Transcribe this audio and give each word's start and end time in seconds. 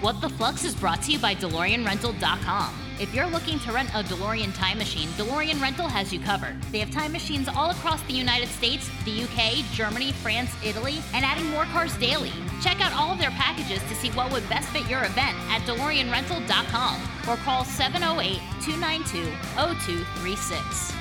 What 0.00 0.22
the 0.22 0.30
Flux 0.30 0.64
is 0.64 0.74
brought 0.74 1.02
to 1.02 1.12
you 1.12 1.18
by 1.18 1.34
DeLoreanRental.com. 1.34 2.74
If 2.98 3.14
you're 3.14 3.26
looking 3.26 3.58
to 3.60 3.72
rent 3.72 3.90
a 3.90 4.02
DeLorean 4.02 4.56
time 4.56 4.78
machine, 4.78 5.08
DeLorean 5.10 5.60
Rental 5.60 5.88
has 5.88 6.10
you 6.10 6.18
covered. 6.18 6.60
They 6.72 6.78
have 6.78 6.90
time 6.90 7.12
machines 7.12 7.48
all 7.48 7.68
across 7.68 8.00
the 8.04 8.14
United 8.14 8.48
States, 8.48 8.88
the 9.04 9.24
UK, 9.24 9.62
Germany, 9.74 10.12
France, 10.12 10.50
Italy, 10.64 11.00
and 11.12 11.22
adding 11.22 11.44
more 11.50 11.64
cars 11.64 11.94
daily. 11.98 12.32
Check 12.62 12.80
out 12.80 12.94
all 12.94 13.12
of 13.12 13.18
their 13.18 13.30
packages 13.32 13.82
to 13.90 13.94
see 13.94 14.08
what 14.12 14.32
would 14.32 14.48
best 14.48 14.70
fit 14.70 14.88
your 14.88 15.04
event 15.04 15.36
at 15.50 15.60
DeLoreanRental.com 15.66 17.02
or 17.28 17.36
call 17.44 17.66
708 17.66 18.40
292 18.62 19.30
0236. 19.54 20.94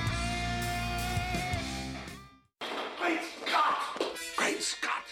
Great 2.99 3.21
Scott! 3.47 4.03
Great 4.35 4.61
Scott! 4.61 5.05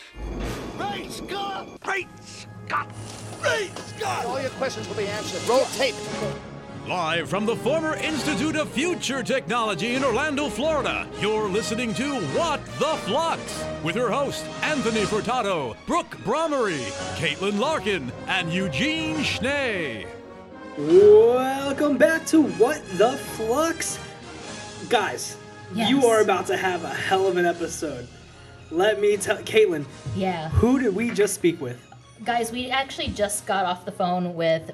Great 0.77 1.09
Scott! 1.09 1.79
Great 1.81 2.07
Scott! 2.21 2.91
Great 3.47 3.77
Scott! 3.77 4.25
All 4.25 4.41
your 4.41 4.49
questions 4.51 4.87
will 4.87 4.95
be 4.95 5.07
answered. 5.07 5.47
Roll 5.47 5.65
tape. 5.77 5.95
Live 6.87 7.29
from 7.29 7.45
the 7.45 7.55
former 7.55 7.95
Institute 7.95 8.55
of 8.55 8.69
Future 8.69 9.21
Technology 9.21 9.95
in 9.95 10.03
Orlando, 10.05 10.47
Florida, 10.49 11.05
you're 11.19 11.49
listening 11.49 11.93
to 11.95 12.15
What 12.37 12.63
the 12.79 12.95
Flux 13.05 13.65
with 13.83 13.95
your 13.97 14.09
host, 14.09 14.45
Anthony 14.63 15.01
Furtado, 15.01 15.75
Brooke 15.85 16.15
Bromery, 16.23 16.79
Caitlin 17.17 17.59
Larkin, 17.59 18.09
and 18.27 18.51
Eugene 18.53 19.21
Schnee. 19.23 20.05
Welcome 20.77 21.97
back 21.97 22.25
to 22.27 22.43
What 22.43 22.81
the 22.97 23.11
Flux. 23.35 23.99
Guys, 24.89 25.35
Yes. 25.75 25.89
you 25.89 26.05
are 26.05 26.21
about 26.21 26.47
to 26.47 26.55
have 26.55 26.85
a 26.85 26.89
hell 26.89 27.27
of 27.27 27.35
an 27.35 27.45
episode. 27.45 28.07
Let 28.71 29.01
me 29.01 29.17
tell 29.17 29.37
Caitlin, 29.39 29.85
Yeah. 30.15 30.47
who 30.49 30.79
did 30.79 30.95
we 30.95 31.09
just 31.11 31.33
speak 31.33 31.59
with? 31.59 31.77
Guys, 32.23 32.51
we 32.51 32.69
actually 32.69 33.09
just 33.09 33.45
got 33.45 33.65
off 33.65 33.85
the 33.85 33.91
phone 33.91 34.35
with 34.35 34.71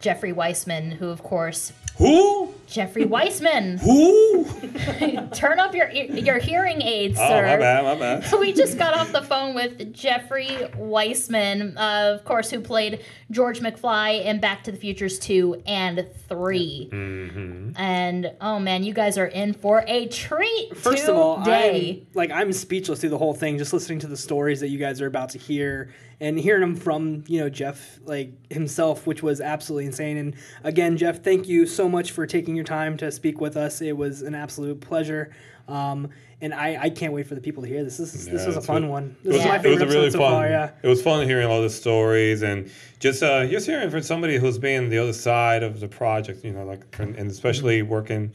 Jeffrey 0.00 0.32
Weissman, 0.32 0.90
who, 0.90 1.08
of 1.08 1.22
course, 1.22 1.72
Who? 1.96 2.52
Jeffrey 2.66 3.04
Weissman. 3.06 3.78
Who? 3.82 4.44
Turn 5.32 5.58
up 5.60 5.74
your 5.74 5.88
your 5.90 6.38
hearing 6.38 6.82
aids, 6.82 7.16
Oh, 7.18 7.28
sir. 7.28 7.46
my 7.46 7.56
bad, 7.56 7.84
my 7.84 7.94
bad. 7.94 8.24
So 8.26 8.38
we 8.40 8.52
just 8.52 8.76
got 8.76 8.94
off 8.94 9.12
the 9.12 9.22
phone 9.22 9.54
with 9.54 9.94
Jeffrey 9.94 10.68
Weissman, 10.76 11.76
uh, 11.78 12.16
of 12.18 12.24
course, 12.24 12.50
who 12.50 12.60
played 12.60 13.00
George 13.30 13.60
McFly 13.60 14.24
in 14.24 14.40
Back 14.40 14.64
to 14.64 14.72
the 14.72 14.78
Futures 14.78 15.18
2 15.20 15.62
and 15.66 16.06
3. 16.28 16.88
Mm-hmm. 16.92 17.70
And 17.76 18.32
oh 18.40 18.58
man, 18.58 18.82
you 18.82 18.92
guys 18.92 19.16
are 19.16 19.26
in 19.26 19.54
for 19.54 19.84
a 19.86 20.06
treat 20.08 20.76
First 20.76 21.08
of 21.08 21.16
all. 21.16 21.38
I'm, 21.48 22.06
like 22.14 22.30
I'm 22.30 22.52
speechless 22.52 23.00
through 23.00 23.10
the 23.10 23.18
whole 23.18 23.34
thing, 23.34 23.56
just 23.56 23.72
listening 23.72 24.00
to 24.00 24.06
the 24.06 24.16
stories 24.16 24.60
that 24.60 24.68
you 24.68 24.78
guys 24.78 25.00
are 25.00 25.06
about 25.06 25.30
to 25.30 25.38
hear 25.38 25.90
and 26.20 26.38
hearing 26.38 26.60
them 26.60 26.76
from 26.76 27.24
you 27.26 27.40
know 27.40 27.48
Jeff 27.48 27.98
like 28.04 28.30
himself, 28.52 29.06
which 29.06 29.22
was 29.22 29.40
absolutely 29.40 29.86
insane. 29.86 30.16
And 30.16 30.34
again, 30.62 30.96
Jeff, 30.96 31.22
thank 31.22 31.48
you 31.48 31.66
so 31.66 31.88
much 31.88 32.10
for 32.12 32.26
taking 32.26 32.54
your 32.56 32.64
time 32.64 32.96
to 32.98 33.10
speak 33.12 33.40
with 33.40 33.56
us. 33.56 33.80
It 33.80 33.96
was 33.96 34.22
an 34.22 34.34
absolute 34.34 34.80
pleasure. 34.80 35.34
Um, 35.68 36.10
and 36.42 36.52
I, 36.52 36.76
I 36.82 36.90
can't 36.90 37.14
wait 37.14 37.26
for 37.26 37.34
the 37.34 37.40
people 37.40 37.62
to 37.62 37.68
hear 37.68 37.82
this. 37.84 37.96
This 37.96 38.14
is, 38.14 38.26
this 38.26 38.42
Yeah, 38.42 38.48
was 38.48 38.56
a 38.58 38.60
fun 38.60 38.82
re- 38.84 38.88
one. 38.90 39.16
It 39.24 39.28
This 39.28 39.36
was, 39.38 39.46
my 39.46 39.54
it 39.54 39.56
was 39.56 39.62
favorite 39.62 39.88
really 39.88 40.06
episode 40.08 40.18
fun. 40.18 40.30
so 40.30 40.34
far. 40.36 40.48
Yeah. 40.48 40.70
It 40.82 40.88
was 40.88 41.02
fun 41.02 41.26
hearing 41.26 41.46
all 41.48 41.62
the 41.62 41.70
stories 41.70 42.42
and 42.42 42.70
just 43.00 43.22
uh, 43.22 43.46
just 43.46 43.66
hearing 43.66 43.88
from 43.90 44.02
somebody 44.02 44.36
who's 44.36 44.58
been 44.58 44.90
the 44.90 44.98
other 44.98 45.14
side 45.14 45.62
of 45.62 45.80
the 45.80 45.88
project. 45.88 46.44
You 46.44 46.52
know, 46.52 46.64
like 46.64 46.82
and 46.98 47.16
especially 47.30 47.80
working. 47.82 48.32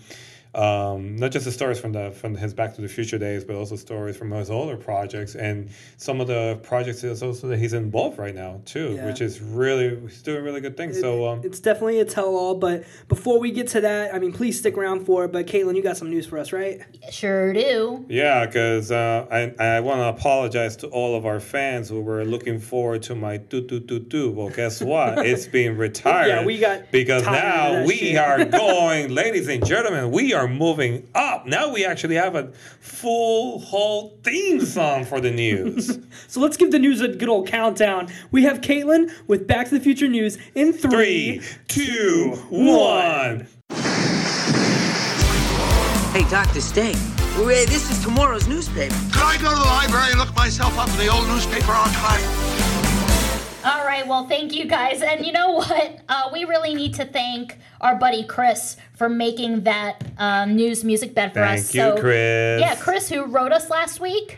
Um, 0.55 1.15
not 1.15 1.31
just 1.31 1.45
the 1.45 1.51
stories 1.51 1.79
from 1.79 1.91
the 1.91 2.09
from 2.11 2.35
his 2.35 2.55
Back 2.55 2.73
to 2.75 2.81
the 2.81 2.87
Future 2.87 3.19
days, 3.19 3.43
but 3.43 3.55
also 3.55 3.75
stories 3.75 4.17
from 4.17 4.31
his 4.31 4.49
older 4.49 4.75
projects 4.77 5.35
and 5.35 5.69
some 5.97 6.19
of 6.19 6.27
the 6.27 6.59
projects 6.63 7.03
is 7.03 7.21
also 7.21 7.47
that 7.49 7.59
he's 7.59 7.73
involved 7.73 8.17
right 8.17 8.33
now 8.33 8.59
too, 8.65 8.93
Yeah. 8.95 9.05
which 9.05 9.21
is 9.21 9.41
really 9.41 9.99
he's 10.01 10.23
doing 10.23 10.43
really 10.43 10.59
good 10.59 10.75
things. 10.75 10.99
so 10.99 11.27
um, 11.27 11.41
it's 11.43 11.59
definitely 11.59 11.99
a 11.99 12.05
tell-all. 12.05 12.55
But 12.55 12.83
before 13.07 13.39
we 13.39 13.51
get 13.51 13.67
to 13.69 13.81
that, 13.81 14.13
I 14.13 14.17
mean, 14.17 14.33
please 14.33 14.57
stick 14.57 14.75
around 14.75 15.05
for 15.05 15.25
it. 15.25 15.31
But 15.31 15.45
Caitlin, 15.45 15.75
you 15.75 15.83
got 15.83 15.97
some 15.97 16.09
news 16.09 16.25
for 16.25 16.39
us, 16.39 16.51
right? 16.51 16.81
Sure 17.11 17.53
do. 17.53 18.05
Yeah, 18.09 18.47
because 18.47 18.91
uh, 18.91 19.27
I, 19.31 19.53
I 19.63 19.79
want 19.81 19.99
to 19.99 20.07
apologize 20.07 20.75
to 20.77 20.87
all 20.87 21.15
of 21.15 21.27
our 21.27 21.39
fans 21.39 21.89
who 21.89 22.01
were 22.01 22.25
looking 22.25 22.59
forward 22.59 23.03
to 23.03 23.13
my 23.13 23.37
do 23.37 23.61
do 23.61 23.79
do 23.79 23.99
do. 23.99 24.31
Well, 24.31 24.49
guess 24.49 24.81
what? 24.81 25.25
it's 25.27 25.45
being 25.45 25.77
retired. 25.87 26.27
Yeah, 26.27 26.43
we 26.45 26.57
got 26.57 26.91
because 26.91 27.23
now 27.23 27.85
we 27.85 27.95
shit. 27.97 28.17
are 28.17 28.45
going, 28.63 29.13
ladies 29.13 29.47
and 29.47 29.63
gentlemen, 29.63 30.09
we 30.09 30.33
are 30.33 30.38
moving 30.47 31.07
up. 31.15 31.45
Now 31.45 31.71
we 31.71 31.85
actually 31.85 32.15
have 32.15 32.35
a 32.35 32.51
full 32.79 33.59
whole 33.59 34.17
theme 34.23 34.65
song 34.65 35.05
for 35.05 35.19
the 35.19 35.31
news. 35.31 35.99
So 36.27 36.41
let's 36.41 36.57
give 36.57 36.71
the 36.71 36.79
news 36.79 37.01
a 37.01 37.07
good 37.07 37.29
old 37.29 37.47
countdown. 37.47 38.07
We 38.31 38.43
have 38.43 38.61
Caitlin 38.61 39.11
with 39.27 39.47
Back 39.47 39.69
to 39.69 39.77
the 39.77 39.83
Future 39.83 40.07
news 40.07 40.37
in 40.53 40.73
three. 40.73 41.39
Three, 41.39 41.41
two, 41.67 42.35
one. 42.49 43.47
Hey, 46.13 46.29
Dr. 46.29 46.61
Stay. 46.61 46.93
Ray, 47.37 47.65
this 47.65 47.89
is 47.89 48.03
tomorrow's 48.03 48.47
newspaper. 48.47 48.93
Could 49.11 49.23
I 49.23 49.37
go 49.41 49.49
to 49.49 49.55
the 49.55 49.65
library 49.65 50.11
and 50.11 50.19
look 50.19 50.35
myself 50.35 50.77
up 50.77 50.89
in 50.89 50.97
the 50.97 51.07
old 51.07 51.27
newspaper 51.27 51.71
archive? 51.71 52.58
All 53.63 53.85
right, 53.85 54.07
well, 54.07 54.25
thank 54.25 54.53
you 54.53 54.65
guys. 54.65 55.01
And 55.01 55.25
you 55.25 55.33
know 55.33 55.51
what? 55.51 55.99
Uh, 56.07 56.29
we 56.31 56.45
really 56.45 56.73
need 56.73 56.93
to 56.95 57.05
thank 57.05 57.57
our 57.81 57.95
buddy 57.95 58.23
Chris 58.23 58.77
for 58.95 59.09
making 59.09 59.63
that 59.63 60.01
um, 60.17 60.55
news 60.55 60.83
music 60.83 61.13
bed 61.13 61.33
for 61.33 61.41
Thank 61.41 61.59
us. 61.59 61.71
Thank 61.71 61.95
you, 61.95 62.01
Chris. 62.01 62.61
Yeah, 62.61 62.75
Chris, 62.75 63.09
who 63.09 63.25
wrote 63.25 63.51
us 63.51 63.69
last 63.69 63.99
week. 63.99 64.37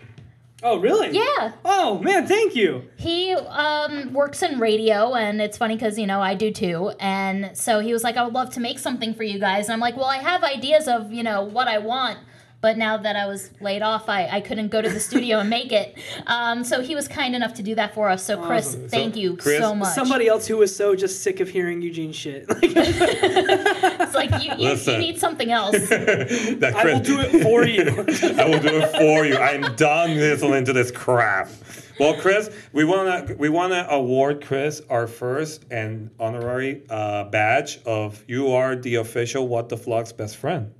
Oh, 0.63 0.79
really? 0.79 1.09
Yeah. 1.09 1.53
Oh 1.65 1.99
man, 1.99 2.27
thank 2.27 2.55
you. 2.55 2.87
He 2.97 3.33
um, 3.33 4.13
works 4.13 4.43
in 4.43 4.59
radio, 4.59 5.15
and 5.15 5.41
it's 5.41 5.57
funny 5.57 5.75
because, 5.75 5.97
you 5.97 6.05
know, 6.05 6.21
I 6.21 6.35
do 6.35 6.51
too. 6.51 6.91
And 6.99 7.57
so 7.57 7.79
he 7.79 7.93
was 7.93 8.03
like, 8.03 8.15
I 8.15 8.23
would 8.23 8.33
love 8.33 8.51
to 8.53 8.59
make 8.59 8.77
something 8.77 9.13
for 9.13 9.23
you 9.23 9.39
guys. 9.39 9.65
And 9.65 9.73
I'm 9.73 9.79
like, 9.79 9.97
well, 9.97 10.05
I 10.05 10.17
have 10.17 10.43
ideas 10.43 10.87
of, 10.87 11.11
you 11.11 11.23
know, 11.23 11.43
what 11.43 11.67
I 11.67 11.79
want. 11.79 12.19
But 12.61 12.77
now 12.77 12.95
that 12.97 13.15
I 13.15 13.25
was 13.25 13.49
laid 13.59 13.81
off, 13.81 14.07
I, 14.07 14.27
I 14.27 14.41
couldn't 14.41 14.67
go 14.67 14.83
to 14.83 14.89
the 14.89 14.99
studio 14.99 15.39
and 15.39 15.49
make 15.49 15.71
it. 15.71 15.97
Um, 16.27 16.63
so 16.63 16.81
he 16.81 16.93
was 16.93 17.07
kind 17.07 17.35
enough 17.35 17.55
to 17.55 17.63
do 17.63 17.73
that 17.73 17.95
for 17.95 18.07
us. 18.07 18.23
So, 18.23 18.39
Chris, 18.39 18.75
thank 18.87 19.15
you 19.15 19.35
Chris, 19.35 19.57
so 19.57 19.73
much. 19.73 19.95
Somebody 19.95 20.27
else 20.27 20.45
who 20.45 20.57
was 20.57 20.75
so 20.75 20.95
just 20.95 21.23
sick 21.23 21.39
of 21.39 21.49
hearing 21.49 21.81
Eugene 21.81 22.11
shit. 22.11 22.45
It's 24.11 24.15
like, 24.15 24.43
you, 24.43 24.51
you, 24.57 24.75
you 24.75 24.97
need 24.97 25.19
something 25.19 25.51
else. 25.51 25.75
That 25.91 26.73
I 26.75 26.85
will 26.85 26.99
do 26.99 27.19
it 27.19 27.41
for 27.43 27.65
you. 27.65 27.83
I 28.39 28.45
will 28.45 28.59
do 28.59 28.81
it 28.81 28.91
for 28.91 29.25
you. 29.25 29.37
I'm 29.37 29.75
done 29.75 30.15
listening 30.15 30.65
to 30.65 30.73
this 30.73 30.91
crap. 30.91 31.49
Well, 31.99 32.19
Chris, 32.19 32.49
we 32.73 32.83
want 32.83 33.27
to 33.27 33.35
we 33.35 33.49
want 33.49 33.73
to 33.73 33.89
award 33.89 34.43
Chris 34.43 34.81
our 34.89 35.07
first 35.07 35.65
and 35.71 36.09
honorary 36.19 36.83
uh, 36.89 37.25
badge 37.25 37.79
of 37.85 38.23
you 38.27 38.51
are 38.51 38.75
the 38.75 38.95
official 38.95 39.47
What 39.47 39.69
the 39.69 39.77
Flux 39.77 40.11
best 40.11 40.37
friend. 40.37 40.73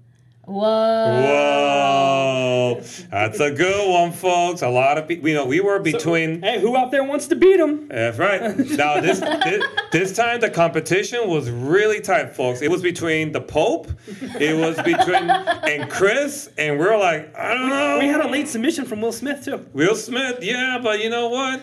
Whoa. 0.45 1.21
Whoa, 1.21 2.81
that's 3.11 3.39
a 3.39 3.51
good 3.51 3.89
one, 3.91 4.11
folks. 4.11 4.63
A 4.63 4.69
lot 4.69 4.97
of 4.97 5.07
people, 5.07 5.29
you 5.29 5.35
know, 5.35 5.45
we 5.45 5.59
were 5.61 5.79
between. 5.79 6.41
hey, 6.41 6.59
who 6.59 6.75
out 6.75 6.89
there 6.89 7.03
wants 7.03 7.27
to 7.27 7.35
beat 7.35 7.59
him? 7.59 7.87
That's 7.87 8.17
right. 8.17 8.57
Now 8.71 8.99
this, 8.99 9.19
this 9.19 9.65
this 9.91 10.15
time 10.15 10.39
the 10.39 10.49
competition 10.49 11.29
was 11.29 11.49
really 11.49 12.01
tight, 12.01 12.35
folks. 12.35 12.61
It 12.61 12.71
was 12.71 12.81
between 12.81 13.31
the 13.31 13.41
Pope, 13.41 13.91
it 14.39 14.57
was 14.57 14.75
between 14.77 15.29
and 15.29 15.89
Chris, 15.91 16.49
and 16.57 16.79
we're 16.79 16.97
like, 16.97 17.37
I 17.37 17.53
don't 17.53 17.69
know. 17.69 17.99
We 17.99 18.07
had 18.07 18.21
a 18.21 18.27
late 18.27 18.47
submission 18.47 18.85
from 18.85 19.01
Will 19.01 19.11
Smith 19.11 19.45
too. 19.45 19.65
Will 19.73 19.95
Smith, 19.95 20.39
yeah, 20.41 20.79
but 20.81 21.03
you 21.03 21.09
know 21.09 21.29
what? 21.29 21.61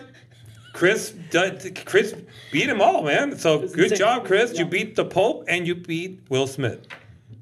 Chris, 0.71 1.13
Chris 1.85 2.15
beat 2.51 2.69
him 2.69 2.79
all, 2.79 3.03
man. 3.03 3.37
So 3.37 3.67
good 3.67 3.95
job, 3.95 4.25
Chris. 4.25 4.57
You 4.57 4.65
beat 4.65 4.95
the 4.95 5.03
Pope 5.03 5.45
and 5.49 5.67
you 5.67 5.75
beat 5.75 6.21
Will 6.29 6.47
Smith. 6.47 6.87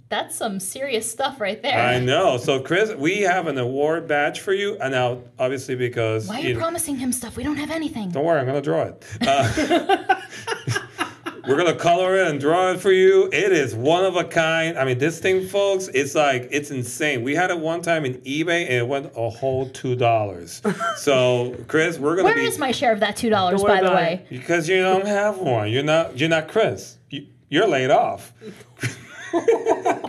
That's 0.10 0.36
some 0.38 0.60
serious 0.62 1.10
stuff 1.12 1.42
right 1.42 1.62
there. 1.62 1.78
I 1.78 2.00
know. 2.00 2.38
So 2.38 2.62
Chris, 2.62 2.94
we 2.96 3.22
have 3.22 3.48
an 3.48 3.58
award 3.58 4.08
badge 4.08 4.40
for 4.40 4.54
you, 4.54 4.78
and 4.80 4.92
now 4.94 5.22
obviously 5.38 5.76
because 5.76 6.28
Why 6.30 6.36
are 6.38 6.40
you 6.42 6.48
you 6.50 6.54
know- 6.54 6.60
promising 6.62 6.96
him 6.98 7.12
stuff? 7.12 7.36
We 7.36 7.44
don't 7.44 7.58
have 7.58 7.72
anything. 7.72 8.10
don't 8.12 8.24
worry, 8.24 8.40
I'm 8.40 8.46
gonna 8.46 8.62
draw 8.62 8.84
it. 8.84 9.06
Uh, 9.22 10.16
we're 11.48 11.58
gonna 11.58 11.76
color 11.76 12.16
it 12.18 12.28
and 12.28 12.40
draw 12.40 12.72
it 12.72 12.80
for 12.80 12.92
you. 12.92 13.26
It 13.34 13.52
is 13.52 13.76
one 13.76 14.06
of 14.06 14.16
a 14.16 14.24
kind. 14.24 14.78
I 14.80 14.86
mean, 14.86 14.98
this 14.98 15.20
thing, 15.20 15.46
folks, 15.48 15.90
it's 15.90 16.16
like 16.16 16.48
it's 16.52 16.72
insane. 16.72 17.22
We 17.24 17.36
had 17.36 17.52
it 17.52 17.60
one 17.60 17.82
time 17.82 18.06
in 18.06 18.16
eBay, 18.22 18.64
and 18.64 18.74
it 18.74 18.88
went 18.88 19.12
a 19.16 19.30
whole 19.30 19.70
two 19.70 19.96
dollars. 19.98 20.62
So, 20.98 21.54
Chris, 21.68 22.00
we're 22.00 22.16
gonna 22.16 22.26
Where 22.30 22.36
be 22.36 22.46
is 22.46 22.58
my 22.58 22.72
share 22.72 22.94
of 22.94 23.02
that 23.02 23.18
two 23.18 23.30
dollars, 23.30 23.60
Don't 23.62 23.68
by 23.70 23.82
the 23.82 23.88
about 23.88 23.96
way? 23.98 24.26
because 24.30 24.70
you 24.70 24.82
don't 24.82 25.06
have 25.06 25.38
one. 25.38 25.70
You're 25.70 25.84
not. 25.84 26.18
You're 26.18 26.30
not 26.30 26.48
Chris. 26.48 26.98
You, 27.10 27.28
you're 27.50 27.68
laid 27.68 27.90
off. 27.92 28.34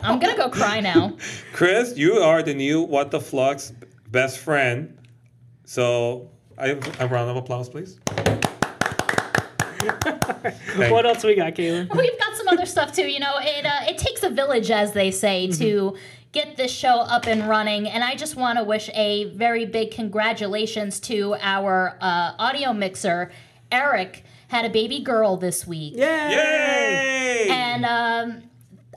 I'm 0.03 0.19
gonna 0.19 0.37
go 0.37 0.49
cry 0.49 0.81
now. 0.81 1.17
Chris, 1.53 1.97
you 1.97 2.15
are 2.15 2.43
the 2.43 2.55
new 2.55 2.83
What 2.83 3.11
the 3.11 3.21
Flux 3.21 3.73
best 4.11 4.39
friend. 4.39 4.97
So, 5.65 6.31
I 6.57 6.69
have 6.69 7.01
a 7.01 7.07
round 7.09 7.31
of 7.31 7.37
applause, 7.37 7.69
please. 7.69 7.99
What 10.77 11.07
else 11.07 11.25
we 11.25 11.35
got, 11.35 11.55
Caitlin? 11.55 11.95
We've 11.97 12.19
got 12.19 12.37
some 12.37 12.49
other 12.49 12.67
stuff 12.67 12.93
too. 12.93 13.07
You 13.09 13.21
know, 13.21 13.35
it 13.39 13.65
uh, 13.67 13.81
it 13.91 13.99
takes 13.99 14.23
a 14.23 14.31
village, 14.31 14.71
as 14.71 14.93
they 14.93 15.11
say, 15.11 15.49
to 15.53 15.97
get 16.33 16.57
this 16.57 16.71
show 16.71 17.01
up 17.01 17.27
and 17.27 17.49
running. 17.49 17.89
And 17.89 18.03
I 18.05 18.15
just 18.15 18.37
want 18.37 18.59
to 18.59 18.65
wish 18.65 18.91
a 18.95 19.25
very 19.35 19.67
big 19.67 19.91
congratulations 19.91 21.01
to 21.01 21.37
our 21.41 21.97
uh, 22.01 22.33
audio 22.39 22.73
mixer, 22.73 23.31
Eric. 23.73 24.25
had 24.49 24.65
a 24.65 24.71
baby 24.71 25.01
girl 25.01 25.37
this 25.37 25.67
week. 25.67 25.95
Yay! 25.95 26.31
Yay! 26.31 27.49
And 27.51 27.85
um, 27.85 28.43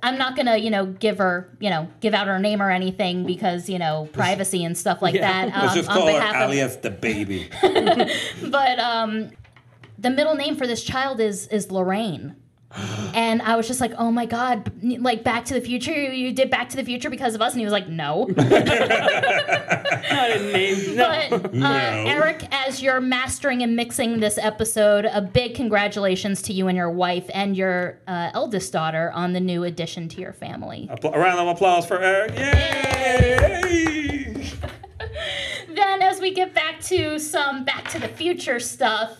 I'm 0.03 0.17
not 0.17 0.35
gonna, 0.35 0.57
you 0.57 0.69
know, 0.69 0.85
give 0.87 1.19
her, 1.19 1.49
you 1.59 1.69
know, 1.69 1.87
give 1.99 2.13
out 2.13 2.27
her 2.27 2.39
name 2.39 2.61
or 2.61 2.71
anything 2.71 3.25
because, 3.25 3.69
you 3.69 3.77
know, 3.77 4.09
privacy 4.13 4.63
and 4.63 4.77
stuff 4.77 5.01
like 5.01 5.13
Yeah. 5.15 5.21
that. 5.47 5.55
Let's 5.55 5.71
um, 5.71 5.77
just 5.77 5.89
on 5.89 5.97
call 5.97 6.07
her 6.07 6.43
alias 6.43 6.77
the 6.77 6.89
baby. 6.89 7.49
but 7.61 8.79
um, 8.79 9.29
the 9.99 10.09
middle 10.09 10.35
name 10.35 10.55
for 10.55 10.65
this 10.65 10.83
child 10.83 11.19
is 11.19 11.47
is 11.47 11.71
Lorraine. 11.71 12.35
And 13.13 13.41
I 13.41 13.55
was 13.55 13.67
just 13.67 13.81
like, 13.81 13.93
oh 13.97 14.11
my 14.11 14.25
God, 14.25 14.71
like 14.99 15.23
Back 15.23 15.45
to 15.45 15.53
the 15.53 15.61
Future, 15.61 15.91
you, 15.91 16.31
did 16.31 16.49
Back 16.49 16.69
to 16.69 16.77
the 16.77 16.83
Future 16.83 17.09
because 17.09 17.35
of 17.35 17.41
us? 17.41 17.53
And 17.53 17.59
he 17.59 17.65
was 17.65 17.73
like, 17.73 17.87
no. 17.87 18.29
I 18.37 20.27
didn't 20.33 20.51
name. 20.51 20.95
No. 21.01 21.27
But 21.29 21.55
uh, 21.55 22.03
Eric, 22.05 22.47
as 22.51 22.81
you're 22.81 22.99
mastering 23.01 23.61
and 23.63 23.75
mixing 23.75 24.19
this 24.19 24.37
episode, 24.37 25.05
a 25.05 25.21
big 25.21 25.55
congratulations 25.55 26.41
to 26.43 26.53
you 26.53 26.67
and 26.67 26.77
your 26.77 26.89
wife 26.91 27.29
and 27.33 27.55
your 27.55 27.99
uh, 28.07 28.31
eldest 28.33 28.73
daughter 28.73 29.11
on 29.13 29.33
the 29.33 29.39
new 29.39 29.63
addition 29.63 30.07
to 30.09 30.21
your 30.21 30.33
family. 30.33 30.89
Appla- 30.91 31.15
a 31.15 31.19
round 31.19 31.39
of 31.39 31.47
applause 31.47 31.85
for 31.85 31.99
Eric. 31.99 32.37
Yay! 32.37 33.71
then 35.75 36.01
as 36.01 36.19
we 36.19 36.33
get 36.33 36.53
back 36.53 36.79
to 36.81 37.17
some 37.19 37.63
back 37.63 37.87
to 37.89 37.99
the 37.99 38.07
future 38.07 38.59
stuff 38.59 39.17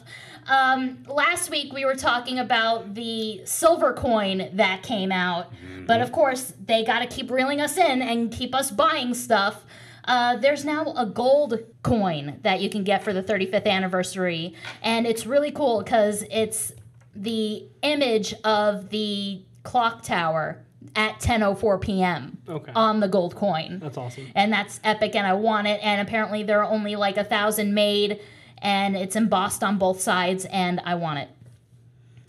um, 0.47 1.03
last 1.07 1.49
week 1.49 1.71
we 1.73 1.85
were 1.85 1.95
talking 1.95 2.39
about 2.39 2.93
the 2.95 3.41
silver 3.45 3.93
coin 3.93 4.49
that 4.53 4.83
came 4.83 5.11
out 5.11 5.51
but 5.87 6.01
of 6.01 6.11
course 6.11 6.53
they 6.65 6.83
got 6.83 6.99
to 6.99 7.07
keep 7.07 7.29
reeling 7.31 7.61
us 7.61 7.77
in 7.77 8.01
and 8.01 8.31
keep 8.31 8.53
us 8.55 8.71
buying 8.71 9.13
stuff 9.13 9.63
uh, 10.05 10.35
there's 10.37 10.65
now 10.65 10.93
a 10.97 11.05
gold 11.05 11.59
coin 11.83 12.39
that 12.41 12.59
you 12.59 12.69
can 12.69 12.83
get 12.83 13.03
for 13.03 13.13
the 13.13 13.21
35th 13.23 13.65
anniversary 13.67 14.53
and 14.81 15.05
it's 15.05 15.25
really 15.25 15.51
cool 15.51 15.79
because 15.83 16.23
it's 16.31 16.71
the 17.15 17.65
image 17.83 18.33
of 18.43 18.89
the 18.89 19.41
clock 19.63 20.01
tower 20.01 20.63
at 20.95 21.19
10:04 21.21 21.79
p.m. 21.79 22.37
Okay. 22.49 22.71
on 22.75 22.99
the 22.99 23.07
gold 23.07 23.35
coin 23.35 23.79
That's 23.79 23.97
awesome. 23.97 24.27
and 24.33 24.51
that's 24.51 24.79
epic 24.83 25.15
and 25.15 25.27
i 25.27 25.33
want 25.33 25.67
it 25.67 25.79
and 25.83 26.01
apparently 26.01 26.41
there 26.43 26.63
are 26.63 26.69
only 26.71 26.95
like 26.95 27.17
a 27.17 27.23
thousand 27.23 27.73
made 27.75 28.19
and 28.61 28.95
it's 28.95 29.15
embossed 29.15 29.63
on 29.63 29.77
both 29.77 29.99
sides 30.01 30.45
and 30.45 30.79
i 30.85 30.95
want 30.95 31.19
it. 31.19 31.29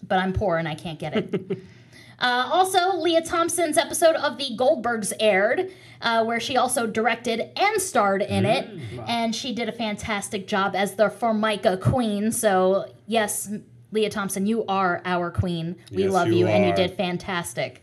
But 0.06 0.18
i'm 0.18 0.32
poor 0.32 0.56
and 0.58 0.66
i 0.68 0.74
can't 0.74 0.98
get 0.98 1.14
it. 1.16 1.58
Uh, 2.18 2.48
also 2.52 2.98
Lea 2.98 3.20
Thompson's 3.20 3.76
episode 3.76 4.14
of 4.14 4.38
the 4.38 4.56
goldbergs 4.56 5.12
aired 5.18 5.72
uh, 6.00 6.24
where 6.24 6.38
she 6.38 6.56
also 6.56 6.86
directed 6.86 7.50
and 7.58 7.82
starred 7.82 8.22
in 8.22 8.46
it. 8.46 8.70
And 9.08 9.34
she 9.34 9.52
did 9.52 9.68
a 9.68 9.72
fantastic 9.72 10.46
job 10.46 10.76
as 10.76 10.94
the 10.94 11.10
formica 11.10 11.76
queen. 11.78 12.30
So 12.30 12.92
yes 13.08 13.50
Lea 13.90 14.08
Thompson 14.08 14.46
you 14.46 14.64
are 14.66 15.02
our 15.04 15.32
queen. 15.32 15.74
We 15.90 16.04
Yes, 16.04 16.12
love 16.12 16.28
you 16.28 16.34
you, 16.34 16.46
and 16.46 16.64
you 16.66 16.72
did 16.76 16.96
fantastic 16.96 17.82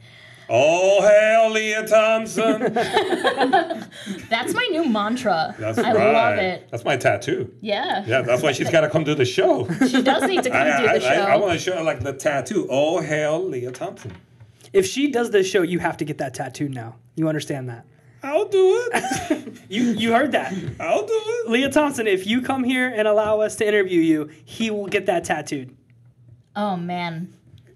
Oh, 0.50 1.02
hail 1.02 1.52
Lea 1.52 1.86
Thompson. 1.88 2.74
that's 4.30 4.54
my 4.54 4.68
new 4.72 4.86
mantra 4.86 5.56
That's 5.60 5.78
i 5.78 5.94
right. 5.94 6.14
love 6.14 6.38
it 6.40 6.68
That's 6.72 6.84
my 6.84 6.98
tattoo. 6.98 7.54
yeah 7.62 8.04
Yeah, 8.06 8.22
that's 8.22 8.42
why 8.42 8.52
she's 8.52 8.70
got 8.70 8.82
to 8.82 8.90
come 8.90 9.04
do 9.04 9.14
the 9.16 9.26
show. 9.26 9.68
She 9.88 10.02
does 10.02 10.24
need 10.24 10.44
to 10.44 10.50
come 10.50 10.62
I, 10.68 10.78
do 10.78 10.84
the 10.84 10.92
I, 10.94 11.00
show. 11.00 11.22
I, 11.22 11.36
want 11.38 11.54
to 11.54 11.60
show 11.60 11.76
her 11.78 11.84
like 11.84 12.00
the 12.02 12.14
tattoo. 12.14 12.68
Oh, 12.70 13.00
hail 13.02 13.44
Lea 13.48 13.72
Thompson. 13.72 14.12
If 14.74 14.86
she 14.86 15.10
does 15.12 15.32
this 15.32 15.48
show, 15.50 15.62
you 15.62 15.80
have 15.80 15.98
to 15.98 16.06
get 16.06 16.18
that 16.20 16.34
tattooed 16.34 16.74
now. 16.74 16.96
You 17.16 17.28
understand 17.28 17.70
that? 17.70 17.86
I'll 18.24 18.46
do 18.48 18.90
it. 18.94 19.54
You 19.70 19.84
you 19.84 20.14
heard 20.14 20.32
that. 20.32 20.52
I'll 20.80 21.06
do 21.06 21.14
it. 21.14 21.50
Lea 21.52 21.70
Thompson, 21.70 22.08
if 22.08 22.26
you 22.26 22.42
come 22.42 22.64
here 22.64 22.88
and 22.90 23.08
allow 23.08 23.40
us 23.42 23.56
to 23.58 23.68
interview 23.68 24.02
you, 24.02 24.30
he 24.46 24.72
will 24.72 24.88
get 24.88 25.06
that 25.06 25.24
tattooed. 25.26 25.76
oh 26.56 26.76
man. 26.76 27.34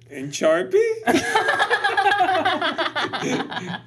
In 0.09 0.29
Sharpie? 0.29 0.79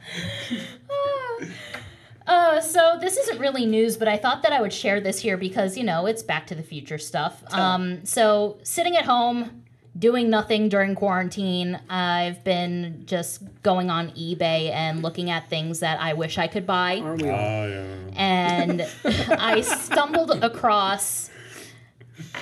Uh, 2.27 2.61
so 2.61 2.99
this 3.01 3.17
isn't 3.17 3.39
really 3.39 3.67
news, 3.67 3.97
but 3.97 4.09
I 4.09 4.17
thought 4.17 4.43
that 4.43 4.53
I 4.53 4.61
would 4.61 4.73
share 4.73 5.01
this 5.01 5.21
here 5.21 5.37
because 5.37 5.77
you 5.77 5.85
know 5.85 6.07
it's 6.07 6.23
Back 6.25 6.49
to 6.49 6.57
the 6.57 6.63
Future 6.63 6.99
stuff. 6.99 7.43
Um, 7.55 8.05
so 8.05 8.59
sitting 8.65 8.97
at 8.97 9.05
home, 9.05 9.63
doing 9.97 10.29
nothing 10.29 10.69
during 10.69 10.97
quarantine, 10.97 11.79
I've 11.89 12.43
been 12.43 13.05
just 13.07 13.43
going 13.63 13.91
on 13.91 14.11
eBay 14.11 14.73
and 14.73 15.03
looking 15.03 15.31
at 15.31 15.49
things 15.49 15.79
that 15.81 16.01
I 16.01 16.15
wish 16.15 16.37
I 16.37 16.49
could 16.49 16.67
buy. 16.67 16.99
Aren't 16.99 17.23
we 17.23 17.31
all? 17.31 17.39
Oh, 17.39 17.69
yeah. 17.69 17.95
and 18.17 18.89
I 19.39 19.61
stumbled 19.61 20.33
across 20.43 21.31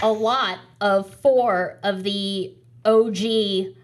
a 0.01 0.11
lot 0.11 0.61
of 0.81 1.15
four 1.17 1.79
of 1.83 2.05
the 2.05 2.55
OG 2.85 3.75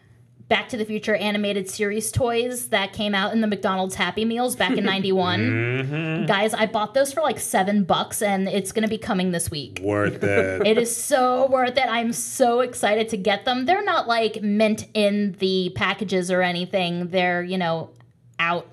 Back 0.48 0.68
to 0.70 0.76
the 0.76 0.84
Future 0.84 1.14
animated 1.14 1.70
series 1.70 2.10
toys 2.10 2.70
that 2.70 2.92
came 2.92 3.14
out 3.14 3.32
in 3.32 3.40
the 3.40 3.46
McDonald's 3.46 3.94
Happy 3.94 4.24
Meals 4.24 4.56
back 4.56 4.76
in 4.76 4.82
91. 4.96 5.40
Mm-hmm. 5.40 6.26
Guys, 6.26 6.54
I 6.54 6.66
bought 6.66 6.92
those 6.92 7.12
for 7.12 7.20
like 7.20 7.38
seven 7.38 7.84
bucks 7.84 8.20
and 8.20 8.48
it's 8.48 8.72
going 8.72 8.82
to 8.82 8.88
be 8.88 8.98
coming 8.98 9.30
this 9.30 9.48
week. 9.48 9.78
Worth 9.80 10.14
it. 10.24 10.66
It 10.66 10.76
is 10.76 10.94
so 10.96 11.46
worth 11.48 11.76
it. 11.78 11.86
I'm 11.88 12.12
so 12.12 12.60
excited 12.60 13.08
to 13.10 13.16
get 13.16 13.44
them. 13.44 13.64
They're 13.66 13.84
not 13.84 14.08
like 14.08 14.42
mint 14.42 14.88
in 14.92 15.36
the 15.38 15.70
packages 15.76 16.32
or 16.32 16.42
anything. 16.42 17.08
They're, 17.10 17.44
you 17.44 17.56
know, 17.58 17.90
out. 18.40 18.66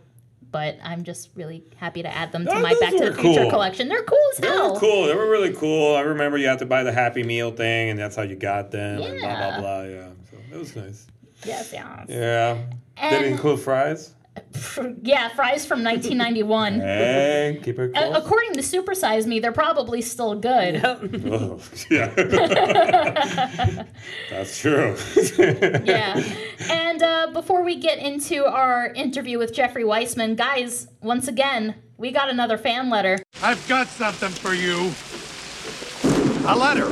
But 0.49 0.77
I'm 0.81 1.03
just 1.03 1.29
really 1.35 1.63
happy 1.75 2.01
to 2.01 2.09
add 2.11 2.31
them 2.31 2.45
to 2.45 2.51
Oh, 2.53 2.59
my 2.61 2.73
Back 2.79 2.93
to 2.93 3.09
the 3.11 3.13
Future 3.13 3.41
cool. 3.41 3.49
collection. 3.51 3.87
They're 3.89 4.01
cool 4.01 4.17
as 4.33 4.39
They 4.39 4.47
hell. 4.47 4.73
were 4.73 4.79
cool. 4.79 5.05
They 5.05 5.13
were 5.13 5.29
really 5.29 5.53
cool. 5.53 5.95
I 5.95 5.99
remember 6.01 6.37
you 6.39 6.47
had 6.47 6.57
to 6.59 6.65
buy 6.65 6.81
the 6.83 6.91
Happy 6.93 7.21
Meal 7.21 7.51
thing, 7.51 7.89
and 7.91 7.99
that's 7.99 8.15
how 8.15 8.23
you 8.23 8.35
got 8.35 8.71
them, 8.71 9.01
and 9.01 9.19
blah, 9.19 9.35
blah, 9.35 9.59
blah. 9.59 9.81
Yeah. 9.83 10.07
So 10.49 10.55
it 10.55 10.59
was 10.59 10.75
nice. 10.75 11.07
Yes, 11.45 11.71
yes. 11.73 12.05
Yeah. 12.09 12.53
Did 12.55 12.67
And- 12.97 13.25
it 13.25 13.31
include 13.31 13.59
fries? 13.59 14.13
Yeah, 15.01 15.29
fries 15.29 15.65
from 15.65 15.83
1991. 15.83 16.79
Hey, 16.79 17.59
keep 17.63 17.79
it 17.79 17.91
Uh, 17.97 18.11
close. 18.11 18.17
according 18.23 18.53
to 18.53 18.59
Supersize 18.59 19.25
Me, 19.25 19.39
they're 19.39 19.51
probably 19.51 19.99
still 20.01 20.35
good. 20.35 20.79
Oh, 20.85 21.59
yeah. 21.89 22.13
That's 24.29 24.59
true. 24.59 24.95
yeah. 25.83 26.21
And 26.69 27.01
uh, 27.01 27.31
before 27.33 27.63
we 27.63 27.77
get 27.77 27.97
into 27.97 28.45
our 28.45 28.93
interview 28.93 29.39
with 29.39 29.53
Jeffrey 29.55 29.83
Weissman, 29.83 30.35
guys, 30.35 30.87
once 31.01 31.27
again, 31.27 31.73
we 31.97 32.11
got 32.11 32.29
another 32.29 32.59
fan 32.59 32.91
letter. 32.91 33.17
I've 33.41 33.67
got 33.67 33.87
something 33.87 34.29
for 34.29 34.53
you. 34.53 34.91
A 36.47 36.55
letter. 36.55 36.85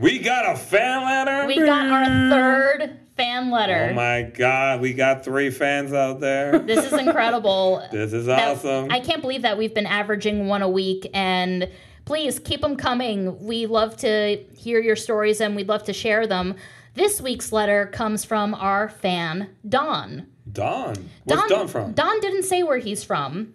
We 0.00 0.18
got 0.18 0.54
a 0.54 0.56
fan 0.58 1.02
letter. 1.04 1.46
We 1.46 1.56
got 1.56 1.86
our 1.88 2.04
third 2.30 2.98
fan 3.16 3.50
letter. 3.50 3.88
oh 3.90 3.94
my 3.94 4.22
God, 4.22 4.80
we 4.80 4.92
got 4.92 5.24
three 5.24 5.50
fans 5.50 5.92
out 5.92 6.20
there. 6.20 6.58
This 6.66 6.84
is 6.86 6.92
incredible. 6.98 7.86
This 7.92 8.12
is 8.12 8.26
That- 8.26 8.56
awesome. 8.56 8.90
I 8.90 9.00
can't 9.00 9.22
believe 9.22 9.42
that 9.42 9.56
we've 9.56 9.74
been 9.74 9.86
averaging 9.86 10.48
one 10.48 10.62
a 10.62 10.68
week 10.68 11.08
and 11.14 11.68
please 12.06 12.38
keep 12.40 12.60
them 12.60 12.76
coming. 12.76 13.40
We 13.44 13.66
love 13.66 13.96
to 13.98 14.44
hear 14.56 14.80
your 14.80 14.96
stories 14.96 15.40
and 15.40 15.54
we'd 15.54 15.68
love 15.68 15.84
to 15.84 15.92
share 15.92 16.26
them. 16.26 16.56
This 16.94 17.20
week's 17.20 17.52
letter 17.52 17.86
comes 17.86 18.24
from 18.24 18.54
our 18.54 18.88
fan, 18.88 19.50
Don. 19.68 20.26
Don. 20.50 20.94
Where's 21.24 21.48
Don, 21.48 21.68
from? 21.68 21.92
Don 21.92 22.20
didn't 22.20 22.44
say 22.44 22.62
where 22.62 22.78
he's 22.78 23.02
from, 23.04 23.54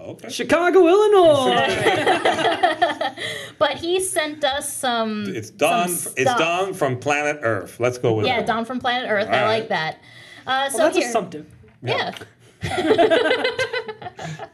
Okay. 0.00 0.28
Chicago, 0.30 0.86
Illinois. 0.88 1.50
but 3.58 3.72
he 3.76 4.00
sent 4.00 4.44
us 4.44 4.74
some. 4.74 5.24
It's 5.26 5.50
Don. 5.50 5.88
some 5.88 6.12
It's. 6.16 6.34
Don 6.34 6.74
from 6.74 6.98
planet 6.98 7.38
Earth. 7.42 7.78
Let's 7.78 7.98
go 7.98 8.14
with 8.14 8.26
it. 8.26 8.28
Yeah, 8.28 8.40
it. 8.40 8.46
Don 8.46 8.64
from 8.64 8.80
Planet 8.80 9.08
Earth. 9.10 9.28
I 9.28 9.38
All 9.38 9.44
right. 9.44 9.58
like 9.60 9.68
that. 9.68 10.00
Uh, 10.46 10.70
so 10.70 10.78
Well, 10.78 10.86
that's 10.86 10.98
here, 10.98 11.08
assumptive. 11.08 11.46
Yeah. 11.82 12.12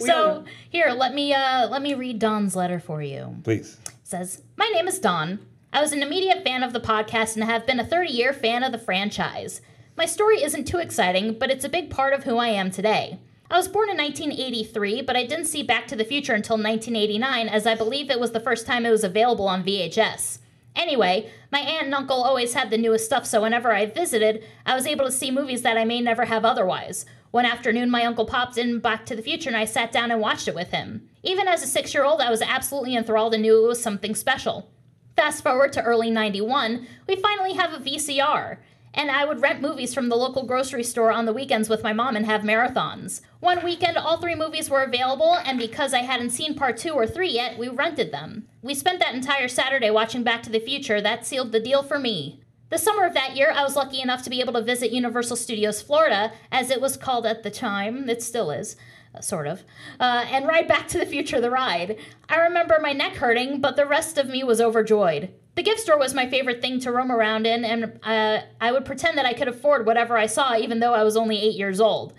so 0.00 0.44
here, 0.70 0.90
let 0.90 1.14
me 1.14 1.32
uh, 1.32 1.68
let 1.68 1.82
me 1.82 1.94
read 1.94 2.18
Don's 2.18 2.56
letter 2.56 2.78
for 2.78 3.02
you. 3.02 3.36
Please. 3.44 3.78
says, 4.02 4.42
My 4.56 4.70
name 4.74 4.88
is 4.88 4.98
Don. 4.98 5.38
I 5.72 5.80
was 5.80 5.92
an 5.92 6.02
immediate 6.02 6.44
fan 6.44 6.62
of 6.62 6.72
the 6.72 6.80
podcast 6.80 7.34
and 7.34 7.44
have 7.44 7.66
been 7.66 7.80
a 7.80 7.86
30 7.86 8.12
year 8.12 8.32
fan 8.32 8.62
of 8.62 8.72
the 8.72 8.78
franchise. 8.78 9.60
My 9.96 10.06
story 10.06 10.42
isn't 10.42 10.64
too 10.64 10.78
exciting, 10.78 11.38
but 11.38 11.50
it's 11.50 11.64
a 11.64 11.68
big 11.68 11.90
part 11.90 12.14
of 12.14 12.24
who 12.24 12.36
I 12.36 12.48
am 12.48 12.70
today. 12.70 13.18
I 13.54 13.56
was 13.56 13.68
born 13.68 13.88
in 13.88 13.96
1983, 13.98 15.02
but 15.02 15.14
I 15.14 15.24
didn't 15.24 15.44
see 15.44 15.62
Back 15.62 15.86
to 15.86 15.94
the 15.94 16.04
Future 16.04 16.34
until 16.34 16.56
1989, 16.56 17.48
as 17.48 17.68
I 17.68 17.76
believe 17.76 18.10
it 18.10 18.18
was 18.18 18.32
the 18.32 18.40
first 18.40 18.66
time 18.66 18.84
it 18.84 18.90
was 18.90 19.04
available 19.04 19.46
on 19.46 19.62
VHS. 19.62 20.40
Anyway, 20.74 21.30
my 21.52 21.60
aunt 21.60 21.84
and 21.84 21.94
uncle 21.94 22.20
always 22.20 22.54
had 22.54 22.70
the 22.70 22.76
newest 22.76 23.04
stuff, 23.04 23.24
so 23.24 23.42
whenever 23.42 23.72
I 23.72 23.86
visited, 23.86 24.42
I 24.66 24.74
was 24.74 24.88
able 24.88 25.04
to 25.04 25.12
see 25.12 25.30
movies 25.30 25.62
that 25.62 25.78
I 25.78 25.84
may 25.84 26.00
never 26.00 26.24
have 26.24 26.44
otherwise. 26.44 27.06
One 27.30 27.46
afternoon, 27.46 27.92
my 27.92 28.04
uncle 28.04 28.26
popped 28.26 28.58
in 28.58 28.80
Back 28.80 29.06
to 29.06 29.14
the 29.14 29.22
Future 29.22 29.50
and 29.50 29.56
I 29.56 29.66
sat 29.66 29.92
down 29.92 30.10
and 30.10 30.20
watched 30.20 30.48
it 30.48 30.56
with 30.56 30.70
him. 30.70 31.08
Even 31.22 31.46
as 31.46 31.62
a 31.62 31.68
six 31.68 31.94
year 31.94 32.02
old, 32.02 32.20
I 32.20 32.30
was 32.30 32.42
absolutely 32.42 32.96
enthralled 32.96 33.34
and 33.34 33.42
knew 33.42 33.64
it 33.64 33.68
was 33.68 33.80
something 33.80 34.16
special. 34.16 34.68
Fast 35.14 35.44
forward 35.44 35.72
to 35.74 35.82
early 35.82 36.10
91, 36.10 36.88
we 37.06 37.14
finally 37.14 37.52
have 37.52 37.72
a 37.72 37.78
VCR. 37.78 38.56
And 38.96 39.10
I 39.10 39.24
would 39.24 39.42
rent 39.42 39.60
movies 39.60 39.92
from 39.92 40.08
the 40.08 40.16
local 40.16 40.46
grocery 40.46 40.84
store 40.84 41.10
on 41.10 41.24
the 41.24 41.32
weekends 41.32 41.68
with 41.68 41.82
my 41.82 41.92
mom 41.92 42.14
and 42.14 42.24
have 42.26 42.42
marathons. 42.42 43.22
One 43.40 43.64
weekend, 43.64 43.96
all 43.96 44.18
three 44.18 44.36
movies 44.36 44.70
were 44.70 44.84
available, 44.84 45.34
and 45.44 45.58
because 45.58 45.92
I 45.92 46.02
hadn't 46.02 46.30
seen 46.30 46.54
part 46.54 46.76
two 46.76 46.92
or 46.92 47.06
three 47.06 47.30
yet, 47.30 47.58
we 47.58 47.68
rented 47.68 48.12
them. 48.12 48.46
We 48.62 48.74
spent 48.74 49.00
that 49.00 49.14
entire 49.14 49.48
Saturday 49.48 49.90
watching 49.90 50.22
Back 50.22 50.44
to 50.44 50.50
the 50.50 50.60
Future. 50.60 51.00
That 51.00 51.26
sealed 51.26 51.50
the 51.50 51.58
deal 51.58 51.82
for 51.82 51.98
me. 51.98 52.40
The 52.70 52.78
summer 52.78 53.04
of 53.04 53.14
that 53.14 53.36
year, 53.36 53.52
I 53.54 53.64
was 53.64 53.76
lucky 53.76 54.00
enough 54.00 54.22
to 54.22 54.30
be 54.30 54.40
able 54.40 54.54
to 54.54 54.62
visit 54.62 54.92
Universal 54.92 55.36
Studios 55.36 55.82
Florida, 55.82 56.32
as 56.52 56.70
it 56.70 56.80
was 56.80 56.96
called 56.96 57.26
at 57.26 57.42
the 57.42 57.50
time. 57.50 58.08
It 58.08 58.22
still 58.22 58.50
is, 58.52 58.76
uh, 59.14 59.20
sort 59.20 59.46
of, 59.46 59.64
uh, 60.00 60.24
and 60.30 60.46
ride 60.46 60.68
Back 60.68 60.88
to 60.88 60.98
the 60.98 61.06
Future 61.06 61.40
the 61.40 61.50
ride. 61.50 61.98
I 62.28 62.36
remember 62.36 62.78
my 62.80 62.92
neck 62.92 63.16
hurting, 63.16 63.60
but 63.60 63.76
the 63.76 63.86
rest 63.86 64.18
of 64.18 64.28
me 64.28 64.44
was 64.44 64.60
overjoyed. 64.60 65.30
The 65.54 65.62
gift 65.62 65.80
store 65.80 65.98
was 65.98 66.14
my 66.14 66.28
favorite 66.28 66.60
thing 66.60 66.80
to 66.80 66.90
roam 66.90 67.12
around 67.12 67.46
in, 67.46 67.64
and 67.64 67.98
uh, 68.02 68.40
I 68.60 68.72
would 68.72 68.84
pretend 68.84 69.16
that 69.18 69.26
I 69.26 69.34
could 69.34 69.46
afford 69.46 69.86
whatever 69.86 70.18
I 70.18 70.26
saw, 70.26 70.56
even 70.56 70.80
though 70.80 70.94
I 70.94 71.04
was 71.04 71.16
only 71.16 71.40
eight 71.40 71.56
years 71.56 71.80
old. 71.80 72.12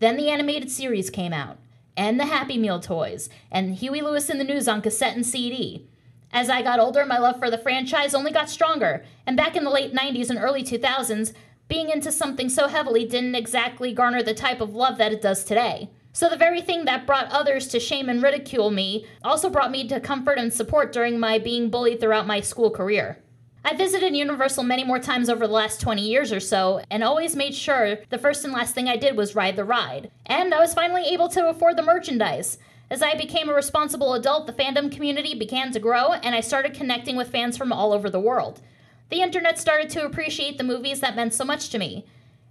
Then 0.00 0.16
the 0.16 0.28
animated 0.28 0.70
series 0.70 1.08
came 1.08 1.32
out, 1.32 1.58
and 1.96 2.20
the 2.20 2.26
Happy 2.26 2.58
Meal 2.58 2.80
toys, 2.80 3.30
and 3.50 3.76
Huey 3.76 4.02
Lewis 4.02 4.28
and 4.28 4.38
the 4.38 4.44
News 4.44 4.68
on 4.68 4.82
cassette 4.82 5.16
and 5.16 5.24
CD. 5.24 5.88
As 6.32 6.50
I 6.50 6.60
got 6.60 6.80
older, 6.80 7.06
my 7.06 7.18
love 7.18 7.38
for 7.38 7.50
the 7.50 7.58
franchise 7.58 8.14
only 8.14 8.30
got 8.30 8.50
stronger, 8.50 9.04
and 9.26 9.36
back 9.38 9.56
in 9.56 9.64
the 9.64 9.70
late 9.70 9.94
90s 9.94 10.28
and 10.28 10.38
early 10.38 10.62
2000s, 10.62 11.32
being 11.68 11.88
into 11.88 12.12
something 12.12 12.50
so 12.50 12.68
heavily 12.68 13.06
didn't 13.06 13.34
exactly 13.34 13.94
garner 13.94 14.22
the 14.22 14.34
type 14.34 14.60
of 14.60 14.74
love 14.74 14.98
that 14.98 15.12
it 15.12 15.22
does 15.22 15.44
today. 15.44 15.88
So, 16.14 16.28
the 16.28 16.36
very 16.36 16.60
thing 16.60 16.84
that 16.84 17.06
brought 17.06 17.30
others 17.30 17.68
to 17.68 17.80
shame 17.80 18.10
and 18.10 18.22
ridicule 18.22 18.70
me 18.70 19.06
also 19.24 19.48
brought 19.48 19.70
me 19.70 19.88
to 19.88 19.98
comfort 19.98 20.38
and 20.38 20.52
support 20.52 20.92
during 20.92 21.18
my 21.18 21.38
being 21.38 21.70
bullied 21.70 22.00
throughout 22.00 22.26
my 22.26 22.40
school 22.40 22.70
career. 22.70 23.18
I 23.64 23.74
visited 23.74 24.14
Universal 24.14 24.64
many 24.64 24.84
more 24.84 24.98
times 24.98 25.30
over 25.30 25.46
the 25.46 25.52
last 25.54 25.80
20 25.80 26.02
years 26.02 26.30
or 26.30 26.40
so, 26.40 26.82
and 26.90 27.02
always 27.02 27.34
made 27.34 27.54
sure 27.54 27.98
the 28.10 28.18
first 28.18 28.44
and 28.44 28.52
last 28.52 28.74
thing 28.74 28.88
I 28.88 28.96
did 28.96 29.16
was 29.16 29.34
ride 29.34 29.56
the 29.56 29.64
ride. 29.64 30.10
And 30.26 30.52
I 30.52 30.60
was 30.60 30.74
finally 30.74 31.04
able 31.04 31.28
to 31.28 31.48
afford 31.48 31.78
the 31.78 31.82
merchandise. 31.82 32.58
As 32.90 33.02
I 33.02 33.14
became 33.14 33.48
a 33.48 33.54
responsible 33.54 34.12
adult, 34.12 34.46
the 34.46 34.52
fandom 34.52 34.92
community 34.92 35.34
began 35.34 35.72
to 35.72 35.80
grow, 35.80 36.12
and 36.12 36.34
I 36.34 36.40
started 36.40 36.74
connecting 36.74 37.16
with 37.16 37.30
fans 37.30 37.56
from 37.56 37.72
all 37.72 37.92
over 37.92 38.10
the 38.10 38.20
world. 38.20 38.60
The 39.08 39.22
internet 39.22 39.58
started 39.58 39.88
to 39.90 40.04
appreciate 40.04 40.58
the 40.58 40.64
movies 40.64 41.00
that 41.00 41.16
meant 41.16 41.32
so 41.32 41.44
much 41.44 41.70
to 41.70 41.78
me. 41.78 42.04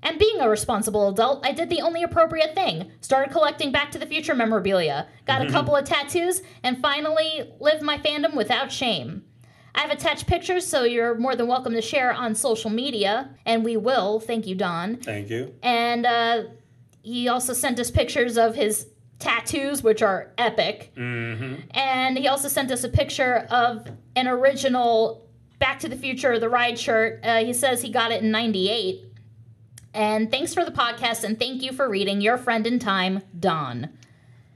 And 0.03 0.17
being 0.17 0.39
a 0.39 0.49
responsible 0.49 1.09
adult, 1.09 1.45
I 1.45 1.51
did 1.51 1.69
the 1.69 1.81
only 1.81 2.03
appropriate 2.03 2.55
thing 2.55 2.91
started 3.01 3.31
collecting 3.31 3.71
Back 3.71 3.91
to 3.91 3.99
the 3.99 4.05
Future 4.05 4.33
memorabilia, 4.33 5.07
got 5.27 5.45
a 5.45 5.49
couple 5.51 5.75
of 5.75 5.85
tattoos, 5.85 6.41
and 6.63 6.81
finally 6.81 7.51
lived 7.59 7.83
my 7.83 7.97
fandom 7.97 8.35
without 8.35 8.71
shame. 8.71 9.23
I've 9.73 9.91
attached 9.91 10.27
pictures, 10.27 10.65
so 10.65 10.83
you're 10.83 11.15
more 11.15 11.35
than 11.35 11.47
welcome 11.47 11.73
to 11.73 11.81
share 11.81 12.11
on 12.11 12.35
social 12.35 12.69
media, 12.69 13.29
and 13.45 13.63
we 13.63 13.77
will. 13.77 14.19
Thank 14.19 14.47
you, 14.47 14.55
Don. 14.55 14.97
Thank 14.97 15.29
you. 15.29 15.53
And 15.63 16.05
uh, 16.05 16.43
he 17.03 17.27
also 17.29 17.53
sent 17.53 17.79
us 17.79 17.89
pictures 17.89 18.37
of 18.37 18.55
his 18.55 18.87
tattoos, 19.19 19.83
which 19.83 20.01
are 20.01 20.31
epic. 20.37 20.91
Mm-hmm. 20.95 21.55
And 21.71 22.17
he 22.17 22.27
also 22.27 22.47
sent 22.47 22.71
us 22.71 22.83
a 22.83 22.89
picture 22.89 23.47
of 23.49 23.87
an 24.15 24.27
original 24.27 25.27
Back 25.59 25.79
to 25.81 25.87
the 25.87 25.95
Future, 25.95 26.39
the 26.39 26.49
ride 26.49 26.77
shirt. 26.77 27.19
Uh, 27.23 27.45
he 27.45 27.53
says 27.53 27.81
he 27.81 27.91
got 27.91 28.11
it 28.11 28.23
in 28.23 28.31
98. 28.31 29.05
And 29.93 30.31
thanks 30.31 30.53
for 30.53 30.63
the 30.63 30.71
podcast, 30.71 31.23
and 31.23 31.37
thank 31.37 31.61
you 31.61 31.73
for 31.73 31.89
reading 31.89 32.21
Your 32.21 32.37
Friend 32.37 32.65
in 32.65 32.79
Time, 32.79 33.21
Don. 33.37 33.89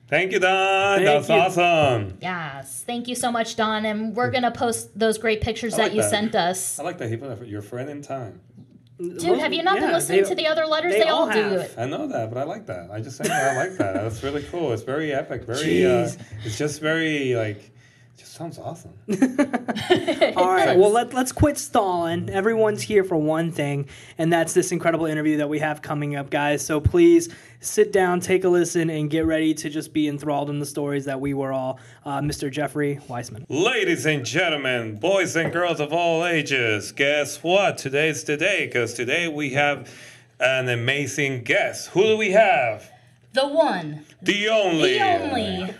Thank 0.07 0.31
you, 0.31 0.39
Don. 0.39 0.97
Thank 1.03 1.05
That's 1.27 1.29
you. 1.29 1.35
awesome. 1.63 2.17
Yes, 2.21 2.83
thank 2.85 3.07
you 3.07 3.15
so 3.15 3.31
much, 3.31 3.55
Don. 3.55 3.85
And 3.85 4.15
we're 4.15 4.29
going 4.31 4.43
to 4.43 4.51
post 4.51 4.97
those 4.97 5.17
great 5.17 5.41
pictures 5.41 5.73
I 5.73 5.77
that 5.83 5.95
you 5.95 6.01
that. 6.03 6.09
sent 6.09 6.35
us. 6.35 6.79
I 6.79 6.83
like 6.83 6.99
that 6.99 7.09
he 7.09 7.17
put 7.17 7.45
your 7.47 7.61
friend 7.61 7.89
in 7.89 8.01
time. 8.01 8.39
Dude, 8.97 9.39
have 9.39 9.51
you 9.51 9.61
not 9.61 9.77
been 9.79 9.91
listening 9.91 10.23
they- 10.23 10.29
to 10.29 10.35
the 10.35 10.47
other 10.47 10.65
letters? 10.65 10.93
they 10.93 10.99
They, 11.01 11.09
all, 11.09 11.23
all 11.27 11.33
do 11.33 11.41
have. 11.41 11.51
it. 11.53 11.73
I 11.77 11.85
know 11.85 12.07
that, 12.07 12.29
but 12.31 12.37
I 12.39 12.43
like 12.43 12.65
that. 12.67 12.91
I 12.91 13.01
just 13.01 13.17
think 13.17 13.29
I 13.29 13.57
like 13.57 13.77
that. 13.77 13.95
That's 13.95 14.23
really 14.23 14.43
cool. 14.43 14.71
It's 14.71 14.83
very 14.83 15.11
epic. 15.11 15.43
Very. 15.43 15.85
Uh, 15.85 16.09
it's 16.45 16.57
just 16.57 16.79
very 16.79 17.35
like. 17.35 17.71
It 18.15 18.19
just 18.19 18.33
sounds 18.33 18.57
awesome. 18.57 18.93
All 20.37 20.47
right. 20.53 20.77
Well, 20.77 20.89
let, 20.91 21.13
let's 21.13 21.33
quit 21.33 21.57
stalling. 21.57 22.29
Everyone's 22.29 22.81
here 22.81 23.03
for 23.03 23.17
one 23.17 23.51
thing, 23.51 23.89
and 24.17 24.31
that's 24.31 24.53
this 24.53 24.71
incredible 24.71 25.05
interview 25.05 25.35
that 25.37 25.49
we 25.49 25.59
have 25.59 25.81
coming 25.81 26.15
up, 26.15 26.29
guys. 26.29 26.65
So 26.65 26.79
please 26.79 27.27
sit 27.59 27.91
down, 27.91 28.21
take 28.21 28.45
a 28.45 28.47
listen, 28.49 28.89
and 28.89 29.09
get 29.09 29.25
ready 29.25 29.53
to 29.55 29.69
just 29.69 29.91
be 29.91 30.07
enthralled 30.07 30.49
in 30.49 30.59
the 30.59 30.65
stories 30.65 31.03
that 31.05 31.19
we 31.19 31.33
were 31.33 31.51
all. 31.51 31.77
Uh, 32.05 32.21
Mr. 32.21 32.49
Jeffrey 32.49 33.01
Weissman. 33.09 33.45
Ladies 33.49 34.05
and 34.05 34.25
gentlemen, 34.25 34.95
boys 34.95 35.35
and 35.35 35.51
girls 35.51 35.81
of 35.81 35.91
all 35.91 36.25
ages, 36.25 36.93
guess 36.93 37.43
what? 37.43 37.77
Today's 37.77 38.23
the 38.23 38.37
day 38.37 38.65
because 38.67 38.93
today 38.93 39.27
we 39.27 39.49
have 39.49 39.93
an 40.39 40.69
amazing 40.69 41.43
guest. 41.43 41.89
Who 41.89 42.03
do 42.03 42.15
we 42.15 42.31
have? 42.31 42.89
The 43.33 43.45
one, 43.45 44.05
The 44.21 44.47
only. 44.47 44.93
the 44.93 45.03
only. 45.03 45.73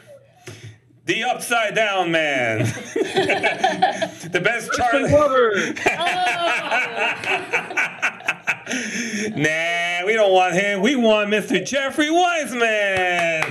The 1.05 1.23
upside 1.23 1.75
down 1.75 2.11
man. 2.11 2.59
the 2.63 4.41
best 4.43 4.73
Charlie. 4.73 5.11
nah, 9.35 10.05
we 10.07 10.13
don't 10.13 10.33
want 10.33 10.55
him. 10.55 10.81
We 10.81 10.95
want 10.95 11.29
Mr. 11.29 11.63
Jeffrey 11.63 12.09
Weissman. 12.09 13.43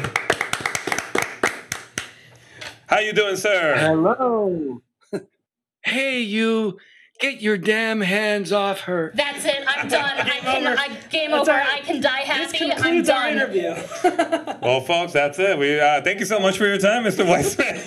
How 2.88 2.98
you 2.98 3.12
doing, 3.12 3.36
sir? 3.36 3.76
Hello. 3.76 4.82
hey, 5.84 6.22
you. 6.22 6.76
Get 7.20 7.40
your 7.40 7.56
damn 7.56 8.00
hands 8.00 8.52
off 8.52 8.80
her. 8.82 9.12
That's 9.14 9.44
it. 9.44 9.64
I'm 9.66 9.88
done. 9.88 10.18
I 10.18 10.38
can. 10.40 10.66
over. 10.66 10.78
I, 10.78 10.88
game 11.10 11.30
That's 11.30 11.48
over. 11.48 11.52
all 11.52 11.64
right. 11.64 11.80
I 11.82 11.86
can 11.86 12.00
die 12.00 12.24
This 12.26 12.52
happy. 12.52 12.64
I'm 12.72 12.76
concludes 12.78 13.08
our 13.08 13.22
done. 13.22 13.32
interview. 13.32 13.74
Well, 14.64 14.80
folks, 14.80 15.12
that's 15.12 15.38
it. 15.38 15.58
We 15.58 15.78
uh, 15.78 16.00
thank 16.00 16.20
you 16.20 16.24
so 16.26 16.38
much 16.40 16.56
for 16.56 16.64
your 16.66 16.78
time, 16.78 17.04
Mr. 17.04 17.28
Weissman. 17.28 17.82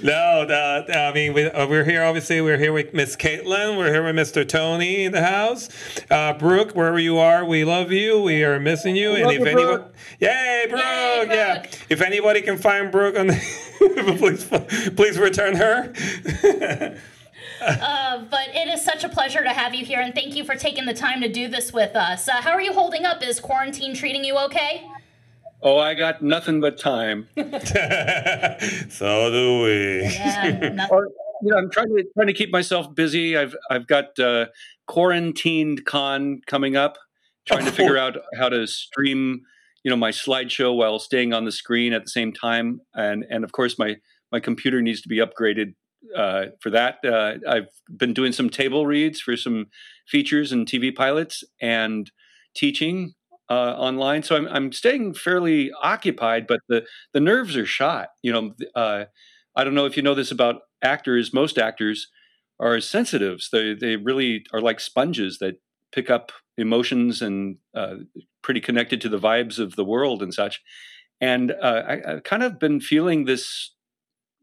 no, 0.04 0.42
uh, 0.42 0.84
I 0.88 1.12
mean 1.12 1.32
we, 1.34 1.46
uh, 1.46 1.66
we're 1.66 1.82
here. 1.84 2.04
Obviously, 2.04 2.40
we're 2.40 2.56
here 2.56 2.72
with 2.72 2.94
Miss 2.94 3.16
Caitlin. 3.16 3.76
We're 3.76 3.90
here 3.92 4.04
with 4.04 4.14
Mr. 4.14 4.46
Tony 4.48 5.04
in 5.04 5.10
the 5.12 5.22
house. 5.24 5.68
Uh, 6.08 6.34
Brooke, 6.34 6.72
wherever 6.76 7.00
you 7.00 7.18
are, 7.18 7.44
we 7.44 7.64
love 7.64 7.90
you. 7.90 8.20
We 8.22 8.44
are 8.44 8.60
missing 8.60 8.94
you. 8.94 9.14
and 9.16 9.24
love 9.24 9.32
if 9.34 9.40
you, 9.40 9.46
anyone, 9.46 9.66
Brooke. 9.78 9.92
yay, 10.20 10.66
Brooke, 10.70 10.82
Yay, 10.84 11.26
yeah. 11.30 11.66
If 11.88 12.00
anybody 12.00 12.40
can 12.42 12.56
find 12.56 12.92
Brooke, 12.92 13.18
on 13.18 13.26
the, 13.26 14.16
please, 14.18 14.44
please 14.94 15.18
return 15.18 15.56
her. 15.56 15.92
Uh, 17.60 18.24
but 18.30 18.48
it 18.54 18.68
is 18.68 18.82
such 18.82 19.04
a 19.04 19.08
pleasure 19.08 19.42
to 19.42 19.50
have 19.50 19.74
you 19.74 19.84
here, 19.84 20.00
and 20.00 20.14
thank 20.14 20.34
you 20.34 20.44
for 20.44 20.56
taking 20.56 20.86
the 20.86 20.94
time 20.94 21.20
to 21.20 21.28
do 21.28 21.46
this 21.46 21.72
with 21.72 21.94
us. 21.94 22.26
Uh, 22.26 22.40
how 22.40 22.52
are 22.52 22.60
you 22.60 22.72
holding 22.72 23.04
up? 23.04 23.22
Is 23.22 23.38
quarantine 23.38 23.94
treating 23.94 24.24
you 24.24 24.38
okay? 24.38 24.88
Oh, 25.62 25.78
I 25.78 25.94
got 25.94 26.22
nothing 26.22 26.60
but 26.60 26.78
time. 26.78 27.28
so 27.36 29.30
do 29.30 29.62
we. 29.62 30.02
Yeah. 30.04 30.70
nothing. 30.72 30.80
Or, 30.90 31.08
you 31.42 31.50
know, 31.50 31.58
I'm 31.58 31.70
trying 31.70 31.88
to 31.88 32.04
trying 32.14 32.28
to 32.28 32.32
keep 32.32 32.50
myself 32.50 32.94
busy. 32.94 33.36
I've 33.36 33.54
I've 33.70 33.86
got 33.86 34.18
uh, 34.18 34.46
quarantined 34.86 35.84
con 35.84 36.40
coming 36.46 36.76
up. 36.76 36.96
Trying 37.46 37.64
to 37.64 37.72
figure 37.72 37.96
out 37.96 38.18
how 38.38 38.48
to 38.50 38.66
stream, 38.66 39.40
you 39.82 39.90
know, 39.90 39.96
my 39.96 40.10
slideshow 40.10 40.76
while 40.76 40.98
staying 40.98 41.32
on 41.32 41.46
the 41.46 41.52
screen 41.52 41.92
at 41.92 42.04
the 42.04 42.10
same 42.10 42.32
time, 42.32 42.80
and 42.94 43.24
and 43.28 43.44
of 43.44 43.52
course 43.52 43.78
my 43.78 43.96
my 44.30 44.40
computer 44.40 44.80
needs 44.80 45.00
to 45.02 45.08
be 45.08 45.18
upgraded 45.18 45.74
uh, 46.16 46.46
for 46.60 46.70
that. 46.70 46.98
Uh, 47.04 47.34
I've 47.48 47.68
been 47.94 48.14
doing 48.14 48.32
some 48.32 48.50
table 48.50 48.86
reads 48.86 49.20
for 49.20 49.36
some 49.36 49.66
features 50.06 50.52
and 50.52 50.66
TV 50.66 50.94
pilots 50.94 51.44
and 51.60 52.10
teaching 52.54 53.14
uh, 53.48 53.74
online. 53.76 54.22
So 54.22 54.36
I'm 54.36 54.48
I'm 54.48 54.72
staying 54.72 55.14
fairly 55.14 55.70
occupied, 55.82 56.46
but 56.46 56.60
the 56.68 56.84
the 57.12 57.20
nerves 57.20 57.56
are 57.56 57.66
shot. 57.66 58.08
You 58.22 58.32
know, 58.32 58.54
uh, 58.74 59.04
I 59.56 59.64
don't 59.64 59.74
know 59.74 59.86
if 59.86 59.96
you 59.96 60.02
know 60.02 60.14
this 60.14 60.30
about 60.30 60.62
actors. 60.82 61.34
Most 61.34 61.58
actors 61.58 62.08
are 62.58 62.80
sensitives. 62.80 63.50
They 63.50 63.74
they 63.74 63.96
really 63.96 64.44
are 64.52 64.60
like 64.60 64.80
sponges 64.80 65.38
that 65.38 65.60
pick 65.92 66.10
up 66.10 66.32
emotions 66.56 67.20
and 67.20 67.56
uh, 67.74 67.96
pretty 68.42 68.60
connected 68.60 69.00
to 69.00 69.08
the 69.08 69.18
vibes 69.18 69.58
of 69.58 69.76
the 69.76 69.84
world 69.84 70.22
and 70.22 70.32
such. 70.32 70.62
And 71.20 71.52
uh, 71.52 71.82
I, 71.86 72.12
I've 72.12 72.22
kind 72.22 72.42
of 72.42 72.58
been 72.58 72.80
feeling 72.80 73.24
this 73.24 73.74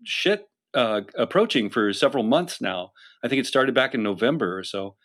shit 0.03 0.47
uh, 0.73 1.01
approaching 1.15 1.69
for 1.69 1.93
several 1.93 2.23
months 2.23 2.61
now. 2.61 2.91
I 3.23 3.27
think 3.27 3.39
it 3.39 3.45
started 3.45 3.73
back 3.75 3.93
in 3.93 4.03
November 4.03 4.57
or 4.57 4.63
so, 4.63 4.95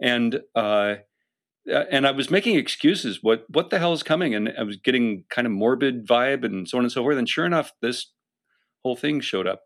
and 0.00 0.40
uh, 0.54 0.96
uh, 1.70 1.84
and 1.90 2.06
I 2.06 2.10
was 2.10 2.30
making 2.30 2.56
excuses. 2.56 3.20
What 3.22 3.44
what 3.48 3.70
the 3.70 3.78
hell 3.78 3.92
is 3.92 4.02
coming? 4.02 4.34
And 4.34 4.52
I 4.58 4.62
was 4.62 4.76
getting 4.76 5.24
kind 5.30 5.46
of 5.46 5.52
morbid 5.52 6.06
vibe 6.06 6.44
and 6.44 6.68
so 6.68 6.78
on 6.78 6.84
and 6.84 6.92
so 6.92 7.02
forth. 7.02 7.18
And 7.18 7.28
sure 7.28 7.46
enough, 7.46 7.72
this 7.80 8.12
whole 8.82 8.96
thing 8.96 9.20
showed 9.20 9.46
up. 9.46 9.62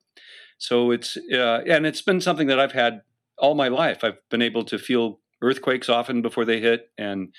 So 0.59 0.91
it's 0.91 1.17
uh, 1.17 1.63
and 1.67 1.87
it's 1.87 2.03
been 2.03 2.21
something 2.21 2.49
that 2.49 2.61
I've 2.61 2.73
had 2.73 3.03
all 3.39 3.55
my 3.55 3.69
life. 3.69 4.05
I've 4.05 4.19
been 4.31 4.43
able 4.43 4.65
to 4.65 4.79
feel 4.79 5.21
earthquakes 5.43 5.89
often 5.89 6.23
before 6.23 6.45
they 6.45 6.61
hit, 6.61 6.91
and 6.99 7.35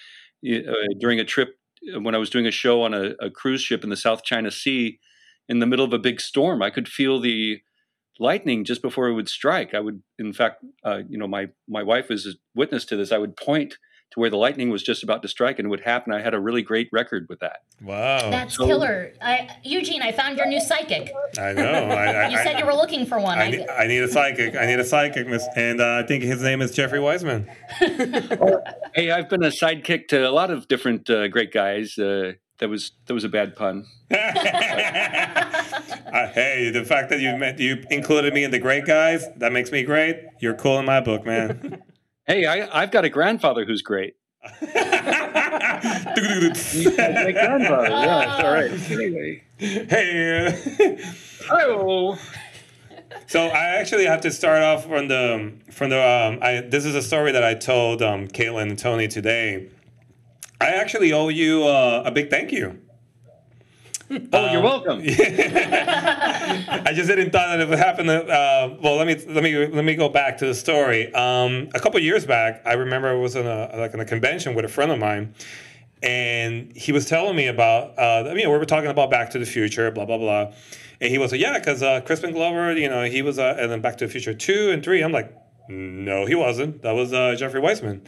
uh, 0.47 0.71
during 0.99 1.19
a 1.19 1.25
trip 1.25 1.55
when 2.01 2.15
I 2.15 2.19
was 2.19 2.29
doing 2.29 2.47
a 2.47 2.51
show 2.51 2.83
on 2.83 2.93
a, 2.93 3.13
a 3.19 3.29
cruise 3.29 3.61
ship 3.61 3.83
in 3.83 3.89
the 3.89 3.97
South 3.97 4.23
China 4.23 4.51
Sea, 4.51 4.99
in 5.47 5.59
the 5.59 5.65
middle 5.65 5.85
of 5.85 5.93
a 5.93 5.99
big 5.99 6.19
storm, 6.19 6.61
I 6.61 6.69
could 6.69 6.87
feel 6.87 7.19
the 7.19 7.61
lightning 8.19 8.63
just 8.65 8.81
before 8.81 9.07
it 9.07 9.13
would 9.13 9.29
strike. 9.29 9.73
I 9.73 9.79
would, 9.79 10.01
in 10.19 10.33
fact, 10.33 10.63
uh, 10.83 11.01
you 11.09 11.17
know, 11.17 11.27
my 11.27 11.47
my 11.67 11.83
wife 11.83 12.09
is 12.11 12.25
a 12.27 12.31
witness 12.55 12.85
to 12.85 12.95
this. 12.95 13.11
I 13.11 13.17
would 13.17 13.35
point 13.37 13.77
to 14.11 14.21
where 14.21 14.29
the 14.29 14.37
lightning 14.37 14.69
was 14.69 14.81
just 14.83 15.03
about 15.03 15.21
to 15.21 15.27
strike 15.27 15.59
and 15.59 15.65
it 15.65 15.69
would 15.69 15.81
happen. 15.81 16.13
I 16.13 16.21
had 16.21 16.33
a 16.33 16.39
really 16.39 16.61
great 16.61 16.87
record 16.93 17.25
with 17.27 17.39
that. 17.41 17.57
Wow. 17.81 18.29
That's 18.31 18.55
So- 18.55 18.65
killer. 18.65 19.11
I, 19.21 19.49
Eugene, 19.65 20.01
I 20.01 20.13
found 20.13 20.37
your 20.37 20.47
new 20.47 20.61
psychic. 20.61 21.11
I 21.37 21.51
know. 21.51 21.63
I, 21.73 22.05
I, 22.25 22.27
You 22.31 22.37
said 22.37 22.57
you 22.57 22.65
were 22.65 22.73
looking 22.73 23.05
for 23.05 23.19
one. 23.19 23.37
I 23.37 23.43
I- 23.47 23.49
need, 23.51 23.67
I 23.69 23.87
need 23.87 23.99
a 24.03 24.07
psychic. 24.07 24.55
I 24.55 24.65
need 24.65 24.79
a 24.79 24.85
psychic, 24.85 25.27
miss. 25.27 25.45
And 25.57 25.81
uh, 25.81 26.01
I 26.01 26.07
think 26.07 26.23
his 26.23 26.41
name 26.41 26.61
is 26.61 26.71
Jeffrey 26.71 26.99
Weissman. 27.01 27.49
Hey, 28.95 29.11
I've 29.11 29.29
been 29.29 29.43
a 29.43 29.49
sidekick 29.49 30.07
to 30.07 30.27
a 30.27 30.31
lot 30.31 30.49
of 30.51 30.67
different 30.67 31.09
uh, 31.09 31.27
great 31.27 31.51
guys. 31.51 31.97
That 32.59 32.69
was 32.69 32.91
that 33.05 33.13
was 33.13 33.23
a 33.23 33.29
bad 33.29 33.55
pun. 33.55 33.85
Uh, 36.07 36.27
hey, 36.29 36.69
the 36.71 36.85
fact 36.85 37.09
that 37.09 37.19
you 37.19 37.35
met, 37.35 37.59
you 37.59 37.83
included 37.91 38.33
me 38.33 38.43
in 38.43 38.49
the 38.49 38.59
great 38.59 38.85
guys, 38.85 39.25
that 39.35 39.51
makes 39.51 39.71
me 39.73 39.83
great. 39.83 40.23
You're 40.39 40.53
cool 40.53 40.79
in 40.79 40.85
my 40.85 41.01
book, 41.01 41.25
man. 41.25 41.81
Hey, 42.25 42.45
I, 42.45 42.81
I've 42.81 42.91
got 42.91 43.05
a 43.05 43.09
grandfather 43.09 43.63
who's 43.63 43.81
great. 43.81 44.15
My 44.43 44.57
grandfather, 47.31 47.87
yeah, 47.87 48.33
it's 48.33 48.43
all 48.43 48.53
right. 48.53 48.71
Anyway, 48.91 49.43
hey. 49.57 50.97
oh, 51.49 52.17
So 53.27 53.47
I 53.47 53.75
actually 53.79 54.05
have 54.07 54.19
to 54.21 54.31
start 54.31 54.61
off 54.61 54.85
from 54.85 55.07
the 55.07 55.53
from 55.71 55.89
the. 55.89 56.01
Um, 56.03 56.39
I 56.41 56.61
this 56.61 56.83
is 56.83 56.95
a 56.95 57.01
story 57.01 57.31
that 57.31 57.45
I 57.45 57.53
told 57.53 58.01
um, 58.01 58.27
Caitlin 58.27 58.63
and 58.71 58.77
Tony 58.79 59.07
today. 59.07 59.69
I 60.59 60.69
actually 60.69 61.13
owe 61.13 61.29
you 61.29 61.65
uh, 61.65 62.03
a 62.05 62.11
big 62.11 62.29
thank 62.29 62.51
you. 62.51 62.79
oh, 64.31 64.51
you're 64.51 64.61
welcome. 64.61 65.01
I 65.05 66.91
just 66.93 67.09
didn't 67.09 67.31
thought 67.31 67.49
that 67.49 67.59
it 67.59 67.67
would 67.67 67.77
happen. 67.77 68.09
Uh, 68.09 68.77
well, 68.81 68.95
let 68.95 69.05
me 69.05 69.15
let 69.27 69.43
me 69.43 69.67
let 69.67 69.83
me 69.83 69.95
go 69.95 70.07
back 70.07 70.37
to 70.37 70.45
the 70.45 70.55
story. 70.55 71.13
Um, 71.13 71.69
a 71.75 71.79
couple 71.79 71.99
years 71.99 72.25
back, 72.25 72.61
I 72.65 72.73
remember 72.73 73.09
I 73.09 73.15
was 73.15 73.35
in 73.35 73.45
a 73.45 73.69
like 73.75 73.93
in 73.93 73.99
a 73.99 74.05
convention 74.05 74.55
with 74.55 74.63
a 74.63 74.69
friend 74.69 74.91
of 74.91 74.99
mine, 74.99 75.35
and 76.01 76.71
he 76.75 76.93
was 76.93 77.05
telling 77.05 77.35
me 77.35 77.47
about 77.47 77.99
uh, 77.99 78.23
you 78.33 78.43
know 78.43 78.51
we 78.51 78.57
were 78.57 78.65
talking 78.65 78.89
about 78.89 79.11
Back 79.11 79.31
to 79.31 79.39
the 79.39 79.45
Future, 79.45 79.91
blah 79.91 80.05
blah 80.05 80.17
blah, 80.17 80.53
and 81.01 81.11
he 81.11 81.17
was 81.17 81.33
like, 81.33 81.41
yeah, 81.41 81.59
because 81.59 81.83
uh, 81.83 81.99
Crispin 82.01 82.31
Glover, 82.31 82.77
you 82.77 82.89
know, 82.89 83.03
he 83.03 83.21
was 83.21 83.37
uh, 83.37 83.57
and 83.59 83.69
then 83.69 83.81
Back 83.81 83.97
to 83.97 84.05
the 84.05 84.11
Future 84.11 84.33
two 84.33 84.71
and 84.71 84.81
three. 84.83 85.01
I'm 85.01 85.11
like, 85.11 85.35
no, 85.67 86.25
he 86.25 86.35
wasn't. 86.35 86.81
That 86.81 86.93
was 86.93 87.11
uh, 87.11 87.35
Jeffrey 87.37 87.59
Weissman. 87.59 88.07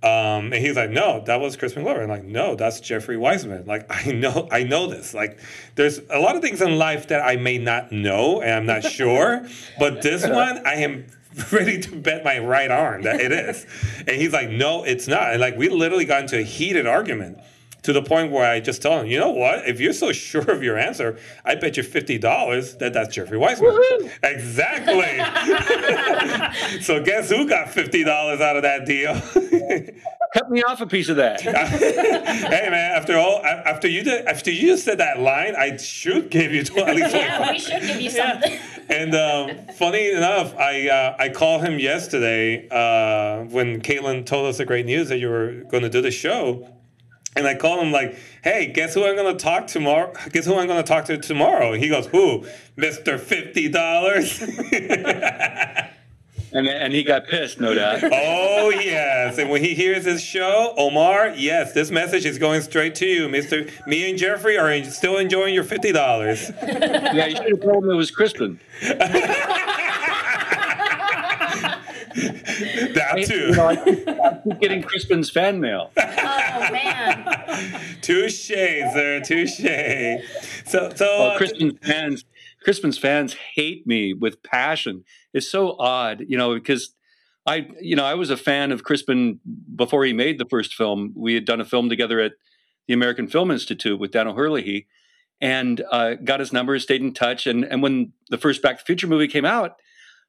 Um, 0.00 0.52
and 0.52 0.54
he's 0.54 0.76
like, 0.76 0.90
no, 0.90 1.24
that 1.24 1.40
was 1.40 1.56
Crispin 1.56 1.82
Glover. 1.82 2.02
I'm 2.02 2.08
like, 2.08 2.24
no, 2.24 2.54
that's 2.54 2.78
Jeffrey 2.78 3.16
Weissman. 3.16 3.66
Like, 3.66 3.86
I 4.06 4.12
know, 4.12 4.48
I 4.50 4.62
know 4.62 4.86
this. 4.86 5.12
Like, 5.12 5.38
there's 5.74 6.00
a 6.10 6.20
lot 6.20 6.36
of 6.36 6.42
things 6.42 6.62
in 6.62 6.78
life 6.78 7.08
that 7.08 7.20
I 7.20 7.36
may 7.36 7.58
not 7.58 7.90
know 7.90 8.40
and 8.40 8.52
I'm 8.52 8.66
not 8.66 8.84
sure, 8.84 9.46
but 9.78 10.02
this 10.02 10.22
one 10.22 10.64
I 10.66 10.74
am 10.74 11.06
ready 11.52 11.80
to 11.80 11.96
bet 11.96 12.24
my 12.24 12.38
right 12.38 12.70
arm 12.70 13.02
that 13.02 13.20
it 13.20 13.32
is. 13.32 13.66
And 14.06 14.10
he's 14.10 14.32
like, 14.32 14.50
no, 14.50 14.84
it's 14.84 15.08
not. 15.08 15.32
And 15.32 15.40
like, 15.40 15.56
we 15.56 15.68
literally 15.68 16.04
got 16.04 16.22
into 16.22 16.38
a 16.38 16.42
heated 16.42 16.86
argument 16.86 17.38
to 17.88 17.94
the 17.94 18.02
point 18.02 18.30
where 18.30 18.44
I 18.44 18.60
just 18.60 18.82
tell 18.82 19.00
him, 19.00 19.06
you 19.06 19.18
know 19.18 19.30
what? 19.30 19.66
If 19.66 19.80
you're 19.80 19.94
so 19.94 20.12
sure 20.12 20.42
of 20.50 20.62
your 20.62 20.76
answer, 20.76 21.18
I 21.42 21.54
bet 21.54 21.78
you 21.78 21.82
fifty 21.82 22.18
dollars 22.18 22.76
that 22.76 22.92
that's 22.92 23.14
Jeffrey 23.14 23.38
Weissman. 23.38 23.80
Exactly. 24.22 24.92
so 26.82 27.02
guess 27.02 27.30
who 27.30 27.48
got 27.48 27.70
fifty 27.70 28.04
dollars 28.04 28.42
out 28.42 28.56
of 28.56 28.62
that 28.64 28.84
deal? 28.84 29.14
Cut 30.34 30.50
me 30.50 30.62
off 30.64 30.82
a 30.82 30.86
piece 30.86 31.08
of 31.08 31.16
that. 31.16 31.40
hey 31.40 32.68
man, 32.68 32.92
after 32.94 33.16
all, 33.16 33.42
after 33.42 33.88
you 33.88 34.04
did, 34.04 34.26
after 34.26 34.50
you 34.50 34.76
said 34.76 34.98
that 34.98 35.18
line, 35.18 35.56
I 35.56 35.78
should 35.78 36.28
give 36.28 36.52
you 36.52 36.64
tw- 36.64 36.76
at 36.78 36.94
least. 36.94 37.14
yeah, 37.14 37.50
we 37.50 37.58
should 37.58 37.80
give 37.80 38.02
you 38.02 38.10
something. 38.10 38.58
And 38.90 39.14
um, 39.14 39.66
funny 39.78 40.10
enough, 40.10 40.54
I 40.58 40.90
uh, 40.90 41.16
I 41.18 41.30
called 41.30 41.62
him 41.62 41.78
yesterday 41.78 42.68
uh, 42.68 43.44
when 43.44 43.80
Caitlin 43.80 44.26
told 44.26 44.48
us 44.48 44.58
the 44.58 44.66
great 44.66 44.84
news 44.84 45.08
that 45.08 45.16
you 45.16 45.30
were 45.30 45.64
going 45.70 45.84
to 45.84 45.88
do 45.88 46.02
the 46.02 46.10
show. 46.10 46.68
And 47.38 47.46
I 47.46 47.54
call 47.54 47.80
him 47.80 47.92
like, 47.92 48.16
"Hey, 48.42 48.66
guess 48.66 48.94
who 48.94 49.06
I'm 49.06 49.16
going 49.16 49.34
to 49.36 49.42
talk 49.42 49.68
tomorrow? 49.68 50.12
Guess 50.32 50.44
who 50.46 50.56
I'm 50.56 50.66
going 50.66 50.82
to 50.82 50.88
talk 50.88 51.04
to 51.06 51.16
tomorrow?" 51.18 51.72
He 51.74 51.88
goes, 51.88 52.06
"Who, 52.08 52.44
Mister 52.76 53.16
Fifty 53.16 53.68
Dollars?" 53.68 54.42
And 56.50 56.66
and 56.66 56.94
he 56.94 57.02
got 57.02 57.26
pissed, 57.26 57.60
no 57.60 57.74
doubt. 57.74 58.02
oh 58.04 58.70
yes. 58.70 59.36
And 59.38 59.50
when 59.50 59.62
he 59.62 59.74
hears 59.74 60.04
his 60.06 60.22
show, 60.22 60.72
Omar, 60.78 61.34
yes, 61.36 61.74
this 61.74 61.90
message 61.90 62.24
is 62.24 62.38
going 62.38 62.62
straight 62.62 62.94
to 62.96 63.06
you, 63.06 63.28
Mister. 63.28 63.66
Me 63.86 64.08
and 64.08 64.18
Jeffrey 64.18 64.56
are 64.56 64.82
still 64.84 65.18
enjoying 65.18 65.52
your 65.54 65.64
fifty 65.64 65.92
dollars. 65.92 66.50
Yeah, 66.62 67.26
you 67.26 67.36
should 67.36 67.50
have 67.50 67.60
told 67.60 67.84
him 67.84 67.90
it 67.90 67.94
was 67.94 68.10
Crispin. 68.10 68.58
that 72.94 73.24
too. 73.26 73.48
You 73.48 73.52
know, 73.52 73.66
I 73.66 73.76
keep, 73.76 74.08
I 74.08 74.40
keep 74.44 74.60
getting 74.60 74.82
Crispin's 74.82 75.30
fan 75.30 75.60
mail. 75.60 75.90
Oh 76.60 76.72
man. 76.72 77.80
Touche, 78.02 78.48
sir. 78.48 79.20
Touche. 79.24 79.60
So, 80.66 80.92
so 80.94 81.06
Well, 81.06 81.30
uh, 81.30 81.36
Crispin's 81.38 81.78
fans, 81.80 82.24
Crispin's 82.62 82.98
fans 82.98 83.34
hate 83.54 83.86
me 83.86 84.12
with 84.12 84.42
passion. 84.42 85.04
It's 85.32 85.48
so 85.50 85.76
odd, 85.78 86.24
you 86.26 86.36
know, 86.36 86.54
because 86.54 86.94
I, 87.46 87.68
you 87.80 87.96
know, 87.96 88.04
I 88.04 88.14
was 88.14 88.30
a 88.30 88.36
fan 88.36 88.72
of 88.72 88.82
Crispin 88.82 89.40
before 89.74 90.04
he 90.04 90.12
made 90.12 90.38
the 90.38 90.44
first 90.44 90.74
film. 90.74 91.12
We 91.16 91.34
had 91.34 91.44
done 91.44 91.60
a 91.60 91.64
film 91.64 91.88
together 91.88 92.20
at 92.20 92.32
the 92.88 92.94
American 92.94 93.28
Film 93.28 93.50
Institute 93.50 93.98
with 94.00 94.10
Dan 94.10 94.26
O'Herlihy, 94.26 94.86
and 95.40 95.82
uh, 95.92 96.14
got 96.14 96.40
his 96.40 96.52
number, 96.52 96.78
stayed 96.78 97.00
in 97.02 97.14
touch. 97.14 97.46
And 97.46 97.64
and 97.64 97.82
when 97.82 98.12
the 98.28 98.38
first 98.38 98.62
Back 98.62 98.78
to 98.78 98.82
the 98.82 98.86
Future 98.86 99.06
movie 99.06 99.28
came 99.28 99.44
out, 99.44 99.76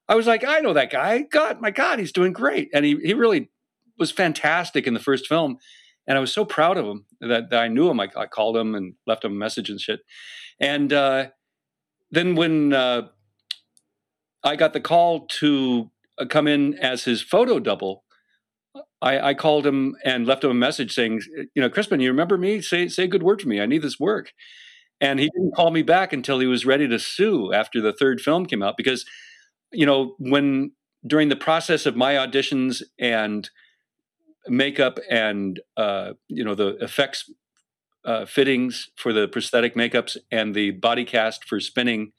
I 0.09 0.15
was 0.15 0.27
like, 0.27 0.43
I 0.43 0.59
know 0.59 0.73
that 0.73 0.91
guy. 0.91 1.19
God, 1.21 1.61
my 1.61 1.71
God, 1.71 1.99
he's 1.99 2.11
doing 2.11 2.33
great, 2.33 2.69
and 2.73 2.83
he 2.83 2.97
he 3.01 3.13
really 3.13 3.49
was 3.97 4.11
fantastic 4.11 4.87
in 4.87 4.93
the 4.93 4.99
first 4.99 5.27
film. 5.27 5.57
And 6.07 6.17
I 6.17 6.21
was 6.21 6.33
so 6.33 6.43
proud 6.43 6.77
of 6.77 6.85
him 6.85 7.05
that, 7.21 7.51
that 7.51 7.61
I 7.61 7.67
knew 7.67 7.87
him. 7.89 7.99
I, 7.99 8.09
I 8.17 8.25
called 8.25 8.57
him 8.57 8.73
and 8.73 8.95
left 9.05 9.23
him 9.23 9.33
a 9.33 9.35
message 9.35 9.69
and 9.69 9.79
shit. 9.79 9.99
And 10.59 10.91
uh, 10.91 11.27
then 12.09 12.35
when 12.35 12.73
uh, 12.73 13.09
I 14.43 14.55
got 14.55 14.73
the 14.73 14.79
call 14.79 15.27
to 15.27 15.91
uh, 16.17 16.25
come 16.25 16.47
in 16.47 16.73
as 16.79 17.03
his 17.03 17.21
photo 17.21 17.59
double, 17.59 18.05
I, 19.01 19.19
I 19.19 19.33
called 19.35 19.67
him 19.67 19.95
and 20.03 20.25
left 20.25 20.43
him 20.43 20.51
a 20.51 20.55
message 20.55 20.93
saying, 20.93 21.21
you 21.53 21.61
know, 21.61 21.69
Crispin, 21.69 21.99
you 21.99 22.09
remember 22.09 22.37
me? 22.37 22.61
Say 22.61 22.87
say 22.87 23.03
a 23.03 23.07
good 23.07 23.23
word 23.23 23.41
for 23.41 23.47
me. 23.47 23.61
I 23.61 23.67
need 23.67 23.83
this 23.83 23.99
work. 23.99 24.33
And 24.99 25.19
he 25.19 25.29
didn't 25.29 25.55
call 25.55 25.71
me 25.71 25.81
back 25.83 26.11
until 26.11 26.39
he 26.39 26.47
was 26.47 26.65
ready 26.65 26.87
to 26.87 26.99
sue 26.99 27.53
after 27.53 27.79
the 27.79 27.93
third 27.93 28.19
film 28.19 28.45
came 28.45 28.63
out 28.63 28.75
because, 28.75 29.05
you 29.71 29.85
know, 29.85 30.15
when 30.19 30.71
during 31.05 31.29
the 31.29 31.35
process 31.35 31.85
of 31.85 31.95
my 31.95 32.15
auditions 32.15 32.81
and 32.97 33.49
makeup 34.47 34.99
and 35.09 35.59
uh, 35.77 36.13
you 36.27 36.43
know 36.43 36.55
the 36.55 36.77
effects 36.77 37.29
uh, 38.05 38.25
fittings 38.25 38.89
for 38.95 39.13
the 39.13 39.27
prosthetic 39.27 39.75
makeups 39.75 40.17
and 40.31 40.55
the 40.55 40.71
body 40.71 41.05
cast 41.05 41.45
for 41.45 41.59
spinning, 41.59 42.11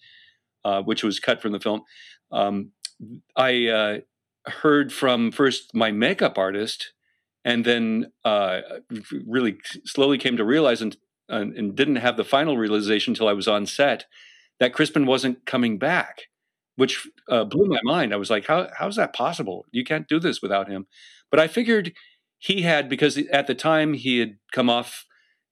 uh, 0.64 0.82
which 0.82 1.02
was 1.02 1.18
cut 1.18 1.40
from 1.40 1.52
the 1.52 1.60
film. 1.60 1.82
Um, 2.30 2.72
I 3.34 3.66
uh, 3.66 3.98
heard 4.46 4.92
from 4.92 5.32
first 5.32 5.74
my 5.74 5.90
makeup 5.90 6.38
artist, 6.38 6.92
and 7.44 7.64
then 7.64 8.12
uh, 8.24 8.60
really 9.26 9.58
slowly 9.84 10.18
came 10.18 10.36
to 10.36 10.44
realize 10.44 10.82
and, 10.82 10.96
and 11.28 11.56
and 11.56 11.74
didn't 11.74 11.96
have 11.96 12.16
the 12.16 12.24
final 12.24 12.56
realization 12.56 13.12
until 13.12 13.28
I 13.28 13.32
was 13.32 13.48
on 13.48 13.66
set 13.66 14.06
that 14.58 14.74
Crispin 14.74 15.06
wasn't 15.06 15.46
coming 15.46 15.78
back, 15.78 16.24
which 16.80 17.06
uh, 17.28 17.44
blew 17.44 17.66
my 17.66 17.80
mind. 17.84 18.14
I 18.14 18.16
was 18.16 18.30
like, 18.30 18.46
"How 18.46 18.68
how's 18.78 18.96
that 18.96 19.12
possible? 19.12 19.66
You 19.70 19.84
can't 19.84 20.08
do 20.08 20.18
this 20.18 20.40
without 20.40 20.66
him." 20.66 20.86
But 21.30 21.38
I 21.38 21.46
figured 21.46 21.92
he 22.38 22.62
had 22.62 22.88
because 22.88 23.18
at 23.18 23.46
the 23.46 23.54
time 23.54 23.92
he 23.92 24.18
had 24.18 24.38
come 24.50 24.70
off 24.70 25.04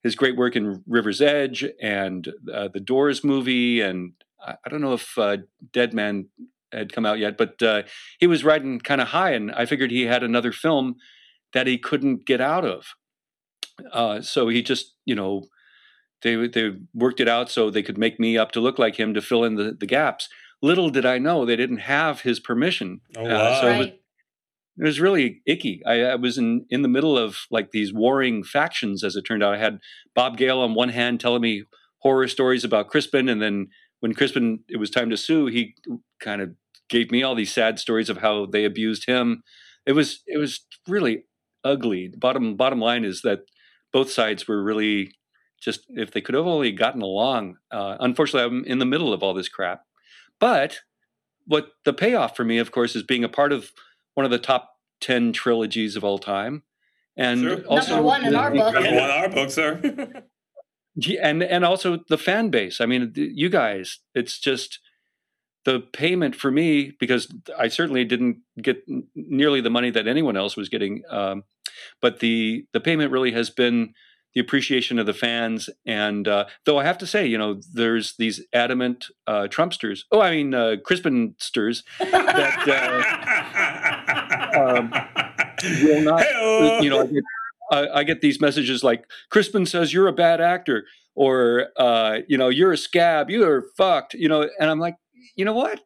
his 0.03 0.15
great 0.15 0.39
work 0.39 0.57
in 0.57 0.83
River's 0.87 1.21
Edge 1.21 1.67
and 1.83 2.33
uh, 2.51 2.69
the 2.73 2.81
Doors 2.81 3.23
movie, 3.23 3.83
and 3.83 4.13
I, 4.41 4.55
I 4.65 4.71
don't 4.71 4.81
know 4.81 4.95
if 4.95 5.19
uh, 5.19 5.37
Dead 5.71 5.93
Man 5.93 6.29
had 6.73 6.95
come 6.95 7.05
out 7.05 7.19
yet, 7.19 7.37
but 7.37 7.63
uh, 7.63 7.83
he 8.19 8.27
was 8.27 8.43
riding 8.43 8.81
kind 8.81 9.03
of 9.03 9.09
high, 9.09 9.33
and 9.33 9.53
I 9.53 9.67
figured 9.67 9.91
he 9.91 10.07
had 10.07 10.23
another 10.23 10.51
film 10.51 10.97
that 11.53 11.67
he 11.67 11.77
couldn't 11.77 12.25
get 12.25 12.41
out 12.41 12.65
of. 12.65 12.95
Uh, 13.93 14.23
so 14.23 14.49
he 14.49 14.63
just, 14.63 14.95
you 15.05 15.15
know, 15.15 15.45
they 16.23 16.49
they 16.49 16.73
worked 16.95 17.21
it 17.21 17.29
out 17.29 17.51
so 17.51 17.69
they 17.69 17.83
could 17.83 17.99
make 17.99 18.19
me 18.19 18.39
up 18.39 18.51
to 18.53 18.61
look 18.61 18.79
like 18.79 18.97
him 18.97 19.13
to 19.13 19.21
fill 19.21 19.45
in 19.45 19.57
the, 19.57 19.77
the 19.79 19.87
gaps. 19.87 20.31
Little 20.63 20.91
did 20.91 21.07
I 21.07 21.19
know 21.19 21.45
they 21.45 21.57
didn't 21.57 21.79
have 21.79 22.23
his 22.23 22.41
permission. 22.41 23.01
Oh, 23.17 23.25
Uh, 23.25 23.29
wow. 23.29 23.61
so 23.61 23.69
it 23.69 23.79
was, 23.79 23.87
it 23.87 24.85
was 24.85 25.01
really 25.01 25.41
icky. 25.47 25.83
I, 25.87 26.03
I 26.03 26.15
was 26.17 26.37
in 26.39 26.67
in 26.71 26.83
the 26.83 26.89
middle 26.89 27.17
of 27.19 27.37
like 27.51 27.71
these 27.73 27.93
warring 27.93 28.43
factions, 28.45 29.05
as 29.05 29.17
it 29.17 29.23
turned 29.23 29.43
out. 29.43 29.55
I 29.55 29.59
had 29.59 29.79
Bob 30.15 30.37
Gale 30.37 30.59
on 30.61 30.75
one 30.75 30.89
hand 30.91 31.21
telling 31.21 31.43
me 31.43 31.65
horror 31.99 32.29
stories 32.29 32.65
about 32.65 32.89
Crispin, 32.89 33.29
and 33.29 33.41
then 33.43 33.69
when 34.01 34.15
Crispin 34.15 34.61
it 34.69 34.79
was 34.79 34.91
time 34.91 35.11
to 35.11 35.17
sue, 35.17 35.47
he 35.47 35.75
kind 36.21 36.41
of 36.41 36.51
gave 36.89 37.11
me 37.11 37.23
all 37.23 37.35
these 37.35 37.53
sad 37.53 37.79
stories 37.79 38.09
of 38.11 38.19
how 38.19 38.47
they 38.47 38.65
abused 38.65 39.07
him. 39.07 39.43
It 39.87 39.93
was 39.93 40.23
it 40.27 40.39
was 40.39 40.65
really 40.87 41.25
ugly. 41.65 42.11
Bottom 42.17 42.57
bottom 42.57 42.81
line 42.81 43.05
is 43.05 43.23
that 43.23 43.41
both 43.93 44.11
sides 44.11 44.47
were 44.49 44.63
really 44.63 45.13
just 45.61 45.81
if 45.89 46.11
they 46.13 46.21
could 46.21 46.35
have 46.37 46.47
only 46.47 46.71
gotten 46.73 47.03
along. 47.03 47.57
Uh, 47.71 47.97
unfortunately, 47.99 48.47
I'm 48.59 48.65
in 48.65 48.79
the 48.79 48.87
middle 48.87 49.13
of 49.13 49.23
all 49.23 49.35
this 49.35 49.49
crap. 49.49 49.83
But 50.41 50.81
what 51.47 51.69
the 51.85 51.93
payoff 51.93 52.37
for 52.37 52.45
me, 52.45 52.59
of 52.59 52.71
course, 52.71 52.95
is 52.95 53.03
being 53.03 53.25
a 53.25 53.29
part 53.29 53.53
of 53.53 53.73
one 54.15 54.25
of 54.25 54.31
the 54.31 54.39
top 54.39 54.71
10 55.01 55.33
trilogies 55.33 55.97
of 55.97 56.05
all 56.05 56.19
time 56.19 56.63
and 57.17 57.41
Sure. 57.41 57.61
also 57.67 57.91
Number 57.97 58.03
one 58.07 58.25
in 58.27 58.35
our 58.35 58.51
book. 58.51 58.75
Number 58.75 58.91
one, 58.95 59.11
our 59.11 59.29
book, 59.29 59.51
sir. 59.51 60.23
And 61.23 61.45
and 61.45 61.65
also 61.65 62.01
the 62.09 62.19
fan 62.19 62.51
base. 62.51 62.81
I 62.81 62.87
mean, 62.87 63.13
you 63.15 63.49
guys, 63.49 64.01
it's 64.17 64.41
just 64.41 64.81
the 65.65 65.79
payment 65.79 66.35
for 66.35 66.51
me 66.51 66.91
because 66.99 67.33
I 67.57 67.69
certainly 67.69 68.05
didn't 68.05 68.39
get 68.61 68.83
nearly 69.15 69.61
the 69.61 69.71
money 69.71 69.91
that 69.91 70.09
anyone 70.09 70.37
else 70.37 70.57
was 70.57 70.69
getting. 70.69 71.05
Um, 71.09 71.45
but 72.03 72.19
the 72.19 72.67
the 72.73 72.81
payment 72.81 73.13
really 73.13 73.31
has 73.31 73.49
been 73.49 73.95
the 74.35 74.41
appreciation 74.41 74.99
of 74.99 75.07
the 75.07 75.15
fans. 75.15 75.71
And 75.87 76.29
uh, 76.29 76.47
though 76.65 76.79
I 76.79 76.85
have 76.85 76.99
to 76.99 77.07
say, 77.07 77.27
you 77.27 77.39
know, 77.39 77.61
there's 77.73 78.15
these 78.17 78.45
adamant 78.53 79.07
uh, 79.27 79.49
Trumpsters. 79.51 80.01
Oh, 80.13 80.21
I 80.21 80.31
mean, 80.31 80.55
uh, 80.55 80.77
Crispinsters 80.85 81.83
that 81.99 82.69
uh, 84.55 84.61
um, 84.79 84.93
will 85.83 86.03
not. 86.03 86.25
You 86.83 86.91
know, 86.91 87.01
I 87.01 87.07
get, 87.07 87.23
I, 87.71 87.89
I 88.01 88.05
get 88.05 88.21
these 88.21 88.41
messages 88.41 88.83
like 88.85 89.05
Crispin 89.31 89.67
says 89.67 89.93
you're 89.93 90.09
a 90.09 90.13
bad 90.13 90.41
actor, 90.41 90.87
or 91.15 91.69
uh, 91.77 92.19
you 92.29 92.39
know, 92.39 92.49
you're 92.49 92.73
a 92.73 92.79
scab, 92.79 93.31
you're 93.31 93.67
fucked. 93.77 94.15
You 94.15 94.29
know, 94.29 94.49
and 94.61 94.71
I'm 94.71 94.79
like, 94.79 94.97
you 95.37 95.45
know 95.45 95.55
what? 95.55 95.81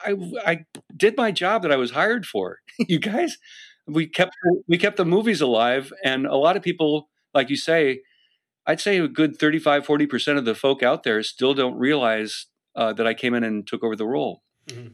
I 0.00 0.14
I 0.46 0.64
did 0.96 1.16
my 1.16 1.30
job 1.30 1.62
that 1.62 1.72
I 1.72 1.76
was 1.76 1.90
hired 1.92 2.26
for. 2.26 2.58
you 2.78 2.98
guys, 2.98 3.38
we 3.86 4.06
kept 4.06 4.36
we 4.66 4.78
kept 4.78 4.96
the 4.96 5.04
movies 5.04 5.40
alive, 5.40 5.92
and 6.04 6.26
a 6.26 6.36
lot 6.36 6.56
of 6.56 6.62
people, 6.62 7.08
like 7.38 7.50
you 7.50 7.56
say, 7.56 8.02
I'd 8.66 8.80
say 8.80 8.98
a 8.98 9.08
good 9.08 9.38
35, 9.38 9.86
40 9.86 10.06
percent 10.06 10.38
of 10.38 10.44
the 10.44 10.54
folk 10.54 10.82
out 10.82 11.04
there 11.04 11.22
still 11.22 11.54
don't 11.54 11.78
realize 11.78 12.46
uh, 12.74 12.92
that 12.92 13.06
I 13.06 13.14
came 13.14 13.32
in 13.34 13.44
and 13.44 13.66
took 13.66 13.82
over 13.82 13.96
the 13.96 14.06
role. 14.06 14.42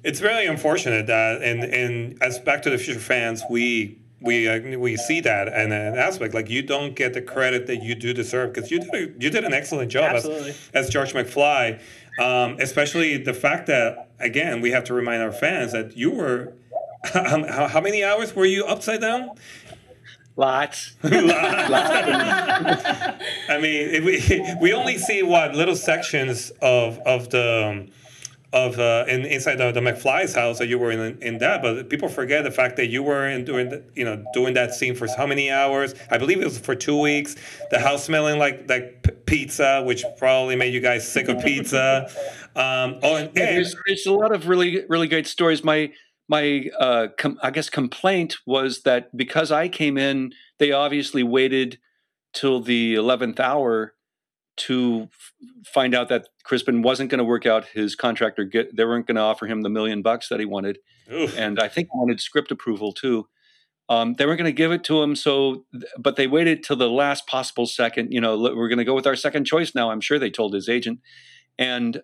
It's 0.04 0.20
really 0.20 0.46
unfortunate 0.46 1.07
that, 1.09 1.42
and 1.42 1.64
and 1.64 2.22
as 2.22 2.38
Back 2.38 2.62
to 2.62 2.70
the 2.70 2.78
Future 2.78 3.00
fans, 3.00 3.42
we 3.50 3.98
we 4.20 4.48
uh, 4.48 4.78
we 4.78 4.96
see 4.96 5.20
that 5.20 5.48
and 5.48 5.72
an 5.72 5.98
aspect 5.98 6.33
like 6.33 6.48
you 6.48 6.62
don't 6.62 6.94
get 6.94 7.12
the 7.12 7.22
credit 7.22 7.66
that 7.66 7.83
you 7.83 7.94
do 7.94 8.12
deserve 8.12 8.52
because 8.52 8.70
you 8.70 8.78
did 8.78 8.94
a, 8.94 9.00
you 9.22 9.30
did 9.30 9.44
an 9.44 9.52
excellent 9.52 9.90
job 9.90 10.14
Absolutely. 10.14 10.50
as, 10.50 10.87
as 10.87 10.90
George 10.90 11.12
McFly, 11.12 11.80
um, 12.20 12.57
especially 12.61 13.16
the 13.16 13.35
fact 13.35 13.66
that 13.66 14.11
again 14.20 14.61
we 14.61 14.70
have 14.70 14.85
to 14.85 14.94
remind 14.94 15.22
our 15.22 15.33
fans 15.33 15.72
that 15.72 15.96
you 15.96 16.11
were. 16.11 16.54
How, 17.12 17.68
how 17.68 17.83
many 17.83 18.02
hours 18.02 18.35
were 18.35 18.46
you 18.46 18.64
upside 18.64 19.02
down? 19.02 19.28
Lots. 21.03 21.14
I 23.49 23.59
mean, 23.61 23.88
if 23.90 24.05
we 24.05 24.55
we 24.61 24.73
only 24.73 24.99
see 24.99 25.23
what 25.23 25.55
little 25.55 25.77
sections 25.77 26.51
of 26.61 26.99
of 27.01 27.31
the 27.31 27.68
um, 27.68 27.90
of 28.55 28.79
uh, 28.79 29.05
in, 29.09 29.25
inside 29.25 29.57
the, 29.57 29.73
the 29.73 29.81
McFly's 29.81 30.35
house 30.35 30.59
that 30.59 30.68
you 30.68 30.79
were 30.79 30.92
in 30.92 31.20
in 31.20 31.38
that, 31.38 31.61
but 31.61 31.88
people 31.90 32.09
forget 32.09 32.44
the 32.44 32.51
fact 32.53 32.77
that 32.77 32.87
you 32.87 33.03
were 33.03 33.29
in 33.29 33.44
doing 33.44 33.68
the, 33.68 33.83
you 33.94 34.05
know 34.05 34.25
doing 34.33 34.55
that 34.55 34.75
scene 34.75 34.94
for 34.94 35.09
how 35.16 35.27
many 35.27 35.51
hours? 35.51 35.94
I 36.11 36.18
believe 36.18 36.40
it 36.40 36.44
was 36.44 36.59
for 36.59 36.75
two 36.77 36.99
weeks. 36.99 37.35
The 37.70 37.81
house 37.81 38.05
smelling 38.05 38.38
like 38.38 38.68
like 38.68 39.03
p- 39.03 39.11
pizza, 39.27 39.83
which 39.85 40.05
probably 40.18 40.55
made 40.57 40.73
you 40.73 40.81
guys 40.81 41.07
sick 41.07 41.29
of 41.29 41.42
pizza. 41.42 42.09
Um, 42.57 43.01
oh, 43.03 43.16
and, 43.16 43.31
Yeah, 43.35 43.44
and 43.44 43.57
there's, 43.57 43.75
there's 43.87 44.07
a 44.07 44.12
lot 44.12 44.33
of 44.33 44.47
really 44.47 44.85
really 44.88 45.09
great 45.09 45.27
stories. 45.27 45.64
My 45.64 45.92
my 46.28 46.70
uh, 46.78 47.08
com- 47.18 47.38
I 47.42 47.50
guess 47.50 47.68
complaint 47.68 48.37
was 48.46 48.82
that 48.82 49.14
because 49.16 49.52
I 49.52 49.68
came 49.68 49.98
in, 49.98 50.32
they 50.58 50.72
obviously 50.72 51.22
waited 51.22 51.78
till 52.32 52.60
the 52.60 52.94
eleventh 52.94 53.40
hour 53.40 53.94
to 54.56 55.08
f- 55.12 55.32
find 55.66 55.94
out 55.94 56.08
that 56.08 56.28
Crispin 56.44 56.82
wasn't 56.82 57.10
going 57.10 57.18
to 57.18 57.24
work 57.24 57.46
out 57.46 57.66
his 57.66 57.94
contract 57.94 58.38
or 58.38 58.44
get 58.44 58.74
they 58.76 58.84
weren't 58.84 59.06
going 59.06 59.16
to 59.16 59.22
offer 59.22 59.46
him 59.46 59.62
the 59.62 59.68
million 59.68 60.02
bucks 60.02 60.28
that 60.28 60.40
he 60.40 60.46
wanted, 60.46 60.78
oof. 61.12 61.37
and 61.37 61.58
I 61.58 61.68
think 61.68 61.88
he 61.92 61.98
wanted 61.98 62.20
script 62.20 62.50
approval 62.50 62.92
too. 62.92 63.26
Um, 63.90 64.14
they 64.14 64.24
weren't 64.24 64.38
going 64.38 64.50
to 64.50 64.56
give 64.56 64.72
it 64.72 64.82
to 64.84 65.02
him, 65.02 65.14
so 65.14 65.66
but 65.98 66.16
they 66.16 66.26
waited 66.26 66.62
till 66.62 66.76
the 66.76 66.88
last 66.88 67.26
possible 67.26 67.66
second. 67.66 68.12
You 68.12 68.20
know, 68.20 68.34
"Look, 68.34 68.56
we're 68.56 68.68
going 68.68 68.78
to 68.78 68.84
go 68.84 68.94
with 68.94 69.06
our 69.06 69.16
second 69.16 69.44
choice 69.44 69.74
now. 69.74 69.90
I'm 69.90 70.00
sure 70.00 70.18
they 70.18 70.30
told 70.30 70.54
his 70.54 70.70
agent, 70.70 71.00
and 71.58 72.00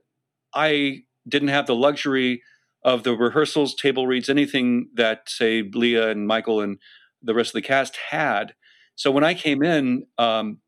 I 0.54 1.04
didn't 1.26 1.48
have 1.48 1.66
the 1.66 1.74
luxury 1.76 2.42
of 2.82 3.02
the 3.02 3.14
rehearsals, 3.16 3.74
table 3.74 4.06
reads, 4.06 4.28
anything 4.28 4.88
that 4.94 5.28
say 5.28 5.62
Lea 5.62 5.96
and 6.10 6.26
Michael 6.26 6.60
and 6.60 6.78
the 7.22 7.34
rest 7.34 7.50
of 7.50 7.54
the 7.54 7.62
cast 7.62 7.96
had. 8.10 8.54
So 8.96 9.10
when 9.10 9.24
I 9.24 9.34
came 9.34 9.62
in, 9.62 10.06
um, 10.18 10.58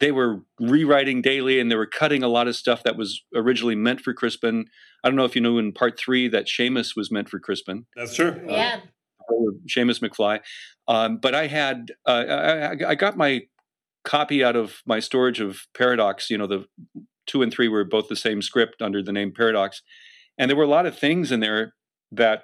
they 0.00 0.12
were 0.12 0.42
rewriting 0.60 1.22
daily 1.22 1.60
and 1.60 1.70
they 1.70 1.76
were 1.76 1.86
cutting 1.86 2.22
a 2.22 2.28
lot 2.28 2.48
of 2.48 2.56
stuff 2.56 2.82
that 2.82 2.96
was 2.96 3.22
originally 3.34 3.76
meant 3.76 4.00
for 4.00 4.12
Crispin. 4.12 4.66
I 5.04 5.08
don't 5.08 5.16
know 5.16 5.24
if 5.24 5.34
you 5.34 5.40
knew 5.40 5.58
in 5.58 5.72
part 5.72 5.98
three 5.98 6.28
that 6.28 6.46
Seamus 6.46 6.96
was 6.96 7.10
meant 7.10 7.28
for 7.28 7.38
Crispin. 7.38 7.86
that's 7.96 8.14
true. 8.16 8.40
Yeah. 8.48 8.80
Seamus 9.74 10.00
McFly. 10.00 10.40
Um, 10.88 11.18
but 11.18 11.34
I 11.34 11.46
had 11.46 11.92
uh, 12.06 12.10
I, 12.28 12.72
I- 12.74 12.88
I 12.90 12.94
got 12.94 13.16
my 13.16 13.42
copy 14.04 14.42
out 14.42 14.56
of 14.56 14.82
my 14.84 14.98
storage 15.00 15.40
of 15.40 15.60
Paradox. 15.76 16.28
You 16.28 16.38
know, 16.38 16.46
the 16.46 16.66
two 17.26 17.42
and 17.42 17.52
three 17.52 17.68
were 17.68 17.84
both 17.84 18.08
the 18.08 18.16
same 18.16 18.42
script 18.42 18.82
under 18.82 19.02
the 19.02 19.12
name 19.12 19.32
Paradox, 19.34 19.80
and 20.42 20.50
there 20.50 20.56
were 20.56 20.64
a 20.64 20.68
lot 20.68 20.86
of 20.86 20.98
things 20.98 21.30
in 21.30 21.38
there 21.38 21.72
that 22.10 22.42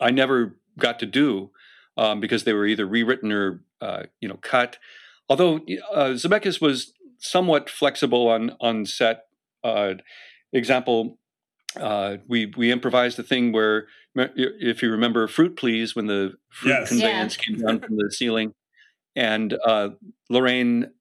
I 0.00 0.12
never 0.12 0.60
got 0.78 1.00
to 1.00 1.06
do 1.06 1.50
um, 1.96 2.20
because 2.20 2.44
they 2.44 2.52
were 2.52 2.66
either 2.66 2.86
rewritten 2.86 3.32
or 3.32 3.64
uh, 3.80 4.04
you 4.20 4.28
know 4.28 4.38
cut. 4.40 4.78
Although 5.28 5.56
uh, 5.92 6.14
Zemeckis 6.14 6.60
was 6.60 6.92
somewhat 7.18 7.68
flexible 7.68 8.28
on 8.28 8.52
on 8.60 8.86
set. 8.86 9.24
Uh, 9.64 9.94
example, 10.52 11.18
uh, 11.80 12.18
we 12.28 12.52
we 12.56 12.70
improvised 12.70 13.18
a 13.18 13.24
thing 13.24 13.50
where 13.50 13.88
if 14.14 14.80
you 14.80 14.88
remember 14.92 15.26
fruit 15.26 15.56
please 15.56 15.96
when 15.96 16.06
the 16.06 16.34
fruit 16.52 16.70
Yes. 16.70 16.88
conveyance 16.90 17.36
came 17.36 17.56
down 17.56 17.80
from 17.80 17.96
the 17.96 18.08
ceiling 18.12 18.54
and 19.16 19.58
uh, 19.66 19.88
lorraine 20.30 20.92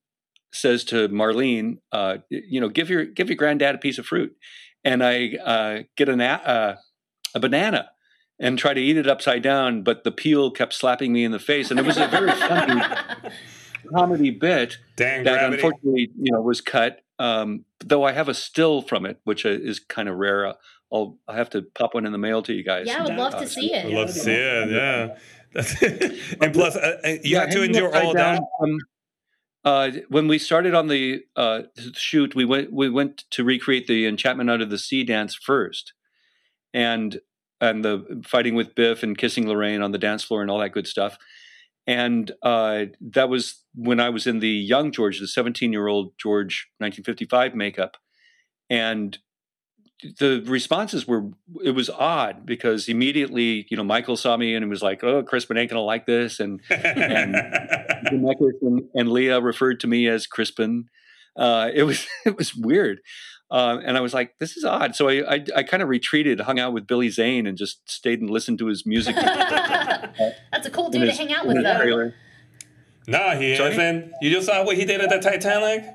says 0.51 0.84
to 0.86 1.08
marlene 1.10 1.77
uh, 1.91 2.17
you 2.29 2.60
know 2.60 2.69
give 2.69 2.89
your 2.89 3.06
give 3.06 3.29
your 3.29 3.36
granddad 3.36 3.75
a 3.75 3.77
piece 3.77 3.99
of 3.99 4.08
fruit 4.08 4.36
and 4.84 5.04
i 5.04 5.36
uh, 5.43 5.84
get 5.96 6.10
an 6.10 6.22
a, 6.22 6.26
uh, 6.26 6.76
a 7.36 7.39
banana 7.39 7.89
and 8.39 8.58
try 8.58 8.74
to 8.74 8.82
eat 8.82 8.98
it 8.98 9.08
upside 9.08 9.41
down 9.43 9.84
but 9.84 10.04
the 10.04 10.12
peel 10.12 10.52
kept 10.52 10.74
slapping 10.74 11.12
me 11.13 11.24
in 11.24 11.32
the 11.32 11.39
face 11.39 11.72
and 11.72 11.80
it 11.80 11.86
was 11.86 11.98
a 11.98 12.08
very 12.08 12.32
funny 12.48 12.82
comedy 13.91 14.32
bit 14.32 14.78
Dang 14.96 15.24
that 15.24 15.34
gravity. 15.34 15.56
unfortunately 15.62 16.10
you 16.19 16.32
know 16.32 16.41
was 16.41 16.62
cut 16.62 17.02
um, 17.19 17.65
though 17.80 18.04
i 18.04 18.12
have 18.12 18.30
a 18.30 18.34
still 18.34 18.82
from 18.82 19.06
it 19.06 19.19
which 19.24 19.46
uh, 19.46 19.50
is 19.50 19.80
kind 19.80 20.10
of 20.10 20.15
rare 20.17 20.54
i'll 20.91 21.17
i 21.28 21.36
have 21.36 21.50
to 21.52 21.62
pop 21.62 21.93
one 21.93 22.06
in 22.06 22.12
the 22.12 22.17
mail 22.17 22.41
to 22.43 22.54
you 22.54 22.63
guys 22.63 22.88
Yeah, 22.88 23.00
I 23.00 23.04
would 23.04 23.15
love 23.15 23.34
Uh, 23.36 23.39
to 23.41 23.48
see 23.48 23.74
it. 23.74 23.86
I'd 23.86 23.91
love 23.93 24.08
to 24.08 24.13
see 24.13 24.32
it. 24.32 24.69
Yeah. 24.72 25.17
That's- 25.54 26.34
and 26.41 26.52
plus, 26.54 26.76
uh, 26.76 26.98
uh, 27.04 27.08
you 27.10 27.19
Yeah, 27.24 27.41
have 27.41 27.52
to 27.52 27.63
endure 27.63 27.96
all 27.96 28.13
down 28.13 28.36
that. 28.36 28.43
from- 28.60 28.78
uh, 29.65 29.91
when 30.10 30.28
we 30.28 30.38
started 30.38 30.73
on 30.73 30.88
the 30.88 31.23
uh, 31.36 31.63
shoot, 31.93 32.36
we 32.36 32.45
went 32.45 32.73
we 32.73 32.89
went 32.89 33.23
to 33.32 33.43
recreate 33.43 33.88
the 33.88 34.06
enchantment 34.06 34.49
under 34.49 34.65
the 34.65 34.78
sea 34.78 35.04
dance 35.04 35.36
first, 35.36 35.93
and 36.73 37.19
and 37.62 37.84
the 37.84 38.21
fighting 38.26 38.56
with 38.56 38.76
Biff 38.76 39.04
and 39.04 39.17
kissing 39.17 39.47
Lorraine 39.47 39.82
on 39.82 39.91
the 39.91 39.97
dance 39.97 40.23
floor 40.23 40.41
and 40.41 40.52
all 40.52 40.60
that 40.60 40.73
good 40.73 40.88
stuff. 40.88 41.17
And 41.88 42.32
uh, 42.41 42.86
that 43.02 43.30
was 43.30 43.63
when 43.76 43.99
I 43.99 44.10
was 44.10 44.28
in 44.28 44.39
the 44.39 44.49
young 44.49 44.91
George, 44.91 45.19
the 45.19 45.28
17 45.28 45.71
year 45.71 45.88
old 45.88 46.13
George, 46.17 46.69
1955 46.80 47.56
makeup, 47.56 47.97
and 48.69 49.17
the 50.20 50.44
responses 50.46 51.08
were 51.08 51.30
it 51.63 51.72
was 51.72 51.89
odd 51.89 52.46
because 52.46 52.88
immediately 52.88 53.66
you 53.70 53.78
know 53.78 53.84
Michael 53.84 54.18
saw 54.18 54.38
me 54.38 54.56
and 54.56 54.63
it 54.63 54.68
was 54.68 54.82
like 54.82 55.04
oh 55.04 55.24
Crispin 55.24 55.58
ain't 55.58 55.70
gonna 55.70 55.82
like 55.82 56.06
this 56.06 56.39
and 56.39 56.62
and 56.70 57.36
and, 58.06 58.89
and 58.94 59.12
Lea 59.12 59.39
referred 59.39 59.80
to 59.82 59.88
me 59.88 60.08
as 60.08 60.28
Crispin. 60.28 60.86
Uh, 61.36 61.70
it 61.74 61.84
was 61.84 62.06
it 62.26 62.38
was 62.38 62.54
weird, 62.56 63.00
uh, 63.50 63.80
and 63.84 63.98
I 63.98 64.02
was 64.02 64.13
like, 64.13 64.36
"This 64.39 64.56
is 64.56 64.63
odd." 64.63 64.96
So 64.96 65.10
I 65.10 65.36
I, 65.36 65.46
I 65.58 65.63
kind 65.63 65.82
of 65.82 65.89
retreated, 65.89 66.39
hung 66.42 66.60
out 66.60 66.74
with 66.74 66.86
Billy 66.86 67.10
Zane, 67.10 67.48
and 67.48 67.58
just 67.58 67.89
stayed 67.89 68.22
and 68.22 68.30
listened 68.30 68.60
to 68.60 68.68
his 68.68 68.86
music. 68.86 69.16
That's 69.16 70.66
a 70.66 70.70
cool 70.70 70.88
in 70.88 71.02
dude 71.02 71.10
to 71.10 71.16
hang 71.16 71.34
out 71.34 71.48
with, 71.48 71.63
though. 71.63 71.78
trailer. 71.78 72.13
nah, 73.08 73.36
he 73.36 73.56
Sorry? 73.56 73.72
isn't. 73.72 74.13
You 74.22 74.30
just 74.32 74.46
saw 74.46 74.63
what 74.63 74.78
he 74.78 74.86
did 74.86 75.02
at 75.02 75.10
the 75.10 75.20
Titanic. 75.20 75.86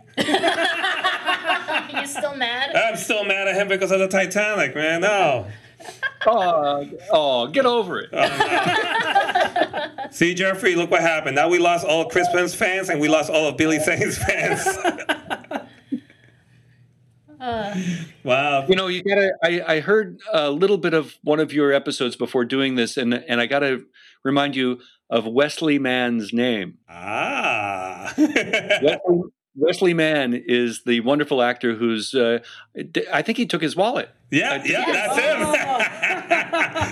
You 2.08 2.20
still 2.20 2.36
mad? 2.36 2.74
I'm 2.74 2.96
still 2.96 3.24
mad 3.24 3.48
at 3.48 3.54
him 3.56 3.68
because 3.68 3.90
of 3.90 4.00
the 4.00 4.08
Titanic, 4.08 4.74
man. 4.74 5.00
No. 5.02 5.46
Oh, 6.26 6.84
oh, 7.12 7.46
get 7.46 7.64
over 7.64 8.00
it. 8.00 8.10
See, 10.12 10.34
Jeffrey, 10.34 10.74
look 10.74 10.90
what 10.90 11.00
happened. 11.00 11.36
Now 11.36 11.48
we 11.48 11.58
lost 11.60 11.86
all 11.86 12.10
Crispin's 12.10 12.52
fans 12.52 12.88
and 12.88 13.00
we 13.00 13.06
lost 13.06 13.30
all 13.30 13.46
of 13.46 13.56
Billy 13.56 13.78
Zane's 13.78 14.18
fans. 14.18 14.66
wow. 18.24 18.66
You 18.68 18.74
know, 18.74 18.88
you 18.88 19.04
gotta. 19.04 19.32
I, 19.42 19.76
I 19.76 19.80
heard 19.80 20.18
a 20.32 20.50
little 20.50 20.78
bit 20.78 20.94
of 20.94 21.16
one 21.22 21.38
of 21.38 21.52
your 21.52 21.72
episodes 21.72 22.16
before 22.16 22.44
doing 22.44 22.74
this, 22.74 22.96
and 22.96 23.14
and 23.14 23.40
I 23.40 23.46
gotta 23.46 23.84
remind 24.24 24.56
you 24.56 24.80
of 25.08 25.26
Wesley 25.26 25.78
Mann's 25.78 26.32
name. 26.32 26.78
Ah. 26.88 28.12
Wesley, 28.18 29.22
Wesley 29.58 29.92
Mann 29.92 30.34
is 30.34 30.82
the 30.84 31.00
wonderful 31.00 31.42
actor 31.42 31.74
who's. 31.74 32.14
Uh, 32.14 32.38
I 33.12 33.22
think 33.22 33.38
he 33.38 33.44
took 33.46 33.60
his 33.60 33.74
wallet. 33.74 34.08
yeah, 34.30 34.62
yeah, 34.64 34.84
that's 34.86 35.16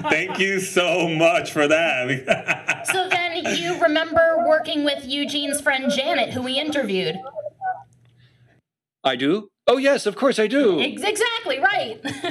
him. 0.03 0.11
Thank 0.11 0.39
you 0.39 0.59
so 0.61 1.09
much 1.09 1.53
for 1.53 1.69
that. 1.69 2.83
So 2.93 3.09
then 3.09 3.45
you 3.57 3.81
remember 3.83 4.45
working 4.47 4.85
with 4.85 5.05
Eugene's 5.05 5.61
friend 5.61 5.91
Janet, 5.91 6.33
who 6.33 6.43
we 6.43 6.59
interviewed? 6.59 7.17
I 9.03 9.17
do. 9.17 9.51
Oh 9.67 9.77
yes, 9.77 10.07
of 10.07 10.15
course 10.15 10.39
I 10.39 10.47
do. 10.47 10.81
Ex- 10.81 11.03
exactly 11.03 11.59
right. 11.59 12.01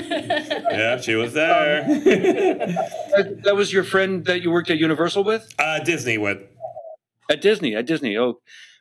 yeah, 0.71 0.99
she 1.01 1.15
was 1.15 1.33
there. 1.33 1.83
that, 1.83 3.41
that 3.43 3.55
was 3.55 3.73
your 3.73 3.83
friend 3.83 4.23
that 4.25 4.41
you 4.41 4.49
worked 4.51 4.69
at 4.69 4.77
Universal 4.77 5.25
with? 5.25 5.53
Uh, 5.59 5.79
Disney 5.79 6.17
with. 6.17 6.39
At 7.29 7.41
Disney, 7.41 7.75
at 7.75 7.85
Disney. 7.85 8.17
Oh, 8.17 8.39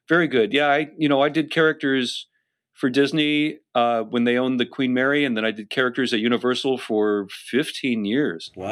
very 0.09 0.29
good. 0.29 0.53
Yeah, 0.53 0.69
I 0.69 0.91
you 0.97 1.09
know 1.09 1.21
I 1.23 1.29
did 1.29 1.51
characters 1.51 2.27
for 2.75 2.91
Disney 2.91 3.59
uh, 3.75 4.03
when 4.03 4.25
they 4.25 4.37
owned 4.37 4.59
the 4.59 4.67
Queen 4.67 4.93
Mary, 4.93 5.25
and 5.25 5.37
then 5.37 5.45
I 5.45 5.53
did 5.53 5.71
characters 5.71 6.13
at 6.13 6.19
Universal 6.21 6.79
for 6.79 7.29
15 7.31 8.05
years. 8.05 8.51
Wow. 8.57 8.67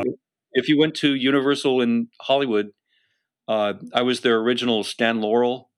Uh, 0.00 0.04
if 0.52 0.68
you 0.68 0.76
went 0.76 0.96
to 0.96 1.14
Universal 1.14 1.80
in 1.80 2.08
Hollywood, 2.20 2.70
uh, 3.46 3.74
I 3.94 4.02
was 4.02 4.22
their 4.22 4.38
original 4.38 4.82
Stan 4.82 5.20
Laurel, 5.20 5.70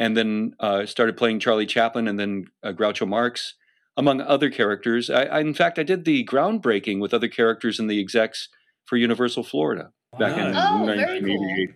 and 0.00 0.16
then 0.16 0.54
uh, 0.58 0.84
started 0.84 1.16
playing 1.16 1.38
Charlie 1.38 1.64
Chaplin, 1.66 2.08
and 2.08 2.18
then 2.18 2.46
uh, 2.64 2.72
Groucho 2.72 3.06
Marx, 3.06 3.54
among 3.96 4.20
other 4.20 4.50
characters. 4.50 5.08
I, 5.10 5.22
I, 5.26 5.40
in 5.40 5.54
fact, 5.54 5.78
I 5.78 5.84
did 5.84 6.04
the 6.04 6.24
groundbreaking 6.24 7.00
with 7.00 7.14
other 7.14 7.28
characters 7.28 7.78
in 7.78 7.86
the 7.86 8.00
execs 8.00 8.48
for 8.84 8.96
Universal 8.96 9.44
Florida 9.44 9.92
back 10.18 10.36
in 10.36 10.46
Oh, 10.56 10.84
very 10.84 10.98
1988. 10.98 11.70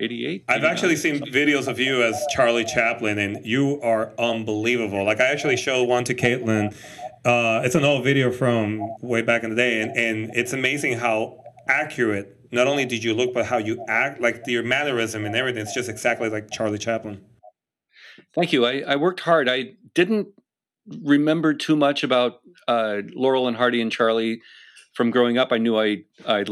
88. 0.00 0.44
I've 0.48 0.64
actually 0.64 0.96
seen 0.96 1.20
videos 1.20 1.68
of 1.68 1.78
you 1.78 2.02
as 2.02 2.22
Charlie 2.30 2.64
Chaplin, 2.64 3.18
and 3.18 3.44
you 3.44 3.80
are 3.82 4.12
unbelievable. 4.18 5.04
Like 5.04 5.20
I 5.20 5.26
actually 5.26 5.56
showed 5.56 5.84
one 5.84 6.04
to 6.04 6.14
Caitlin. 6.14 6.74
Uh, 7.24 7.62
it's 7.64 7.74
an 7.74 7.84
old 7.84 8.04
video 8.04 8.30
from 8.30 8.80
way 9.00 9.22
back 9.22 9.42
in 9.42 9.50
the 9.50 9.56
day, 9.56 9.80
and, 9.80 9.96
and 9.96 10.30
it's 10.34 10.52
amazing 10.52 10.98
how 10.98 11.38
accurate 11.68 12.36
not 12.52 12.66
only 12.66 12.84
did 12.84 13.02
you 13.02 13.14
look, 13.14 13.34
but 13.34 13.46
how 13.46 13.58
you 13.58 13.84
act, 13.88 14.20
like 14.20 14.42
your 14.46 14.62
mannerism 14.62 15.24
and 15.24 15.34
everything. 15.34 15.62
It's 15.62 15.74
just 15.74 15.88
exactly 15.88 16.28
like 16.28 16.50
Charlie 16.50 16.78
Chaplin. 16.78 17.24
Thank 18.34 18.52
you. 18.52 18.64
I, 18.64 18.82
I 18.86 18.96
worked 18.96 19.20
hard. 19.20 19.48
I 19.48 19.72
didn't 19.94 20.28
remember 21.02 21.54
too 21.54 21.74
much 21.74 22.04
about 22.04 22.40
uh, 22.68 22.98
Laurel 23.14 23.48
and 23.48 23.56
Hardy 23.56 23.80
and 23.80 23.90
Charlie 23.90 24.40
from 24.96 25.10
growing 25.10 25.36
up. 25.36 25.52
I 25.52 25.58
knew 25.58 25.78
I 25.78 26.04
I 26.26 26.44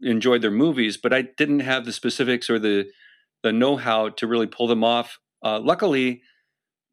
enjoyed 0.00 0.40
their 0.40 0.50
movies, 0.50 0.96
but 0.96 1.12
I 1.12 1.22
didn't 1.22 1.60
have 1.60 1.84
the 1.84 1.92
specifics 1.92 2.48
or 2.48 2.58
the 2.58 2.86
the 3.42 3.52
know 3.52 3.76
how 3.76 4.08
to 4.08 4.26
really 4.26 4.46
pull 4.46 4.66
them 4.66 4.82
off. 4.82 5.18
Uh, 5.44 5.60
luckily, 5.60 6.22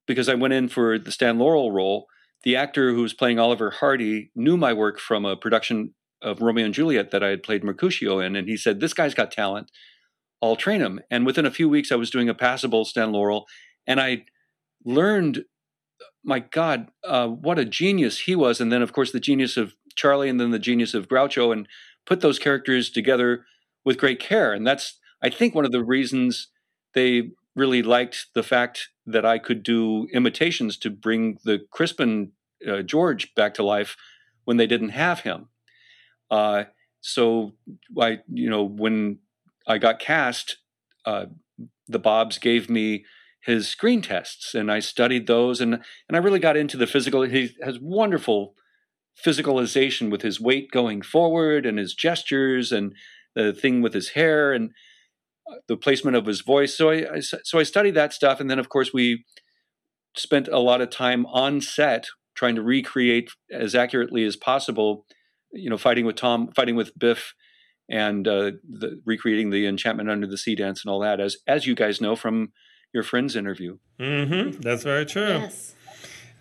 because 0.06 0.30
I 0.30 0.36
went 0.36 0.54
in 0.54 0.68
for 0.68 1.00
the 1.00 1.12
Stan 1.12 1.40
Laurel 1.40 1.72
role, 1.72 2.08
the 2.44 2.58
actor 2.58 2.94
who 2.94 3.02
was 3.02 3.14
playing 3.14 3.40
Oliver 3.40 3.72
Hardy 3.72 4.32
knew 4.36 4.58
my 4.58 4.74
work 4.74 5.00
from 5.00 5.26
a 5.26 5.38
production 5.38 5.96
of 6.22 6.42
Romeo 6.42 6.66
and 6.66 6.74
Juliet 6.74 7.10
that 7.12 7.24
I 7.24 7.30
had 7.30 7.42
played 7.42 7.64
Mercutio 7.64 8.20
in, 8.20 8.36
and 8.36 8.48
he 8.48 8.58
said, 8.58 8.82
"This 8.82 8.94
guy's 8.94 9.16
got 9.16 9.32
talent. 9.32 9.72
I'll 10.42 10.58
train 10.58 10.82
him." 10.82 11.00
And 11.10 11.26
within 11.26 11.46
a 11.46 11.52
few 11.52 11.70
weeks, 11.70 11.92
I 11.92 11.96
was 11.96 12.10
doing 12.10 12.28
a 12.28 12.36
passable 12.36 12.84
Stan 12.84 13.14
Laurel, 13.14 13.46
and 13.88 14.02
I 14.02 14.26
learned, 14.84 15.46
my 16.24 16.40
God, 16.40 16.90
uh, 17.06 17.30
what 17.30 17.58
a 17.58 17.66
genius 17.66 18.20
he 18.20 18.36
was, 18.36 18.60
and 18.60 18.72
then 18.74 18.82
of 18.82 18.92
course 18.92 19.14
the 19.14 19.22
genius 19.22 19.56
of 19.56 19.74
Charlie, 19.96 20.30
and 20.30 20.40
then 20.40 20.52
the 20.52 20.60
genius 20.60 20.94
of 20.94 21.08
Groucho, 21.08 21.52
and 21.52 21.68
put 22.06 22.22
those 22.22 22.40
characters 22.40 22.90
together 22.90 23.46
with 23.84 23.98
great 23.98 24.20
care. 24.20 24.54
And 24.54 24.66
that's, 24.66 25.00
I 25.22 25.30
think, 25.30 25.56
one 25.56 25.66
of 25.66 25.72
the 25.72 25.84
reasons 25.84 26.50
they 26.94 27.32
really 27.56 27.82
liked 27.82 28.28
the 28.34 28.44
fact 28.44 28.90
that 29.06 29.26
I 29.26 29.38
could 29.38 29.64
do 29.64 30.08
imitations 30.14 30.78
to 30.78 30.90
bring 30.90 31.38
the 31.44 31.60
Crispin 31.72 32.32
uh, 32.68 32.82
George 32.82 33.34
back 33.36 33.54
to 33.56 33.64
life 33.64 33.96
when 34.44 34.58
they 34.58 34.68
didn't 34.68 34.90
have 34.90 35.22
him. 35.22 35.48
Uh, 36.30 36.66
so 37.02 37.54
I, 38.00 38.20
you 38.32 38.50
know, 38.50 38.64
when 38.64 39.20
I 39.68 39.78
got 39.78 40.00
cast, 40.00 40.58
uh, 41.06 41.28
the 41.88 42.00
Bobs 42.00 42.40
gave 42.40 42.70
me 42.70 43.06
his 43.42 43.68
screen 43.68 44.02
tests, 44.02 44.56
and 44.56 44.72
I 44.72 44.80
studied 44.80 45.28
those, 45.28 45.62
and 45.62 45.76
and 45.76 46.16
I 46.16 46.18
really 46.18 46.40
got 46.40 46.58
into 46.58 46.78
the 46.78 46.88
physical. 46.88 47.22
He 47.22 47.56
has 47.64 47.80
wonderful 47.80 48.56
physicalization 49.23 50.12
with 50.12 50.21
his 50.21 50.39
weight 50.39 50.71
going 50.71 51.01
forward 51.01 51.65
and 51.65 51.78
his 51.78 51.93
gestures 51.93 52.71
and 52.71 52.93
the 53.36 53.54
thing 53.54 53.82
with 53.82 53.93
his 53.93 54.10
hair 54.10 54.54
and 54.54 54.71
uh, 55.51 55.56
the 55.67 55.78
placement 55.78 56.17
of 56.17 56.25
his 56.25 56.41
voice. 56.41 56.75
So 56.75 56.89
I, 56.89 57.15
I 57.15 57.19
so 57.19 57.60
I 57.60 57.63
studied 57.63 57.95
that 57.95 58.13
stuff, 58.13 58.39
and 58.39 58.49
then 58.49 58.60
of 58.60 58.69
course 58.69 58.93
we 58.93 59.25
spent 60.15 60.47
a 60.47 60.60
lot 60.60 60.82
of 60.82 60.89
time 60.89 61.25
on 61.28 61.62
set 61.62 62.08
trying 62.36 62.56
to 62.56 62.62
recreate 62.62 63.30
as 63.51 63.75
accurately 63.75 64.23
as 64.23 64.36
possible. 64.36 65.06
You 65.51 65.69
know, 65.69 65.78
fighting 65.78 66.06
with 66.06 66.15
Tom, 66.15 66.49
fighting 66.54 66.75
with 66.75 66.97
Biff, 66.97 67.34
and 67.89 68.28
uh, 68.28 68.51
the, 68.67 69.01
recreating 69.06 69.51
the 69.51 69.67
Enchantment 69.67 70.10
Under 70.10 70.28
the 70.28 70.38
Sea 70.38 70.56
dance 70.56 70.84
and 70.84 70.91
all 70.91 70.99
that, 70.99 71.19
as 71.19 71.38
as 71.47 71.65
you 71.67 71.75
guys 71.75 72.01
know 72.01 72.15
from 72.15 72.51
your 72.93 73.04
friend's 73.04 73.36
interview. 73.36 73.78
Mm-hmm. 73.99 74.62
That's 74.62 74.84
very 74.84 75.06
true. 75.06 75.28
yes. 75.28 75.75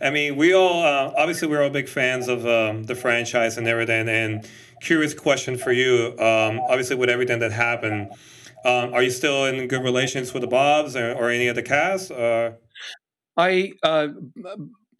I 0.00 0.10
mean, 0.10 0.36
we 0.36 0.52
all 0.52 0.82
uh, 0.82 1.12
obviously 1.16 1.48
we're 1.48 1.62
all 1.62 1.70
big 1.70 1.88
fans 1.88 2.28
of 2.28 2.46
um, 2.46 2.84
the 2.84 2.94
franchise 2.94 3.56
and 3.56 3.66
everything. 3.66 4.08
And 4.08 4.46
curious 4.80 5.14
question 5.14 5.56
for 5.56 5.72
you: 5.72 6.14
um, 6.18 6.60
obviously, 6.68 6.96
with 6.96 7.08
everything 7.08 7.38
that 7.40 7.52
happened, 7.52 8.12
um, 8.64 8.92
are 8.92 9.02
you 9.02 9.10
still 9.10 9.44
in 9.44 9.66
good 9.68 9.82
relations 9.82 10.32
with 10.32 10.40
the 10.40 10.46
Bobs 10.46 10.96
or, 10.96 11.12
or 11.14 11.30
any 11.30 11.48
of 11.48 11.54
the 11.54 11.62
cast? 11.62 12.10
Uh, 12.10 12.52
I 13.36 13.72
uh, 13.82 14.08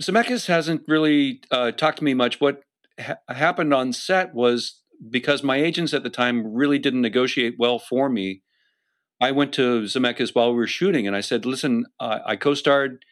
Zemeckis 0.02 0.46
hasn't 0.46 0.82
really 0.86 1.40
uh, 1.50 1.72
talked 1.72 1.98
to 1.98 2.04
me 2.04 2.14
much. 2.14 2.40
What 2.40 2.62
ha- 3.00 3.16
happened 3.28 3.74
on 3.74 3.92
set 3.92 4.34
was 4.34 4.80
because 5.10 5.42
my 5.42 5.56
agents 5.56 5.92
at 5.92 6.02
the 6.02 6.10
time 6.10 6.54
really 6.54 6.78
didn't 6.78 7.02
negotiate 7.02 7.56
well 7.58 7.78
for 7.78 8.08
me. 8.08 8.42
I 9.20 9.30
went 9.32 9.52
to 9.54 9.82
Zemeckis 9.82 10.34
while 10.34 10.50
we 10.50 10.56
were 10.56 10.66
shooting, 10.66 11.06
and 11.06 11.16
I 11.16 11.20
said, 11.20 11.46
"Listen, 11.46 11.86
uh, 11.98 12.20
I 12.24 12.36
co-starred 12.36 13.04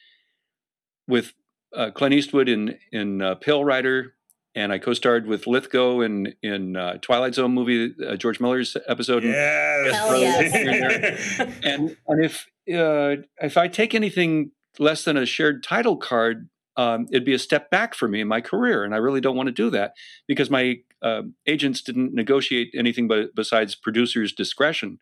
with 1.08 1.32
uh, 1.74 1.90
Clint 1.90 2.14
Eastwood 2.14 2.48
in 2.48 2.78
in 2.90 3.22
uh, 3.22 3.34
Pale 3.36 3.64
Rider, 3.64 4.14
and 4.54 4.72
I 4.72 4.78
co-starred 4.78 5.26
with 5.26 5.46
Lithgow 5.46 6.00
in 6.00 6.34
in 6.42 6.76
uh, 6.76 6.98
Twilight 7.00 7.34
Zone 7.34 7.52
movie, 7.52 7.94
uh, 8.06 8.16
George 8.16 8.40
Miller's 8.40 8.76
episode. 8.86 9.24
yes. 9.24 9.94
Hell 9.94 10.20
yes. 10.20 11.40
and 11.62 11.96
and 12.06 12.24
if 12.24 12.46
uh, 12.72 13.22
if 13.40 13.56
I 13.56 13.68
take 13.68 13.94
anything 13.94 14.52
less 14.78 15.04
than 15.04 15.16
a 15.16 15.26
shared 15.26 15.62
title 15.62 15.96
card, 15.96 16.48
um, 16.76 17.06
it'd 17.10 17.24
be 17.24 17.34
a 17.34 17.38
step 17.38 17.70
back 17.70 17.94
for 17.94 18.08
me 18.08 18.20
in 18.20 18.28
my 18.28 18.40
career, 18.40 18.84
and 18.84 18.94
I 18.94 18.98
really 18.98 19.20
don't 19.20 19.36
want 19.36 19.48
to 19.48 19.52
do 19.52 19.70
that 19.70 19.94
because 20.26 20.50
my 20.50 20.78
uh, 21.02 21.22
agents 21.46 21.82
didn't 21.82 22.14
negotiate 22.14 22.70
anything 22.74 23.08
but 23.08 23.34
besides 23.34 23.74
producer's 23.74 24.32
discretion, 24.32 24.98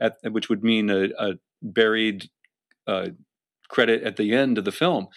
at, 0.00 0.16
which 0.30 0.48
would 0.48 0.62
mean 0.62 0.88
a, 0.90 1.08
a 1.18 1.32
buried 1.62 2.30
uh, 2.86 3.08
credit 3.68 4.02
at 4.02 4.16
the 4.16 4.32
end 4.34 4.58
of 4.58 4.64
the 4.64 4.72
film. 4.72 5.08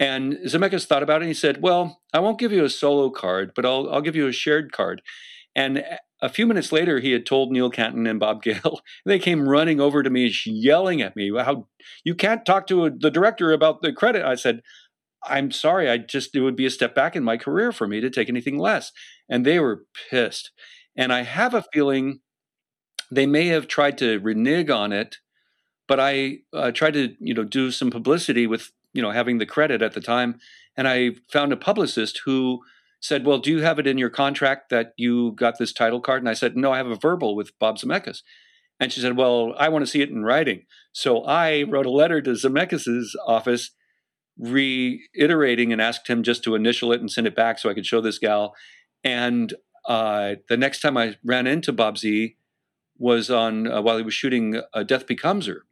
And 0.00 0.34
Zemeckis 0.46 0.86
thought 0.86 1.02
about 1.02 1.22
it 1.22 1.24
and 1.24 1.28
he 1.28 1.34
said, 1.34 1.62
Well, 1.62 2.00
I 2.12 2.18
won't 2.18 2.38
give 2.38 2.52
you 2.52 2.64
a 2.64 2.70
solo 2.70 3.10
card, 3.10 3.52
but 3.54 3.64
I'll, 3.64 3.88
I'll 3.92 4.00
give 4.00 4.16
you 4.16 4.26
a 4.26 4.32
shared 4.32 4.72
card. 4.72 5.02
And 5.54 5.84
a 6.20 6.28
few 6.28 6.46
minutes 6.46 6.72
later, 6.72 7.00
he 7.00 7.12
had 7.12 7.26
told 7.26 7.52
Neil 7.52 7.70
Canton 7.70 8.06
and 8.06 8.18
Bob 8.18 8.42
Gale. 8.42 8.80
They 9.04 9.18
came 9.18 9.48
running 9.48 9.80
over 9.80 10.02
to 10.02 10.10
me, 10.10 10.34
yelling 10.46 11.02
at 11.02 11.16
me, 11.16 11.30
"How 11.36 11.68
you 12.02 12.14
can't 12.14 12.44
talk 12.44 12.66
to 12.68 12.86
a, 12.86 12.90
the 12.90 13.10
director 13.10 13.52
about 13.52 13.82
the 13.82 13.92
credit?" 13.92 14.24
I 14.24 14.34
said, 14.34 14.62
"I'm 15.22 15.50
sorry. 15.50 15.88
I 15.88 15.98
just 15.98 16.34
it 16.34 16.40
would 16.40 16.56
be 16.56 16.66
a 16.66 16.70
step 16.70 16.94
back 16.94 17.14
in 17.14 17.22
my 17.22 17.36
career 17.36 17.72
for 17.72 17.86
me 17.86 18.00
to 18.00 18.10
take 18.10 18.28
anything 18.28 18.58
less." 18.58 18.90
And 19.28 19.44
they 19.44 19.60
were 19.60 19.84
pissed. 20.10 20.50
And 20.96 21.12
I 21.12 21.22
have 21.22 21.54
a 21.54 21.64
feeling 21.72 22.20
they 23.10 23.26
may 23.26 23.48
have 23.48 23.68
tried 23.68 23.98
to 23.98 24.18
renege 24.18 24.70
on 24.70 24.92
it, 24.92 25.18
but 25.86 26.00
I 26.00 26.38
uh, 26.52 26.70
tried 26.72 26.94
to 26.94 27.14
you 27.20 27.34
know 27.34 27.44
do 27.44 27.70
some 27.70 27.90
publicity 27.90 28.46
with 28.46 28.72
you 28.94 29.02
know 29.02 29.10
having 29.10 29.38
the 29.38 29.46
credit 29.46 29.82
at 29.82 29.92
the 29.92 30.00
time, 30.00 30.38
and 30.76 30.88
I 30.88 31.12
found 31.30 31.52
a 31.52 31.56
publicist 31.56 32.22
who 32.24 32.60
said, 33.00 33.26
"Well, 33.26 33.38
do 33.38 33.50
you 33.50 33.60
have 33.60 33.78
it 33.78 33.86
in 33.86 33.98
your 33.98 34.10
contract 34.10 34.70
that 34.70 34.92
you 34.96 35.32
got 35.32 35.58
this 35.58 35.72
title 35.72 36.00
card?" 36.00 36.22
And 36.22 36.28
I 36.28 36.34
said, 36.34 36.56
"No, 36.56 36.72
I 36.72 36.78
have 36.78 36.86
a 36.86 36.96
verbal 36.96 37.36
with 37.36 37.58
Bob 37.58 37.76
Zemeckis." 37.76 38.22
And 38.80 38.90
she 38.90 39.00
said, 39.00 39.16
"Well, 39.16 39.54
I 39.58 39.68
want 39.68 39.84
to 39.84 39.90
see 39.90 40.00
it 40.00 40.08
in 40.08 40.24
writing." 40.24 40.62
So 40.92 41.24
I 41.24 41.64
wrote 41.64 41.86
a 41.86 41.90
letter 41.90 42.22
to 42.22 42.30
Zemeckis's 42.30 43.14
office, 43.26 43.72
reiterating 44.38 45.72
and 45.72 45.82
asked 45.82 46.08
him 46.08 46.22
just 46.22 46.42
to 46.44 46.54
initial 46.54 46.92
it 46.92 47.00
and 47.00 47.10
send 47.10 47.26
it 47.26 47.36
back 47.36 47.58
so 47.58 47.68
I 47.68 47.74
could 47.74 47.86
show 47.86 48.00
this 48.00 48.18
gal. 48.18 48.54
And 49.02 49.52
uh, 49.86 50.36
the 50.48 50.56
next 50.56 50.80
time 50.80 50.96
I 50.96 51.16
ran 51.22 51.46
into 51.46 51.72
Bob 51.72 51.98
Z 51.98 52.36
was 52.98 53.30
on 53.30 53.70
uh, 53.70 53.82
while 53.82 53.96
he 53.96 54.02
was 54.02 54.14
shooting 54.14 54.60
uh, 54.72 54.82
Death 54.82 55.06
Becomes 55.06 55.46
Her, 55.46 55.64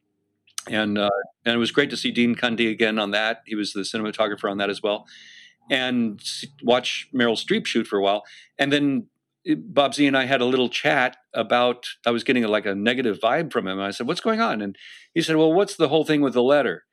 and 0.69 0.99
uh, 0.99 1.11
and 1.45 1.55
it 1.55 1.59
was 1.59 1.73
great 1.73 1.91
to 1.91 1.97
see 1.97 2.11
Dean 2.11 2.35
Cundy 2.35 2.71
again 2.71 2.99
on 2.99 3.11
that. 3.13 3.43
He 3.47 3.55
was 3.55 3.73
the 3.73 3.81
cinematographer 3.81 4.51
on 4.51 4.59
that 4.59 4.71
as 4.71 4.83
well, 4.83 5.07
and 5.71 6.21
watch 6.63 7.09
Meryl 7.15 7.37
Streep 7.37 7.67
shoot 7.67 7.87
for 7.87 7.99
a 7.99 8.03
while, 8.03 8.25
and 8.59 8.73
then 8.73 9.07
uh, 9.51 9.55
Bob 9.57 9.95
Z 9.95 10.07
and 10.07 10.17
I 10.17 10.27
had 10.27 10.41
a 10.41 10.47
little 10.47 10.69
chat 10.69 11.17
about 11.35 11.87
I 12.07 12.11
was 12.11 12.25
getting 12.25 12.45
like 12.45 12.67
a 12.67 12.75
negative 12.75 13.19
vibe 13.21 13.53
from 13.53 13.67
him. 13.67 13.81
I 13.81 13.91
said, 13.91 14.07
"What's 14.07 14.21
going 14.21 14.41
on?" 14.41 14.61
And 14.61 14.77
he 15.15 15.23
said, 15.23 15.37
"Well, 15.37 15.53
what's 15.53 15.77
the 15.77 15.89
whole 15.89 16.05
thing 16.05 16.21
with 16.21 16.35
the 16.35 16.43
letter?" 16.43 16.85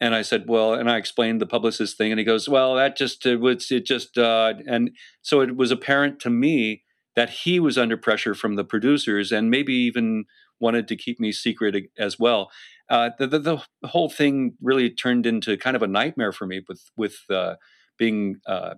And 0.00 0.14
I 0.14 0.22
said, 0.22 0.44
"Well," 0.48 0.74
and 0.74 0.90
I 0.90 0.96
explained 0.96 1.40
the 1.40 1.46
publicist 1.46 1.98
thing, 1.98 2.12
and 2.12 2.18
he 2.18 2.24
goes, 2.24 2.48
"Well, 2.48 2.74
that 2.76 2.96
just 2.96 3.26
it 3.26 3.40
was 3.40 3.70
it 3.70 3.84
just," 3.84 4.16
uh, 4.16 4.54
and 4.66 4.90
so 5.22 5.40
it 5.40 5.56
was 5.56 5.70
apparent 5.70 6.20
to 6.20 6.30
me 6.30 6.84
that 7.18 7.30
he 7.30 7.58
was 7.58 7.76
under 7.76 7.96
pressure 7.96 8.32
from 8.32 8.54
the 8.54 8.64
producers 8.64 9.32
and 9.32 9.50
maybe 9.50 9.74
even 9.74 10.24
wanted 10.60 10.86
to 10.88 10.96
keep 10.96 11.18
me 11.18 11.32
secret 11.32 11.90
as 11.98 12.18
well. 12.18 12.50
Uh, 12.90 13.10
the, 13.18 13.26
the, 13.26 13.38
the 13.82 13.88
whole 13.88 14.08
thing 14.08 14.54
really 14.62 14.90
turned 14.90 15.26
into 15.26 15.56
kind 15.56 15.76
of 15.76 15.82
a 15.82 15.86
nightmare 15.86 16.32
for 16.32 16.46
me 16.46 16.62
with 16.68 16.90
with 16.96 17.18
uh, 17.30 17.56
being 17.98 18.36
uh, 18.46 18.74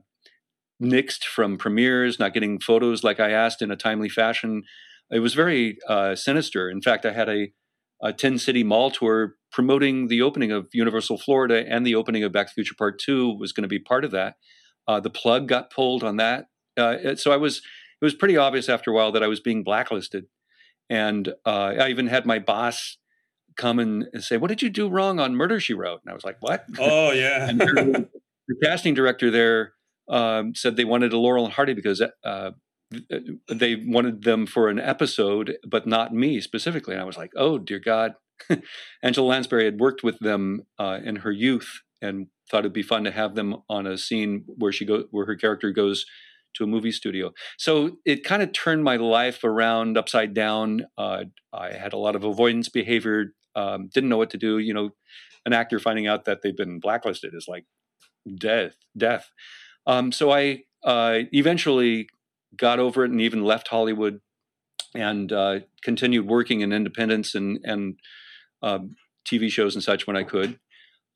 nixed 0.83 1.25
from 1.25 1.59
premieres, 1.59 2.19
not 2.19 2.35
getting 2.35 2.59
photos 2.59 3.05
like 3.05 3.21
I 3.21 3.31
asked 3.31 3.63
in 3.63 3.71
a 3.71 3.77
timely 3.77 4.09
fashion. 4.09 4.63
It 5.11 5.21
was 5.21 5.35
very 5.35 5.79
uh, 5.89 6.17
sinister. 6.17 6.71
In 6.71 6.81
fact, 6.81 7.05
I 7.05 7.13
had 7.13 7.29
a, 7.29 7.53
a 8.03 8.13
10 8.13 8.39
city 8.39 8.65
mall 8.65 8.91
tour 8.91 9.35
promoting 9.53 10.09
the 10.09 10.23
opening 10.23 10.51
of 10.51 10.69
Universal 10.73 11.19
Florida 11.19 11.65
and 11.69 11.87
the 11.87 11.95
opening 11.95 12.25
of 12.25 12.33
Back 12.33 12.47
to 12.47 12.53
the 12.53 12.63
Future 12.63 12.77
Part 12.79 12.99
2 13.01 13.37
was 13.39 13.53
going 13.53 13.63
to 13.63 13.69
be 13.69 13.79
part 13.79 14.05
of 14.05 14.13
that. 14.13 14.37
Uh, 14.89 15.01
the 15.01 15.11
plug 15.11 15.49
got 15.49 15.71
pulled 15.71 16.03
on 16.03 16.17
that. 16.17 16.47
So 16.79 17.33
I 17.33 17.37
was, 17.37 17.59
it 17.59 18.05
was 18.05 18.15
pretty 18.15 18.37
obvious 18.37 18.69
after 18.69 18.91
a 18.91 18.95
while 18.95 19.13
that 19.13 19.23
I 19.23 19.27
was 19.27 19.41
being 19.41 19.63
blacklisted. 19.63 20.27
And 20.89 21.35
I 21.45 21.91
even 21.91 22.07
had 22.07 22.25
my 22.25 22.39
boss 22.39 22.97
come 23.61 23.79
and 23.79 24.07
say, 24.19 24.37
"What 24.37 24.49
did 24.49 24.63
you 24.63 24.71
do 24.71 24.89
wrong 24.89 25.21
on 25.21 25.37
Murder 25.37 25.61
She 25.61 25.75
Wrote?" 25.75 26.01
And 26.03 26.11
I 26.11 26.15
was 26.15 26.25
like, 26.25 26.39
"What?" 26.41 26.65
Oh 26.79 27.11
yeah. 27.13 27.47
the, 27.47 28.09
the 28.49 28.57
casting 28.63 28.95
director 28.95 29.31
there 29.31 29.75
um, 30.09 30.55
said 30.55 30.77
they 30.77 30.85
wanted 30.85 31.13
a 31.13 31.19
Laurel 31.19 31.45
and 31.45 31.55
Hardy 31.55 31.75
because 31.75 32.03
uh, 32.25 32.51
they 33.49 33.77
wanted 33.77 34.25
them 34.25 34.47
for 34.47 34.69
an 34.69 34.81
episode, 34.81 35.57
but 35.69 35.87
not 35.87 36.15
me 36.15 36.41
specifically. 36.41 36.95
And 36.95 37.03
I 37.03 37.07
was 37.07 37.19
like, 37.19 37.33
"Oh 37.37 37.59
dear 37.59 37.79
God." 37.79 38.15
Angela 39.03 39.27
Lansbury 39.27 39.67
had 39.67 39.81
worked 39.81 40.03
with 40.03 40.19
them 40.21 40.63
uh, 40.79 40.99
in 41.05 41.17
her 41.17 41.31
youth 41.31 41.81
and 42.01 42.29
thought 42.51 42.61
it'd 42.61 42.73
be 42.73 42.83
fun 42.83 43.05
to 43.05 43.11
have 43.11 43.35
them 43.35 43.57
on 43.69 43.87
a 43.87 43.99
scene 43.99 44.45
where 44.47 44.73
she 44.73 44.87
go 44.87 45.05
where 45.11 45.27
her 45.27 45.37
character 45.37 45.71
goes 45.71 46.07
to 46.55 46.65
a 46.65 46.67
movie 46.67 46.91
studio. 46.91 47.33
So 47.59 47.99
it 48.05 48.25
kind 48.25 48.43
of 48.43 48.53
turned 48.53 48.83
my 48.83 48.97
life 48.97 49.45
around 49.45 49.97
upside 49.97 50.35
down. 50.35 50.87
Uh, 50.99 51.25
I 51.53 51.73
had 51.73 51.93
a 51.93 51.99
lot 51.99 52.17
of 52.17 52.25
avoidance 52.25 52.69
behavior, 52.69 53.35
um, 53.55 53.89
didn't 53.93 54.11
know 54.11 54.17
what 54.17 54.31
to 54.31 54.39
do. 54.39 54.59
You 54.59 54.75
know, 54.75 54.91
an 55.47 55.53
actor 55.53 55.79
finding 55.79 56.07
out 56.07 56.25
that 56.25 56.43
they've 56.43 56.57
been 56.57 56.81
blacklisted 56.81 57.35
is 57.35 57.47
like 57.49 57.65
death, 58.39 58.75
death. 58.97 59.31
Um, 59.87 60.13
so 60.13 60.31
I 60.31 60.65
uh, 60.85 61.21
eventually 61.33 62.09
got 62.57 62.79
over 62.79 63.05
it 63.05 63.11
and 63.11 63.21
even 63.21 63.45
left 63.45 63.69
Hollywood 63.69 64.21
and 64.95 65.33
uh, 65.33 65.61
continued 65.83 66.27
working 66.27 66.61
in 66.61 66.73
independence 66.73 67.35
and 67.35 67.61
and 67.65 67.99
uh, 68.63 68.81
TV 69.27 69.51
shows 69.51 69.75
and 69.75 69.85
such 69.85 70.07
when 70.07 70.17
I 70.17 70.25
could. 70.25 70.59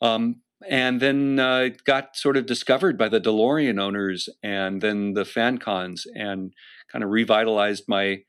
Um, 0.01 0.42
and 0.68 1.01
then 1.01 1.38
uh, 1.38 1.70
got 1.85 2.16
sort 2.16 2.37
of 2.37 2.47
discovered 2.47 2.97
by 2.97 3.09
the 3.09 3.20
DeLorean 3.20 3.81
owners 3.81 4.29
and 4.42 4.81
then 4.81 5.12
the 5.12 5.25
fan 5.25 5.59
cons 5.59 6.07
and 6.14 6.53
kind 6.90 7.05
of 7.05 7.11
revitalized 7.11 7.85
my 7.87 8.23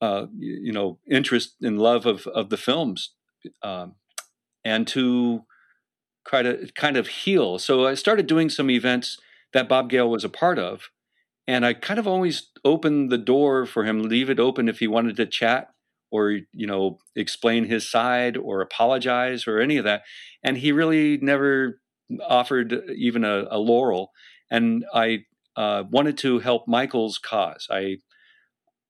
uh, 0.00 0.26
you 0.38 0.72
know 0.72 0.98
interest 1.10 1.54
and 1.62 1.78
love 1.78 2.06
of 2.06 2.26
of 2.28 2.50
the 2.50 2.56
films 2.56 3.14
um, 3.62 3.94
and 4.64 4.86
to 4.88 5.42
try 6.26 6.42
to 6.42 6.68
kind 6.74 6.96
of 6.96 7.08
heal. 7.08 7.58
So 7.58 7.86
I 7.86 7.94
started 7.94 8.26
doing 8.26 8.50
some 8.50 8.70
events 8.70 9.18
that 9.52 9.68
Bob 9.68 9.88
Gale 9.88 10.10
was 10.10 10.24
a 10.24 10.28
part 10.28 10.58
of, 10.58 10.90
and 11.46 11.64
I 11.64 11.72
kind 11.72 11.98
of 11.98 12.06
always 12.06 12.50
opened 12.64 13.10
the 13.10 13.18
door 13.18 13.64
for 13.64 13.84
him, 13.84 14.02
leave 14.02 14.28
it 14.28 14.40
open 14.40 14.68
if 14.68 14.80
he 14.80 14.88
wanted 14.88 15.16
to 15.16 15.26
chat 15.26 15.68
or 16.10 16.30
you 16.52 16.66
know 16.66 16.98
explain 17.14 17.64
his 17.64 17.90
side 17.90 18.36
or 18.36 18.60
apologize 18.60 19.46
or 19.46 19.60
any 19.60 19.76
of 19.76 19.84
that. 19.84 20.02
And 20.42 20.58
he 20.58 20.72
really 20.72 21.18
never 21.18 21.80
offered 22.26 22.72
even 22.94 23.24
a, 23.24 23.46
a 23.50 23.58
laurel. 23.58 24.12
And 24.50 24.84
i 24.94 25.24
uh, 25.56 25.84
wanted 25.90 26.18
to 26.18 26.38
help 26.38 26.68
michael's 26.68 27.16
cause. 27.16 27.66
I 27.70 27.96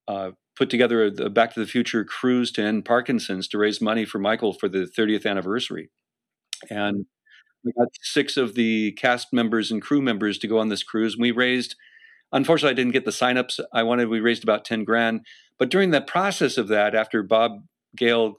uh, 0.09 0.33
put 0.57 0.71
together 0.71 1.05
a, 1.05 1.31
back 1.31 1.55
to 1.55 1.61
the 1.61 1.67
future 1.67 2.05
cruise 2.05 2.51
to 2.53 2.63
end 2.63 2.85
parkinson's 2.85 3.47
to 3.49 3.59
raise 3.59 3.81
money 3.81 4.05
for 4.05 4.19
michael 4.19 4.53
for 4.53 4.69
the 4.69 4.91
30th 4.99 5.27
anniversary. 5.27 5.91
And 6.71 7.07
we 7.65 7.73
got 7.73 7.89
six 8.01 8.37
of 8.37 8.55
the 8.55 8.93
cast 8.93 9.33
members 9.33 9.71
and 9.71 9.83
crew 9.83 10.01
members 10.01 10.39
to 10.39 10.47
go 10.47 10.59
on 10.59 10.69
this 10.69 10.83
cruise. 10.83 11.15
And 11.15 11.23
we 11.23 11.31
raised 11.31 11.77
unfortunately 12.33 12.73
i 12.73 12.75
didn't 12.75 12.93
get 12.93 13.05
the 13.05 13.11
signups 13.11 13.61
i 13.73 13.83
wanted. 13.83 14.09
We 14.09 14.21
raised 14.21 14.43
about 14.43 14.65
10 14.65 14.85
grand. 14.85 15.21
But 15.59 15.71
during 15.71 15.91
the 15.91 16.03
process 16.03 16.59
of 16.59 16.69
that, 16.69 16.95
after 16.95 17.23
Bob 17.23 17.63
Gale 17.97 18.37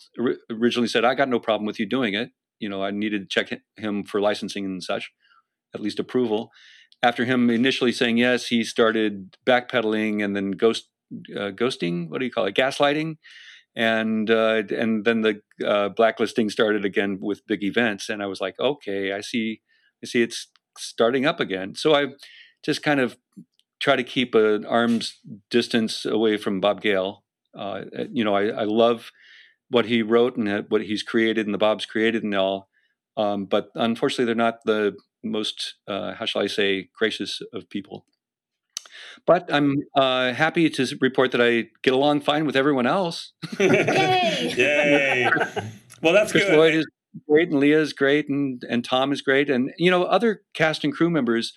originally 0.52 0.88
said, 0.88 1.04
I 1.04 1.16
got 1.16 1.30
no 1.30 1.40
problem 1.40 1.66
with 1.66 1.80
you 1.80 1.88
doing 1.88 2.14
it, 2.14 2.30
you 2.60 2.70
know, 2.70 2.84
I 2.84 2.92
needed 2.92 3.22
to 3.22 3.28
check 3.28 3.60
him 3.76 4.04
for 4.04 4.22
licensing 4.22 4.66
and 4.66 4.84
such, 4.84 5.12
at 5.74 5.82
least 5.82 6.00
approval. 6.00 6.52
After 7.04 7.26
him 7.26 7.50
initially 7.50 7.92
saying 7.92 8.18
yes, 8.18 8.48
he 8.48 8.64
started 8.64 9.36
backpedaling 9.46 10.24
and 10.24 10.36
then 10.36 10.52
ghost 10.52 10.90
uh, 11.36 11.52
ghosting. 11.52 12.10
What 12.10 12.20
do 12.20 12.26
you 12.26 12.32
call 12.32 12.46
it? 12.46 12.56
Gaslighting, 12.56 13.17
and 13.76 14.30
uh, 14.30 14.63
and 14.70 15.06
then 15.06 15.22
the 15.22 15.41
uh, 15.65 15.89
blacklisting 15.89 16.50
started 16.50 16.86
again 16.86 17.20
with 17.22 17.46
big 17.48 17.63
events. 17.63 18.10
And 18.10 18.22
I 18.22 18.26
was 18.26 18.41
like, 18.41 18.60
okay, 18.60 19.13
I 19.13 19.22
see, 19.22 19.62
I 20.04 20.08
see, 20.08 20.22
it's 20.22 20.48
starting 20.78 21.26
up 21.26 21.39
again. 21.39 21.76
So 21.76 21.96
I 21.96 22.08
just 22.63 22.84
kind 22.84 23.00
of 23.00 23.17
try 23.80 23.96
to 23.96 24.04
keep 24.04 24.36
an 24.36 24.65
arm's 24.65 25.20
distance 25.50 26.06
away 26.06 26.38
from 26.38 26.60
Bob 26.60 26.82
Gale. 26.82 27.24
Uh, 27.58 27.82
you 28.12 28.24
know, 28.24 28.36
I, 28.36 28.48
I, 28.48 28.63
love 28.63 29.12
what 29.70 29.86
he 29.86 30.02
wrote 30.02 30.38
and 30.38 30.65
what 30.70 30.84
he's 30.84 31.02
created 31.02 31.46
and 31.46 31.54
the 31.54 31.60
Bob's 31.60 31.86
created 31.86 32.24
and 32.24 32.36
all. 32.36 32.70
Um, 33.15 33.46
but 33.46 33.70
unfortunately, 33.74 34.26
they're 34.26 34.36
not 34.36 34.60
the 34.65 34.96
most, 35.24 35.76
uh, 35.88 36.13
how 36.13 36.26
shall 36.26 36.43
I 36.43 36.48
say, 36.48 36.89
gracious 36.96 37.41
of 37.54 37.70
people. 37.70 38.06
But 39.26 39.52
I'm 39.54 39.84
uh, 39.96 40.34
happy 40.34 40.70
to 40.70 40.98
report 41.02 41.32
that 41.32 41.42
I 41.42 41.70
get 41.84 41.94
along 41.94 42.22
fine 42.22 42.46
with 42.46 42.56
everyone 42.56 42.86
else. 42.86 43.34
Yay! 43.60 44.54
Yay! 44.58 45.30
Well, 46.02 46.14
that's 46.14 46.32
Chris 46.32 46.46
good. 46.46 46.58
Lloyd 46.58 46.76
is 46.76 46.88
great, 47.28 47.50
and 47.50 47.60
Lea 47.60 47.74
is 47.74 47.94
great, 47.94 48.30
and 48.30 48.64
and 48.70 48.84
Tom 48.84 49.12
is 49.12 49.22
great, 49.22 49.50
and 49.50 49.72
you 49.78 49.92
know 49.92 50.04
other 50.04 50.44
cast 50.54 50.84
and 50.84 50.94
crew 50.94 51.10
members 51.10 51.54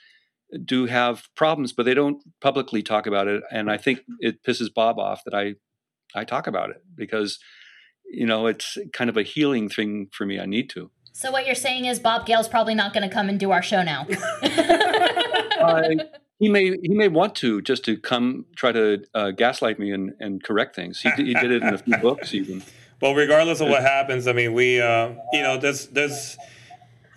do 0.65 0.87
have 0.87 1.29
problems, 1.37 1.73
but 1.73 1.85
they 1.85 1.95
don't 1.95 2.23
publicly 2.41 2.83
talk 2.83 3.07
about 3.07 3.29
it. 3.29 3.43
And 3.51 3.71
I 3.71 3.77
think 3.77 4.01
it 4.19 4.43
pisses 4.43 4.73
Bob 4.73 4.99
off 4.99 5.23
that 5.25 5.35
I 5.35 5.55
I 6.15 6.25
talk 6.25 6.47
about 6.47 6.71
it 6.71 6.83
because 6.95 7.39
you 8.11 8.27
know 8.27 8.47
it's 8.47 8.79
kind 8.93 9.11
of 9.11 9.17
a 9.17 9.23
healing 9.23 9.69
thing 9.69 10.09
for 10.13 10.27
me. 10.27 10.41
I 10.41 10.47
need 10.47 10.71
to. 10.71 10.91
So 11.13 11.31
what 11.31 11.45
you're 11.45 11.55
saying 11.55 11.85
is 11.85 11.99
Bob 11.99 12.25
Gale's 12.25 12.49
probably 12.49 12.75
not 12.75 12.95
going 12.95 13.07
to 13.07 13.15
come 13.15 13.29
and 13.29 13.39
do 13.39 13.51
our 13.51 13.63
show 13.63 13.83
now. 13.83 14.07
uh, 15.61 15.91
he 16.41 16.49
may 16.49 16.77
he 16.83 16.95
may 16.95 17.07
want 17.07 17.37
to 17.37 17.63
just 17.63 17.85
to 17.85 17.97
come 17.97 18.47
try 18.57 18.73
to 18.73 19.05
uh, 19.15 19.31
gaslight 19.31 19.79
me 19.79 19.93
and, 19.93 20.15
and 20.19 20.43
correct 20.43 20.75
things. 20.75 21.01
He, 21.01 21.11
he 21.11 21.35
did 21.35 21.53
it 21.53 21.63
in 21.63 21.75
a 21.75 21.79
few 21.79 21.97
books 22.09 22.35
even. 22.35 22.65
Well, 23.01 23.15
regardless 23.15 23.61
of 23.61 23.69
what 23.69 23.83
happens, 23.83 24.27
I 24.27 24.33
mean, 24.33 24.55
we 24.55 24.81
uh, 24.81 25.13
you 25.33 25.43
know 25.43 25.59
there's 25.59 25.87
there's 25.89 26.37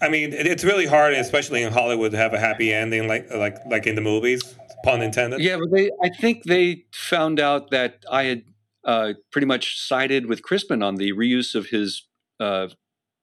I 0.01 0.09
mean, 0.09 0.33
it's 0.33 0.65
really 0.65 0.85
hard, 0.85 1.13
especially 1.13 1.63
in 1.63 1.71
Hollywood, 1.71 2.11
to 2.11 2.17
have 2.17 2.33
a 2.33 2.39
happy 2.39 2.73
ending 2.73 3.07
like 3.07 3.31
like 3.33 3.65
like 3.65 3.87
in 3.87 3.95
the 3.95 4.01
movies. 4.01 4.55
Pun 4.83 5.01
intended. 5.01 5.39
Yeah, 5.39 5.57
but 5.57 5.71
they, 5.71 5.89
I 6.03 6.09
think 6.09 6.43
they 6.43 6.83
found 6.91 7.39
out 7.39 7.71
that 7.71 8.03
I 8.11 8.25
had 8.25 8.43
uh, 8.83 9.13
pretty 9.31 9.47
much 9.47 9.79
sided 9.79 10.25
with 10.25 10.43
Crispin 10.43 10.83
on 10.83 10.95
the 10.95 11.13
reuse 11.13 11.55
of 11.55 11.67
his 11.67 12.05
uh, 12.41 12.67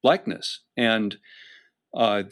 likeness, 0.02 0.60
and 0.74 1.18
uh, 1.92 2.22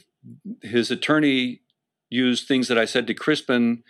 his 0.62 0.90
attorney 0.90 1.60
used 2.10 2.46
things 2.46 2.68
that 2.68 2.78
I 2.78 2.84
said 2.84 3.06
to 3.06 3.14
Crispin 3.14 3.82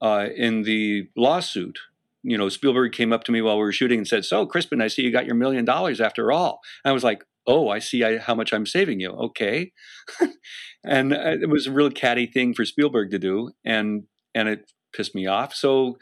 uh, 0.00 0.28
in 0.34 0.62
the 0.62 1.08
lawsuit. 1.16 1.78
You 2.22 2.38
know, 2.38 2.48
Spielberg 2.48 2.92
came 2.92 3.12
up 3.12 3.24
to 3.24 3.32
me 3.32 3.42
while 3.42 3.56
we 3.56 3.64
were 3.64 3.72
shooting 3.72 3.98
and 3.98 4.08
said, 4.08 4.24
"So, 4.24 4.46
Crispin, 4.46 4.80
I 4.80 4.88
see 4.88 5.02
you 5.02 5.12
got 5.12 5.26
your 5.26 5.34
million 5.34 5.64
dollars 5.64 6.00
after 6.00 6.32
all." 6.32 6.60
And 6.84 6.90
I 6.90 6.94
was 6.94 7.04
like, 7.04 7.24
oh, 7.46 7.68
I 7.68 7.78
see 7.78 8.04
I, 8.04 8.18
how 8.18 8.34
much 8.34 8.52
I'm 8.52 8.66
saving 8.66 9.00
you. 9.00 9.10
Okay. 9.10 9.72
and 10.84 11.12
uh, 11.12 11.36
it 11.40 11.48
was 11.48 11.66
a 11.66 11.72
real 11.72 11.90
catty 11.90 12.26
thing 12.26 12.54
for 12.54 12.64
Spielberg 12.64 13.10
to 13.10 13.18
do. 13.18 13.50
And, 13.64 14.04
and 14.34 14.48
it 14.48 14.70
pissed 14.94 15.14
me 15.14 15.26
off. 15.26 15.54
So, 15.54 15.98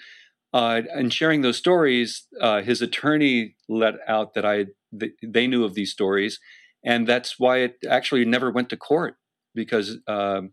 uh, 0.54 0.82
in 0.94 1.08
sharing 1.08 1.40
those 1.40 1.56
stories, 1.56 2.26
uh, 2.40 2.60
his 2.60 2.82
attorney 2.82 3.56
let 3.70 3.94
out 4.06 4.34
that 4.34 4.44
I 4.44 4.66
th- 4.98 5.14
they 5.22 5.46
knew 5.46 5.64
of 5.64 5.72
these 5.72 5.90
stories, 5.90 6.38
and 6.84 7.06
that's 7.06 7.38
why 7.38 7.60
it 7.60 7.76
actually 7.88 8.26
never 8.26 8.50
went 8.50 8.68
to 8.68 8.76
court 8.76 9.16
because 9.54 9.96
um, 10.06 10.52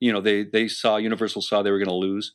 you 0.00 0.12
know 0.12 0.20
they 0.20 0.44
they 0.44 0.68
saw 0.68 0.96
Universal 0.96 1.42
saw 1.42 1.62
they 1.62 1.70
were 1.70 1.78
going 1.78 1.88
to 1.88 1.94
lose, 1.94 2.34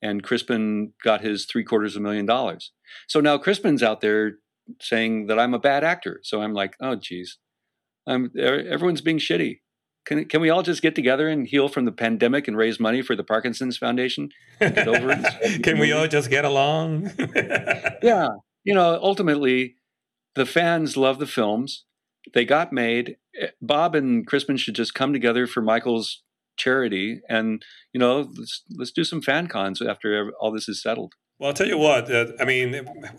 and 0.00 0.22
Crispin 0.22 0.92
got 1.02 1.20
his 1.20 1.46
three 1.46 1.64
quarters 1.64 1.96
of 1.96 2.00
a 2.00 2.02
million 2.02 2.26
dollars. 2.26 2.72
So 3.08 3.20
now 3.20 3.38
Crispin's 3.38 3.82
out 3.82 4.00
there 4.00 4.38
saying 4.80 5.26
that 5.26 5.38
I'm 5.38 5.54
a 5.54 5.58
bad 5.58 5.84
actor. 5.84 6.20
So 6.22 6.42
I'm 6.42 6.54
like, 6.54 6.76
oh, 6.80 6.96
geez, 6.96 7.38
I'm, 8.06 8.30
everyone's 8.36 9.00
being 9.00 9.18
shitty. 9.18 9.60
Can, 10.04 10.24
can 10.24 10.40
we 10.40 10.50
all 10.50 10.62
just 10.62 10.82
get 10.82 10.96
together 10.96 11.28
and 11.28 11.46
heal 11.46 11.68
from 11.68 11.84
the 11.84 11.92
pandemic 11.92 12.48
and 12.48 12.56
raise 12.56 12.80
money 12.80 13.02
for 13.02 13.14
the 13.14 13.22
Parkinson's 13.22 13.78
Foundation? 13.78 14.30
Get 14.58 14.88
over 14.88 15.12
it. 15.12 15.62
can 15.62 15.78
we 15.78 15.92
all 15.92 16.08
just 16.08 16.28
get 16.28 16.44
along? 16.44 17.12
yeah. 18.02 18.28
You 18.64 18.74
know, 18.74 18.98
ultimately, 19.00 19.76
the 20.34 20.46
fans 20.46 20.96
love 20.96 21.20
the 21.20 21.26
films. 21.26 21.84
They 22.34 22.44
got 22.44 22.72
made. 22.72 23.16
Bob 23.60 23.94
and 23.94 24.26
Crispin 24.26 24.56
should 24.56 24.74
just 24.74 24.94
come 24.94 25.12
together 25.12 25.46
for 25.46 25.62
Michael's 25.62 26.22
charity 26.62 27.20
and, 27.28 27.64
you 27.92 28.00
know, 28.00 28.30
let's, 28.38 28.62
let's 28.78 28.92
do 28.92 29.04
some 29.04 29.22
fan 29.22 29.46
cons 29.48 29.82
after 29.82 30.32
all 30.40 30.52
this 30.52 30.68
is 30.68 30.82
settled. 30.82 31.12
Well, 31.38 31.48
I'll 31.48 31.54
tell 31.54 31.66
you 31.66 31.78
what. 31.78 32.08
Uh, 32.08 32.26
I 32.38 32.44
mean, 32.44 32.74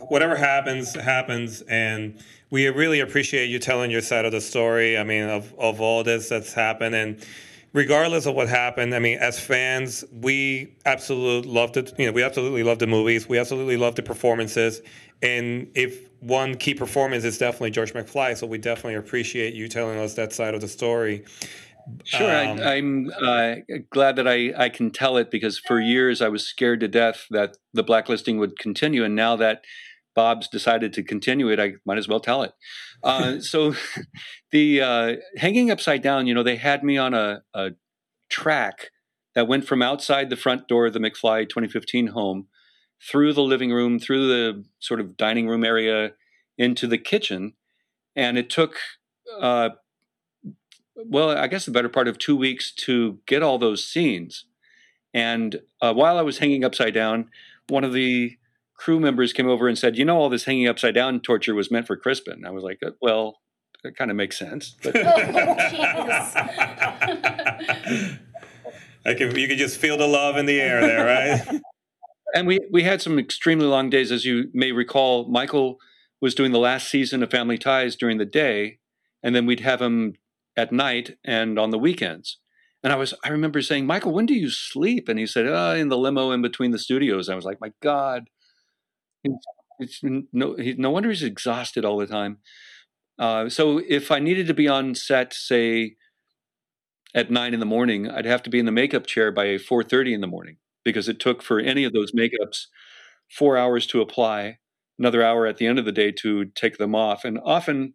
whatever 0.07 0.35
happens, 0.37 0.95
happens, 0.95 1.61
and 1.63 2.17
we 2.49 2.69
really 2.69 3.01
appreciate 3.01 3.49
you 3.49 3.59
telling 3.59 3.91
your 3.91 4.01
side 4.01 4.23
of 4.23 4.31
the 4.31 4.39
story. 4.39 4.97
I 4.97 5.03
mean, 5.03 5.23
of 5.23 5.53
of 5.59 5.81
all 5.81 6.05
this 6.05 6.29
that's 6.29 6.53
happened, 6.53 6.95
and 6.95 7.25
regardless 7.73 8.25
of 8.25 8.35
what 8.35 8.47
happened, 8.47 8.95
I 8.95 8.99
mean, 8.99 9.17
as 9.17 9.39
fans, 9.39 10.05
we 10.11 10.73
absolutely 10.85 11.51
loved 11.51 11.75
it. 11.75 11.91
You 11.99 12.05
know, 12.05 12.11
we 12.13 12.23
absolutely 12.23 12.63
love 12.63 12.79
the 12.79 12.87
movies. 12.87 13.27
We 13.27 13.39
absolutely 13.39 13.75
love 13.75 13.95
the 13.95 14.03
performances. 14.03 14.81
And 15.21 15.69
if 15.75 16.07
one 16.21 16.55
key 16.55 16.75
performance 16.75 17.25
is 17.25 17.37
definitely 17.37 17.71
George 17.71 17.93
McFly, 17.93 18.37
so 18.37 18.47
we 18.47 18.57
definitely 18.57 18.95
appreciate 18.95 19.53
you 19.53 19.67
telling 19.67 19.99
us 19.99 20.13
that 20.13 20.31
side 20.31 20.53
of 20.53 20.61
the 20.61 20.69
story. 20.69 21.25
Sure, 22.03 22.29
um, 22.29 22.59
I, 22.59 22.75
am 22.75 23.11
uh, 23.21 23.55
glad 23.89 24.15
that 24.15 24.27
I, 24.27 24.53
I 24.57 24.69
can 24.69 24.91
tell 24.91 25.17
it 25.17 25.31
because 25.31 25.59
for 25.59 25.79
years 25.79 26.21
I 26.21 26.29
was 26.29 26.45
scared 26.45 26.79
to 26.81 26.87
death 26.87 27.25
that 27.29 27.57
the 27.73 27.83
blacklisting 27.83 28.37
would 28.37 28.57
continue, 28.57 29.03
and 29.03 29.15
now 29.15 29.35
that 29.35 29.63
Bob's 30.15 30.47
decided 30.47 30.93
to 30.93 31.03
continue 31.03 31.49
it, 31.49 31.59
I 31.59 31.73
might 31.85 31.97
as 31.97 32.07
well 32.07 32.19
tell 32.19 32.43
it. 32.43 32.53
Uh, 33.03 33.39
so, 33.39 33.73
the 34.51 34.81
uh, 34.81 35.15
hanging 35.37 35.71
upside 35.71 36.01
down, 36.01 36.27
you 36.27 36.33
know, 36.33 36.43
they 36.43 36.57
had 36.57 36.83
me 36.83 36.97
on 36.97 37.13
a, 37.13 37.43
a, 37.53 37.71
track 38.29 38.89
that 39.35 39.47
went 39.47 39.65
from 39.65 39.81
outside 39.81 40.29
the 40.29 40.35
front 40.35 40.67
door 40.67 40.87
of 40.87 40.93
the 40.93 40.99
McFly 40.99 41.47
2015 41.47 42.07
home 42.07 42.47
through 43.11 43.33
the 43.33 43.43
living 43.43 43.71
room, 43.71 43.99
through 43.99 44.27
the 44.27 44.63
sort 44.79 44.99
of 44.99 45.17
dining 45.17 45.47
room 45.47 45.63
area, 45.63 46.13
into 46.57 46.87
the 46.87 46.97
kitchen, 46.97 47.53
and 48.15 48.37
it 48.37 48.49
took. 48.49 48.77
Well, 50.95 51.29
I 51.29 51.47
guess 51.47 51.65
the 51.65 51.71
better 51.71 51.89
part 51.89 52.07
of 52.07 52.17
two 52.17 52.35
weeks 52.35 52.71
to 52.85 53.19
get 53.25 53.43
all 53.43 53.57
those 53.57 53.85
scenes. 53.85 54.45
And 55.13 55.61
uh, 55.81 55.93
while 55.93 56.17
I 56.17 56.21
was 56.21 56.39
hanging 56.39 56.63
upside 56.63 56.93
down, 56.93 57.29
one 57.67 57.83
of 57.83 57.93
the 57.93 58.37
crew 58.75 58.99
members 58.99 59.33
came 59.33 59.47
over 59.47 59.67
and 59.67 59.77
said, 59.77 59.97
"You 59.97 60.05
know, 60.05 60.17
all 60.17 60.29
this 60.29 60.45
hanging 60.45 60.67
upside 60.67 60.95
down 60.95 61.19
torture 61.19 61.55
was 61.55 61.71
meant 61.71 61.87
for 61.87 61.95
Crispin." 61.95 62.45
I 62.45 62.51
was 62.51 62.63
like, 62.63 62.79
uh, 62.85 62.91
"Well, 63.01 63.39
that 63.83 63.95
kind 63.95 64.11
of 64.11 64.17
makes 64.17 64.37
sense." 64.37 64.75
But- 64.81 64.95
oh, 64.95 65.03
I 69.05 69.13
can, 69.13 69.35
you 69.35 69.47
can 69.47 69.57
just 69.57 69.79
feel 69.79 69.97
the 69.97 70.07
love 70.07 70.37
in 70.37 70.45
the 70.45 70.61
air 70.61 70.81
there, 70.81 71.05
right? 71.05 71.61
and 72.35 72.47
we 72.47 72.59
we 72.71 72.83
had 72.83 73.01
some 73.01 73.19
extremely 73.19 73.65
long 73.65 73.89
days, 73.89 74.11
as 74.11 74.25
you 74.25 74.49
may 74.53 74.71
recall. 74.71 75.29
Michael 75.29 75.77
was 76.21 76.33
doing 76.33 76.51
the 76.51 76.59
last 76.59 76.89
season 76.89 77.21
of 77.21 77.29
Family 77.29 77.57
Ties 77.57 77.95
during 77.95 78.17
the 78.17 78.25
day, 78.25 78.79
and 79.21 79.35
then 79.35 79.45
we'd 79.45 79.59
have 79.59 79.81
him 79.81 80.13
at 80.55 80.71
night 80.71 81.17
and 81.23 81.57
on 81.57 81.71
the 81.71 81.79
weekends. 81.79 82.39
And 82.83 82.91
I 82.91 82.97
was, 82.97 83.13
I 83.23 83.29
remember 83.29 83.61
saying, 83.61 83.85
Michael, 83.85 84.11
when 84.11 84.25
do 84.25 84.33
you 84.33 84.49
sleep? 84.49 85.07
And 85.07 85.17
he 85.17 85.25
said, 85.25 85.47
oh, 85.47 85.73
in 85.73 85.87
the 85.87 85.97
limo 85.97 86.31
in 86.31 86.41
between 86.41 86.71
the 86.71 86.79
studios. 86.79 87.29
I 87.29 87.35
was 87.35 87.45
like, 87.45 87.61
my 87.61 87.71
God, 87.81 88.25
it's 89.79 90.01
no, 90.03 90.55
he, 90.55 90.73
no 90.73 90.91
wonder 90.91 91.09
he's 91.09 91.23
exhausted 91.23 91.85
all 91.85 91.97
the 91.97 92.07
time. 92.07 92.39
Uh, 93.17 93.47
so 93.49 93.81
if 93.87 94.11
I 94.11 94.19
needed 94.19 94.47
to 94.47 94.53
be 94.53 94.67
on 94.67 94.95
set, 94.95 95.33
say 95.33 95.95
at 97.15 97.31
nine 97.31 97.53
in 97.53 97.59
the 97.59 97.65
morning, 97.65 98.09
I'd 98.09 98.25
have 98.25 98.43
to 98.43 98.49
be 98.49 98.59
in 98.59 98.65
the 98.65 98.71
makeup 98.71 99.05
chair 99.05 99.31
by 99.31 99.57
four 99.57 99.83
thirty 99.83 100.13
in 100.13 100.21
the 100.21 100.27
morning 100.27 100.57
because 100.83 101.07
it 101.07 101.19
took 101.19 101.41
for 101.41 101.59
any 101.59 101.83
of 101.83 101.93
those 101.93 102.11
makeups 102.11 102.65
four 103.31 103.57
hours 103.57 103.87
to 103.87 104.01
apply, 104.01 104.57
another 104.99 105.23
hour 105.23 105.45
at 105.45 105.57
the 105.57 105.67
end 105.67 105.79
of 105.79 105.85
the 105.85 105.91
day 105.91 106.11
to 106.11 106.45
take 106.45 106.77
them 106.77 106.95
off, 106.95 107.23
and 107.23 107.39
often 107.43 107.93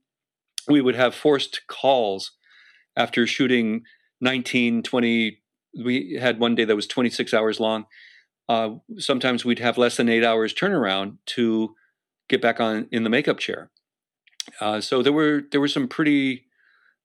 we 0.68 0.80
would 0.80 0.94
have 0.94 1.14
forced 1.14 1.66
calls 1.66 2.32
after 2.98 3.26
shooting 3.26 3.84
19, 4.20 4.82
20. 4.82 5.38
We 5.84 6.18
had 6.20 6.38
one 6.38 6.54
day 6.54 6.64
that 6.64 6.76
was 6.76 6.86
26 6.86 7.32
hours 7.32 7.60
long 7.60 7.86
uh, 8.48 8.70
sometimes 8.96 9.44
we'd 9.44 9.58
have 9.58 9.78
less 9.78 9.96
than 9.96 10.08
eight 10.08 10.24
hours 10.24 10.54
turnaround 10.54 11.18
to 11.26 11.74
get 12.28 12.40
back 12.40 12.60
on 12.60 12.88
in 12.90 13.04
the 13.04 13.10
makeup 13.10 13.38
chair. 13.38 13.70
Uh, 14.60 14.80
so 14.80 15.02
there 15.02 15.12
were 15.12 15.42
there 15.52 15.60
were 15.60 15.68
some 15.68 15.86
pretty 15.86 16.46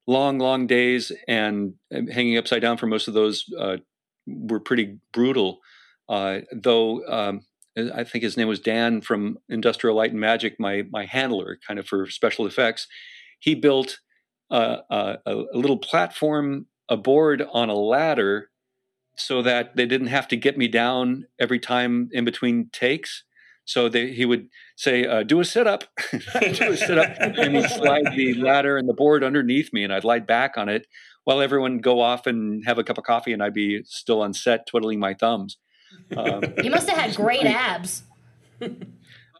long, 0.08 0.39
long 0.39 0.68
days, 0.68 1.12
and 1.28 1.74
hanging 1.91 2.38
upside 2.38 2.62
down 2.62 2.78
for 2.78 2.88
most 2.88 3.08
of 3.08 3.14
those 3.14 3.46
uh, 3.60 3.78
were 4.26 4.60
pretty 4.60 5.00
brutal. 5.12 5.60
Uh, 6.08 6.39
though 6.52 7.06
um, 7.08 7.41
I 7.94 8.04
think 8.06 8.24
his 8.24 8.38
name 8.38 8.48
was 8.48 8.60
Dan 8.60 9.02
from 9.02 9.38
Industrial 9.50 9.96
Light 9.96 10.12
and 10.12 10.20
Magic, 10.20 10.60
my 10.60 10.84
my 10.91 11.06
handler, 11.06 11.58
kind 11.68 11.80
of 11.80 11.86
for 11.86 12.10
special 12.10 12.46
effects. 12.46 12.88
He 13.39 13.56
built 13.56 14.00
a, 14.54 14.78
a, 14.89 15.18
a 15.26 15.58
little 15.58 15.78
platform, 15.78 16.68
a 16.88 16.95
board 16.95 17.43
on 17.51 17.70
a 17.70 17.76
ladder 17.76 18.49
so 19.18 19.41
that 19.41 19.76
they 19.76 19.86
didn't 19.86 20.08
have 20.08 20.28
to 20.28 20.36
get 20.36 20.58
me 20.58 20.68
down 20.68 21.26
every 21.39 21.60
time 21.60 22.10
in 22.12 22.26
between 22.26 22.70
takes. 22.72 23.24
So 23.66 23.88
they, 23.88 24.12
he 24.12 24.26
would 24.26 24.49
say, 24.76 25.06
uh, 25.06 25.24
"Do 25.24 25.39
a 25.39 25.45
sit 25.45 25.68
up, 25.68 25.86
do 26.12 26.72
a 26.74 26.78
sit 26.78 26.97
up," 26.97 27.16
and 27.20 27.56
he'd 27.56 27.70
slide 27.70 28.14
the 28.14 28.34
ladder 28.34 28.78
and 28.78 28.89
the 28.89 28.93
board 28.93 29.24
underneath 29.24 29.72
me, 29.72 29.84
and 29.84 29.93
I'd 29.93 30.04
lie 30.04 30.20
back 30.20 30.58
on 30.58 30.68
it 30.68 30.86
while 31.24 31.41
everyone 31.41 31.78
go 31.78 32.01
off 32.01 32.28
and 32.28 32.64
have 32.66 32.78
a 32.78 32.84
cup 32.84 32.97
of 32.97 33.06
coffee, 33.06 33.32
and 33.32 33.41
I'd 33.41 33.54
be 33.54 33.82
still 33.86 34.22
on 34.22 34.34
set 34.34 34.68
twiddling 34.68 34.99
my 34.99 35.14
thumbs. 35.14 35.58
Um, 36.18 36.43
you 36.62 36.70
must 36.70 36.89
have 36.89 36.97
had 36.97 37.16
great 37.16 37.45
abs. 37.45 38.04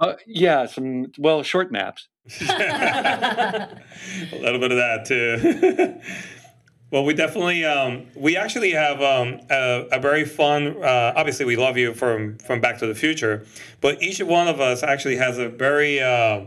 Uh, 0.04 0.16
yeah, 0.28 0.66
some 0.66 1.12
well 1.18 1.44
short 1.44 1.72
naps. 1.72 2.08
a 2.42 3.70
little 4.32 4.60
bit 4.60 4.72
of 4.72 4.78
that 4.78 5.06
too. 5.06 6.00
Well, 6.94 7.06
we 7.06 7.16
definitely 7.16 7.66
um, 7.66 8.06
we 8.16 8.38
actually 8.38 8.70
have 8.74 9.02
um, 9.02 9.40
a, 9.50 9.88
a, 9.94 10.00
very 10.00 10.26
fun. 10.26 10.78
Uh, 10.78 11.14
obviously, 11.16 11.44
we 11.44 11.56
love 11.56 11.76
you 11.76 11.92
from 11.92 12.38
from 12.38 12.62
Back 12.62 12.78
to 12.78 12.86
the 12.86 12.94
Future, 12.94 13.48
but 13.82 14.00
each 14.04 14.22
one 14.22 14.48
of 14.48 14.62
us 14.62 14.84
actually 14.84 15.16
has 15.16 15.40
a 15.40 15.50
very 15.50 16.00
uh, 16.00 16.46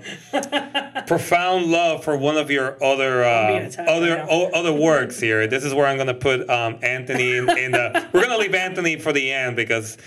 profound 1.09 1.67
love 1.67 2.05
for 2.05 2.17
one 2.17 2.37
of 2.37 2.49
your 2.49 2.81
other 2.81 3.25
uh, 3.25 3.73
other 3.89 4.25
o- 4.31 4.51
other 4.55 4.73
works 4.73 5.19
here. 5.19 5.49
This 5.49 5.65
is 5.65 5.75
where 5.75 5.85
I'm 5.85 5.97
going 5.97 6.07
to 6.07 6.15
put 6.15 6.49
um, 6.49 6.79
Anthony 6.81 7.39
in, 7.39 7.51
in 7.59 7.73
the. 7.73 8.09
We're 8.13 8.21
going 8.21 8.31
to 8.31 8.39
leave 8.39 8.55
Anthony 8.55 9.01
for 9.01 9.13
the 9.13 9.33
end 9.33 9.57
because 9.57 9.99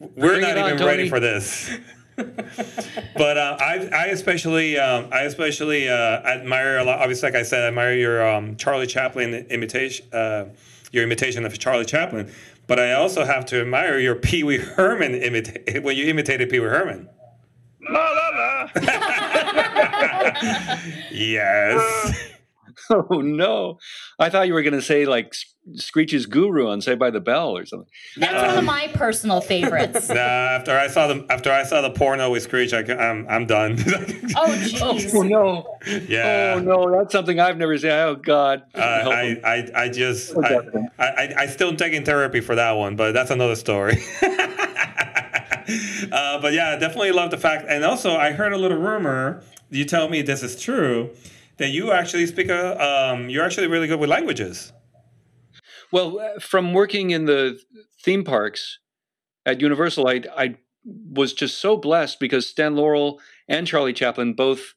we're 0.00 0.30
Bring 0.30 0.40
not 0.40 0.58
even 0.58 0.82
on, 0.82 0.86
ready 0.88 1.08
for 1.08 1.20
this. 1.20 1.70
But 3.16 3.38
uh, 3.38 3.56
I, 3.60 3.88
I 3.92 4.06
especially, 4.06 4.78
um, 4.78 5.08
I 5.12 5.22
especially 5.22 5.88
uh, 5.88 5.94
admire 5.94 6.78
a 6.78 6.84
lot. 6.84 6.98
Obviously, 6.98 7.28
like 7.28 7.38
I 7.38 7.42
said, 7.42 7.62
I 7.62 7.68
admire 7.68 7.94
your 7.94 8.28
um, 8.28 8.56
Charlie 8.56 8.86
Chaplin 8.86 9.34
imitation, 9.34 10.06
uh, 10.12 10.46
your 10.90 11.04
imitation 11.04 11.46
of 11.46 11.58
Charlie 11.58 11.84
Chaplin. 11.84 12.30
But 12.66 12.78
I 12.78 12.92
also 12.92 13.24
have 13.24 13.46
to 13.46 13.62
admire 13.62 13.98
your 13.98 14.14
Pee 14.14 14.42
Wee 14.42 14.58
Herman 14.58 15.14
imitation 15.14 15.82
when 15.82 15.96
you 15.96 16.06
imitated 16.06 16.50
Pee 16.50 16.60
Wee 16.60 16.68
Herman. 16.68 17.08
La 17.88 18.10
la 18.10 18.28
la. 18.28 18.68
yes. 21.10 22.28
oh 22.90 23.20
no! 23.20 23.78
I 24.18 24.30
thought 24.30 24.46
you 24.46 24.54
were 24.54 24.62
going 24.62 24.74
to 24.74 24.82
say 24.82 25.04
like 25.04 25.34
Screech's 25.74 26.26
Guru 26.26 26.68
on 26.68 26.80
Saved 26.80 26.98
by 26.98 27.10
the 27.10 27.20
Bell 27.20 27.56
or 27.56 27.64
something. 27.66 27.88
That's 28.16 28.42
um, 28.42 28.48
one 28.48 28.58
of 28.58 28.64
my 28.64 28.88
personal 28.94 29.40
favorites. 29.40 30.08
nah, 30.08 30.16
after 30.16 30.76
I 30.76 30.88
saw 30.88 31.06
the 31.08 31.26
after 31.30 31.52
I 31.52 31.64
saw 31.64 31.82
the 31.82 31.90
porno 31.90 32.30
with 32.30 32.44
Screech, 32.44 32.72
I, 32.72 32.80
am 32.80 32.98
I'm, 32.98 33.28
I'm 33.28 33.46
done. 33.46 33.72
oh 33.78 34.46
jeez. 34.60 35.14
Oh 35.14 35.22
no. 35.22 35.78
Yeah. 36.08 36.54
Oh 36.56 36.60
no, 36.60 36.90
that's 36.90 37.12
something 37.12 37.40
I've 37.40 37.56
never 37.56 37.76
seen. 37.78 37.90
Oh 37.90 38.14
God. 38.14 38.62
Uh, 38.74 38.80
I, 38.80 39.40
I 39.44 39.68
I 39.74 39.88
just 39.88 40.36
I, 40.38 40.60
I, 40.98 41.34
I 41.38 41.46
still 41.46 41.74
taking 41.76 42.04
therapy 42.04 42.40
for 42.40 42.54
that 42.54 42.72
one, 42.72 42.96
but 42.96 43.12
that's 43.12 43.30
another 43.30 43.56
story. 43.56 44.02
uh, 44.22 44.28
but 46.40 46.52
yeah, 46.52 46.76
definitely 46.76 47.12
love 47.12 47.30
the 47.30 47.38
fact, 47.38 47.66
and 47.68 47.84
also 47.84 48.16
I 48.16 48.32
heard 48.32 48.52
a 48.52 48.58
little 48.58 48.78
rumor. 48.78 49.42
You 49.70 49.84
tell 49.84 50.08
me 50.08 50.22
this 50.22 50.42
is 50.42 50.60
true 50.60 51.10
that 51.58 51.70
you 51.70 51.92
actually 51.92 52.26
speak 52.26 52.48
a 52.48 52.82
um, 52.82 53.28
you're 53.28 53.44
actually 53.44 53.66
really 53.66 53.86
good 53.86 54.00
with 54.00 54.10
languages. 54.10 54.72
Well, 55.90 56.18
uh, 56.18 56.40
from 56.40 56.72
working 56.72 57.10
in 57.10 57.24
the 57.24 57.58
theme 58.02 58.24
parks 58.24 58.78
at 59.46 59.60
Universal, 59.60 60.06
I, 60.08 60.22
I 60.36 60.56
was 60.84 61.32
just 61.32 61.58
so 61.58 61.76
blessed 61.76 62.20
because 62.20 62.46
Stan 62.46 62.76
Laurel 62.76 63.20
and 63.48 63.66
Charlie 63.66 63.92
Chaplin, 63.92 64.34
both 64.34 64.74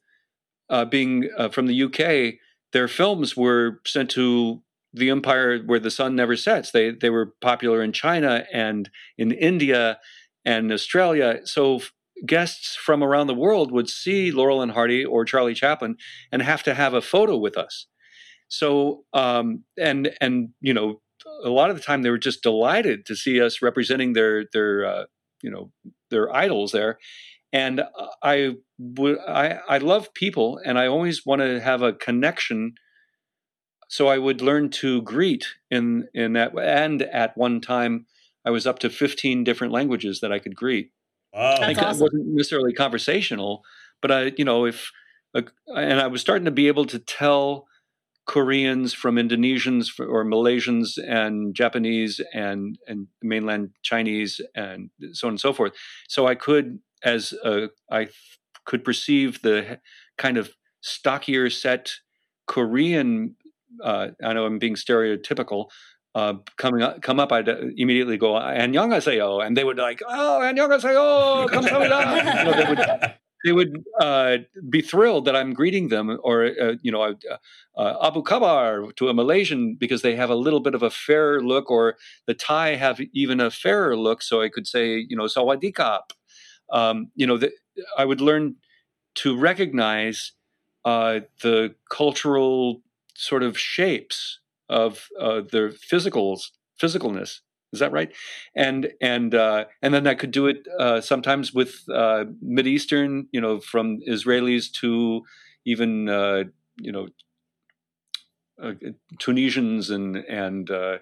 uh, 0.69 0.85
being 0.85 1.29
uh, 1.37 1.49
from 1.49 1.67
the 1.67 1.83
UK, 1.83 2.39
their 2.71 2.87
films 2.87 3.35
were 3.35 3.81
sent 3.85 4.09
to 4.11 4.63
the 4.93 5.09
empire 5.09 5.59
where 5.59 5.79
the 5.79 5.91
sun 5.91 6.15
never 6.15 6.35
sets. 6.35 6.71
They 6.71 6.91
they 6.91 7.09
were 7.09 7.33
popular 7.41 7.81
in 7.81 7.91
China 7.91 8.45
and 8.51 8.89
in 9.17 9.31
India 9.31 9.99
and 10.45 10.71
Australia. 10.71 11.41
So 11.45 11.81
guests 12.25 12.75
from 12.75 13.03
around 13.03 13.27
the 13.27 13.33
world 13.33 13.71
would 13.71 13.89
see 13.89 14.31
Laurel 14.31 14.61
and 14.61 14.71
Hardy 14.71 15.03
or 15.03 15.25
Charlie 15.25 15.53
Chaplin 15.53 15.95
and 16.31 16.41
have 16.41 16.63
to 16.63 16.73
have 16.73 16.93
a 16.93 17.01
photo 17.01 17.37
with 17.37 17.57
us. 17.57 17.87
So 18.47 19.05
um, 19.13 19.63
and 19.79 20.11
and 20.19 20.49
you 20.59 20.73
know 20.73 21.01
a 21.43 21.49
lot 21.49 21.69
of 21.69 21.75
the 21.75 21.81
time 21.81 22.01
they 22.01 22.09
were 22.09 22.17
just 22.17 22.43
delighted 22.43 23.05
to 23.05 23.15
see 23.15 23.41
us 23.41 23.61
representing 23.61 24.13
their 24.13 24.45
their 24.53 24.85
uh, 24.85 25.03
you 25.41 25.49
know 25.49 25.71
their 26.09 26.33
idols 26.35 26.71
there. 26.71 26.99
And 27.53 27.83
I 28.23 28.55
would 28.77 29.19
I 29.19 29.59
I 29.67 29.77
love 29.79 30.13
people 30.13 30.59
and 30.65 30.77
I 30.77 30.87
always 30.87 31.25
want 31.25 31.41
to 31.41 31.59
have 31.59 31.81
a 31.81 31.93
connection. 31.93 32.73
So 33.89 34.07
I 34.07 34.17
would 34.17 34.41
learn 34.41 34.69
to 34.81 35.01
greet 35.01 35.47
in 35.69 36.07
in 36.13 36.33
that 36.33 36.57
and 36.57 37.01
at 37.03 37.37
one 37.37 37.61
time 37.61 38.05
I 38.45 38.49
was 38.49 38.65
up 38.65 38.79
to 38.79 38.89
15 38.89 39.43
different 39.43 39.71
languages 39.71 40.19
that 40.21 40.31
I 40.31 40.39
could 40.39 40.55
greet. 40.55 40.91
Wow. 41.33 41.55
I 41.61 41.65
think 41.67 41.79
That's 41.79 41.99
it 41.99 42.03
wasn't 42.03 42.27
necessarily 42.27 42.73
conversational, 42.73 43.63
but 44.01 44.11
I, 44.11 44.31
you 44.37 44.45
know, 44.45 44.65
if 44.65 44.91
uh, 45.33 45.43
and 45.75 45.99
I 45.99 46.07
was 46.07 46.21
starting 46.21 46.45
to 46.45 46.51
be 46.51 46.67
able 46.67 46.85
to 46.85 46.99
tell 46.99 47.67
Koreans 48.25 48.93
from 48.93 49.15
Indonesians 49.15 49.99
or 49.99 50.23
Malaysians 50.25 50.97
and 51.07 51.55
Japanese 51.55 52.21
and 52.33 52.77
and 52.87 53.07
mainland 53.21 53.71
Chinese 53.81 54.41
and 54.55 54.89
so 55.13 55.27
on 55.27 55.33
and 55.33 55.39
so 55.39 55.53
forth. 55.53 55.73
So 56.07 56.27
I 56.27 56.35
could, 56.35 56.79
as 57.03 57.33
a, 57.43 57.69
I 57.89 58.03
f- 58.03 58.37
could 58.65 58.83
perceive 58.83 59.41
the 59.41 59.79
kind 60.17 60.37
of 60.37 60.51
stockier 60.81 61.49
set 61.49 61.93
Korean. 62.47 63.35
Uh, 63.83 64.09
I 64.23 64.33
know 64.33 64.45
I'm 64.45 64.59
being 64.59 64.75
stereotypical. 64.75 65.69
Uh, 66.13 66.33
coming 66.57 66.81
up, 66.81 67.01
come 67.01 67.19
up, 67.21 67.31
I'd 67.31 67.47
uh, 67.47 67.55
immediately 67.77 68.17
go 68.17 68.33
"annyeonghaseyo," 68.33 69.45
and 69.45 69.55
they 69.55 69.63
would 69.63 69.77
like, 69.77 70.01
"Oh, 70.05 70.39
annyeonghaseyo, 70.43 71.47
kamsahamnida." 71.49 72.37
you 72.37 72.43
know, 72.43 72.53
they 72.53 72.69
would 72.69 73.13
they 73.45 73.51
would 73.53 73.83
uh, 73.99 74.37
be 74.69 74.81
thrilled 74.81 75.25
that 75.25 75.35
I'm 75.35 75.53
greeting 75.53 75.87
them, 75.87 76.19
or 76.21 76.45
uh, 76.45 76.75
you 76.81 76.91
know, 76.91 77.01
uh, 77.01 77.13
uh, 77.77 78.07
Abu 78.07 78.23
Kabar 78.23 78.91
to 78.97 79.07
a 79.07 79.13
Malaysian 79.13 79.75
because 79.79 80.01
they 80.01 80.15
have 80.15 80.29
a 80.29 80.35
little 80.35 80.59
bit 80.59 80.75
of 80.75 80.83
a 80.83 80.89
fairer 80.89 81.41
look, 81.41 81.71
or 81.71 81.95
the 82.27 82.33
Thai 82.33 82.75
have 82.75 82.99
even 83.13 83.39
a 83.39 83.49
fairer 83.49 83.95
look. 83.95 84.21
So 84.21 84.41
I 84.41 84.49
could 84.49 84.67
say, 84.67 85.05
you 85.07 85.15
know, 85.15 85.25
Sawadikap. 85.25 86.11
Um, 86.71 87.11
you 87.15 87.25
know, 87.25 87.37
the, 87.37 87.51
I 87.97 88.05
would 88.05 88.21
learn 88.21 88.55
to 89.15 89.37
recognize 89.37 90.33
uh, 90.85 91.21
the 91.41 91.75
cultural 91.89 92.81
sort 93.15 93.43
of 93.43 93.57
shapes 93.57 94.40
of 94.71 95.07
uh, 95.19 95.41
their 95.51 95.69
physicals, 95.69 96.49
physicalness. 96.81 97.41
Is 97.73 97.79
that 97.79 97.91
right? 97.91 98.11
And 98.55 98.91
and 99.01 99.33
uh, 99.33 99.65
and 99.81 99.93
then 99.93 100.07
I 100.07 100.15
could 100.15 100.31
do 100.31 100.47
it 100.47 100.67
uh, 100.77 100.99
sometimes 100.99 101.53
with 101.53 101.83
uh, 101.93 102.25
Mid 102.41 102.67
Eastern, 102.67 103.27
you 103.31 103.39
know, 103.39 103.59
from 103.59 103.99
Israelis 104.07 104.71
to 104.81 105.21
even 105.65 106.09
uh, 106.09 106.43
you 106.77 106.91
know 106.91 107.07
uh, 108.61 108.73
Tunisians 109.19 109.89
and 109.89 110.17
and 110.17 110.69
uh, 110.69 110.97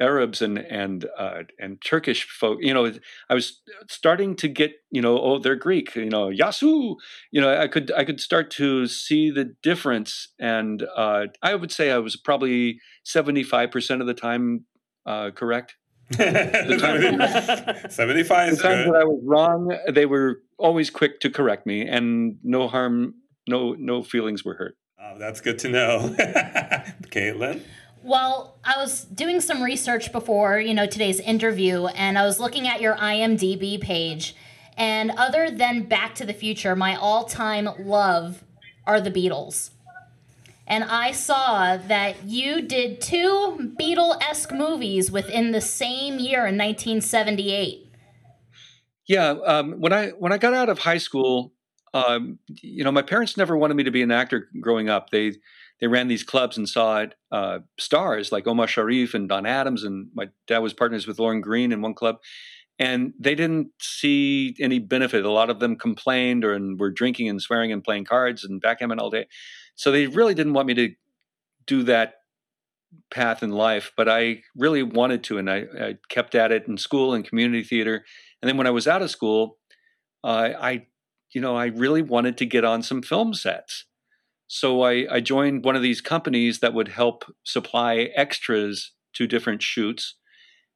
Arabs 0.00 0.40
and 0.42 0.58
and 0.58 1.06
uh, 1.16 1.42
and 1.58 1.78
Turkish 1.84 2.26
folk. 2.26 2.58
You 2.60 2.74
know, 2.74 2.92
I 3.28 3.34
was 3.34 3.60
starting 3.88 4.34
to 4.36 4.48
get 4.48 4.72
you 4.90 5.02
know, 5.02 5.20
oh, 5.20 5.38
they're 5.38 5.56
Greek. 5.56 5.94
You 5.94 6.10
know, 6.10 6.28
Yasu. 6.28 6.96
You 7.30 7.40
know, 7.40 7.60
I 7.60 7.68
could 7.68 7.92
I 7.92 8.04
could 8.04 8.20
start 8.20 8.50
to 8.52 8.86
see 8.86 9.30
the 9.30 9.54
difference, 9.62 10.28
and 10.38 10.84
uh, 10.96 11.26
I 11.42 11.54
would 11.54 11.70
say 11.70 11.90
I 11.90 11.98
was 11.98 12.16
probably 12.16 12.80
seventy 13.04 13.42
five 13.42 13.70
percent 13.70 14.00
of 14.00 14.06
the 14.06 14.14
time 14.14 14.64
uh, 15.06 15.30
correct. 15.30 15.76
The 16.10 16.16
time- 16.80 17.90
75 17.90 18.56
the 18.56 18.62
times 18.62 18.86
that 18.86 18.96
I 18.96 19.04
was 19.04 19.22
wrong, 19.24 19.76
they 19.92 20.06
were 20.06 20.40
always 20.58 20.90
quick 20.90 21.20
to 21.20 21.30
correct 21.30 21.66
me, 21.66 21.86
and 21.86 22.36
no 22.42 22.66
harm, 22.66 23.14
no 23.48 23.74
no 23.78 24.02
feelings 24.02 24.44
were 24.44 24.54
hurt. 24.54 24.76
Oh, 25.00 25.18
that's 25.18 25.40
good 25.40 25.58
to 25.60 25.68
know. 25.68 26.14
Caitlin? 27.10 27.62
Well, 28.02 28.56
I 28.64 28.78
was 28.78 29.04
doing 29.04 29.42
some 29.42 29.62
research 29.62 30.10
before, 30.10 30.58
you 30.58 30.72
know, 30.72 30.86
today's 30.86 31.20
interview, 31.20 31.86
and 31.86 32.18
I 32.18 32.24
was 32.24 32.40
looking 32.40 32.66
at 32.66 32.80
your 32.80 32.96
IMDb 32.96 33.78
page. 33.78 34.34
And 34.76 35.10
other 35.10 35.50
than 35.50 35.82
Back 35.82 36.14
to 36.14 36.24
the 36.24 36.32
Future, 36.32 36.74
my 36.74 36.96
all-time 36.96 37.68
love 37.78 38.42
are 38.86 39.02
the 39.02 39.10
Beatles. 39.10 39.70
And 40.66 40.84
I 40.84 41.12
saw 41.12 41.76
that 41.76 42.24
you 42.24 42.62
did 42.62 43.02
two 43.02 43.74
Beatle-esque 43.78 44.52
movies 44.52 45.10
within 45.10 45.50
the 45.50 45.60
same 45.60 46.18
year 46.18 46.46
in 46.46 46.56
1978. 46.56 47.86
Yeah, 49.06 49.30
um, 49.44 49.72
when 49.72 49.92
I 49.92 50.10
when 50.10 50.32
I 50.32 50.38
got 50.38 50.54
out 50.54 50.68
of 50.68 50.78
high 50.78 50.98
school, 50.98 51.52
um, 51.92 52.38
you 52.46 52.84
know, 52.84 52.92
my 52.92 53.02
parents 53.02 53.36
never 53.36 53.56
wanted 53.56 53.74
me 53.74 53.82
to 53.82 53.90
be 53.90 54.02
an 54.02 54.12
actor 54.12 54.48
growing 54.60 54.88
up. 54.88 55.10
They 55.10 55.32
they 55.80 55.86
ran 55.86 56.08
these 56.08 56.22
clubs 56.22 56.56
and 56.56 56.68
saw 56.68 57.06
uh, 57.32 57.60
stars 57.78 58.32
like 58.32 58.46
Omar 58.46 58.66
Sharif 58.66 59.14
and 59.14 59.28
Don 59.28 59.46
Adams, 59.46 59.84
and 59.84 60.08
my 60.14 60.28
dad 60.46 60.58
was 60.58 60.74
partners 60.74 61.06
with 61.06 61.18
Lorne 61.18 61.40
Greene 61.40 61.72
in 61.72 61.82
one 61.82 61.94
club, 61.94 62.16
and 62.78 63.12
they 63.18 63.34
didn't 63.34 63.68
see 63.80 64.54
any 64.60 64.78
benefit. 64.78 65.24
A 65.24 65.30
lot 65.30 65.50
of 65.50 65.60
them 65.60 65.76
complained 65.76 66.44
or 66.44 66.54
and 66.54 66.78
were 66.78 66.90
drinking 66.90 67.28
and 67.28 67.40
swearing 67.40 67.72
and 67.72 67.84
playing 67.84 68.04
cards 68.04 68.44
and 68.44 68.60
backgammon 68.60 68.98
all 68.98 69.10
day, 69.10 69.26
so 69.74 69.90
they 69.90 70.06
really 70.06 70.34
didn't 70.34 70.54
want 70.54 70.68
me 70.68 70.74
to 70.74 70.94
do 71.66 71.82
that 71.84 72.14
path 73.10 73.42
in 73.42 73.50
life. 73.50 73.92
But 73.96 74.08
I 74.08 74.42
really 74.56 74.82
wanted 74.82 75.24
to, 75.24 75.38
and 75.38 75.50
I, 75.50 75.64
I 75.80 75.96
kept 76.08 76.34
at 76.34 76.52
it 76.52 76.66
in 76.66 76.76
school 76.76 77.14
and 77.14 77.24
community 77.24 77.62
theater. 77.62 78.04
And 78.42 78.48
then 78.48 78.56
when 78.56 78.66
I 78.66 78.70
was 78.70 78.88
out 78.88 79.02
of 79.02 79.10
school, 79.10 79.58
uh, 80.24 80.50
I, 80.60 80.86
you 81.32 81.40
know, 81.40 81.56
I 81.56 81.66
really 81.66 82.02
wanted 82.02 82.36
to 82.38 82.46
get 82.46 82.64
on 82.64 82.82
some 82.82 83.02
film 83.02 83.34
sets. 83.34 83.86
So 84.52 84.82
I, 84.82 85.06
I 85.08 85.20
joined 85.20 85.64
one 85.64 85.76
of 85.76 85.82
these 85.82 86.00
companies 86.00 86.58
that 86.58 86.74
would 86.74 86.88
help 86.88 87.24
supply 87.44 88.10
extras 88.16 88.90
to 89.12 89.28
different 89.28 89.62
shoots. 89.62 90.16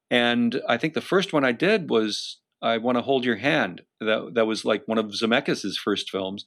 And 0.09 0.63
I 0.69 0.77
think 0.77 0.95
the 0.95 1.01
first 1.01 1.33
one 1.33 1.45
I 1.45 1.51
did 1.51 1.91
was 1.91 2.39
I 2.63 2.79
Want 2.79 2.99
to 2.99 3.03
Hold 3.03 3.25
Your 3.25 3.35
Hand. 3.35 3.83
That, 3.99 4.35
that 4.35 4.47
was 4.47 4.65
like 4.65 4.87
one 4.87 4.99
of 4.99 5.07
Zemeckis' 5.07 5.75
first 5.75 6.09
films. 6.09 6.47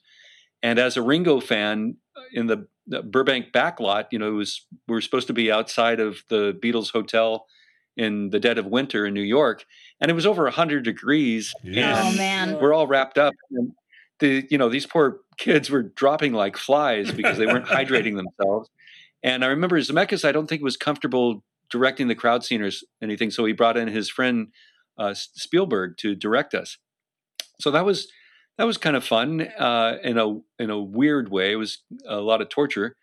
And 0.64 0.80
as 0.80 0.96
a 0.96 1.02
Ringo 1.02 1.42
fan 1.42 1.98
in 2.32 2.48
the, 2.48 2.66
the 2.88 3.04
Burbank 3.04 3.52
backlot, 3.52 4.06
you 4.12 4.20
know, 4.20 4.30
it 4.30 4.32
was 4.32 4.66
we 4.88 4.94
were 4.96 5.02
supposed 5.02 5.28
to 5.28 5.34
be 5.34 5.52
outside 5.52 6.00
of 6.00 6.24
the 6.30 6.58
Beatles 6.64 6.94
hotel 6.94 7.46
in 7.98 8.30
the 8.30 8.40
dead 8.40 8.58
of 8.58 8.68
winter 8.68 9.06
in 9.06 9.14
New 9.14 9.20
York, 9.20 9.66
and 10.00 10.10
it 10.10 10.14
was 10.14 10.26
over 10.26 10.50
hundred 10.50 10.86
degrees. 10.86 11.54
Yeah. 11.62 12.04
Oh 12.06 12.16
man. 12.16 12.58
we're 12.62 12.74
all 12.74 12.88
wrapped 12.88 13.18
up. 13.18 13.34
And 13.52 13.74
the 14.20 14.48
you 14.50 14.58
know 14.58 14.70
these 14.70 14.86
poor 14.86 15.20
kids 15.38 15.70
were 15.70 15.84
dropping 15.84 16.34
like 16.34 16.58
flies 16.58 17.12
because 17.12 17.38
they 17.38 17.46
weren't 17.46 17.66
hydrating 17.68 18.16
themselves. 18.16 18.70
And 19.24 19.44
I 19.44 19.48
remember 19.48 19.80
Zemeckis, 19.80 20.28
I 20.28 20.32
don't 20.32 20.48
think 20.48 20.62
was 20.62 20.78
comfortable 20.78 21.44
directing 21.70 22.08
the 22.08 22.16
crowd 22.16 22.44
scene 22.44 22.62
or 22.62 22.70
anything, 23.02 23.32
so 23.32 23.46
he 23.46 23.54
brought 23.54 23.78
in 23.78 23.88
his 23.88 24.10
friend 24.10 24.50
uh, 24.98 25.14
Spielberg 25.14 25.98
to 25.98 26.16
direct 26.16 26.54
us. 26.54 26.78
So 27.60 27.72
that 27.72 27.86
was 27.86 28.08
that 28.58 28.66
was 28.66 28.78
kind 28.78 28.96
of 28.96 29.04
fun 29.04 29.42
uh, 29.42 29.98
in 30.04 30.18
a 30.18 30.40
in 30.60 30.70
a 30.70 30.82
weird 30.82 31.30
way. 31.30 31.52
It 31.52 31.58
was 31.58 31.80
a 32.08 32.18
lot 32.18 32.42
of 32.42 32.50
torture. 32.50 32.96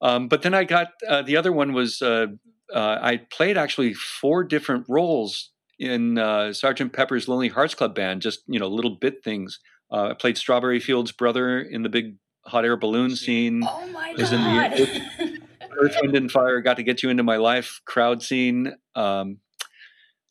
Um, 0.00 0.28
but 0.28 0.42
then 0.42 0.54
I 0.54 0.64
got 0.64 0.88
uh, 1.08 1.22
the 1.22 1.36
other 1.36 1.52
one 1.52 1.72
was 1.72 2.02
uh, 2.02 2.26
uh, 2.74 2.98
I 3.00 3.18
played 3.30 3.56
actually 3.56 3.94
four 3.94 4.42
different 4.44 4.86
roles 4.88 5.50
in 5.78 6.18
uh, 6.18 6.52
Sergeant 6.52 6.92
Pepper's 6.92 7.28
Lonely 7.28 7.48
Hearts 7.48 7.74
Club 7.74 7.94
Band, 7.94 8.22
just 8.22 8.42
you 8.46 8.58
know 8.58 8.68
little 8.68 8.96
bit 8.96 9.22
things. 9.22 9.60
Uh, 9.92 10.08
I 10.10 10.14
played 10.14 10.38
Strawberry 10.38 10.80
Fields' 10.80 11.12
brother 11.12 11.60
in 11.60 11.82
the 11.82 11.88
big 11.88 12.16
hot 12.46 12.64
air 12.64 12.76
balloon 12.76 13.14
scene. 13.14 13.62
Oh 13.62 13.86
my 13.88 14.14
was 14.16 14.32
in 14.32 14.40
god. 14.40 14.72
the 14.72 15.40
Earth, 15.78 15.96
Wind, 16.02 16.16
and 16.16 16.30
Fire 16.30 16.60
got 16.60 16.76
to 16.78 16.82
get 16.82 17.02
you 17.02 17.10
into 17.10 17.22
my 17.22 17.36
life 17.36 17.80
crowd 17.84 18.22
scene. 18.22 18.74
Um, 18.94 19.38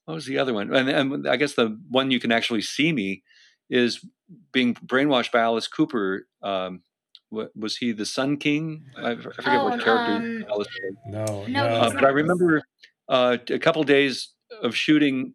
what 0.05 0.15
was 0.15 0.25
the 0.25 0.39
other 0.39 0.53
one? 0.53 0.73
And, 0.73 0.89
and 0.89 1.27
I 1.27 1.35
guess 1.35 1.53
the 1.53 1.79
one 1.89 2.11
you 2.11 2.19
can 2.19 2.31
actually 2.31 2.61
see 2.61 2.91
me 2.91 3.23
is 3.69 4.03
being 4.51 4.73
brainwashed 4.75 5.31
by 5.31 5.39
Alice 5.39 5.67
Cooper. 5.67 6.27
Um, 6.41 6.81
what, 7.29 7.51
was 7.55 7.77
he 7.77 7.91
the 7.91 8.05
Sun 8.05 8.37
King? 8.37 8.85
I, 8.97 9.11
I 9.11 9.15
forget 9.15 9.37
Oh, 9.47 9.63
what 9.65 9.81
character 9.81 10.15
um, 10.15 10.45
Alice 10.49 10.67
played. 10.67 10.97
No, 11.13 11.25
No, 11.25 11.47
no. 11.47 11.65
Uh, 11.65 11.93
but 11.93 12.03
I 12.03 12.09
remember 12.09 12.61
uh, 13.07 13.37
a 13.49 13.59
couple 13.59 13.83
days 13.83 14.29
of 14.61 14.75
shooting, 14.75 15.33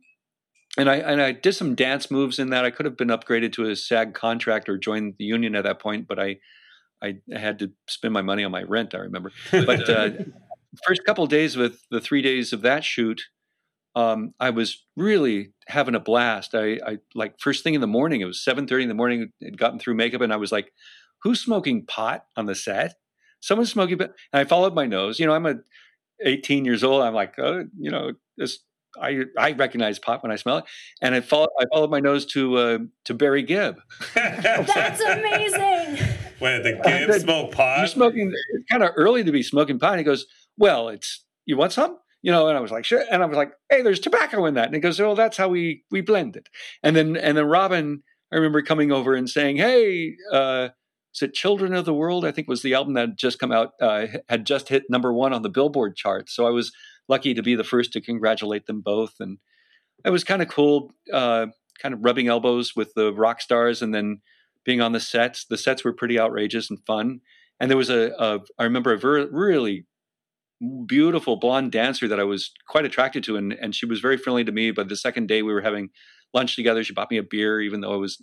and 0.76 0.90
I 0.90 0.96
and 0.96 1.22
I 1.22 1.32
did 1.32 1.54
some 1.54 1.74
dance 1.74 2.10
moves 2.10 2.38
in 2.38 2.50
that. 2.50 2.64
I 2.64 2.70
could 2.70 2.86
have 2.86 2.96
been 2.96 3.08
upgraded 3.08 3.52
to 3.54 3.68
a 3.68 3.76
SAG 3.76 4.14
contract 4.14 4.68
or 4.68 4.76
joined 4.76 5.14
the 5.18 5.24
union 5.24 5.54
at 5.54 5.64
that 5.64 5.80
point, 5.80 6.06
but 6.06 6.18
I 6.18 6.38
I 7.02 7.16
had 7.32 7.58
to 7.60 7.72
spend 7.88 8.14
my 8.14 8.22
money 8.22 8.44
on 8.44 8.50
my 8.50 8.62
rent. 8.62 8.94
I 8.94 8.98
remember, 8.98 9.32
but 9.50 9.88
uh, 9.88 10.10
first 10.86 11.04
couple 11.04 11.24
of 11.24 11.30
days 11.30 11.56
with 11.56 11.80
the 11.90 12.00
three 12.00 12.22
days 12.22 12.52
of 12.52 12.62
that 12.62 12.84
shoot, 12.84 13.22
um, 13.94 14.34
I 14.40 14.50
was 14.50 14.84
really 14.96 15.52
having 15.68 15.94
a 15.94 16.00
blast. 16.00 16.54
I, 16.54 16.78
I 16.86 16.98
like 17.14 17.40
first 17.40 17.64
thing 17.64 17.74
in 17.74 17.80
the 17.80 17.86
morning. 17.86 18.20
It 18.20 18.26
was 18.26 18.42
seven 18.42 18.66
thirty 18.66 18.82
in 18.82 18.88
the 18.88 18.94
morning. 18.94 19.32
Had 19.42 19.58
gotten 19.58 19.78
through 19.78 19.94
makeup, 19.94 20.20
and 20.20 20.32
I 20.32 20.36
was 20.36 20.52
like, 20.52 20.72
"Who's 21.22 21.40
smoking 21.40 21.86
pot 21.86 22.26
on 22.36 22.46
the 22.46 22.54
set? 22.54 22.94
Someone's 23.40 23.72
smoking." 23.72 23.98
pot." 23.98 24.10
And 24.32 24.40
I 24.40 24.44
followed 24.44 24.74
my 24.74 24.86
nose. 24.86 25.18
You 25.18 25.26
know, 25.26 25.32
I'm 25.32 25.46
a 25.46 25.56
18 26.24 26.64
years 26.64 26.82
old. 26.84 27.02
I'm 27.02 27.14
like, 27.14 27.38
oh, 27.38 27.64
you 27.78 27.90
know, 27.90 28.12
this. 28.36 28.58
I 29.00 29.24
I 29.38 29.52
recognize 29.52 29.98
pot 29.98 30.22
when 30.22 30.32
I 30.32 30.36
smell 30.36 30.58
it, 30.58 30.64
and 31.00 31.14
I 31.14 31.20
followed 31.20 31.50
I 31.58 31.64
followed 31.72 31.90
my 31.90 32.00
nose 32.00 32.26
to 32.26 32.56
uh, 32.56 32.78
to 33.04 33.14
Barry 33.14 33.42
Gibb. 33.42 33.76
That's 34.14 35.00
amazing. 35.00 36.06
Wait, 36.40 36.62
the 36.62 36.80
I 36.84 36.90
kids 36.90 37.12
said, 37.12 37.22
smoke 37.22 37.52
pot? 37.52 37.78
You're 37.78 37.86
smoking. 37.86 38.32
It's 38.54 38.64
kind 38.70 38.82
of 38.82 38.90
early 38.96 39.24
to 39.24 39.32
be 39.32 39.42
smoking 39.42 39.78
pot. 39.78 39.92
And 39.92 39.98
he 40.00 40.04
goes, 40.04 40.26
well, 40.58 40.88
it's 40.88 41.24
you 41.46 41.56
want 41.56 41.72
some? 41.72 41.98
You 42.22 42.32
know, 42.32 42.48
and 42.48 42.56
I 42.56 42.60
was 42.60 42.70
like, 42.70 42.84
sure. 42.84 43.04
And 43.10 43.22
I 43.22 43.26
was 43.26 43.36
like, 43.36 43.52
hey, 43.70 43.82
there's 43.82 44.00
tobacco 44.00 44.46
in 44.46 44.54
that. 44.54 44.66
And 44.66 44.74
he 44.74 44.80
goes, 44.80 45.00
oh, 45.00 45.14
that's 45.14 45.36
how 45.36 45.48
we 45.48 45.84
we 45.90 46.00
blend 46.00 46.36
it. 46.36 46.48
And 46.82 46.96
then 46.96 47.16
and 47.16 47.36
then 47.36 47.46
Robin, 47.46 48.02
I 48.32 48.36
remember 48.36 48.62
coming 48.62 48.92
over 48.92 49.14
and 49.14 49.30
saying, 49.30 49.56
hey, 49.56 50.16
uh, 50.32 50.68
is 51.14 51.22
it 51.22 51.34
Children 51.34 51.72
of 51.74 51.86
the 51.86 51.94
World? 51.94 52.24
I 52.26 52.32
think 52.32 52.48
was 52.48 52.62
the 52.62 52.74
album 52.74 52.94
that 52.94 53.08
had 53.08 53.16
just 53.16 53.38
come 53.38 53.52
out, 53.52 53.70
uh, 53.80 54.06
had 54.28 54.44
just 54.44 54.68
hit 54.68 54.84
number 54.90 55.12
one 55.12 55.32
on 55.32 55.42
the 55.42 55.48
Billboard 55.48 55.96
chart. 55.96 56.28
So 56.28 56.46
I 56.46 56.50
was 56.50 56.72
lucky 57.08 57.34
to 57.34 57.42
be 57.42 57.54
the 57.54 57.64
first 57.64 57.92
to 57.92 58.00
congratulate 58.00 58.66
them 58.66 58.80
both, 58.80 59.14
and 59.20 59.38
it 60.04 60.10
was 60.10 60.24
kind 60.24 60.42
of 60.42 60.48
cool. 60.48 60.92
Uh, 61.12 61.46
kind 61.78 61.94
of 61.94 62.02
rubbing 62.02 62.28
elbows 62.28 62.74
with 62.74 62.94
the 62.94 63.12
rock 63.12 63.40
stars 63.40 63.82
and 63.82 63.94
then 63.94 64.20
being 64.64 64.80
on 64.80 64.92
the 64.92 65.00
sets. 65.00 65.44
The 65.44 65.58
sets 65.58 65.84
were 65.84 65.92
pretty 65.92 66.18
outrageous 66.18 66.70
and 66.70 66.78
fun. 66.86 67.20
And 67.60 67.70
there 67.70 67.78
was 67.78 67.90
a, 67.90 68.12
a 68.18 68.40
I 68.58 68.64
remember 68.64 68.92
a 68.92 68.98
very, 68.98 69.26
really 69.26 69.86
beautiful 70.86 71.36
blonde 71.36 71.72
dancer 71.72 72.08
that 72.08 72.20
I 72.20 72.24
was 72.24 72.50
quite 72.68 72.84
attracted 72.84 73.24
to, 73.24 73.36
and 73.36 73.52
and 73.54 73.74
she 73.74 73.86
was 73.86 74.00
very 74.00 74.18
friendly 74.18 74.44
to 74.44 74.52
me. 74.52 74.72
But 74.72 74.88
the 74.88 74.96
second 74.96 75.28
day 75.28 75.42
we 75.42 75.52
were 75.52 75.62
having 75.62 75.88
lunch 76.34 76.56
together, 76.56 76.84
she 76.84 76.92
bought 76.92 77.10
me 77.10 77.16
a 77.16 77.22
beer, 77.22 77.60
even 77.60 77.80
though 77.80 77.94
I 77.94 77.96
was 77.96 78.22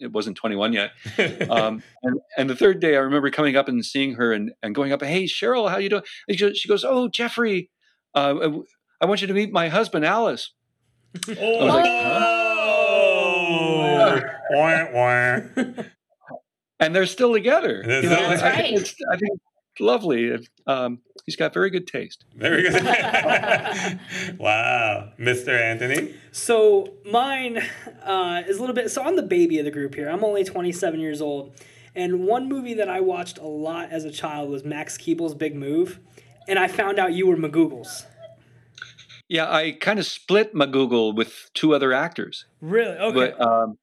it 0.00 0.12
wasn't 0.12 0.36
21 0.36 0.74
yet. 0.74 0.90
um, 1.50 1.82
and, 2.02 2.20
and 2.36 2.50
the 2.50 2.56
third 2.56 2.78
day, 2.80 2.94
I 2.94 3.00
remember 3.00 3.30
coming 3.30 3.56
up 3.56 3.68
and 3.68 3.82
seeing 3.82 4.14
her 4.14 4.32
and, 4.32 4.52
and 4.62 4.74
going 4.74 4.92
up, 4.92 5.02
"Hey, 5.02 5.24
Cheryl, 5.24 5.70
how 5.70 5.76
you 5.76 5.88
doing?" 5.88 6.02
She 6.30 6.68
goes, 6.68 6.84
"Oh, 6.84 7.08
Jeffrey, 7.08 7.70
uh, 8.14 8.50
I 9.00 9.06
want 9.06 9.20
you 9.20 9.26
to 9.26 9.34
meet 9.34 9.52
my 9.52 9.68
husband, 9.68 10.04
Alice." 10.04 10.52
Oh, 11.28 11.32
like, 11.66 11.84
oh. 11.86 12.42
wah, 14.50 14.86
wah. 14.92 15.40
and 16.80 16.94
they're 16.94 17.06
still 17.06 17.32
together. 17.32 17.82
That's 17.86 18.04
You 18.04 18.10
know, 18.10 18.16
That's 18.16 18.42
I, 18.42 18.46
I 18.46 18.50
right. 18.50 18.62
think 18.62 18.80
it's, 18.80 18.94
I 19.10 19.16
think 19.16 19.32
it's 19.72 19.80
lovely. 19.80 20.38
Um, 20.66 21.00
he's 21.26 21.36
got 21.36 21.54
very 21.54 21.70
good 21.70 21.86
taste. 21.86 22.24
Very 22.34 22.62
good. 22.62 22.74
wow, 24.38 25.12
Mr. 25.18 25.48
Anthony. 25.48 26.14
So 26.32 26.94
mine 27.10 27.62
uh, 28.02 28.42
is 28.46 28.58
a 28.58 28.60
little 28.60 28.74
bit. 28.74 28.90
So 28.90 29.02
I'm 29.02 29.16
the 29.16 29.22
baby 29.22 29.58
of 29.58 29.64
the 29.64 29.70
group 29.70 29.94
here. 29.94 30.08
I'm 30.08 30.24
only 30.24 30.44
27 30.44 31.00
years 31.00 31.20
old, 31.20 31.54
and 31.94 32.26
one 32.26 32.48
movie 32.48 32.74
that 32.74 32.88
I 32.88 33.00
watched 33.00 33.38
a 33.38 33.46
lot 33.46 33.90
as 33.90 34.04
a 34.04 34.10
child 34.10 34.50
was 34.50 34.64
Max 34.64 34.96
Keeble's 34.98 35.34
Big 35.34 35.54
Move, 35.54 36.00
and 36.48 36.58
I 36.58 36.68
found 36.68 36.98
out 36.98 37.12
you 37.12 37.26
were 37.26 37.36
McGoogles. 37.36 38.04
Yeah, 39.28 39.50
I 39.50 39.72
kind 39.72 39.98
of 39.98 40.06
split 40.06 40.54
my 40.54 40.66
Google 40.66 41.14
with 41.14 41.50
two 41.54 41.74
other 41.74 41.92
actors. 41.92 42.44
Really? 42.60 42.96
Okay. 42.96 43.34
But 43.36 43.40
um, 43.40 43.78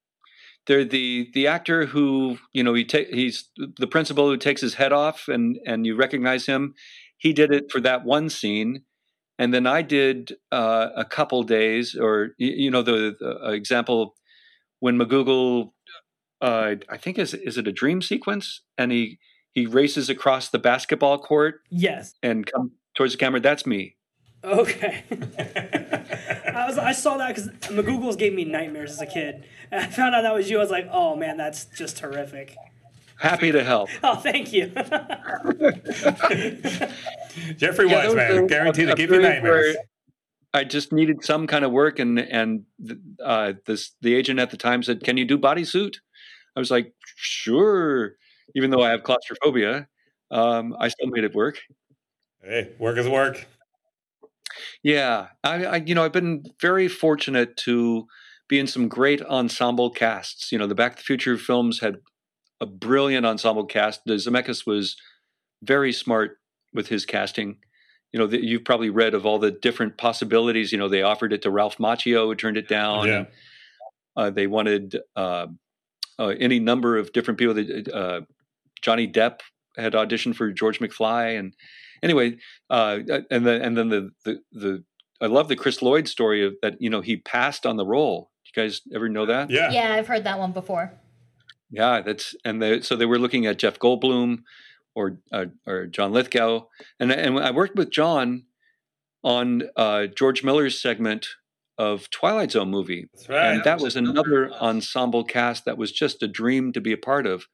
they're 0.67 0.85
the 0.85 1.29
the 1.33 1.47
actor 1.47 1.87
who 1.87 2.37
you 2.53 2.63
know 2.63 2.75
he 2.75 2.85
ta- 2.85 3.09
he's 3.11 3.49
the 3.77 3.87
principal 3.87 4.29
who 4.29 4.37
takes 4.37 4.61
his 4.61 4.75
head 4.75 4.93
off 4.93 5.27
and 5.27 5.57
and 5.65 5.85
you 5.85 5.95
recognize 5.95 6.45
him. 6.45 6.75
He 7.17 7.33
did 7.33 7.51
it 7.51 7.71
for 7.71 7.81
that 7.81 8.05
one 8.05 8.29
scene, 8.29 8.83
and 9.39 9.53
then 9.53 9.65
I 9.65 9.81
did 9.81 10.33
uh, 10.51 10.89
a 10.95 11.05
couple 11.05 11.41
days, 11.43 11.95
or 11.95 12.29
you 12.37 12.69
know 12.69 12.83
the, 12.83 13.15
the 13.19 13.47
uh, 13.47 13.49
example 13.49 14.15
when 14.79 14.99
McGoogle, 14.99 15.71
uh, 16.41 16.75
I 16.87 16.97
think 16.97 17.17
is 17.17 17.33
is 17.33 17.57
it 17.57 17.67
a 17.67 17.71
dream 17.71 18.01
sequence, 18.01 18.61
and 18.77 18.91
he 18.91 19.17
he 19.53 19.65
races 19.65 20.09
across 20.09 20.49
the 20.49 20.59
basketball 20.59 21.17
court 21.17 21.61
yes. 21.69 22.13
and 22.21 22.45
come 22.45 22.71
towards 22.95 23.13
the 23.13 23.17
camera. 23.17 23.39
That's 23.39 23.65
me. 23.65 23.95
Okay. 24.43 25.03
I 26.55 26.65
was 26.65 26.77
I 26.77 26.93
saw 26.93 27.17
that 27.17 27.35
because 27.35 27.49
McGoogles 27.69 28.17
gave 28.17 28.33
me 28.33 28.45
nightmares 28.45 28.91
as 28.91 29.01
a 29.01 29.05
kid, 29.05 29.45
and 29.71 29.81
I 29.85 29.87
found 29.87 30.15
out 30.15 30.21
that 30.21 30.33
was 30.33 30.49
you. 30.49 30.57
I 30.57 30.61
was 30.61 30.71
like, 30.71 30.87
oh 30.91 31.15
man, 31.15 31.37
that's 31.37 31.65
just 31.65 31.97
terrific. 31.97 32.55
Happy 33.19 33.51
to 33.51 33.63
help. 33.63 33.89
Oh, 34.03 34.15
thank 34.15 34.53
you. 34.53 34.67
Jeffrey 37.57 37.89
Yeah, 37.89 38.01
that 38.01 38.05
was 38.05 38.15
Weissman, 38.15 38.45
a- 38.45 38.47
guaranteed 38.47 38.87
to 38.87 38.93
a 38.93 38.95
give 38.95 39.09
you 39.09 39.19
period 39.19 39.29
nightmares. 39.29 39.75
I 40.53 40.63
just 40.63 40.93
needed 40.93 41.23
some 41.23 41.45
kind 41.45 41.65
of 41.65 41.71
work, 41.71 41.99
and 41.99 42.17
and 42.17 42.63
uh, 43.23 43.53
this 43.65 43.91
the 44.01 44.15
agent 44.15 44.39
at 44.39 44.51
the 44.51 44.57
time 44.57 44.81
said, 44.83 45.03
"Can 45.03 45.17
you 45.17 45.25
do 45.25 45.37
bodysuit?" 45.37 45.97
I 46.55 46.59
was 46.59 46.71
like, 46.71 46.93
"Sure," 47.15 48.15
even 48.55 48.71
though 48.71 48.83
I 48.83 48.91
have 48.91 49.03
claustrophobia. 49.03 49.87
Um, 50.31 50.75
I 50.79 50.89
still 50.89 51.07
made 51.07 51.23
it 51.23 51.33
work. 51.33 51.59
Hey, 52.43 52.71
work 52.79 52.97
is 52.97 53.07
work. 53.07 53.45
Yeah, 54.83 55.27
I, 55.43 55.65
I 55.65 55.75
you 55.77 55.95
know 55.95 56.03
I've 56.03 56.13
been 56.13 56.43
very 56.61 56.87
fortunate 56.87 57.57
to 57.57 58.07
be 58.47 58.59
in 58.59 58.67
some 58.67 58.87
great 58.87 59.21
ensemble 59.21 59.89
casts. 59.89 60.51
You 60.51 60.57
know, 60.57 60.67
the 60.67 60.75
Back 60.75 60.95
to 60.95 60.97
the 60.97 61.05
Future 61.05 61.37
films 61.37 61.79
had 61.79 61.97
a 62.61 62.65
brilliant 62.65 63.25
ensemble 63.25 63.65
cast. 63.65 64.01
The 64.05 64.13
Zemeckis 64.13 64.65
was 64.65 64.97
very 65.63 65.93
smart 65.93 66.37
with 66.73 66.87
his 66.87 67.05
casting. 67.05 67.57
You 68.11 68.19
know, 68.19 68.27
the, 68.27 68.43
you've 68.43 68.65
probably 68.65 68.89
read 68.89 69.13
of 69.13 69.25
all 69.25 69.39
the 69.39 69.51
different 69.51 69.97
possibilities. 69.97 70.71
You 70.71 70.77
know, 70.77 70.89
they 70.89 71.03
offered 71.03 71.31
it 71.31 71.43
to 71.43 71.51
Ralph 71.51 71.77
Macchio, 71.77 72.25
who 72.25 72.35
turned 72.35 72.57
it 72.57 72.67
down. 72.67 73.07
Yeah. 73.07 73.25
uh, 74.15 74.29
they 74.31 74.47
wanted 74.47 74.97
uh, 75.15 75.47
uh, 76.17 76.27
any 76.39 76.59
number 76.59 76.97
of 76.97 77.13
different 77.13 77.37
people. 77.37 77.53
That, 77.53 77.87
uh, 77.93 78.21
Johnny 78.81 79.07
Depp 79.07 79.39
had 79.77 79.93
auditioned 79.93 80.35
for 80.35 80.51
George 80.51 80.79
McFly, 80.79 81.37
and 81.37 81.53
anyway, 82.03 82.37
uh, 82.69 82.99
and 83.29 83.45
then 83.45 83.61
and 83.61 83.77
then 83.77 83.89
the, 83.89 84.09
the 84.25 84.39
the 84.51 84.83
I 85.21 85.27
love 85.27 85.47
the 85.47 85.55
Chris 85.55 85.81
Lloyd 85.81 86.07
story 86.07 86.45
of 86.45 86.55
that. 86.61 86.81
You 86.81 86.89
know, 86.89 87.01
he 87.01 87.17
passed 87.17 87.65
on 87.65 87.77
the 87.77 87.85
role. 87.85 88.31
You 88.45 88.63
guys 88.63 88.81
ever 88.93 89.09
know 89.09 89.25
that? 89.27 89.49
Yeah. 89.49 89.71
Yeah, 89.71 89.93
I've 89.93 90.07
heard 90.07 90.23
that 90.23 90.39
one 90.39 90.51
before. 90.51 90.91
Yeah, 91.71 92.01
that's 92.01 92.35
and 92.43 92.61
they, 92.61 92.81
so 92.81 92.95
they 92.95 93.05
were 93.05 93.19
looking 93.19 93.45
at 93.45 93.59
Jeff 93.59 93.77
Goldblum 93.77 94.39
or 94.95 95.19
uh, 95.31 95.45
or 95.67 95.85
John 95.85 96.11
Lithgow, 96.11 96.65
and 96.99 97.11
and 97.11 97.39
I 97.39 97.51
worked 97.51 97.75
with 97.75 97.91
John 97.91 98.45
on 99.23 99.63
uh, 99.75 100.07
George 100.07 100.43
Miller's 100.43 100.81
segment 100.81 101.27
of 101.77 102.09
Twilight 102.09 102.51
Zone 102.51 102.69
movie, 102.69 103.07
That's 103.13 103.29
right. 103.29 103.53
and 103.53 103.63
that 103.63 103.79
was 103.79 103.95
another 103.95 104.51
ensemble 104.53 105.23
cast 105.23 105.65
that 105.65 105.77
was 105.77 105.91
just 105.91 106.21
a 106.23 106.27
dream 106.27 106.73
to 106.73 106.81
be 106.81 106.91
a 106.91 106.97
part 106.97 107.25
of, 107.25 107.45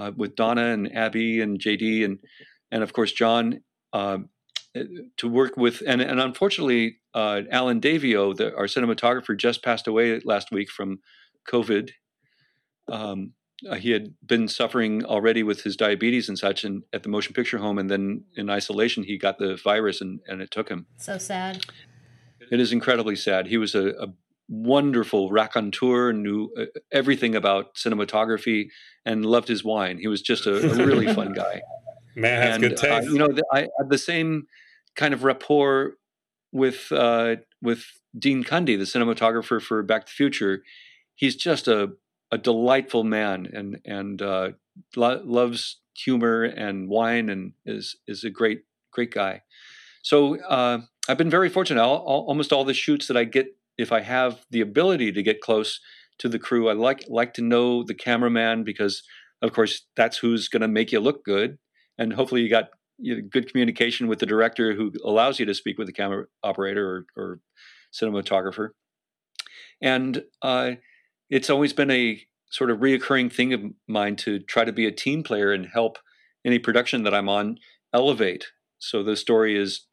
uh, 0.00 0.12
with 0.16 0.34
Donna 0.34 0.66
and 0.66 0.94
Abby 0.96 1.40
and 1.40 1.60
JD 1.60 2.04
and 2.04 2.18
and 2.72 2.82
of 2.82 2.92
course 2.92 3.12
John. 3.12 3.60
Um, 3.92 4.30
to 5.16 5.28
work 5.28 5.56
with, 5.56 5.82
and, 5.84 6.00
and 6.00 6.20
unfortunately, 6.20 6.98
uh, 7.12 7.40
Allen 7.50 7.80
Daviau, 7.80 8.36
the, 8.36 8.54
our 8.54 8.66
cinematographer, 8.66 9.36
just 9.36 9.64
passed 9.64 9.88
away 9.88 10.20
last 10.24 10.52
week 10.52 10.70
from 10.70 11.00
COVID. 11.48 11.90
Um, 12.88 13.32
uh, 13.68 13.74
he 13.74 13.90
had 13.90 14.14
been 14.24 14.46
suffering 14.46 15.04
already 15.04 15.42
with 15.42 15.62
his 15.62 15.76
diabetes 15.76 16.28
and 16.28 16.38
such, 16.38 16.62
and 16.62 16.84
at 16.92 17.02
the 17.02 17.08
motion 17.08 17.34
picture 17.34 17.58
home, 17.58 17.78
and 17.78 17.90
then 17.90 18.24
in 18.36 18.48
isolation, 18.48 19.02
he 19.02 19.18
got 19.18 19.38
the 19.38 19.56
virus, 19.56 20.00
and, 20.00 20.20
and 20.28 20.40
it 20.40 20.52
took 20.52 20.68
him. 20.68 20.86
So 20.98 21.18
sad. 21.18 21.64
It 22.50 22.60
is 22.60 22.72
incredibly 22.72 23.16
sad. 23.16 23.48
He 23.48 23.58
was 23.58 23.74
a, 23.74 23.88
a 23.88 24.06
wonderful 24.50 25.30
raconteur, 25.30 26.12
knew 26.12 26.50
uh, 26.58 26.64
everything 26.92 27.34
about 27.36 27.76
cinematography, 27.76 28.68
and 29.06 29.24
loved 29.24 29.48
his 29.48 29.64
wine. 29.64 29.98
He 29.98 30.08
was 30.08 30.20
just 30.20 30.46
a, 30.46 30.56
a 30.56 30.86
really 30.86 31.06
fun 31.14 31.32
guy. 31.32 31.62
Man 32.16 32.42
has 32.42 32.54
and 32.56 32.62
good 32.62 32.76
taste. 32.76 33.08
uh, 33.08 33.10
you 33.12 33.18
know, 33.18 33.28
the, 33.28 33.44
I 33.52 33.60
had 33.60 33.88
the 33.88 33.98
same 33.98 34.46
kind 34.96 35.14
of 35.14 35.24
rapport 35.24 35.94
with 36.52 36.90
uh, 36.90 37.36
with 37.62 37.84
Dean 38.18 38.44
Cundey, 38.44 38.76
the 38.76 38.84
cinematographer 38.84 39.62
for 39.62 39.82
Back 39.82 40.06
to 40.06 40.10
the 40.10 40.16
Future. 40.16 40.62
He's 41.14 41.36
just 41.36 41.68
a 41.68 41.92
a 42.32 42.38
delightful 42.38 43.04
man, 43.04 43.48
and 43.52 43.80
and 43.84 44.20
uh, 44.20 44.50
lo- 44.96 45.22
loves 45.24 45.80
humor 45.96 46.42
and 46.42 46.88
wine, 46.88 47.30
and 47.30 47.52
is 47.64 47.96
is 48.08 48.24
a 48.24 48.30
great 48.30 48.62
great 48.92 49.12
guy. 49.12 49.42
So 50.02 50.40
uh, 50.42 50.80
I've 51.08 51.18
been 51.18 51.30
very 51.30 51.48
fortunate. 51.48 51.84
Almost 51.84 52.52
all 52.52 52.64
the 52.64 52.74
shoots 52.74 53.06
that 53.08 53.16
I 53.16 53.24
get, 53.24 53.54
if 53.80 53.92
I 53.92 54.00
have 54.00 54.44
the 54.50 54.60
ability 54.60 55.12
to 55.12 55.22
get 55.22 55.40
close 55.40 55.80
to 56.18 56.28
the 56.28 56.38
crew, 56.38 56.68
I 56.68 56.74
like 56.74 57.04
like 57.08 57.34
to 57.34 57.42
know 57.42 57.82
the 57.82 57.94
cameraman 57.94 58.64
because, 58.64 59.02
of 59.42 59.52
course, 59.52 59.86
that's 59.96 60.18
who's 60.18 60.48
going 60.48 60.62
to 60.62 60.68
make 60.68 60.92
you 60.92 61.00
look 61.00 61.24
good, 61.24 61.58
and 61.98 62.12
hopefully 62.12 62.42
you 62.42 62.50
got 62.50 62.68
you 62.98 63.16
know, 63.16 63.28
good 63.30 63.50
communication 63.50 64.06
with 64.06 64.18
the 64.18 64.26
director 64.26 64.74
who 64.74 64.92
allows 65.04 65.40
you 65.40 65.46
to 65.46 65.54
speak 65.54 65.78
with 65.78 65.86
the 65.86 65.92
camera 65.92 66.26
operator 66.42 67.06
or, 67.16 67.22
or 67.22 67.40
cinematographer. 67.92 68.70
And 69.80 70.24
uh, 70.42 70.72
it's 71.30 71.48
always 71.48 71.72
been 71.72 71.90
a 71.90 72.20
sort 72.50 72.70
of 72.70 72.78
reoccurring 72.78 73.32
thing 73.32 73.52
of 73.54 73.62
mine 73.88 74.16
to 74.16 74.40
try 74.40 74.64
to 74.64 74.72
be 74.72 74.86
a 74.86 74.92
team 74.92 75.22
player 75.22 75.52
and 75.52 75.68
help 75.72 75.98
any 76.44 76.58
production 76.58 77.04
that 77.04 77.14
I'm 77.14 77.28
on 77.28 77.58
elevate. 77.94 78.48
So 78.78 79.02
the 79.02 79.16
story 79.16 79.56
is, 79.56 79.86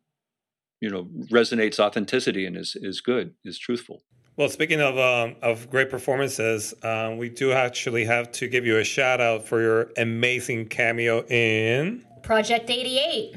you 0.82 0.90
know, 0.90 1.08
resonates 1.32 1.80
authenticity 1.80 2.46
and 2.46 2.56
is 2.56 2.76
is 2.76 3.02
good, 3.02 3.34
is 3.44 3.58
truthful. 3.58 4.04
Well, 4.36 4.50
speaking 4.50 4.82
of 4.82 4.98
um, 4.98 5.36
of 5.42 5.70
great 5.70 5.90
performances, 5.90 6.74
um, 6.84 7.18
we 7.18 7.30
do 7.30 7.52
actually 7.52 8.06
have 8.06 8.32
to 8.34 8.48
give 8.48 8.66
you 8.66 8.78
a 8.78 8.84
shout 8.84 9.20
out 9.20 9.48
for 9.48 9.62
your 9.62 9.92
amazing 9.98 10.68
cameo 10.68 11.26
in. 11.26 12.06
Project 12.22 12.70
88. 12.70 13.36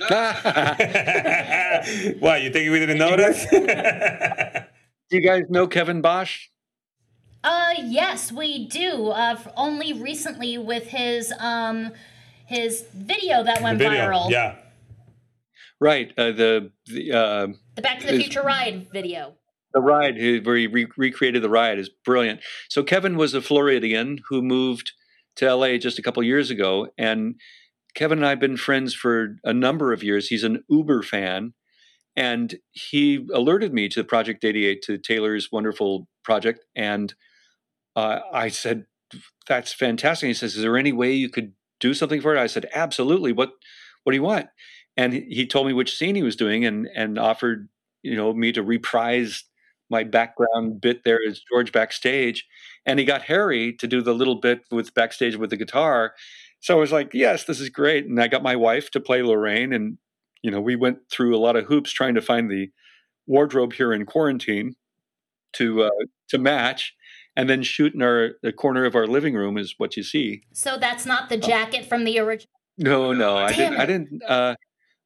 What 2.20 2.42
you 2.42 2.50
think 2.50 2.70
we 2.70 2.78
didn't 2.78 2.98
notice? 2.98 3.44
Do 3.50 3.58
you 5.10 5.20
guys 5.20 5.42
know 5.50 5.66
Kevin 5.66 6.00
Bosch? 6.00 6.48
Uh, 7.44 7.74
yes, 7.82 8.32
we 8.32 8.66
do. 8.68 9.08
Uh, 9.08 9.36
only 9.56 9.92
recently 9.92 10.58
with 10.58 10.86
his 10.86 11.32
um, 11.38 11.92
his 12.46 12.84
video 12.94 13.42
that 13.42 13.60
went 13.62 13.80
viral. 13.80 14.30
yeah. 14.30 14.56
Right. 15.82 16.12
Uh, 16.16 16.30
the 16.30 16.70
the 16.86 17.12
uh, 17.12 17.46
The 17.74 17.82
Back 17.82 17.98
to 18.00 18.06
the 18.06 18.18
Future 18.18 18.42
ride 18.42 18.86
video. 18.92 19.34
the 19.74 19.80
ride 19.80 20.14
where 20.46 20.56
he 20.56 20.68
re- 20.68 20.86
recreated 20.96 21.42
the 21.42 21.50
ride 21.50 21.80
is 21.80 21.88
brilliant. 22.04 22.40
So 22.68 22.84
Kevin 22.84 23.16
was 23.16 23.34
a 23.34 23.42
Floridian 23.42 24.20
who 24.28 24.42
moved 24.42 24.92
to 25.36 25.52
LA 25.52 25.78
just 25.78 25.98
a 25.98 26.02
couple 26.02 26.22
years 26.22 26.50
ago, 26.50 26.86
and 26.96 27.34
Kevin 27.96 28.18
and 28.18 28.26
I 28.26 28.30
have 28.30 28.38
been 28.38 28.56
friends 28.56 28.94
for 28.94 29.38
a 29.42 29.52
number 29.52 29.92
of 29.92 30.04
years. 30.04 30.28
He's 30.28 30.44
an 30.44 30.62
Uber 30.68 31.02
fan, 31.02 31.52
and 32.14 32.54
he 32.70 33.26
alerted 33.34 33.74
me 33.74 33.88
to 33.88 34.04
Project 34.04 34.44
88 34.44 34.82
to 34.82 34.98
Taylor's 34.98 35.50
wonderful 35.50 36.06
project, 36.22 36.64
and 36.76 37.12
uh, 37.96 38.20
I 38.32 38.50
said, 38.50 38.86
"That's 39.48 39.72
fantastic." 39.72 40.28
He 40.28 40.34
says, 40.34 40.54
"Is 40.54 40.62
there 40.62 40.78
any 40.78 40.92
way 40.92 41.12
you 41.12 41.28
could 41.28 41.54
do 41.80 41.92
something 41.92 42.20
for 42.20 42.36
it?" 42.36 42.38
I 42.38 42.46
said, 42.46 42.66
"Absolutely. 42.72 43.32
What 43.32 43.50
What 44.04 44.12
do 44.12 44.16
you 44.16 44.22
want?" 44.22 44.46
And 44.96 45.12
he 45.12 45.46
told 45.46 45.66
me 45.66 45.72
which 45.72 45.96
scene 45.96 46.14
he 46.14 46.22
was 46.22 46.36
doing, 46.36 46.64
and 46.64 46.88
and 46.94 47.18
offered 47.18 47.68
you 48.02 48.16
know 48.16 48.32
me 48.32 48.52
to 48.52 48.62
reprise 48.62 49.44
my 49.90 50.04
background 50.04 50.80
bit 50.80 51.04
there 51.04 51.18
as 51.28 51.40
George 51.50 51.72
backstage, 51.72 52.46
and 52.84 52.98
he 52.98 53.04
got 53.04 53.22
Harry 53.22 53.72
to 53.74 53.86
do 53.86 54.02
the 54.02 54.14
little 54.14 54.36
bit 54.36 54.62
with 54.70 54.94
backstage 54.94 55.36
with 55.36 55.50
the 55.50 55.56
guitar. 55.56 56.14
So 56.60 56.76
I 56.76 56.80
was 56.80 56.92
like, 56.92 57.14
"Yes, 57.14 57.44
this 57.44 57.60
is 57.60 57.68
great." 57.68 58.06
And 58.06 58.20
I 58.20 58.28
got 58.28 58.42
my 58.42 58.56
wife 58.56 58.90
to 58.92 59.00
play 59.00 59.22
Lorraine, 59.22 59.72
and 59.72 59.98
you 60.42 60.50
know 60.50 60.60
we 60.60 60.76
went 60.76 60.98
through 61.10 61.34
a 61.34 61.40
lot 61.40 61.56
of 61.56 61.66
hoops 61.66 61.90
trying 61.92 62.14
to 62.14 62.22
find 62.22 62.50
the 62.50 62.70
wardrobe 63.26 63.72
here 63.72 63.92
in 63.92 64.04
quarantine 64.04 64.74
to 65.54 65.84
uh, 65.84 65.90
to 66.28 66.38
match 66.38 66.94
and 67.36 67.48
then 67.48 67.62
shoot 67.62 67.94
in 67.94 68.02
our 68.02 68.32
the 68.42 68.52
corner 68.52 68.84
of 68.84 68.94
our 68.94 69.06
living 69.06 69.34
room 69.34 69.56
is 69.56 69.74
what 69.78 69.96
you 69.96 70.02
see. 70.02 70.42
So 70.52 70.76
that's 70.78 71.06
not 71.06 71.28
the 71.28 71.36
jacket 71.36 71.86
from 71.86 72.04
the 72.04 72.18
original. 72.18 72.50
No, 72.78 73.12
no, 73.12 73.36
I 73.36 73.52
didn't. 73.52 73.80
I 73.80 73.86
didn't. 73.86 74.22
Uh, 74.26 74.54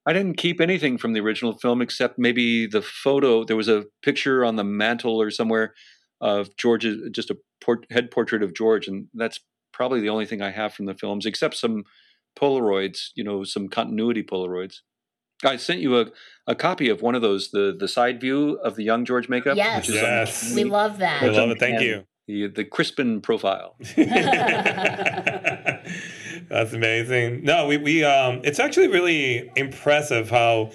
I 0.07 0.13
didn't 0.13 0.37
keep 0.37 0.61
anything 0.61 0.99
from 0.99 1.13
the 1.13 1.21
original 1.21 1.59
film 1.59 1.83
except 1.83 2.17
maybe 2.19 2.67
the 2.67 2.81
photo. 2.81 3.45
There 3.45 3.57
was 3.57 3.69
a 3.69 3.87
picture 4.03 4.45
on 4.45 4.55
the 4.55 4.63
mantle 4.63 5.21
or 5.21 5.33
somewhere 5.33 5.75
of 6.21 6.57
George's, 6.57 7.11
just 7.11 7.31
a 7.31 7.37
port, 7.61 7.87
head 7.91 8.13
portrait 8.13 8.43
of 8.43 8.55
George, 8.55 8.87
and 8.87 9.09
that's 9.15 9.41
probably 9.73 10.01
the 10.01 10.09
only 10.09 10.25
thing 10.25 10.41
I 10.41 10.51
have 10.51 10.73
from 10.73 10.87
the 10.87 10.95
films, 10.95 11.27
except 11.27 11.57
some 11.57 11.85
Polaroids. 12.39 13.09
You 13.17 13.25
know, 13.25 13.43
some 13.45 13.69
continuity 13.69 14.23
Polaroids. 14.23 14.81
I 15.45 15.57
sent 15.57 15.81
you 15.81 15.99
a, 16.01 16.07
a 16.47 16.55
copy 16.55 16.89
of 16.89 17.03
one 17.03 17.15
of 17.15 17.23
those, 17.23 17.51
the 17.51 17.77
the 17.79 17.89
side 17.89 18.21
view 18.21 18.59
of 18.63 18.77
the 18.77 18.85
young 18.85 19.05
George 19.05 19.29
makeup. 19.29 19.57
Yes. 19.57 19.79
which 19.79 19.97
is 19.97 20.03
Yes. 20.03 20.55
We 20.55 20.65
love 20.65 20.99
that. 20.99 21.23
I 21.23 21.27
love 21.29 21.51
it. 21.51 21.59
Thank 21.59 21.83
you. 21.83 22.05
the 22.29 22.47
the 22.47 22.65
Crispin 22.65 23.21
profile. 23.21 23.77
That's 26.57 26.73
amazing. 26.73 27.45
No, 27.45 27.67
we, 27.67 27.77
we 27.77 28.03
um 28.03 28.41
it's 28.43 28.59
actually 28.59 28.89
really 28.89 29.51
impressive 29.57 30.31
how 30.31 30.71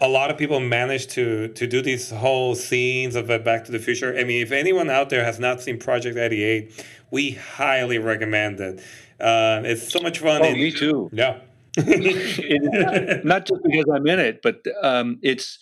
a 0.00 0.06
lot 0.06 0.30
of 0.30 0.38
people 0.38 0.60
manage 0.60 1.08
to 1.08 1.48
to 1.48 1.66
do 1.66 1.82
these 1.82 2.10
whole 2.12 2.54
scenes 2.54 3.16
of 3.16 3.26
Back 3.26 3.64
to 3.64 3.72
the 3.72 3.80
Future. 3.80 4.16
I 4.16 4.22
mean, 4.22 4.42
if 4.42 4.52
anyone 4.52 4.88
out 4.90 5.10
there 5.10 5.24
has 5.24 5.40
not 5.40 5.60
seen 5.60 5.80
Project 5.80 6.16
88, 6.16 6.86
we 7.10 7.32
highly 7.32 7.98
recommend 7.98 8.60
it. 8.60 8.78
Uh, 9.18 9.62
it's 9.64 9.90
so 9.90 9.98
much 9.98 10.20
fun. 10.20 10.40
Oh, 10.40 10.44
and- 10.44 10.56
me 10.56 10.70
too. 10.70 11.10
Yeah. 11.12 11.40
It- 11.76 13.24
not 13.24 13.46
just 13.46 13.60
because 13.64 13.86
I'm 13.92 14.06
in 14.06 14.20
it, 14.20 14.40
but 14.40 14.62
um, 14.82 15.18
it's 15.20 15.58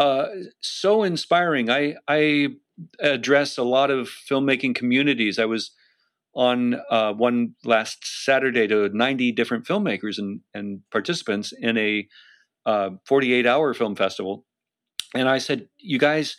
uh, 0.00 0.26
so 0.60 1.04
inspiring. 1.04 1.70
I 1.70 1.94
I 2.08 2.56
address 2.98 3.56
a 3.56 3.62
lot 3.62 3.92
of 3.92 4.08
filmmaking 4.08 4.74
communities. 4.74 5.38
I 5.38 5.44
was 5.44 5.70
on 6.34 6.76
uh, 6.90 7.12
one 7.12 7.54
last 7.64 8.24
Saturday 8.24 8.66
to 8.66 8.88
90 8.88 9.32
different 9.32 9.66
filmmakers 9.66 10.18
and 10.18 10.40
and 10.54 10.80
participants 10.90 11.52
in 11.52 11.76
a 11.76 12.08
uh, 12.64 12.90
48 13.06 13.46
hour 13.46 13.74
film 13.74 13.94
festival, 13.94 14.44
and 15.14 15.28
I 15.28 15.38
said, 15.38 15.68
"You 15.78 15.98
guys, 15.98 16.36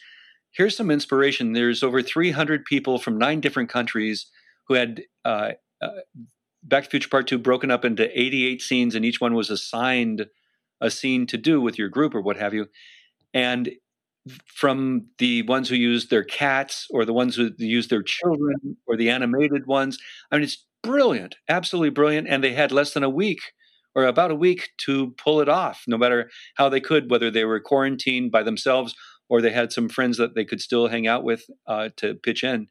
here's 0.51 0.77
some 0.77 0.91
inspiration. 0.91 1.53
There's 1.53 1.83
over 1.83 2.01
300 2.01 2.65
people 2.65 2.97
from 2.97 3.17
nine 3.17 3.39
different 3.41 3.69
countries 3.69 4.27
who 4.67 4.75
had." 4.75 5.03
Uh, 5.25 5.51
uh, 5.81 5.89
Back 6.65 6.85
to 6.85 6.89
Future 6.91 7.09
Part 7.09 7.27
Two 7.27 7.37
broken 7.37 7.71
up 7.71 7.83
into 7.83 8.07
88 8.17 8.61
scenes, 8.61 8.95
and 8.95 9.03
each 9.03 9.19
one 9.19 9.33
was 9.33 9.49
assigned 9.49 10.27
a 10.79 10.89
scene 10.89 11.27
to 11.27 11.37
do 11.37 11.59
with 11.59 11.77
your 11.77 11.89
group 11.89 12.15
or 12.15 12.21
what 12.21 12.37
have 12.37 12.53
you. 12.53 12.67
And 13.33 13.69
from 14.45 15.07
the 15.17 15.41
ones 15.43 15.67
who 15.67 15.75
used 15.75 16.09
their 16.09 16.23
cats 16.23 16.87
or 16.89 17.05
the 17.05 17.13
ones 17.13 17.35
who 17.35 17.51
used 17.57 17.89
their 17.89 18.03
children 18.03 18.77
or 18.87 18.95
the 18.95 19.09
animated 19.09 19.67
ones, 19.67 19.97
I 20.31 20.35
mean, 20.35 20.43
it's 20.43 20.65
brilliant, 20.81 21.35
absolutely 21.49 21.89
brilliant. 21.89 22.27
And 22.27 22.43
they 22.43 22.53
had 22.53 22.71
less 22.71 22.93
than 22.93 23.03
a 23.03 23.09
week 23.09 23.39
or 23.95 24.05
about 24.05 24.31
a 24.31 24.35
week 24.35 24.69
to 24.85 25.13
pull 25.17 25.39
it 25.39 25.49
off, 25.49 25.83
no 25.87 25.97
matter 25.97 26.29
how 26.55 26.69
they 26.69 26.79
could, 26.79 27.11
whether 27.11 27.29
they 27.29 27.45
were 27.45 27.59
quarantined 27.59 28.31
by 28.31 28.43
themselves 28.43 28.95
or 29.29 29.41
they 29.41 29.51
had 29.51 29.71
some 29.71 29.89
friends 29.89 30.17
that 30.17 30.35
they 30.35 30.45
could 30.45 30.61
still 30.61 30.87
hang 30.87 31.07
out 31.07 31.23
with 31.23 31.45
uh, 31.67 31.89
to 31.97 32.15
pitch 32.15 32.43
in. 32.43 32.67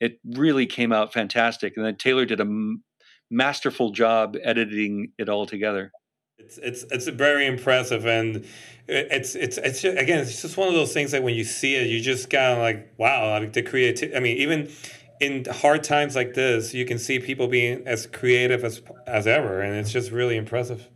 It 0.00 0.18
really 0.24 0.66
came 0.66 0.92
out 0.92 1.12
fantastic. 1.12 1.76
And 1.76 1.84
then 1.84 1.96
Taylor 1.96 2.24
did 2.24 2.40
a 2.40 2.44
m- 2.44 2.84
masterful 3.30 3.90
job 3.90 4.36
editing 4.42 5.12
it 5.18 5.28
all 5.28 5.46
together. 5.46 5.90
It's 6.38 6.58
it's 6.58 6.84
it's 6.90 7.08
very 7.08 7.46
impressive, 7.46 8.06
and 8.06 8.46
it's 8.86 9.34
it's 9.34 9.58
it's 9.58 9.82
just, 9.82 9.98
again, 9.98 10.20
it's 10.20 10.40
just 10.40 10.56
one 10.56 10.68
of 10.68 10.74
those 10.74 10.92
things 10.92 11.10
that 11.10 11.22
when 11.22 11.34
you 11.34 11.44
see 11.44 11.74
it, 11.74 11.88
you 11.88 12.00
just 12.00 12.30
kind 12.30 12.52
of 12.52 12.58
like, 12.58 12.94
wow, 12.96 13.38
like 13.38 13.52
the 13.52 13.62
creativity. 13.62 14.16
I 14.16 14.20
mean, 14.20 14.36
even 14.38 14.70
in 15.20 15.44
hard 15.44 15.84
times 15.84 16.16
like 16.16 16.34
this, 16.34 16.72
you 16.72 16.86
can 16.86 16.98
see 16.98 17.18
people 17.18 17.48
being 17.48 17.86
as 17.86 18.06
creative 18.06 18.64
as 18.64 18.82
as 19.06 19.26
ever, 19.26 19.60
and 19.60 19.74
it's 19.74 19.92
just 19.92 20.10
really 20.10 20.36
impressive. 20.36 20.88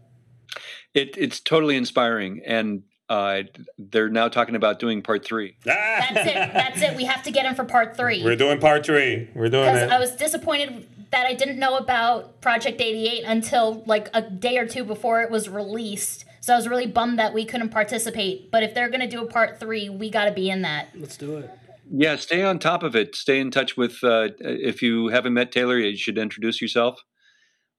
It, 0.95 1.17
it's 1.17 1.41
totally 1.41 1.77
inspiring, 1.77 2.43
and 2.47 2.83
uh, 3.09 3.43
they're 3.79 4.09
now 4.09 4.29
talking 4.29 4.55
about 4.55 4.79
doing 4.79 5.03
part 5.03 5.25
three. 5.25 5.57
That's 5.65 6.27
it. 6.29 6.35
That's 6.35 6.83
it. 6.83 6.97
We 6.97 7.05
have 7.05 7.23
to 7.25 7.31
get 7.31 7.45
him 7.45 7.55
for 7.55 7.65
part 7.65 7.97
three. 7.97 8.23
We're 8.23 8.37
doing 8.37 8.59
part 8.59 8.87
three. 8.87 9.29
We're 9.35 9.51
doing 9.51 9.69
it. 9.69 9.91
I 9.91 9.99
was 9.99 10.13
disappointed 10.13 10.87
that 11.13 11.27
I 11.27 11.35
didn't 11.35 11.59
know 11.59 11.77
about 11.77 12.41
Project 12.41 12.81
88 12.81 13.25
until 13.25 13.83
like 13.87 14.09
a 14.13 14.23
day 14.23 14.59
or 14.59 14.67
two 14.67 14.83
before 14.83 15.23
it 15.23 15.31
was 15.31 15.49
released. 15.49 16.25
So 16.41 16.55
I 16.55 16.57
was 16.57 16.67
really 16.67 16.87
bummed 16.87 17.19
that 17.19 17.33
we 17.33 17.45
couldn't 17.45 17.69
participate. 17.69 18.51
But 18.51 18.65
if 18.65 18.75
they're 18.75 18.89
going 18.89 19.01
to 19.01 19.07
do 19.07 19.23
a 19.23 19.27
part 19.27 19.61
three, 19.61 19.89
we 19.89 20.11
got 20.11 20.25
to 20.25 20.33
be 20.33 20.51
in 20.51 20.63
that. 20.63 20.89
Let's 20.95 21.17
do 21.17 21.37
it. 21.37 21.51
Yeah, 21.95 22.17
stay 22.17 22.43
on 22.43 22.59
top 22.59 22.83
of 22.83 22.97
it. 22.97 23.15
Stay 23.15 23.39
in 23.39 23.51
touch 23.51 23.77
with. 23.77 24.03
Uh, 24.03 24.31
if 24.41 24.83
you 24.83 25.09
haven't 25.09 25.35
met 25.35 25.53
Taylor, 25.53 25.79
you 25.79 25.97
should 25.97 26.17
introduce 26.17 26.61
yourself. 26.61 27.01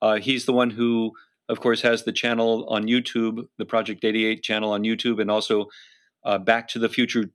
Uh, 0.01 0.15
he's 0.15 0.45
the 0.45 0.53
one 0.53 0.69
who, 0.69 1.13
of 1.49 1.59
course, 1.59 1.81
has 1.81 2.03
the 2.03 2.11
channel 2.11 2.67
on 2.69 2.83
YouTube, 2.83 3.47
the 3.57 3.65
Project 3.65 4.05
88 4.05 4.43
channel 4.43 4.71
on 4.71 4.83
YouTube, 4.83 5.19
and 5.19 5.31
also 5.31 5.65
uh, 6.23 6.37
Back 6.37 6.67
to 6.69 6.79
the 6.79 6.89
Future 6.89 7.31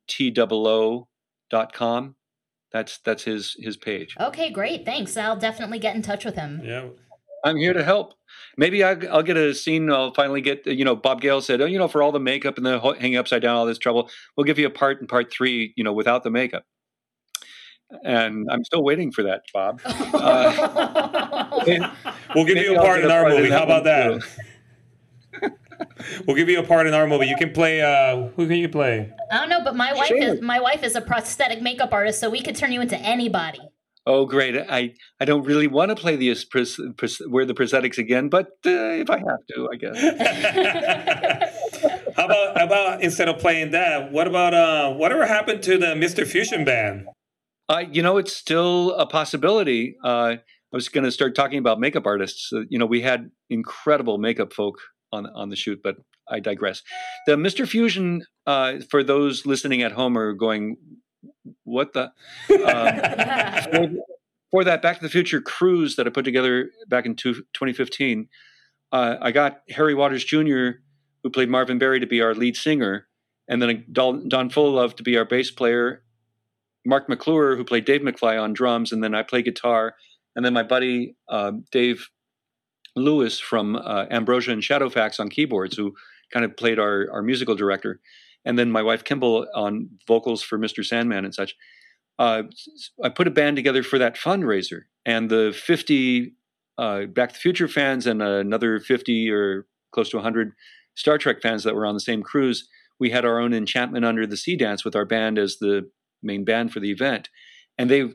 com. 1.72 2.14
That's 2.72 2.98
that's 2.98 3.22
his 3.24 3.56
his 3.58 3.76
page. 3.76 4.14
Okay, 4.20 4.50
great. 4.50 4.84
Thanks. 4.84 5.16
I'll 5.16 5.36
definitely 5.38 5.78
get 5.78 5.94
in 5.96 6.02
touch 6.02 6.24
with 6.24 6.34
him. 6.36 6.60
yeah. 6.64 6.88
I'm 7.44 7.56
here 7.56 7.72
to 7.72 7.84
help. 7.84 8.14
Maybe 8.56 8.82
I, 8.82 8.96
I'll 9.12 9.22
get 9.22 9.36
a 9.36 9.54
scene. 9.54 9.90
I'll 9.92 10.12
finally 10.12 10.40
get. 10.40 10.66
You 10.66 10.84
know, 10.84 10.96
Bob 10.96 11.20
Gale 11.20 11.40
said, 11.40 11.60
oh, 11.60 11.66
you 11.66 11.78
know, 11.78 11.86
for 11.86 12.02
all 12.02 12.10
the 12.10 12.18
makeup 12.18 12.56
and 12.56 12.66
the 12.66 12.80
hanging 12.80 13.16
upside 13.16 13.42
down, 13.42 13.54
all 13.56 13.64
this 13.64 13.78
trouble, 13.78 14.10
we'll 14.36 14.44
give 14.44 14.58
you 14.58 14.66
a 14.66 14.70
part 14.70 15.00
in 15.00 15.06
part 15.06 15.32
three. 15.32 15.72
You 15.76 15.84
know, 15.84 15.92
without 15.92 16.24
the 16.24 16.30
makeup. 16.30 16.64
And 18.04 18.46
I'm 18.50 18.64
still 18.64 18.82
waiting 18.84 19.12
for 19.12 19.22
that, 19.22 19.42
Bob. 19.54 19.80
Uh, 20.14 21.60
We'll 22.34 22.44
give 22.44 22.58
you 22.58 22.74
a 22.74 22.78
I'll 22.78 22.84
part 22.84 23.04
in 23.04 23.10
our 23.10 23.28
movie. 23.28 23.50
How 23.50 23.62
about 23.64 23.84
that? 23.84 24.22
We'll 26.26 26.36
give 26.36 26.48
you 26.48 26.58
a 26.58 26.62
part 26.62 26.86
in 26.86 26.94
our 26.94 27.06
movie. 27.06 27.26
You 27.26 27.36
can 27.36 27.50
play. 27.52 27.80
Uh, 27.82 28.28
who 28.36 28.46
can 28.46 28.56
you 28.56 28.68
play? 28.68 29.12
I 29.30 29.38
don't 29.38 29.48
know, 29.48 29.62
but 29.62 29.76
my 29.76 29.92
wife 29.92 30.08
Sure. 30.08 30.18
is 30.18 30.40
my 30.40 30.60
wife 30.60 30.82
is 30.82 30.96
a 30.96 31.00
prosthetic 31.00 31.60
makeup 31.62 31.92
artist, 31.92 32.20
so 32.20 32.30
we 32.30 32.42
could 32.42 32.56
turn 32.56 32.72
you 32.72 32.80
into 32.80 32.98
anybody. 32.98 33.60
oh, 34.06 34.24
great! 34.24 34.56
I 34.56 34.94
I 35.20 35.24
don't 35.26 35.44
really 35.44 35.66
want 35.66 35.90
to 35.90 35.94
play 35.96 36.16
the 36.16 36.34
pros- 36.50 36.80
pros- 36.96 37.20
wear 37.28 37.44
the 37.44 37.54
prosthetics 37.54 37.98
again, 37.98 38.28
but 38.28 38.46
uh, 38.66 39.02
if 39.02 39.10
I 39.10 39.18
have 39.18 39.42
to, 39.54 39.68
I 39.72 39.76
guess. 39.76 39.98
How 42.16 42.24
about 42.24 42.58
how 42.58 42.64
about 42.66 43.02
instead 43.02 43.28
of 43.28 43.38
playing 43.38 43.70
that, 43.70 44.10
what 44.10 44.26
about 44.26 44.52
uh 44.54 44.92
whatever 44.94 45.24
happened 45.26 45.62
to 45.64 45.78
the 45.78 45.94
Mr. 45.94 46.26
Fusion 46.26 46.64
band? 46.64 47.06
Uh, 47.68 47.84
you 47.92 48.02
know, 48.02 48.16
it's 48.16 48.32
still 48.34 48.92
a 48.94 49.06
possibility. 49.06 49.94
Uh, 50.02 50.08
I 50.38 50.38
was 50.72 50.88
going 50.88 51.04
to 51.04 51.12
start 51.12 51.34
talking 51.36 51.58
about 51.58 51.78
makeup 51.78 52.06
artists. 52.06 52.50
Uh, 52.52 52.62
you 52.68 52.78
know, 52.78 52.86
we 52.86 53.02
had 53.02 53.30
incredible 53.50 54.18
makeup 54.18 54.52
folk 54.52 54.78
on 55.12 55.26
on 55.26 55.48
the 55.48 55.56
shoot, 55.56 55.80
but 55.82 55.96
I 56.28 56.40
digress. 56.40 56.82
The 57.26 57.36
Mr. 57.36 57.66
Fusion, 57.66 58.22
uh, 58.46 58.78
for 58.90 59.02
those 59.02 59.46
listening 59.46 59.82
at 59.82 59.92
home, 59.92 60.16
are 60.16 60.32
going, 60.32 60.76
"What 61.64 61.92
the?" 61.92 62.12
Um, 62.50 63.70
for, 63.72 64.04
for 64.50 64.64
that 64.64 64.82
Back 64.82 64.98
to 64.98 65.02
the 65.02 65.10
Future 65.10 65.40
cruise 65.40 65.96
that 65.96 66.06
I 66.06 66.10
put 66.10 66.24
together 66.24 66.70
back 66.88 67.06
in 67.06 67.16
two, 67.16 67.34
2015, 67.34 68.28
uh, 68.92 69.16
I 69.20 69.30
got 69.32 69.60
Harry 69.70 69.94
Waters 69.94 70.24
Jr., 70.24 70.80
who 71.22 71.30
played 71.30 71.50
Marvin 71.50 71.78
Berry, 71.78 72.00
to 72.00 72.06
be 72.06 72.20
our 72.22 72.34
lead 72.34 72.56
singer, 72.56 73.06
and 73.48 73.60
then 73.60 73.84
Don, 73.92 74.28
Don 74.28 74.50
Fullilove 74.50 74.96
to 74.96 75.02
be 75.02 75.16
our 75.16 75.24
bass 75.24 75.50
player, 75.50 76.02
Marc 76.86 77.08
McClure, 77.08 77.56
who 77.56 77.64
played 77.64 77.84
Dave 77.84 78.00
McFly 78.00 78.40
on 78.40 78.52
drums, 78.52 78.92
and 78.92 79.02
then 79.02 79.14
I 79.14 79.22
play 79.22 79.42
guitar, 79.42 79.94
and 80.34 80.44
then 80.44 80.54
my 80.54 80.62
buddy 80.62 81.16
um, 81.28 81.64
Dave 81.70 82.08
Lewis 82.98 83.38
from 83.38 83.76
uh, 83.76 84.06
Ambrosia 84.10 84.52
and 84.52 84.62
Shadowfax 84.62 85.20
on 85.20 85.28
keyboards, 85.28 85.76
who 85.76 85.94
kind 86.32 86.44
of 86.44 86.56
played 86.56 86.78
our, 86.78 87.08
our 87.12 87.22
musical 87.22 87.54
director, 87.54 88.00
and 88.44 88.58
then 88.58 88.70
my 88.70 88.82
wife 88.82 89.04
Kimball 89.04 89.46
on 89.54 89.88
vocals 90.06 90.42
for 90.42 90.58
Mr. 90.58 90.84
Sandman 90.84 91.24
and 91.24 91.34
such. 91.34 91.56
Uh, 92.18 92.44
I 93.02 93.08
put 93.08 93.28
a 93.28 93.30
band 93.30 93.56
together 93.56 93.82
for 93.82 93.98
that 93.98 94.16
fundraiser, 94.16 94.82
and 95.06 95.30
the 95.30 95.56
50 95.56 96.34
uh, 96.76 97.06
Back 97.06 97.30
to 97.30 97.34
the 97.34 97.40
Future 97.40 97.68
fans 97.68 98.06
and 98.06 98.22
another 98.22 98.78
50 98.80 99.30
or 99.30 99.66
close 99.92 100.10
to 100.10 100.16
100 100.16 100.52
Star 100.94 101.18
Trek 101.18 101.40
fans 101.42 101.64
that 101.64 101.74
were 101.74 101.86
on 101.86 101.94
the 101.94 102.00
same 102.00 102.22
cruise, 102.22 102.68
we 102.98 103.10
had 103.10 103.24
our 103.24 103.38
own 103.38 103.52
Enchantment 103.52 104.04
Under 104.04 104.26
the 104.26 104.36
Sea 104.36 104.56
dance 104.56 104.84
with 104.84 104.96
our 104.96 105.04
band 105.04 105.38
as 105.38 105.58
the 105.58 105.90
main 106.22 106.44
band 106.44 106.72
for 106.72 106.80
the 106.80 106.90
event. 106.90 107.28
and 107.76 107.88
they 107.88 108.10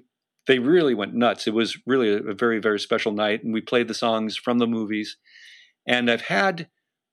they 0.48 0.60
really 0.60 0.94
went 0.94 1.14
nuts. 1.14 1.48
It 1.48 1.54
was 1.54 1.78
really 1.86 2.14
a, 2.14 2.34
very 2.34 2.60
very 2.60 2.80
special 2.80 3.12
night, 3.12 3.44
and 3.44 3.54
we 3.54 3.62
played 3.62 3.88
the 3.88 3.94
songs 3.94 4.36
from 4.36 4.60
the 4.60 4.68
movies. 4.68 5.18
And 5.88 6.10
I've 6.10 6.22
had 6.22 6.68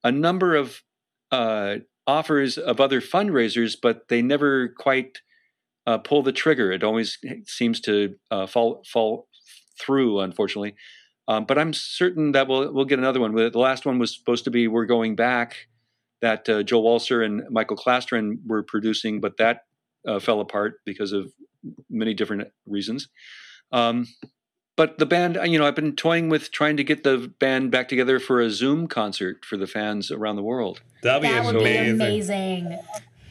a 0.04 0.12
number 0.12 0.54
of 0.54 0.82
uh, 1.30 1.76
offers 2.06 2.58
of 2.58 2.80
other 2.80 3.00
fundraisers, 3.00 3.76
but 3.80 4.08
they 4.08 4.22
never 4.22 4.68
quite 4.68 5.18
uh, 5.86 5.98
pull 5.98 6.22
the 6.22 6.32
trigger. 6.32 6.72
It 6.72 6.84
always 6.84 7.18
seems 7.46 7.80
to 7.82 8.16
uh, 8.30 8.46
fall 8.46 8.82
fall 8.86 9.28
through, 9.80 10.20
unfortunately. 10.20 10.74
Um, 11.28 11.44
but 11.44 11.58
I'm 11.58 11.72
certain 11.72 12.32
that 12.32 12.48
we'll 12.48 12.72
we'll 12.72 12.84
get 12.84 12.98
another 12.98 13.20
one. 13.20 13.34
The 13.34 13.50
last 13.58 13.86
one 13.86 13.98
was 13.98 14.16
supposed 14.16 14.44
to 14.44 14.50
be 14.50 14.68
"We're 14.68 14.86
Going 14.86 15.14
Back," 15.16 15.68
that 16.20 16.48
uh, 16.48 16.62
Joe 16.62 16.82
Walser 16.82 17.24
and 17.24 17.42
Michael 17.50 17.76
Klastorin 17.76 18.38
were 18.46 18.62
producing, 18.62 19.20
but 19.20 19.36
that 19.36 19.60
uh, 20.06 20.18
fell 20.18 20.40
apart 20.40 20.80
because 20.84 21.12
of 21.12 21.32
many 21.88 22.14
different 22.14 22.48
reasons. 22.66 23.08
Um, 23.72 24.06
but 24.76 24.98
the 24.98 25.06
band, 25.06 25.38
you 25.44 25.58
know, 25.58 25.66
I've 25.66 25.74
been 25.74 25.94
toying 25.94 26.28
with 26.28 26.50
trying 26.52 26.76
to 26.78 26.84
get 26.84 27.04
the 27.04 27.30
band 27.38 27.70
back 27.70 27.88
together 27.88 28.18
for 28.18 28.40
a 28.40 28.50
Zoom 28.50 28.86
concert 28.86 29.44
for 29.44 29.56
the 29.56 29.66
fans 29.66 30.10
around 30.10 30.36
the 30.36 30.42
world. 30.42 30.80
That'd 31.02 31.22
be 31.22 31.28
that 31.28 31.44
would 31.44 31.56
amazing. 31.56 31.98
be 31.98 32.04
amazing. 32.04 32.78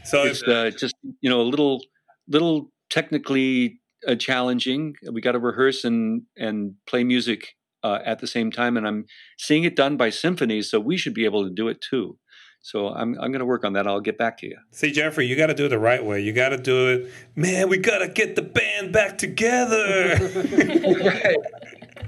So 0.04 0.24
It's 0.24 0.44
uh, 0.44 0.72
just 0.78 0.96
you 1.22 1.30
know 1.30 1.42
a 1.42 1.44
little 1.44 1.84
little 2.28 2.72
technically 2.90 3.80
uh, 4.08 4.16
challenging. 4.16 4.96
We 5.12 5.22
got 5.22 5.34
to 5.34 5.40
rehearse 5.40 5.84
and 5.84 6.24
and 6.38 6.76
play 6.88 7.04
music 7.04 7.56
uh, 7.84 8.00
at 8.06 8.20
the 8.20 8.28
same 8.28 8.52
time, 8.52 8.78
and 8.78 8.88
I'm 8.88 9.06
seeing 9.38 9.64
it 9.64 9.76
done 9.76 9.98
by 9.98 10.10
symphonies, 10.10 10.70
so 10.70 10.80
we 10.80 10.98
should 10.98 11.14
be 11.14 11.26
able 11.26 11.44
to 11.44 11.54
do 11.54 11.68
it 11.68 11.80
too. 11.82 12.18
So 12.62 12.90
I'm 12.90 13.20
I'm 13.20 13.32
going 13.32 13.40
to 13.40 13.46
work 13.46 13.64
on 13.64 13.74
that. 13.74 13.88
I'll 13.88 14.02
get 14.02 14.18
back 14.18 14.38
to 14.40 14.48
you. 14.48 14.58
See, 14.72 14.92
Jeffrey, 14.92 15.26
you 15.26 15.36
got 15.36 15.48
to 15.48 15.54
do 15.54 15.66
it 15.66 15.70
the 15.70 15.80
right 15.80 16.04
way. 16.04 16.22
You 16.22 16.34
got 16.34 16.50
to 16.50 16.58
do 16.58 16.90
it, 16.90 17.12
man. 17.36 17.70
We 17.70 17.78
got 17.78 18.00
to 18.00 18.08
get 18.08 18.36
the 18.36 18.42
band 18.42 18.92
back 18.92 19.18
together. 19.18 20.18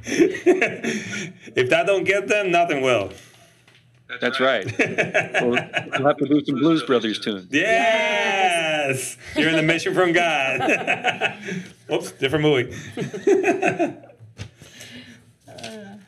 if 0.04 1.70
that 1.70 1.86
don't 1.86 2.04
get 2.04 2.28
them, 2.28 2.52
nothing 2.52 2.82
will. 2.82 3.12
That's 4.20 4.40
right. 4.42 4.66
we'll, 5.42 5.52
we'll 5.52 6.08
have 6.08 6.18
to 6.18 6.28
do 6.28 6.44
some 6.44 6.56
Blues 6.56 6.84
Brothers 6.84 7.20
tunes. 7.20 7.48
Yes, 7.50 9.18
you're 9.36 9.50
in 9.50 9.56
the 9.56 9.64
mission 9.64 9.94
from 9.94 10.12
God. 10.12 10.60
Oops, 11.92 12.12
different 12.14 12.44
movie. 12.44 12.74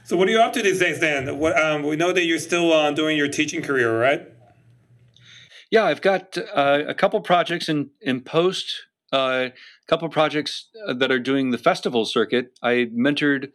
so, 0.04 0.18
what 0.18 0.28
are 0.28 0.32
you 0.32 0.41
up 0.41 0.52
to 0.54 0.62
these 0.62 0.80
days, 0.80 1.00
Dan? 1.00 1.38
What, 1.38 1.58
um, 1.58 1.84
we 1.84 1.96
know 1.96 2.12
that 2.12 2.26
you're 2.26 2.39
still 2.39 2.74
uh, 2.74 2.91
doing 2.91 3.16
your 3.18 3.30
teaching 3.30 3.62
career, 3.62 3.98
right? 3.98 4.28
Yeah, 5.74 5.86
I've 5.86 6.01
got 6.01 6.38
uh, 6.38 6.84
a 6.88 6.93
couple 6.93 7.19
projects 7.21 7.67
in 7.67 7.89
in 7.99 8.21
post. 8.21 8.71
Uh, 9.11 9.49
a 9.49 9.88
couple 9.88 10.07
projects 10.09 10.69
uh, 10.88 10.93
that 10.93 11.11
are 11.11 11.17
doing 11.19 11.49
the 11.49 11.57
festival 11.57 12.05
circuit. 12.05 12.51
I 12.61 12.89
mentored 12.95 13.47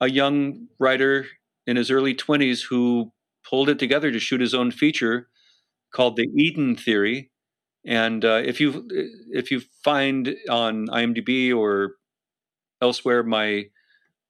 a 0.00 0.08
young 0.10 0.68
writer 0.78 1.26
in 1.66 1.76
his 1.76 1.90
early 1.90 2.14
twenties 2.14 2.62
who 2.62 3.12
pulled 3.46 3.68
it 3.68 3.78
together 3.78 4.10
to 4.10 4.18
shoot 4.18 4.40
his 4.40 4.54
own 4.54 4.70
feature 4.70 5.28
called 5.94 6.16
the 6.16 6.28
Eden 6.34 6.76
Theory. 6.76 7.30
And 7.86 8.24
uh, 8.24 8.40
if 8.42 8.58
you 8.58 8.88
if 9.30 9.50
you 9.50 9.60
find 9.84 10.34
on 10.48 10.86
IMDb 10.86 11.54
or 11.54 11.96
elsewhere 12.80 13.22
my 13.22 13.64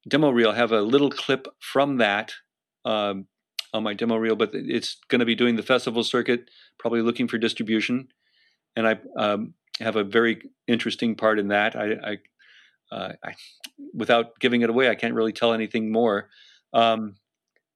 demo 0.09 0.31
reel, 0.31 0.51
have 0.53 0.73
a 0.73 0.83
little 0.83 1.11
clip 1.11 1.47
from 1.61 1.99
that 1.99 2.33
um, 2.85 3.29
on 3.75 3.83
my 3.83 3.93
demo 3.93 4.17
reel. 4.17 4.37
But 4.37 4.51
it's 4.55 4.97
going 5.09 5.19
to 5.19 5.27
be 5.27 5.35
doing 5.35 5.57
the 5.57 5.63
festival 5.63 6.03
circuit, 6.03 6.51
probably 6.79 7.03
looking 7.03 7.29
for 7.29 7.37
distribution. 7.37 8.09
And 8.77 8.89
I 8.89 8.99
um, 9.19 9.55
have 9.81 9.97
a 9.97 10.05
very 10.05 10.41
interesting 10.67 11.15
part 11.15 11.39
in 11.39 11.49
that. 11.49 11.77
I, 11.77 11.93
I, 11.93 12.95
uh, 12.95 13.13
I, 13.23 13.35
without 13.93 14.39
giving 14.41 14.63
it 14.63 14.71
away, 14.71 14.89
I 14.89 14.95
can't 14.95 15.15
really 15.15 15.33
tell 15.33 15.53
anything 15.53 15.93
more. 15.93 16.31
Um, 16.73 17.17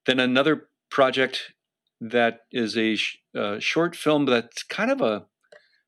then 0.07 0.21
another 0.21 0.69
project 0.91 1.53
that 2.01 2.41
is 2.51 2.77
a 2.77 2.97
sh- 2.97 3.19
uh, 3.37 3.59
short 3.59 3.95
film 3.95 4.25
that's 4.25 4.63
kind 4.63 4.91
of 4.91 5.03
a 5.03 5.27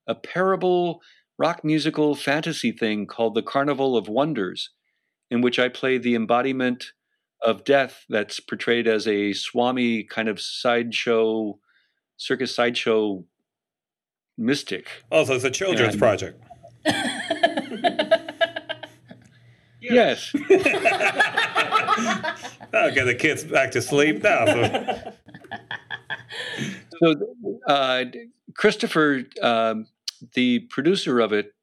a 0.07 0.15
parable 0.15 1.01
rock 1.37 1.63
musical 1.63 2.15
fantasy 2.15 2.71
thing 2.71 3.07
called 3.07 3.35
the 3.35 3.41
Carnival 3.41 3.97
of 3.97 4.07
Wonders, 4.07 4.69
in 5.29 5.41
which 5.41 5.57
I 5.57 5.69
play 5.69 5.97
the 5.97 6.15
embodiment 6.15 6.91
of 7.43 7.63
death 7.63 8.05
that's 8.09 8.39
portrayed 8.39 8.87
as 8.87 9.07
a 9.07 9.33
swami 9.33 10.03
kind 10.03 10.27
of 10.27 10.39
sideshow 10.39 11.57
circus 12.17 12.55
sideshow 12.55 13.23
mystic. 14.37 14.87
Oh, 15.11 15.25
so 15.25 15.33
it's 15.33 15.43
a 15.43 15.51
children's 15.51 15.93
And- 15.93 16.01
project. 16.01 16.43
Yes. 19.81 20.31
I'll 22.73 22.93
get 22.93 23.05
the 23.05 23.15
kids 23.17 23.43
back 23.43 23.71
to 23.71 23.81
sleep 23.81 24.21
now. 24.23 24.45
So. 24.45 25.13
so 27.01 27.15
uh, 27.67 28.05
Christopher, 28.55 29.23
um, 29.41 29.87
the 30.33 30.59
producer 30.69 31.19
of 31.19 31.33
it, 31.33 31.53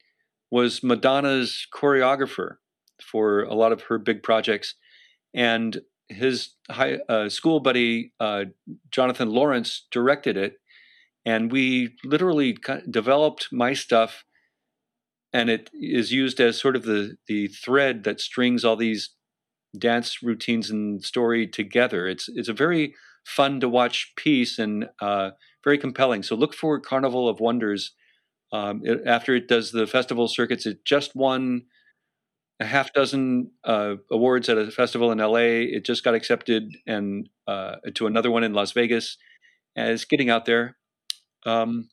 was 0.51 0.83
Madonna's 0.83 1.67
choreographer 1.73 2.57
for 3.03 3.43
a 3.43 3.55
lot 3.55 3.71
of 3.71 3.83
her 3.83 3.99
big 3.99 4.23
projects, 4.23 4.75
and 5.35 5.81
his 6.09 6.55
high 6.71 6.99
uh, 7.09 7.29
school 7.29 7.61
buddy 7.61 8.13
uh, 8.19 8.45
Jonathan 8.91 9.31
Lawrence 9.31 9.87
directed 9.91 10.37
it, 10.37 10.55
and 11.25 11.53
we 11.53 11.97
literally 12.05 12.57
developed 12.91 13.49
my 13.53 13.75
stuff, 13.75 14.25
and 15.33 15.51
it 15.51 15.71
is 15.75 16.13
used 16.13 16.41
as 16.41 16.61
sort 16.61 16.77
of 16.77 16.85
the 16.85 17.17
the 17.27 17.49
thread 17.49 18.05
that 18.05 18.21
strings 18.21 18.65
all 18.65 18.77
these 18.77 19.11
dance 19.77 20.23
routines 20.23 20.71
and 20.71 21.05
story 21.05 21.47
together. 21.47 22.07
It's 22.07 22.29
it's 22.29 22.49
a 22.49 22.55
very 22.55 22.95
fun 23.25 23.61
to 23.61 23.69
watch 23.69 24.13
piece 24.17 24.59
and 24.59 24.89
uh, 25.01 25.31
very 25.63 25.79
compelling. 25.79 26.23
So 26.23 26.35
look 26.35 26.55
for 26.55 26.81
Carnival 26.81 27.29
of 27.29 27.41
Wonders. 27.41 27.93
Um, 28.51 28.81
it, 28.83 29.03
after 29.05 29.35
it 29.35 29.47
does 29.47 29.73
the 29.73 29.87
festival 29.87 30.27
circuits, 30.29 30.65
it 30.65 30.85
just 30.87 31.15
won 31.15 31.65
a 32.61 32.67
half 32.67 32.93
dozen 32.93 33.51
uh, 33.65 33.97
awards 34.11 34.49
at 34.49 34.59
a 34.59 34.71
festival 34.71 35.13
in 35.13 35.19
LA. 35.19 35.65
It 35.77 35.85
just 35.85 36.03
got 36.03 36.15
accepted 36.15 36.77
and 36.87 37.29
uh, 37.47 37.77
to 37.95 38.07
another 38.07 38.31
one 38.31 38.45
in 38.45 38.53
Las 38.53 38.73
Vegas. 38.73 39.17
And 39.77 39.91
it's 39.91 40.05
getting 40.05 40.31
out 40.31 40.45
there. 40.45 40.77
Um, 41.47 41.89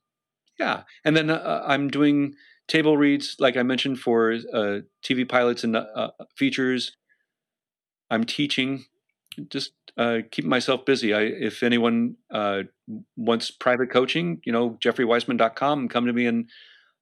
yeah, 0.60 0.84
and 1.04 1.16
then 1.16 1.30
uh, 1.30 1.64
I'm 1.68 1.90
doing 1.90 2.36
table 2.68 2.98
reads, 2.98 3.36
like 3.40 3.58
I 3.58 3.64
mentioned, 3.64 4.00
for 4.00 4.32
uh, 4.32 4.80
TV 5.04 5.28
pilots 5.28 5.64
and 5.64 5.76
uh, 5.76 6.12
features. 6.36 6.96
I'm 8.10 8.24
teaching, 8.24 8.86
just 9.50 9.74
uh, 9.98 10.20
keeping 10.32 10.50
myself 10.50 10.86
busy. 10.86 11.14
I, 11.14 11.22
if 11.22 11.62
anyone 11.62 12.16
wants 13.18 13.52
private 13.52 13.92
coaching, 13.92 14.42
you 14.46 14.52
know, 14.52 14.78
jeffreyweissman.com, 14.84 15.90
come 15.90 16.06
to 16.06 16.14
me 16.14 16.26
and 16.26 16.50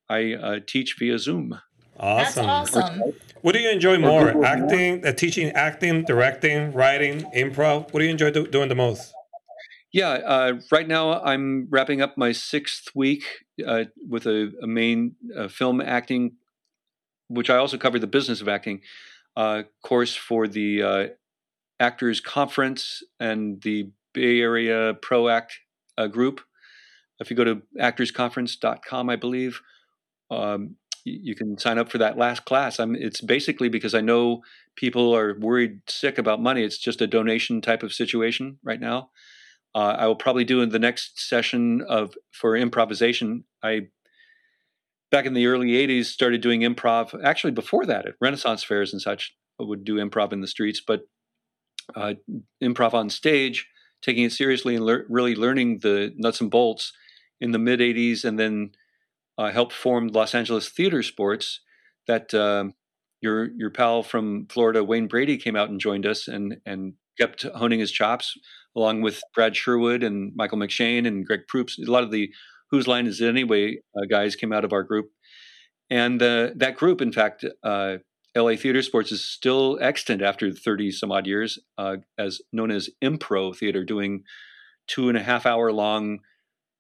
I 0.10 0.62
teach 0.66 0.96
via 1.00 1.18
Zoom. 1.18 1.60
Awesome. 2.00 2.46
That's 2.46 2.76
awesome. 2.76 3.14
What 3.42 3.54
do 3.54 3.60
you 3.60 3.70
enjoy 3.70 3.98
more? 4.00 4.44
Acting, 4.46 5.06
uh, 5.06 5.12
teaching, 5.12 5.50
acting, 5.52 6.04
directing, 6.06 6.72
writing, 6.74 7.22
improv. 7.36 7.92
What 7.94 8.00
do 8.00 8.06
you 8.06 8.12
enjoy 8.12 8.32
do- 8.32 8.48
doing 8.48 8.70
the 8.70 8.76
most? 8.76 9.14
Yeah, 9.92 10.10
uh, 10.10 10.54
right 10.72 10.88
now 10.88 11.22
I'm 11.22 11.68
wrapping 11.70 12.02
up 12.02 12.18
my 12.18 12.32
sixth 12.32 12.90
week 12.96 13.24
uh, 13.66 13.84
with 14.10 14.26
a, 14.26 14.52
a 14.62 14.66
main 14.68 15.16
uh, 15.38 15.48
film 15.50 15.82
acting, 15.82 16.34
which 17.28 17.50
I 17.50 17.58
also 17.58 17.78
cover 17.78 18.00
the 18.00 18.08
business 18.08 18.42
of 18.42 18.48
acting 18.48 18.82
uh, 19.36 19.64
course 19.84 20.16
for 20.16 20.48
the 20.48 20.82
uh, 20.82 21.08
Actors 21.80 22.22
Conference 22.22 23.04
and 23.20 23.62
the 23.62 23.92
Bay 24.14 24.40
Area 24.40 24.96
Pro 25.00 25.28
Act 25.28 25.60
uh, 25.98 26.08
group. 26.08 26.42
If 27.20 27.30
you 27.30 27.36
go 27.36 27.44
to 27.44 27.62
actorsconference.com, 27.80 29.10
I 29.10 29.16
believe, 29.16 29.62
um, 30.32 30.62
y- 30.62 30.74
you 31.06 31.36
can 31.36 31.58
sign 31.58 31.78
up 31.78 31.90
for 31.90 31.98
that 31.98 32.18
last 32.18 32.46
class. 32.46 32.80
I'm, 32.80 32.96
it's 32.96 33.22
basically 33.22 33.70
because 33.70 33.94
I 33.94 34.02
know 34.02 34.42
people 34.76 35.16
are 35.16 35.38
worried 35.40 35.82
sick 35.88 36.18
about 36.18 36.42
money. 36.42 36.64
It's 36.64 36.78
just 36.78 37.02
a 37.02 37.08
donation 37.08 37.62
type 37.62 37.84
of 37.84 37.94
situation 37.94 38.58
right 38.64 38.80
now. 38.80 39.10
Uh, 39.76 39.96
I 39.98 40.08
will 40.08 40.16
probably 40.16 40.46
do 40.46 40.62
in 40.62 40.70
the 40.70 40.80
next 40.80 41.20
session 41.20 41.82
of 41.88 42.16
for 42.32 42.56
improvisation. 42.56 43.44
I 43.62 43.88
back 45.12 45.26
in 45.26 45.34
the 45.34 45.48
early 45.48 45.70
'80s 45.70 46.06
started 46.06 46.42
doing 46.42 46.62
improv. 46.62 47.20
Actually, 47.24 47.52
before 47.52 47.86
that, 47.88 48.06
at 48.06 48.14
Renaissance 48.22 48.64
fairs 48.64 48.94
and 48.94 49.02
such, 49.02 49.36
I 49.60 49.64
would 49.64 49.84
do 49.84 49.96
improv 49.96 50.32
in 50.32 50.42
the 50.42 50.48
streets, 50.48 50.80
but 50.86 51.02
uh, 51.96 52.14
improv 52.62 52.94
on 52.94 53.10
stage, 53.10 53.68
taking 54.02 54.26
it 54.26 54.32
seriously 54.32 54.76
and 54.76 54.86
really 55.10 55.36
learning 55.36 55.80
the 55.80 56.14
nuts 56.16 56.40
and 56.40 56.52
bolts 56.52 56.94
in 57.42 57.52
the 57.52 57.60
mid 57.60 57.80
'80s, 57.80 58.24
and 58.24 58.40
then 58.40 58.72
uh, 59.38 59.52
helped 59.52 59.74
form 59.74 60.08
Los 60.08 60.36
Angeles 60.36 60.70
Theater 60.70 61.04
Sports. 61.04 61.62
That 62.08 62.34
um 62.34 62.74
your 63.22 63.50
your 63.56 63.70
pal 63.70 64.04
from 64.04 64.48
Florida, 64.48 64.84
Wayne 64.84 65.08
Brady, 65.08 65.38
came 65.38 65.56
out 65.56 65.70
and 65.70 65.80
joined 65.80 66.06
us, 66.06 66.28
and 66.28 66.58
and 66.66 66.94
kept 67.20 67.44
honing 67.56 67.80
his 67.80 67.92
chops 67.92 68.38
along 68.76 69.02
with 69.02 69.22
Brad 69.36 69.56
Sherwood 69.56 70.04
and 70.04 70.34
Michael 70.36 70.58
McShane 70.58 71.08
and 71.08 71.26
Greg 71.26 71.42
Proops. 71.48 71.80
A 71.80 71.92
lot 71.92 72.04
of 72.04 72.12
the 72.12 72.32
Whose 72.72 72.88
Line 72.88 73.06
Is 73.06 73.22
It 73.22 73.30
Anyway 73.30 73.78
uh, 73.96 74.06
guys 74.10 74.36
came 74.36 74.52
out 74.52 74.66
of 74.66 74.74
our 74.74 74.84
group. 74.84 75.12
And 75.90 76.22
uh, 76.22 76.50
that 76.56 76.76
group, 76.76 77.02
in 77.02 77.12
fact, 77.12 77.46
uh, 77.64 77.98
LA 78.36 78.56
Theater 78.56 78.82
Sports 78.82 79.12
is 79.12 79.24
still 79.24 79.78
extant 79.80 80.24
after 80.24 80.52
30 80.52 80.92
some 80.92 81.12
odd 81.12 81.28
years, 81.28 81.60
uh, 81.78 81.98
as 82.18 82.42
known 82.52 82.72
as 82.72 82.90
Impro 83.04 83.56
Theater, 83.56 83.84
doing 83.84 84.24
two 84.88 85.08
and 85.08 85.18
a 85.18 85.24
half 85.24 85.46
hour 85.46 85.72
long 85.72 86.20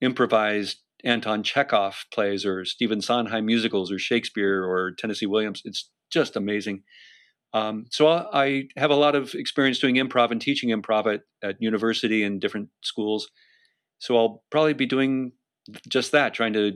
improvised 0.01 0.79
Anton 1.03 1.43
Chekhov 1.43 2.05
plays 2.13 2.45
or 2.45 2.65
Stephen 2.65 3.01
Sondheim 3.01 3.45
musicals 3.45 3.91
or 3.91 3.99
Shakespeare 3.99 4.63
or 4.63 4.91
Tennessee 4.91 5.25
Williams. 5.25 5.61
It's 5.65 5.89
just 6.11 6.35
amazing. 6.35 6.83
Um, 7.53 7.85
so 7.91 8.07
I 8.07 8.65
have 8.77 8.89
a 8.89 8.95
lot 8.95 9.15
of 9.15 9.35
experience 9.35 9.79
doing 9.79 9.95
improv 9.95 10.31
and 10.31 10.41
teaching 10.41 10.69
improv 10.69 11.13
at, 11.13 11.21
at 11.43 11.61
university 11.61 12.23
and 12.23 12.41
different 12.41 12.69
schools. 12.81 13.29
So 13.99 14.17
I'll 14.17 14.43
probably 14.49 14.73
be 14.73 14.85
doing 14.85 15.33
just 15.87 16.11
that, 16.13 16.33
trying 16.33 16.53
to 16.53 16.73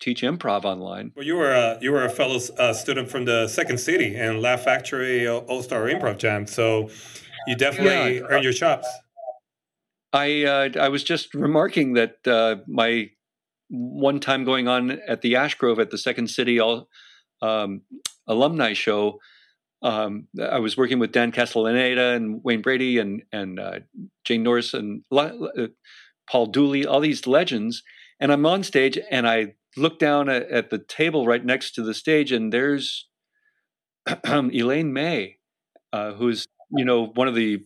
teach 0.00 0.22
improv 0.22 0.64
online. 0.64 1.12
Well, 1.14 1.26
you 1.26 1.36
were 1.36 1.52
a, 1.52 1.78
you 1.80 1.92
were 1.92 2.04
a 2.04 2.08
fellow 2.08 2.40
uh, 2.58 2.72
student 2.72 3.10
from 3.10 3.26
the 3.26 3.46
Second 3.46 3.78
City 3.78 4.16
and 4.16 4.40
Laugh 4.40 4.62
Factory 4.62 5.28
All 5.28 5.62
Star 5.62 5.82
Improv 5.82 6.18
Jam, 6.18 6.46
so 6.46 6.88
you 7.46 7.54
definitely 7.56 8.16
yeah. 8.16 8.24
earned 8.28 8.44
your 8.44 8.54
chops. 8.54 8.88
I 10.12 10.44
uh, 10.44 10.70
I 10.80 10.88
was 10.88 11.04
just 11.04 11.34
remarking 11.34 11.92
that 11.92 12.26
uh, 12.26 12.56
my 12.66 13.10
one 13.70 14.20
time 14.20 14.44
going 14.44 14.68
on 14.68 14.90
at 14.90 15.22
the 15.22 15.36
Ash 15.36 15.54
Grove 15.54 15.78
at 15.78 15.90
the 15.90 15.98
Second 15.98 16.28
City 16.28 16.58
all 16.58 16.88
um, 17.40 17.82
alumni 18.26 18.72
show. 18.72 19.18
Um, 19.82 20.26
I 20.40 20.58
was 20.58 20.76
working 20.76 20.98
with 20.98 21.12
Dan 21.12 21.32
Castellaneta 21.32 22.14
and 22.14 22.42
Wayne 22.44 22.60
Brady 22.60 22.98
and 22.98 23.22
and 23.32 23.58
uh, 23.58 23.80
Jane 24.24 24.42
Norris 24.42 24.74
and 24.74 25.04
uh, 25.10 25.68
Paul 26.28 26.46
Dooley, 26.46 26.84
all 26.84 27.00
these 27.00 27.26
legends, 27.26 27.82
and 28.18 28.30
I'm 28.30 28.44
on 28.44 28.62
stage 28.62 28.98
and 29.10 29.26
I 29.26 29.54
look 29.76 29.98
down 29.98 30.28
at, 30.28 30.50
at 30.50 30.70
the 30.70 30.78
table 30.78 31.26
right 31.26 31.44
next 31.44 31.72
to 31.76 31.82
the 31.82 31.94
stage, 31.94 32.32
and 32.32 32.52
there's 32.52 33.08
Elaine 34.26 34.92
May, 34.92 35.36
uh, 35.92 36.12
who's 36.12 36.46
you 36.70 36.84
know 36.84 37.06
one 37.06 37.28
of 37.28 37.34
the 37.34 37.64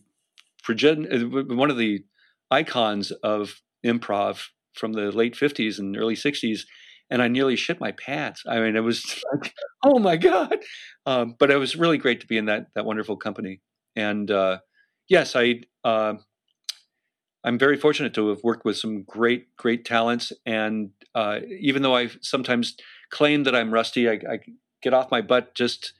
uh, 0.69 0.73
one 0.73 1.69
of 1.69 1.77
the 1.77 2.05
icons 2.51 3.11
of 3.11 3.61
improv 3.85 4.47
from 4.75 4.93
the 4.93 5.11
late 5.11 5.35
50s 5.35 5.79
and 5.79 5.97
early 5.97 6.15
60s 6.15 6.61
and 7.09 7.21
i 7.21 7.27
nearly 7.27 7.55
shit 7.55 7.79
my 7.79 7.91
pants 7.91 8.43
i 8.47 8.59
mean 8.59 8.75
it 8.75 8.81
was 8.81 9.23
like 9.33 9.53
oh 9.83 9.99
my 9.99 10.17
god 10.17 10.57
um, 11.05 11.35
but 11.39 11.51
it 11.51 11.57
was 11.57 11.75
really 11.75 11.97
great 11.97 12.21
to 12.21 12.27
be 12.27 12.37
in 12.37 12.45
that 12.45 12.67
that 12.75 12.85
wonderful 12.85 13.17
company 13.17 13.61
and 13.95 14.31
uh, 14.31 14.57
yes 15.07 15.35
i 15.35 15.55
uh, 15.83 16.15
I'm 17.45 17.59
very 17.59 17.77
fortunate 17.77 18.15
to 18.15 18.29
have 18.29 18.43
worked 18.43 18.65
with 18.65 18.75
some 18.75 19.03
great, 19.03 19.55
great 19.55 19.85
talents. 19.85 20.33
And 20.47 20.89
uh, 21.13 21.41
even 21.59 21.83
though 21.83 21.95
I 21.95 22.09
sometimes 22.21 22.75
claim 23.11 23.43
that 23.43 23.55
I'm 23.55 23.71
rusty, 23.71 24.09
I, 24.09 24.13
I, 24.13 24.39
get 24.81 24.95
off 24.95 25.11
my 25.11 25.21
butt. 25.21 25.55
Just 25.55 25.93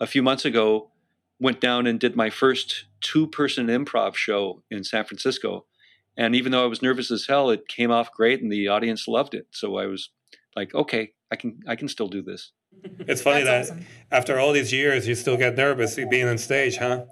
a 0.00 0.06
few 0.06 0.22
months 0.22 0.44
ago, 0.44 0.90
went 1.38 1.60
down 1.60 1.86
and 1.86 2.00
did 2.00 2.16
my 2.16 2.28
first 2.30 2.86
two-person 3.00 3.66
improv 3.68 4.14
show 4.14 4.62
in 4.70 4.84
San 4.84 5.04
Francisco. 5.04 5.66
And 6.16 6.34
even 6.34 6.52
though 6.52 6.64
I 6.64 6.68
was 6.68 6.82
nervous 6.82 7.10
as 7.10 7.26
hell, 7.26 7.50
it 7.50 7.68
came 7.68 7.90
off 7.90 8.12
great, 8.12 8.42
and 8.42 8.50
the 8.50 8.68
audience 8.68 9.06
loved 9.06 9.34
it. 9.34 9.48
So 9.50 9.76
I 9.76 9.86
was 9.86 10.10
like, 10.54 10.74
okay, 10.74 11.12
I 11.30 11.36
can, 11.36 11.60
I 11.66 11.76
can 11.76 11.88
still 11.88 12.08
do 12.08 12.22
this. 12.22 12.52
It's 13.00 13.22
funny 13.22 13.42
that 13.44 13.62
awesome. 13.62 13.86
after 14.10 14.38
all 14.38 14.52
these 14.52 14.72
years, 14.72 15.08
you 15.08 15.14
still 15.14 15.36
get 15.36 15.56
nervous 15.56 15.94
being 15.94 16.28
on 16.28 16.38
stage, 16.38 16.76
huh? 16.76 17.04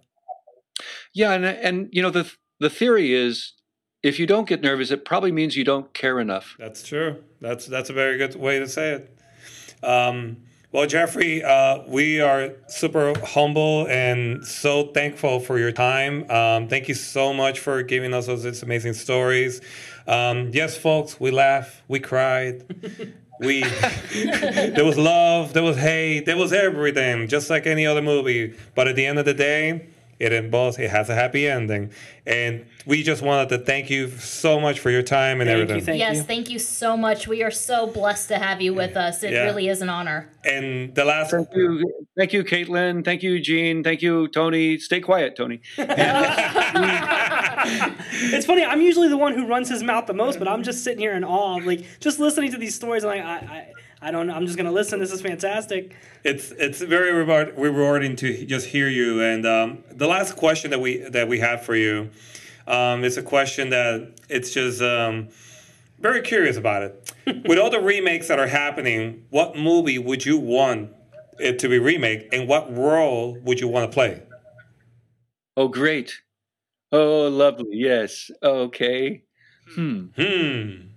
Yeah, 1.14 1.32
and 1.32 1.44
and 1.44 1.88
you 1.92 2.02
know 2.02 2.10
the 2.10 2.30
the 2.60 2.68
theory 2.68 3.14
is 3.14 3.54
if 4.02 4.18
you 4.18 4.26
don't 4.26 4.46
get 4.46 4.60
nervous, 4.60 4.90
it 4.90 5.04
probably 5.04 5.32
means 5.32 5.56
you 5.56 5.64
don't 5.64 5.92
care 5.94 6.20
enough. 6.20 6.56
That's 6.58 6.82
true. 6.82 7.24
That's 7.40 7.66
that's 7.66 7.88
a 7.88 7.92
very 7.92 8.18
good 8.18 8.34
way 8.36 8.58
to 8.58 8.68
say 8.68 8.92
it. 8.92 9.18
Um, 9.82 10.38
well, 10.74 10.88
Jeffrey, 10.88 11.40
uh, 11.44 11.84
we 11.86 12.20
are 12.20 12.50
super 12.66 13.16
humble 13.24 13.86
and 13.86 14.44
so 14.44 14.88
thankful 14.88 15.38
for 15.38 15.56
your 15.56 15.70
time. 15.70 16.28
Um, 16.28 16.66
thank 16.66 16.88
you 16.88 16.94
so 16.94 17.32
much 17.32 17.60
for 17.60 17.84
giving 17.84 18.12
us 18.12 18.26
those 18.26 18.60
amazing 18.60 18.94
stories. 18.94 19.60
Um, 20.08 20.50
yes, 20.52 20.76
folks, 20.76 21.20
we 21.20 21.30
laughed, 21.30 21.80
we 21.86 22.00
cried. 22.00 22.64
we 23.40 23.60
there 24.12 24.84
was 24.84 24.98
love, 24.98 25.52
there 25.52 25.62
was 25.62 25.76
hate, 25.76 26.26
there 26.26 26.36
was 26.36 26.52
everything, 26.52 27.28
just 27.28 27.50
like 27.50 27.68
any 27.68 27.86
other 27.86 28.02
movie. 28.02 28.54
But 28.74 28.88
at 28.88 28.96
the 28.96 29.06
end 29.06 29.20
of 29.20 29.26
the 29.26 29.34
day, 29.34 29.86
it 30.18 30.32
involves 30.32 30.78
it 30.78 30.90
has 30.90 31.08
a 31.08 31.14
happy 31.14 31.48
ending. 31.48 31.90
And 32.26 32.66
we 32.86 33.02
just 33.02 33.22
wanted 33.22 33.48
to 33.50 33.58
thank 33.58 33.90
you 33.90 34.10
so 34.10 34.58
much 34.58 34.80
for 34.80 34.90
your 34.90 35.02
time 35.02 35.40
and 35.40 35.48
thank 35.48 35.62
everything. 35.62 35.76
you, 35.76 35.84
thank 35.84 35.98
yes 35.98 36.16
you. 36.16 36.22
thank 36.22 36.50
you 36.50 36.58
so 36.58 36.96
much. 36.96 37.28
We 37.28 37.42
are 37.42 37.50
so 37.50 37.86
blessed 37.86 38.28
to 38.28 38.38
have 38.38 38.60
you 38.60 38.74
with 38.74 38.96
us. 38.96 39.22
It 39.22 39.32
yeah. 39.32 39.44
really 39.44 39.68
is 39.68 39.82
an 39.82 39.88
honor. 39.88 40.30
And 40.44 40.94
the 40.94 41.04
last 41.04 41.30
thank 41.30 41.48
you. 41.54 42.06
Thank 42.16 42.32
you 42.32 42.44
caitlin. 42.44 43.04
Thank 43.04 43.22
you 43.22 43.40
gene. 43.40 43.82
Thank 43.82 44.02
you 44.02 44.28
tony. 44.28 44.78
Stay 44.78 45.00
quiet 45.00 45.36
tony. 45.36 45.60
It's 47.66 48.46
funny 48.46 48.64
i'm 48.64 48.80
usually 48.80 49.08
the 49.08 49.16
one 49.16 49.34
who 49.34 49.46
runs 49.46 49.68
his 49.68 49.82
mouth 49.82 50.06
the 50.06 50.14
most 50.14 50.38
but 50.38 50.48
i'm 50.48 50.62
just 50.62 50.84
sitting 50.84 51.00
here 51.00 51.14
in 51.14 51.24
awe 51.24 51.56
like 51.56 51.84
just 52.00 52.18
listening 52.18 52.52
to 52.52 52.58
these 52.58 52.74
stories 52.74 53.04
I'm 53.04 53.10
like 53.10 53.24
I, 53.24 53.36
I 53.36 53.72
I 54.04 54.10
don't 54.10 54.26
know. 54.26 54.34
I'm 54.34 54.44
just 54.44 54.58
gonna 54.58 54.70
listen. 54.70 55.00
This 55.00 55.10
is 55.12 55.22
fantastic. 55.22 55.96
It's 56.24 56.50
it's 56.50 56.82
very 56.82 57.10
reward, 57.10 57.54
rewarding 57.56 58.16
to 58.16 58.44
just 58.44 58.66
hear 58.66 58.86
you. 58.86 59.22
And 59.22 59.46
um, 59.46 59.82
the 59.90 60.06
last 60.06 60.36
question 60.36 60.70
that 60.72 60.80
we 60.80 60.98
that 60.98 61.26
we 61.26 61.38
have 61.38 61.64
for 61.64 61.74
you 61.74 62.10
um, 62.66 63.02
is 63.02 63.16
a 63.16 63.22
question 63.22 63.70
that 63.70 64.12
it's 64.28 64.52
just 64.52 64.82
um, 64.82 65.28
very 66.00 66.20
curious 66.20 66.58
about 66.58 66.82
it. 66.82 67.12
With 67.48 67.58
all 67.58 67.70
the 67.70 67.80
remakes 67.80 68.28
that 68.28 68.38
are 68.38 68.46
happening, 68.46 69.24
what 69.30 69.56
movie 69.56 69.96
would 69.96 70.26
you 70.26 70.36
want 70.36 70.90
it 71.38 71.58
to 71.60 71.70
be 71.70 71.78
remake, 71.78 72.28
and 72.30 72.46
what 72.46 72.70
role 72.76 73.38
would 73.40 73.58
you 73.58 73.68
want 73.68 73.90
to 73.90 73.94
play? 73.94 74.22
Oh, 75.56 75.68
great! 75.68 76.12
Oh, 76.92 77.28
lovely. 77.28 77.68
Yes. 77.70 78.30
Okay. 78.42 79.22
Hmm. 79.74 80.08
Hmm. 80.14 80.93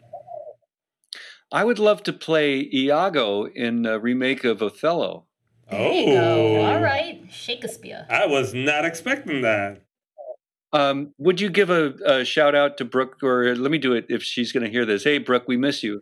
I 1.51 1.63
would 1.63 1.79
love 1.79 2.03
to 2.03 2.13
play 2.13 2.69
Iago 2.73 3.45
in 3.45 3.85
a 3.85 3.99
remake 3.99 4.43
of 4.43 4.61
Othello. 4.61 5.25
There 5.69 5.79
oh, 5.79 5.91
you 5.91 6.05
go. 6.07 6.65
All 6.65 6.81
right, 6.81 7.23
Shakespeare. 7.29 8.05
I 8.09 8.25
was 8.25 8.53
not 8.53 8.85
expecting 8.85 9.41
that. 9.41 9.81
Um, 10.73 11.13
would 11.17 11.39
you 11.39 11.49
give 11.49 11.69
a, 11.69 11.93
a, 12.05 12.25
shout 12.25 12.53
out 12.53 12.77
to 12.77 12.85
Brooke, 12.85 13.23
or 13.23 13.55
let 13.55 13.71
me 13.71 13.77
do 13.77 13.93
it 13.93 14.05
if 14.09 14.21
she's 14.21 14.51
going 14.51 14.63
to 14.65 14.69
hear 14.69 14.85
this? 14.85 15.05
Hey, 15.05 15.17
Brooke, 15.17 15.47
we 15.47 15.55
miss 15.55 15.83
you. 15.83 16.01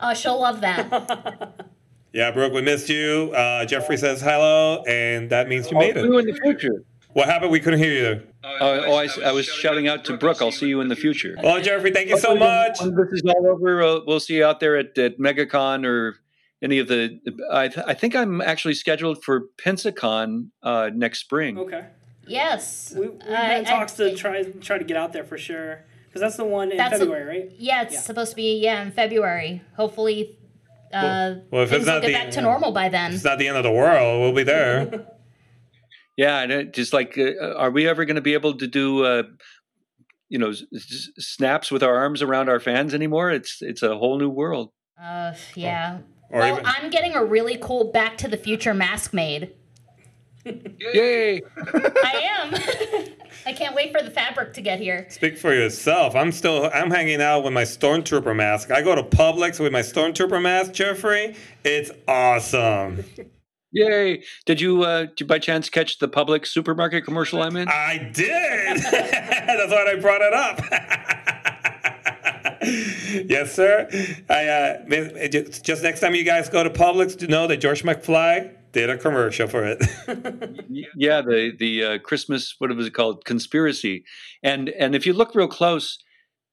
Oh, 0.00 0.12
she'll 0.14 0.40
love 0.40 0.60
that. 0.62 1.66
yeah, 2.12 2.32
Brooke, 2.32 2.52
we 2.52 2.62
missed 2.62 2.88
you. 2.88 3.32
Uh, 3.34 3.64
Jeffrey 3.64 3.96
says 3.96 4.20
hello, 4.20 4.82
and 4.88 5.30
that 5.30 5.48
means 5.48 5.70
you 5.70 5.78
made 5.78 5.96
it. 5.96 6.04
in 6.04 6.10
the 6.10 6.38
future. 6.42 6.84
What 7.14 7.26
happened? 7.26 7.52
We 7.52 7.60
couldn't 7.60 7.78
hear 7.78 7.92
you. 7.92 8.22
Uh, 8.42 8.56
oh, 8.60 8.94
I, 8.96 9.08
I, 9.24 9.32
was 9.32 9.46
shouting 9.46 9.86
out 9.86 10.04
to 10.06 10.16
Brooke. 10.16 10.42
I'll 10.42 10.50
see 10.50 10.66
you 10.66 10.80
in 10.80 10.88
the 10.88 10.96
future. 10.96 11.36
Well, 11.42 11.60
Jeffrey, 11.62 11.92
thank 11.92 12.08
you 12.08 12.18
so 12.18 12.34
much. 12.34 12.80
When 12.80 12.94
this 12.94 13.08
is 13.12 13.22
all 13.24 13.46
over, 13.46 13.82
uh, 13.82 14.00
we'll 14.04 14.18
see 14.18 14.34
you 14.34 14.44
out 14.44 14.58
there 14.58 14.76
at, 14.76 14.98
at 14.98 15.18
MegaCon 15.18 15.86
or 15.86 16.16
any 16.60 16.80
of 16.80 16.88
the. 16.88 17.20
I, 17.52 17.70
I 17.86 17.94
think 17.94 18.16
I'm 18.16 18.40
actually 18.40 18.74
scheduled 18.74 19.22
for 19.22 19.44
Pensacon 19.56 20.48
uh, 20.64 20.90
next 20.92 21.20
spring. 21.20 21.56
Okay. 21.56 21.86
Yes. 22.26 22.92
We, 22.96 23.08
we've 23.08 23.22
had 23.22 23.66
talks 23.66 23.98
I, 24.00 24.10
to 24.10 24.16
try 24.16 24.42
try 24.42 24.78
to 24.78 24.84
get 24.84 24.96
out 24.96 25.12
there 25.12 25.24
for 25.24 25.38
sure 25.38 25.84
because 26.08 26.20
that's 26.20 26.36
the 26.36 26.44
one 26.44 26.72
in 26.72 26.78
February, 26.78 27.22
a, 27.22 27.26
right? 27.26 27.52
Yeah, 27.58 27.82
it's 27.82 27.94
yeah. 27.94 28.00
supposed 28.00 28.30
to 28.30 28.36
be 28.36 28.60
yeah 28.60 28.82
in 28.82 28.90
February. 28.90 29.62
Hopefully, 29.76 30.36
uh, 30.92 31.00
well, 31.00 31.42
well, 31.50 31.62
if 31.62 31.72
it's 31.72 31.86
not 31.86 31.94
will 31.94 32.00
get 32.00 32.06
the, 32.08 32.12
back 32.12 32.30
to 32.32 32.40
normal 32.40 32.72
by 32.72 32.88
then. 32.88 33.12
It's 33.12 33.24
not 33.24 33.38
the 33.38 33.46
end 33.46 33.56
of 33.56 33.62
the 33.62 33.70
world. 33.70 34.20
We'll 34.20 34.32
be 34.32 34.42
there. 34.42 35.06
Yeah, 36.16 36.40
and 36.40 36.52
it, 36.52 36.74
just 36.74 36.92
like, 36.92 37.18
uh, 37.18 37.54
are 37.56 37.70
we 37.70 37.88
ever 37.88 38.04
going 38.04 38.16
to 38.16 38.22
be 38.22 38.34
able 38.34 38.56
to 38.58 38.66
do, 38.66 39.04
uh, 39.04 39.24
you 40.28 40.38
know, 40.38 40.50
s- 40.50 41.10
snaps 41.18 41.70
with 41.70 41.82
our 41.82 41.96
arms 41.96 42.22
around 42.22 42.48
our 42.48 42.60
fans 42.60 42.94
anymore? 42.94 43.30
It's 43.30 43.60
it's 43.60 43.82
a 43.82 43.96
whole 43.96 44.18
new 44.18 44.30
world. 44.30 44.70
Uh, 45.00 45.32
yeah. 45.54 45.98
Or, 46.30 46.38
or 46.38 46.40
well, 46.40 46.52
even... 46.54 46.66
I'm 46.66 46.90
getting 46.90 47.14
a 47.14 47.24
really 47.24 47.58
cool 47.60 47.90
Back 47.90 48.16
to 48.18 48.28
the 48.28 48.36
Future 48.36 48.74
mask 48.74 49.12
made. 49.12 49.52
Yay! 50.44 51.40
I 51.56 52.30
am. 52.30 52.54
I 53.46 53.52
can't 53.52 53.74
wait 53.74 53.92
for 53.92 54.02
the 54.02 54.10
fabric 54.10 54.52
to 54.54 54.60
get 54.60 54.78
here. 54.78 55.06
Speak 55.10 55.38
for 55.38 55.54
yourself. 55.54 56.14
I'm 56.14 56.32
still 56.32 56.70
I'm 56.72 56.90
hanging 56.90 57.20
out 57.20 57.44
with 57.44 57.52
my 57.52 57.62
stormtrooper 57.62 58.36
mask. 58.36 58.70
I 58.70 58.82
go 58.82 58.94
to 58.94 59.02
Publix 59.02 59.58
with 59.58 59.72
my 59.72 59.80
stormtrooper 59.80 60.40
mask, 60.40 60.72
Jeffrey. 60.72 61.34
It's 61.64 61.90
awesome. 62.06 63.04
Yay! 63.74 64.22
Did 64.46 64.60
you, 64.60 64.84
uh, 64.84 65.06
did 65.06 65.20
you 65.20 65.26
by 65.26 65.40
chance 65.40 65.68
catch 65.68 65.98
the 65.98 66.08
Publix 66.08 66.46
supermarket 66.46 67.04
commercial 67.04 67.42
I'm 67.42 67.56
in? 67.56 67.68
I 67.68 68.10
did. 68.14 68.78
That's 68.82 69.72
why 69.72 69.92
I 69.92 69.96
brought 70.00 70.22
it 70.22 70.32
up. 70.32 70.60
yes, 73.28 73.52
sir. 73.52 73.88
I 74.30 74.46
uh, 74.46 75.28
just 75.28 75.82
next 75.82 76.00
time 76.00 76.14
you 76.14 76.24
guys 76.24 76.48
go 76.48 76.62
to 76.62 76.70
Publix, 76.70 77.18
to 77.18 77.26
know 77.26 77.46
that 77.48 77.56
George 77.58 77.82
McFly 77.82 78.54
did 78.72 78.90
a 78.90 78.96
commercial 78.96 79.48
for 79.48 79.64
it. 79.64 79.82
yeah, 80.94 81.20
the 81.20 81.52
the 81.58 81.84
uh, 81.84 81.98
Christmas 81.98 82.54
what 82.58 82.74
was 82.74 82.86
it 82.86 82.94
called? 82.94 83.24
Conspiracy, 83.24 84.04
and 84.42 84.68
and 84.70 84.94
if 84.94 85.06
you 85.06 85.12
look 85.12 85.34
real 85.34 85.48
close, 85.48 85.98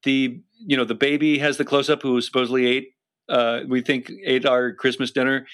the 0.03 0.41
you 0.59 0.76
know 0.76 0.86
the 0.86 0.95
baby 0.95 1.39
has 1.39 1.57
the 1.57 1.65
close 1.65 1.89
up 1.89 2.01
who 2.01 2.19
supposedly 2.22 2.65
ate. 2.65 2.93
Uh, 3.30 3.61
we 3.67 3.82
think 3.82 4.11
ate 4.26 4.45
our 4.45 4.74
Christmas 4.74 5.11
dinner. 5.11 5.47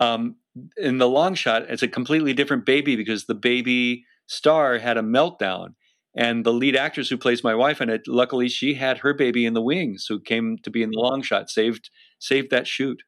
Um, 0.00 0.36
in 0.76 0.98
the 0.98 1.08
long 1.08 1.34
shot, 1.34 1.62
it's 1.68 1.82
a 1.82 1.88
completely 1.88 2.32
different 2.32 2.64
baby 2.64 2.96
because 2.96 3.26
the 3.26 3.34
baby 3.34 4.04
star 4.26 4.78
had 4.78 4.96
a 4.96 5.02
meltdown. 5.02 5.74
And 6.16 6.46
the 6.46 6.52
lead 6.52 6.76
actress 6.76 7.08
who 7.08 7.16
plays 7.16 7.42
my 7.42 7.56
wife 7.56 7.80
in 7.80 7.90
it, 7.90 8.02
luckily 8.06 8.48
she 8.48 8.74
had 8.74 8.98
her 8.98 9.12
baby 9.12 9.44
in 9.44 9.54
the 9.54 9.62
wings, 9.62 10.06
who 10.08 10.20
came 10.20 10.58
to 10.62 10.70
be 10.70 10.80
in 10.82 10.90
the 10.90 11.00
long 11.00 11.22
shot, 11.22 11.50
saved 11.50 11.90
saved 12.20 12.50
that 12.50 12.68
shoot. 12.68 13.02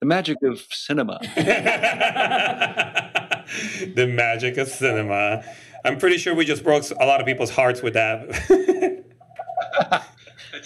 The 0.00 0.06
magic 0.06 0.36
of 0.44 0.60
cinema. 0.70 1.18
the 3.94 4.06
magic 4.06 4.56
of 4.56 4.68
cinema. 4.68 5.42
I'm 5.84 5.98
pretty 5.98 6.18
sure 6.18 6.32
we 6.32 6.44
just 6.44 6.62
broke 6.62 6.84
a 6.90 7.04
lot 7.04 7.20
of 7.20 7.26
people's 7.26 7.50
hearts 7.50 7.82
with 7.82 7.94
that. 7.94 8.28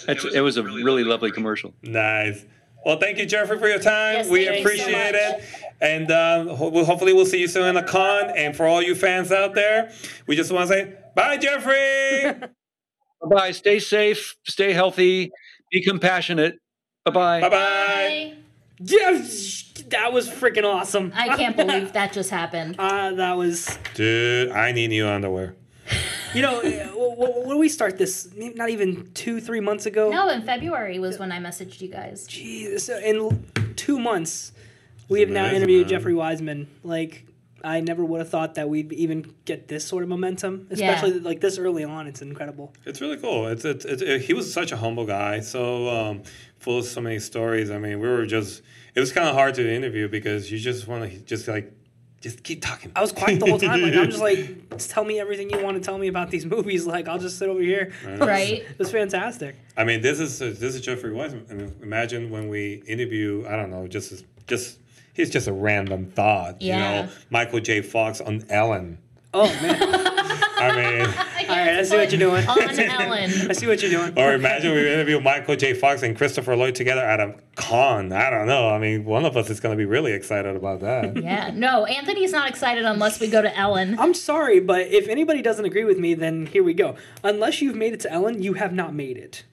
It's, 0.07 0.25
it 0.25 0.41
was 0.41 0.57
a 0.57 0.63
really 0.63 1.03
lovely 1.03 1.31
commercial. 1.31 1.73
nice. 1.81 2.45
Well, 2.85 2.97
thank 2.99 3.17
you, 3.17 3.25
Jeffrey, 3.25 3.57
for 3.57 3.67
your 3.67 3.79
time. 3.79 4.15
Yes, 4.15 4.29
we 4.29 4.45
thank 4.45 4.57
you 4.59 4.63
so 4.63 4.83
appreciate 4.83 5.15
it. 5.15 5.43
And 5.81 6.11
um, 6.11 6.47
ho- 6.55 6.83
hopefully, 6.83 7.13
we'll 7.13 7.25
see 7.25 7.39
you 7.39 7.47
soon 7.47 7.67
in 7.67 7.75
the 7.75 7.83
con. 7.83 8.31
And 8.35 8.55
for 8.55 8.65
all 8.65 8.81
you 8.81 8.95
fans 8.95 9.31
out 9.31 9.53
there, 9.53 9.91
we 10.27 10.35
just 10.35 10.51
want 10.51 10.69
to 10.69 10.73
say 10.73 10.93
bye, 11.15 11.37
Jeffrey. 11.37 12.47
Bye 13.21 13.29
bye. 13.29 13.51
Stay 13.51 13.79
safe. 13.79 14.35
Stay 14.45 14.73
healthy. 14.73 15.31
Be 15.71 15.81
compassionate. 15.83 16.55
Bye 17.05 17.11
bye. 17.11 17.41
bye 17.41 17.49
bye. 17.49 17.55
Bye. 17.57 18.33
Yeah, 18.79 19.25
that 19.89 20.11
was 20.11 20.27
freaking 20.27 20.65
awesome. 20.65 21.13
I 21.15 21.37
can't 21.37 21.55
believe 21.55 21.93
that 21.93 22.11
just 22.11 22.29
happened. 22.29 22.75
Uh, 22.77 23.11
that 23.13 23.37
was, 23.37 23.77
Dude, 23.93 24.51
I 24.51 24.73
need 24.73 24.89
new 24.89 25.07
underwear. 25.07 25.55
You 26.33 26.41
know, 26.41 26.61
when 27.45 27.57
we 27.57 27.69
start 27.69 27.97
this? 27.97 28.29
Not 28.35 28.69
even 28.69 29.11
two, 29.13 29.39
three 29.39 29.59
months 29.59 29.85
ago. 29.85 30.09
No, 30.09 30.29
in 30.29 30.41
February 30.43 30.99
was 30.99 31.19
when 31.19 31.31
I 31.31 31.39
messaged 31.39 31.81
you 31.81 31.89
guys. 31.89 32.25
Jesus, 32.27 32.89
in 32.89 33.45
two 33.75 33.99
months, 33.99 34.51
we 35.09 35.19
have 35.19 35.29
now 35.29 35.51
interviewed. 35.51 35.87
Jeffrey 35.87 36.13
Weissman. 36.13 36.67
Like, 36.83 37.25
I 37.63 37.79
never 37.79 38.03
would 38.03 38.19
have 38.19 38.29
thought 38.29 38.55
that 38.55 38.67
we'd 38.67 38.91
even 38.93 39.33
get 39.45 39.67
this 39.67 39.85
sort 39.85 40.03
of 40.03 40.09
momentum, 40.09 40.67
especially 40.69 41.19
like 41.19 41.39
this 41.39 41.57
early 41.57 41.83
on. 41.83 42.07
It's 42.07 42.21
incredible. 42.21 42.73
It's 42.85 42.99
really 42.99 43.17
cool. 43.17 43.47
It's, 43.47 43.63
it's, 43.63 43.85
it's 43.85 44.01
it, 44.01 44.21
he 44.21 44.33
was 44.33 44.51
such 44.51 44.71
a 44.71 44.77
humble 44.77 45.05
guy, 45.05 45.39
so 45.39 45.87
um, 45.89 46.23
full 46.59 46.79
of 46.79 46.85
so 46.85 46.99
many 46.99 47.19
stories. 47.19 47.71
I 47.71 47.77
mean, 47.77 47.99
we 47.99 48.07
were 48.07 48.25
just. 48.25 48.61
It 48.95 48.99
was 48.99 49.11
kind 49.11 49.27
of 49.27 49.35
hard 49.35 49.55
to 49.55 49.73
interview 49.73 50.07
because 50.07 50.51
you 50.51 50.59
just 50.59 50.87
want 50.87 51.09
to 51.09 51.17
just 51.19 51.47
like 51.47 51.73
just 52.23 52.41
keep 52.41 52.61
talking. 52.61 52.89
I 52.95 53.01
was 53.01 53.11
quiet 53.11 53.41
the 53.41 53.47
whole 53.47 53.59
time. 53.59 53.81
Like, 53.81 53.93
I'm 53.93 54.09
just 54.09 54.21
like, 54.21 54.69
just 54.77 54.89
tell 54.89 55.03
me 55.03 55.19
everything 55.19 55.49
you 55.49 55.61
want 55.61 55.75
to 55.75 55.83
tell 55.83 55.97
me 55.97 56.07
about 56.07 56.31
these 56.31 56.45
movies. 56.45 56.87
Like, 56.87 57.09
I'll 57.09 57.19
just 57.19 57.37
sit 57.37 57.49
over 57.49 57.59
here. 57.61 57.91
Right. 58.05 58.63
It 58.73 58.79
was 58.79 58.91
fantastic. 58.91 59.55
I 59.75 59.83
mean, 59.83 60.01
this 60.01 60.19
is 60.19 60.41
uh, 60.41 60.55
this 60.57 60.73
is 60.75 60.81
Jeffrey 60.81 61.11
Weissman. 61.11 61.45
I 61.51 61.53
mean, 61.53 61.75
imagine 61.81 62.29
when 62.29 62.47
we 62.47 62.81
interview. 62.87 63.45
I 63.47 63.57
don't 63.57 63.69
know, 63.69 63.87
just 63.87 64.23
just 64.47 64.79
he's 65.13 65.29
just 65.29 65.47
a 65.47 65.53
random 65.53 66.05
thought. 66.11 66.61
Yeah. 66.61 66.75
You 66.75 67.05
know, 67.05 67.11
Michael 67.29 67.59
J. 67.59 67.81
Fox 67.81 68.21
on 68.21 68.45
Ellen. 68.49 68.99
Oh 69.33 69.47
man! 69.61 70.09
I 70.57 70.75
mean, 70.75 71.05
All 71.49 71.57
right, 71.57 71.75
I 71.79 71.83
see 71.83 71.97
what 71.97 72.11
you're 72.11 72.19
doing. 72.19 72.47
On 72.47 72.79
Ellen. 72.79 73.31
I 73.49 73.53
see 73.53 73.67
what 73.67 73.81
you're 73.81 73.91
doing. 73.91 74.17
or 74.17 74.33
imagine 74.33 74.71
we 74.73 74.91
interview 74.93 75.19
Michael 75.19 75.55
J. 75.55 75.73
Fox 75.73 76.03
and 76.03 76.15
Christopher 76.15 76.55
Lloyd 76.55 76.75
together 76.75 77.01
at 77.01 77.19
a 77.19 77.35
con. 77.55 78.11
I 78.11 78.29
don't 78.29 78.47
know. 78.47 78.69
I 78.69 78.79
mean, 78.79 79.05
one 79.05 79.25
of 79.25 79.35
us 79.35 79.49
is 79.49 79.59
going 79.59 79.73
to 79.73 79.77
be 79.77 79.85
really 79.85 80.13
excited 80.13 80.55
about 80.55 80.81
that. 80.81 81.17
Yeah. 81.23 81.51
No, 81.53 81.85
Anthony's 81.85 82.31
not 82.33 82.49
excited 82.49 82.83
unless 82.83 83.19
we 83.19 83.27
go 83.29 83.41
to 83.41 83.57
Ellen. 83.57 83.97
I'm 83.97 84.13
sorry, 84.13 84.59
but 84.59 84.81
if 84.87 85.07
anybody 85.07 85.41
doesn't 85.41 85.63
agree 85.63 85.85
with 85.85 85.97
me, 85.97 86.15
then 86.15 86.47
here 86.47 86.63
we 86.63 86.73
go. 86.73 86.95
Unless 87.23 87.61
you've 87.61 87.75
made 87.75 87.93
it 87.93 87.99
to 88.01 88.11
Ellen, 88.11 88.41
you 88.43 88.53
have 88.53 88.73
not 88.73 88.93
made 88.93 89.15
it. 89.17 89.43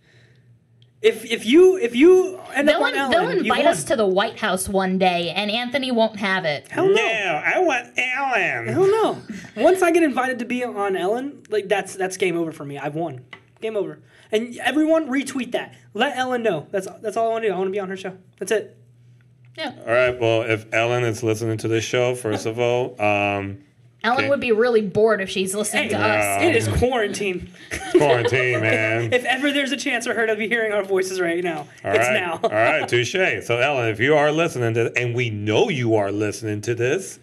If 1.03 1.25
if 1.25 1.47
you 1.47 1.79
if 1.79 1.97
you 1.97 2.39
end 2.55 2.69
They'll, 2.69 2.77
up 2.77 2.83
on 2.83 2.95
Ellen, 2.95 3.11
they'll 3.11 3.31
invite 3.31 3.65
won. 3.65 3.73
us 3.73 3.85
to 3.85 3.97
the 3.97 4.07
White 4.07 4.39
House 4.39 4.69
one 4.69 4.99
day, 4.99 5.31
and 5.31 5.51
Anthony 5.51 5.91
won't 5.91 6.17
have 6.17 6.45
it. 6.45 6.69
Hell 6.69 6.89
no. 6.89 6.95
No, 6.95 7.43
I 7.45 7.59
want 7.61 7.89
Ellen. 7.97 8.69
Hell 8.69 8.87
no. 8.87 9.23
Once 9.57 9.81
I 9.81 9.93
get 9.93 10.03
invited 10.03 10.39
to 10.41 10.45
be 10.45 10.63
on 10.63 10.97
Ellen, 10.97 11.43
like 11.49 11.69
that's 11.69 11.95
that's 11.97 12.19
game 12.19 12.37
over 12.37 12.53
for 12.53 12.67
me. 12.67 12.77
I've 12.77 12.95
won. 12.95 13.25
Game 13.63 13.77
over. 13.77 14.01
And 14.31 14.57
everyone 14.59 15.09
retweet 15.09 15.53
that. 15.53 15.75
Let 15.95 16.19
Ellen 16.19 16.43
know. 16.43 16.67
That's 16.71 16.87
that's 17.01 17.17
all 17.17 17.29
I 17.29 17.33
want 17.33 17.43
to 17.45 17.49
do. 17.49 17.55
I 17.55 17.57
want 17.57 17.69
to 17.69 17.73
be 17.73 17.81
on 17.81 17.89
her 17.89 17.97
show. 17.97 18.19
That's 18.39 18.53
it. 18.53 18.77
Yeah. 19.57 19.73
All 19.87 19.93
right. 19.93 20.19
Well, 20.21 20.43
if 20.43 20.67
Ellen 20.73 21.05
is 21.05 21.23
listening 21.23 21.57
to 21.59 21.69
this 21.69 21.83
show, 21.83 22.15
first 22.15 22.45
of 22.45 22.59
all, 22.59 23.01
um, 23.01 23.59
Ellen 24.03 24.19
Okay. 24.21 24.29
would 24.29 24.41
be 24.41 24.53
really 24.53 24.83
bored 24.83 25.21
if 25.21 25.29
she's 25.31 25.55
listening 25.55 25.89
to 25.91 25.95
Yeah. 25.97 26.39
us. 26.39 26.45
It 26.45 26.57
is 26.57 26.69
quarantine. 26.79 27.49
quarantine, 27.93 28.61
man. 28.61 29.13
If 29.13 29.25
ever 29.25 29.53
there's 29.53 29.73
a 29.73 29.77
chance 29.77 30.07
for 30.07 30.15
her 30.15 30.27
to 30.27 30.37
be 30.37 30.49
hearing 30.49 30.73
our 30.73 30.83
voices 30.83 31.21
right 31.21 31.43
now, 31.43 31.67
All 31.85 31.93
it's 31.93 31.99
right. 32.09 32.13
now. 32.15 32.41
All 32.43 32.51
right, 32.51 32.87
touche. 32.89 33.13
So, 33.45 33.59
Ellen, 33.59 33.89
if 33.89 34.01
you 34.01 34.15
are 34.17 34.31
listening 34.33 34.75
to, 34.75 34.93
and 34.97 35.15
we 35.15 35.31
know 35.31 35.69
you 35.71 35.95
are 35.97 36.13
listening 36.13 36.61
to 36.63 36.75
this, 36.75 37.19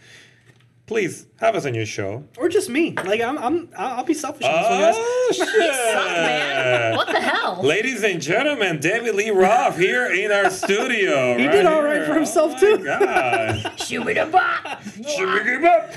please 0.87 1.26
have 1.39 1.55
us 1.55 1.65
on 1.65 1.73
your 1.75 1.85
show. 1.85 2.23
or 2.37 2.49
just 2.49 2.69
me. 2.69 2.93
Like 3.05 3.21
I'm, 3.21 3.37
I'm, 3.37 3.69
I'll 3.77 3.97
I'll 3.99 4.03
be 4.03 4.13
selfish 4.13 4.45
on 4.45 4.53
this 4.53 4.69
one, 4.69 4.79
guys. 4.81 4.95
Oh 4.97 5.31
Suck, 5.37 5.47
man. 5.57 6.91
shit! 6.91 6.97
What 6.97 7.07
the 7.07 7.19
hell? 7.21 7.61
Ladies 7.63 8.03
and 8.03 8.21
gentlemen, 8.21 8.79
David 8.79 9.15
Lee 9.15 9.29
Roth 9.29 9.77
here 9.77 10.05
in 10.07 10.31
our 10.31 10.49
studio. 10.49 11.37
He 11.47 11.47
did 11.47 11.65
all 11.65 11.83
right 11.83 12.05
for 12.05 12.13
himself, 12.15 12.53
oh, 12.55 12.59
too. 12.77 12.83
God. 12.83 13.73
Shoo-be-da-ba. 13.85 14.79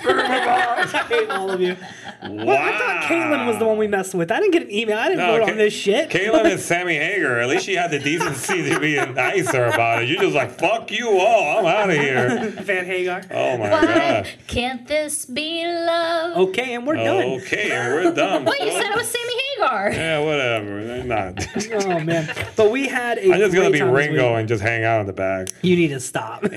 I 0.06 1.04
hate 1.08 1.30
all 1.30 1.50
of 1.50 1.60
you. 1.60 1.76
wow. 2.22 2.54
I 2.54 2.78
thought 2.78 3.02
Caitlin 3.04 3.46
was 3.46 3.58
the 3.58 3.66
one 3.66 3.78
we 3.78 3.86
messed 3.86 4.14
with. 4.14 4.30
I 4.30 4.38
didn't 4.40 4.52
get 4.52 4.62
an 4.62 4.70
email. 4.70 4.98
I 4.98 5.08
didn't 5.08 5.26
vote 5.26 5.44
Ca- 5.46 5.50
on 5.52 5.56
this 5.58 5.72
shit. 5.72 6.10
Caitlin 6.10 6.50
and 6.50 6.60
Sammy 6.60 6.96
Hagar. 6.96 7.38
At 7.40 7.48
least 7.48 7.64
she 7.64 7.74
had 7.74 7.90
the 7.90 7.98
decency 7.98 8.68
to 8.70 8.78
be 8.80 8.96
nicer 8.96 9.66
about 9.66 10.02
it. 10.02 10.08
You're 10.08 10.22
just 10.22 10.34
like, 10.34 10.50
fuck 10.58 10.90
you 10.90 11.18
all. 11.18 11.58
I'm 11.58 11.66
out 11.66 11.90
of 11.90 11.96
here. 11.96 12.50
Van 12.62 12.84
Hagar. 12.84 13.22
Oh 13.30 13.58
my 13.58 13.70
Why 13.70 13.82
God. 13.84 14.28
can't 14.46 14.86
this 14.86 15.24
be 15.30 15.64
love? 15.66 16.36
Okay, 16.48 16.74
and 16.74 16.86
we're 16.86 16.96
done. 16.96 17.24
Okay, 17.40 17.70
and 17.70 17.94
we're 17.94 18.12
done. 18.12 18.44
Wait, 18.46 18.60
you 18.60 18.72
said 18.72 18.90
it 18.90 18.96
was 18.96 19.08
Sammy 19.08 19.32
Hagar. 19.56 19.92
Yeah, 19.92 20.18
whatever. 20.20 20.84
They're 20.84 21.04
not. 21.04 21.46
Oh 21.72 22.00
man, 22.00 22.28
but 22.56 22.70
we 22.70 22.88
had 22.88 23.18
a. 23.18 23.32
I'm 23.32 23.38
just 23.40 23.54
gonna 23.54 23.70
be 23.70 23.80
Ringo 23.82 24.34
and 24.34 24.48
just 24.48 24.62
hang 24.62 24.84
out 24.84 25.00
in 25.00 25.06
the 25.06 25.12
back. 25.12 25.48
You 25.62 25.76
need 25.76 25.88
to 25.88 26.00
stop. 26.00 26.42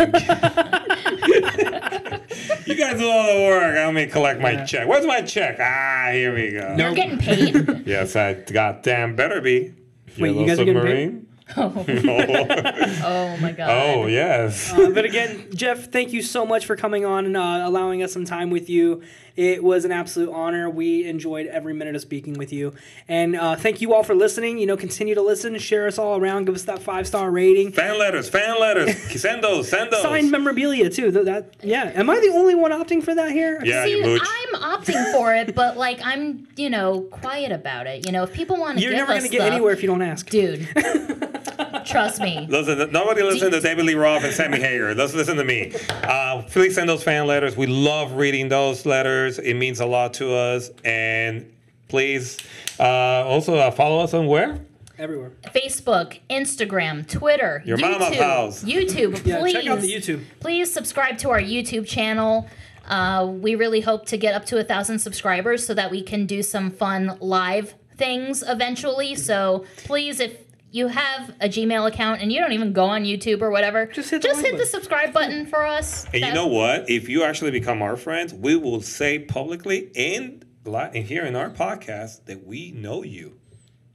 You 2.65 2.75
guys 2.75 2.97
do 2.97 3.07
all 3.09 3.27
the 3.27 3.41
work. 3.43 3.75
I 3.77 3.85
let 3.85 3.93
me 3.93 4.05
collect 4.07 4.39
my 4.39 4.63
check. 4.63 4.87
Where's 4.87 5.05
my 5.05 5.21
check? 5.21 5.57
Ah, 5.59 6.09
here 6.11 6.33
we 6.33 6.51
go. 6.51 6.75
You're 6.77 6.93
getting 6.93 7.17
paid. 7.17 7.85
Yes, 7.85 8.15
I 8.15 8.33
goddamn 8.33 9.15
better 9.15 9.41
be. 9.41 9.73
Wait, 10.17 10.29
you 10.29 10.45
Yellow 10.45 10.47
guys 10.47 10.59
are 10.59 10.65
getting 10.65 10.81
paid? 10.81 11.25
Submarine? 11.55 12.03
Oh 13.05 13.37
my 13.37 13.51
god. 13.51 13.69
oh 13.69 14.07
yes. 14.07 14.71
Uh, 14.73 14.89
but 14.93 15.05
again, 15.05 15.47
Jeff, 15.53 15.91
thank 15.91 16.13
you 16.13 16.21
so 16.21 16.45
much 16.45 16.65
for 16.65 16.75
coming 16.75 17.05
on 17.05 17.25
and 17.25 17.37
uh, 17.37 17.61
allowing 17.63 18.03
us 18.03 18.11
some 18.13 18.25
time 18.25 18.49
with 18.49 18.69
you. 18.69 19.01
It 19.35 19.63
was 19.63 19.83
an 19.83 19.91
absolute 19.91 20.31
honor. 20.31 20.69
We 20.69 21.05
enjoyed 21.05 21.47
every 21.47 21.73
minute 21.73 21.95
of 21.95 22.01
speaking 22.01 22.33
with 22.35 22.53
you, 22.53 22.73
and 23.07 23.35
uh, 23.35 23.55
thank 23.55 23.81
you 23.81 23.93
all 23.93 24.03
for 24.03 24.13
listening. 24.13 24.59
You 24.59 24.67
know, 24.67 24.77
continue 24.77 25.15
to 25.15 25.21
listen, 25.23 25.57
share 25.57 25.87
us 25.87 25.97
all 25.97 26.17
around, 26.19 26.45
give 26.45 26.53
us 26.55 26.63
that 26.65 26.83
five 26.83 27.07
star 27.07 27.31
rating. 27.31 27.71
fan 27.71 27.97
letters, 27.97 28.29
fan 28.29 28.59
letters. 28.59 28.95
Send 29.21 29.43
those, 29.43 29.69
send 29.69 29.89
those. 29.91 30.03
Signed 30.03 30.29
memorabilia 30.31 30.89
too. 30.89 31.11
Th- 31.11 31.25
That 31.25 31.55
yeah. 31.63 31.91
Am 31.95 32.09
I 32.09 32.19
the 32.19 32.29
only 32.29 32.55
one 32.55 32.71
opting 32.71 33.01
for 33.01 33.15
that 33.15 33.31
here? 33.31 33.59
yeah, 33.63 33.85
See, 33.85 33.91
you. 33.97 34.19
I'm 34.21 34.61
opting 34.61 35.11
for 35.13 35.33
it, 35.33 35.55
but 35.55 35.77
like 35.77 35.99
I'm, 36.03 36.47
you 36.55 36.69
know, 36.69 37.01
quiet 37.09 37.51
about 37.51 37.87
it. 37.87 38.05
You 38.05 38.11
know, 38.11 38.23
if 38.23 38.33
people 38.33 38.57
want 38.59 38.77
to 38.77 38.83
You're 38.83 38.91
give 38.91 38.99
never 38.99 39.13
us 39.13 39.19
gonna 39.19 39.29
get 39.29 39.41
stuff- 39.41 39.51
anywhere 39.51 39.71
if 39.73 39.81
you 39.81 39.87
don't 39.87 40.01
ask. 40.01 40.29
dude. 40.29 40.67
trust 41.85 42.21
me. 42.21 42.45
Listen, 42.49 42.91
nobody 42.91 43.21
listen 43.23 43.51
to 43.51 43.59
David 43.59 43.85
Lee 43.85 43.95
Roth 43.95 44.23
and 44.23 44.33
Sammy 44.33 44.59
Hagar. 44.59 44.93
Let's 44.93 45.13
listen 45.13 45.37
to 45.37 45.43
me. 45.43 45.73
Uh, 45.89 46.41
please 46.43 46.75
send 46.75 46.89
those 46.89 47.03
fan 47.03 47.27
letters. 47.27 47.55
We 47.55 47.67
love 47.67 48.13
reading 48.13 48.49
those 48.49 48.85
letters. 48.85 49.39
It 49.39 49.55
means 49.55 49.79
a 49.79 49.85
lot 49.85 50.13
to 50.15 50.33
us. 50.33 50.71
And 50.83 51.51
please 51.87 52.37
uh, 52.79 52.83
also 52.83 53.55
uh, 53.55 53.71
follow 53.71 54.03
us 54.03 54.13
on 54.13 54.27
where? 54.27 54.59
Everywhere. 54.97 55.31
Facebook, 55.53 56.19
Instagram, 56.29 57.07
Twitter, 57.07 57.63
Your 57.65 57.77
YouTube, 57.77 57.99
mama's 57.99 58.17
house. 58.17 58.63
YouTube. 58.63 59.25
Yeah, 59.25 59.39
please 59.39 59.53
check 59.53 59.67
out 59.67 59.79
the 59.79 59.91
YouTube. 59.91 60.23
Please 60.39 60.71
subscribe 60.71 61.17
to 61.19 61.31
our 61.31 61.41
YouTube 61.41 61.87
channel. 61.87 62.47
Uh, 62.87 63.25
we 63.27 63.55
really 63.55 63.81
hope 63.81 64.05
to 64.07 64.17
get 64.17 64.35
up 64.35 64.45
to 64.45 64.59
a 64.59 64.63
thousand 64.63 64.99
subscribers 64.99 65.65
so 65.65 65.73
that 65.73 65.89
we 65.89 66.01
can 66.03 66.25
do 66.25 66.43
some 66.43 66.69
fun 66.69 67.17
live 67.21 67.73
things 67.97 68.43
eventually. 68.45 69.15
So 69.15 69.65
please, 69.77 70.19
if 70.19 70.37
you 70.73 70.87
have 70.87 71.29
a 71.39 71.47
Gmail 71.47 71.87
account 71.87 72.19
and 72.19 72.33
you 72.33 72.39
don't 72.39 72.51
even 72.51 72.73
go 72.73 72.85
on 72.85 73.03
YouTube 73.03 73.43
or 73.43 73.51
whatever, 73.51 73.85
Just 73.85 74.09
hit 74.09 74.23
the 74.23 74.27
just 74.27 74.41
like 74.41 74.51
hit 74.51 74.57
the 74.57 74.65
subscribe 74.65 75.13
button 75.13 75.45
for 75.45 75.63
us. 75.63 76.07
And 76.11 76.25
you 76.25 76.33
know 76.33 76.47
what? 76.47 76.89
If 76.89 77.07
you 77.07 77.23
actually 77.23 77.51
become 77.51 77.83
our 77.83 77.95
friends, 77.95 78.33
we 78.33 78.55
will 78.55 78.81
say 78.81 79.19
publicly 79.19 79.91
and, 79.95 80.43
and 80.65 81.05
here 81.05 81.25
in 81.25 81.35
our 81.35 81.51
podcast 81.51 82.25
that 82.25 82.47
we 82.47 82.71
know 82.71 83.03
you. 83.03 83.39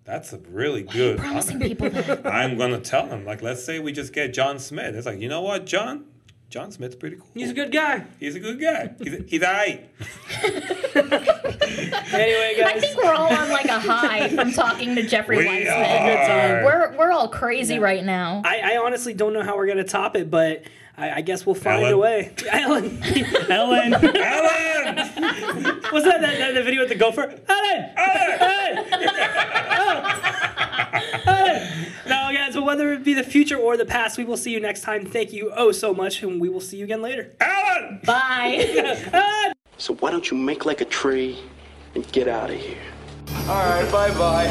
That's 0.05 0.33
a 0.33 0.39
really 0.39 0.85
good. 0.85 1.19
promising 1.19 1.57
I'm, 1.57 1.69
people 1.69 1.91
that. 1.91 2.25
I'm 2.33 2.57
gonna 2.57 2.81
tell 2.81 3.09
them. 3.09 3.27
Like, 3.27 3.43
let's 3.43 3.65
say 3.65 3.81
we 3.81 3.91
just 3.93 4.13
get 4.13 4.33
John 4.33 4.61
Smith. 4.61 4.95
It's 4.95 5.05
like, 5.05 5.21
you 5.21 5.29
know 5.29 5.43
what, 5.43 5.67
John? 5.67 6.07
John 6.51 6.73
Smith's 6.73 6.97
pretty 6.97 7.17
cool. 7.17 7.27
He's 7.35 7.51
a 7.51 7.55
good 7.55 7.71
guy. 7.71 8.05
He's 8.19 8.35
a 8.35 8.41
good 8.41 8.59
guy. 8.59 8.95
He's, 8.99 9.19
he's 9.29 9.43
all 9.43 9.53
right. 9.53 9.87
anyway, 10.95 12.55
guys. 12.59 12.73
I 12.75 12.79
think 12.81 12.97
we're 12.97 13.13
all 13.13 13.31
on 13.33 13.51
like 13.51 13.67
a 13.67 13.79
high 13.79 14.29
from 14.31 14.53
talking 14.53 14.95
to 14.95 15.03
Jeffrey 15.07 15.37
We 15.39 15.47
Weissman. 15.47 15.73
are. 15.75 16.65
We're 16.65 16.97
we're 16.99 17.13
all 17.13 17.29
crazy 17.29 17.79
right 17.79 18.03
now. 18.05 18.41
I, 18.45 18.61
I 18.75 18.77
honestly 18.79 19.13
don't 19.15 19.35
know 19.35 19.43
how 19.43 19.57
we're 19.57 19.67
gonna 19.67 19.85
top 19.85 20.17
it, 20.17 20.31
but 20.31 20.63
I, 20.97 21.17
I 21.17 21.21
guess 21.21 21.45
we'll 21.45 21.55
find 21.55 21.83
Ellen. 21.83 21.93
a 21.93 21.99
way. 21.99 22.35
Ellen, 22.51 22.99
Ellen, 23.51 23.95
Ellen. 23.95 24.97
was 25.93 26.05
that 26.05 26.21
that, 26.23 26.39
that 26.39 26.55
the 26.55 26.63
video 26.63 26.81
with 26.81 26.89
the 26.89 26.95
gopher? 26.95 27.25
Ellen, 27.47 27.91
Ellen, 27.97 28.87
Oh. 28.91 30.05
Ellen. 30.31 30.48
No, 32.09 32.33
guys. 32.33 32.55
But 32.55 32.65
whether 32.65 32.93
it 32.93 33.05
be 33.05 33.13
the 33.13 33.23
future 33.23 33.57
or 33.57 33.77
the 33.77 33.85
past, 33.85 34.17
we 34.17 34.25
will 34.25 34.37
see 34.39 34.51
you 34.51 34.61
next 34.61 34.81
time. 34.81 35.05
Thank 35.05 35.33
you 35.33 35.53
oh 35.55 35.73
so 35.73 35.93
much, 35.93 36.23
and 36.23 36.41
we 36.41 36.49
will 36.49 36.61
see 36.61 36.79
you 36.79 36.85
again 36.85 37.03
later. 37.03 37.33
Alan! 37.41 38.01
Bye. 38.05 39.53
So 39.81 39.95
why 39.95 40.11
don't 40.11 40.29
you 40.29 40.37
make 40.37 40.67
like 40.67 40.81
a 40.81 40.85
tree 40.85 41.39
and 41.95 42.11
get 42.11 42.27
out 42.27 42.51
of 42.51 42.57
here? 42.57 42.83
All 43.47 43.65
right, 43.65 43.89
bye 43.93 44.13
bye. 44.19 44.49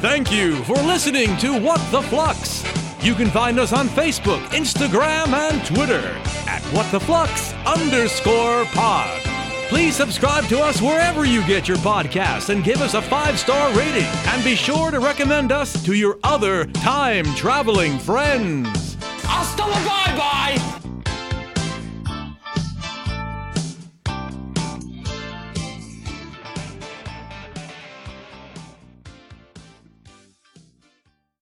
Thank 0.00 0.32
you 0.32 0.56
for 0.64 0.74
listening 0.74 1.36
to 1.36 1.56
What 1.60 1.80
the 1.92 2.02
Flux. 2.02 2.64
You 3.04 3.14
can 3.14 3.28
find 3.30 3.60
us 3.60 3.72
on 3.72 3.86
Facebook, 3.88 4.42
Instagram, 4.46 5.28
and 5.28 5.64
Twitter 5.64 6.04
at 6.48 6.62
What 6.72 6.90
the 6.90 6.98
Flux 6.98 7.52
underscore 7.64 8.64
pod. 8.66 9.41
Please 9.72 9.96
subscribe 9.96 10.44
to 10.48 10.60
us 10.60 10.82
wherever 10.82 11.24
you 11.24 11.42
get 11.46 11.66
your 11.66 11.78
podcasts 11.78 12.50
and 12.50 12.62
give 12.62 12.82
us 12.82 12.92
a 12.92 13.00
five 13.00 13.38
star 13.38 13.74
rating. 13.74 14.04
And 14.26 14.44
be 14.44 14.54
sure 14.54 14.90
to 14.90 15.00
recommend 15.00 15.50
us 15.50 15.82
to 15.86 15.94
your 15.94 16.18
other 16.22 16.66
time 16.66 17.24
traveling 17.36 17.98
friends. 17.98 18.98
Hasta 19.22 19.62
la 19.62 19.78
bye 19.82 20.18
bye. 20.18 20.71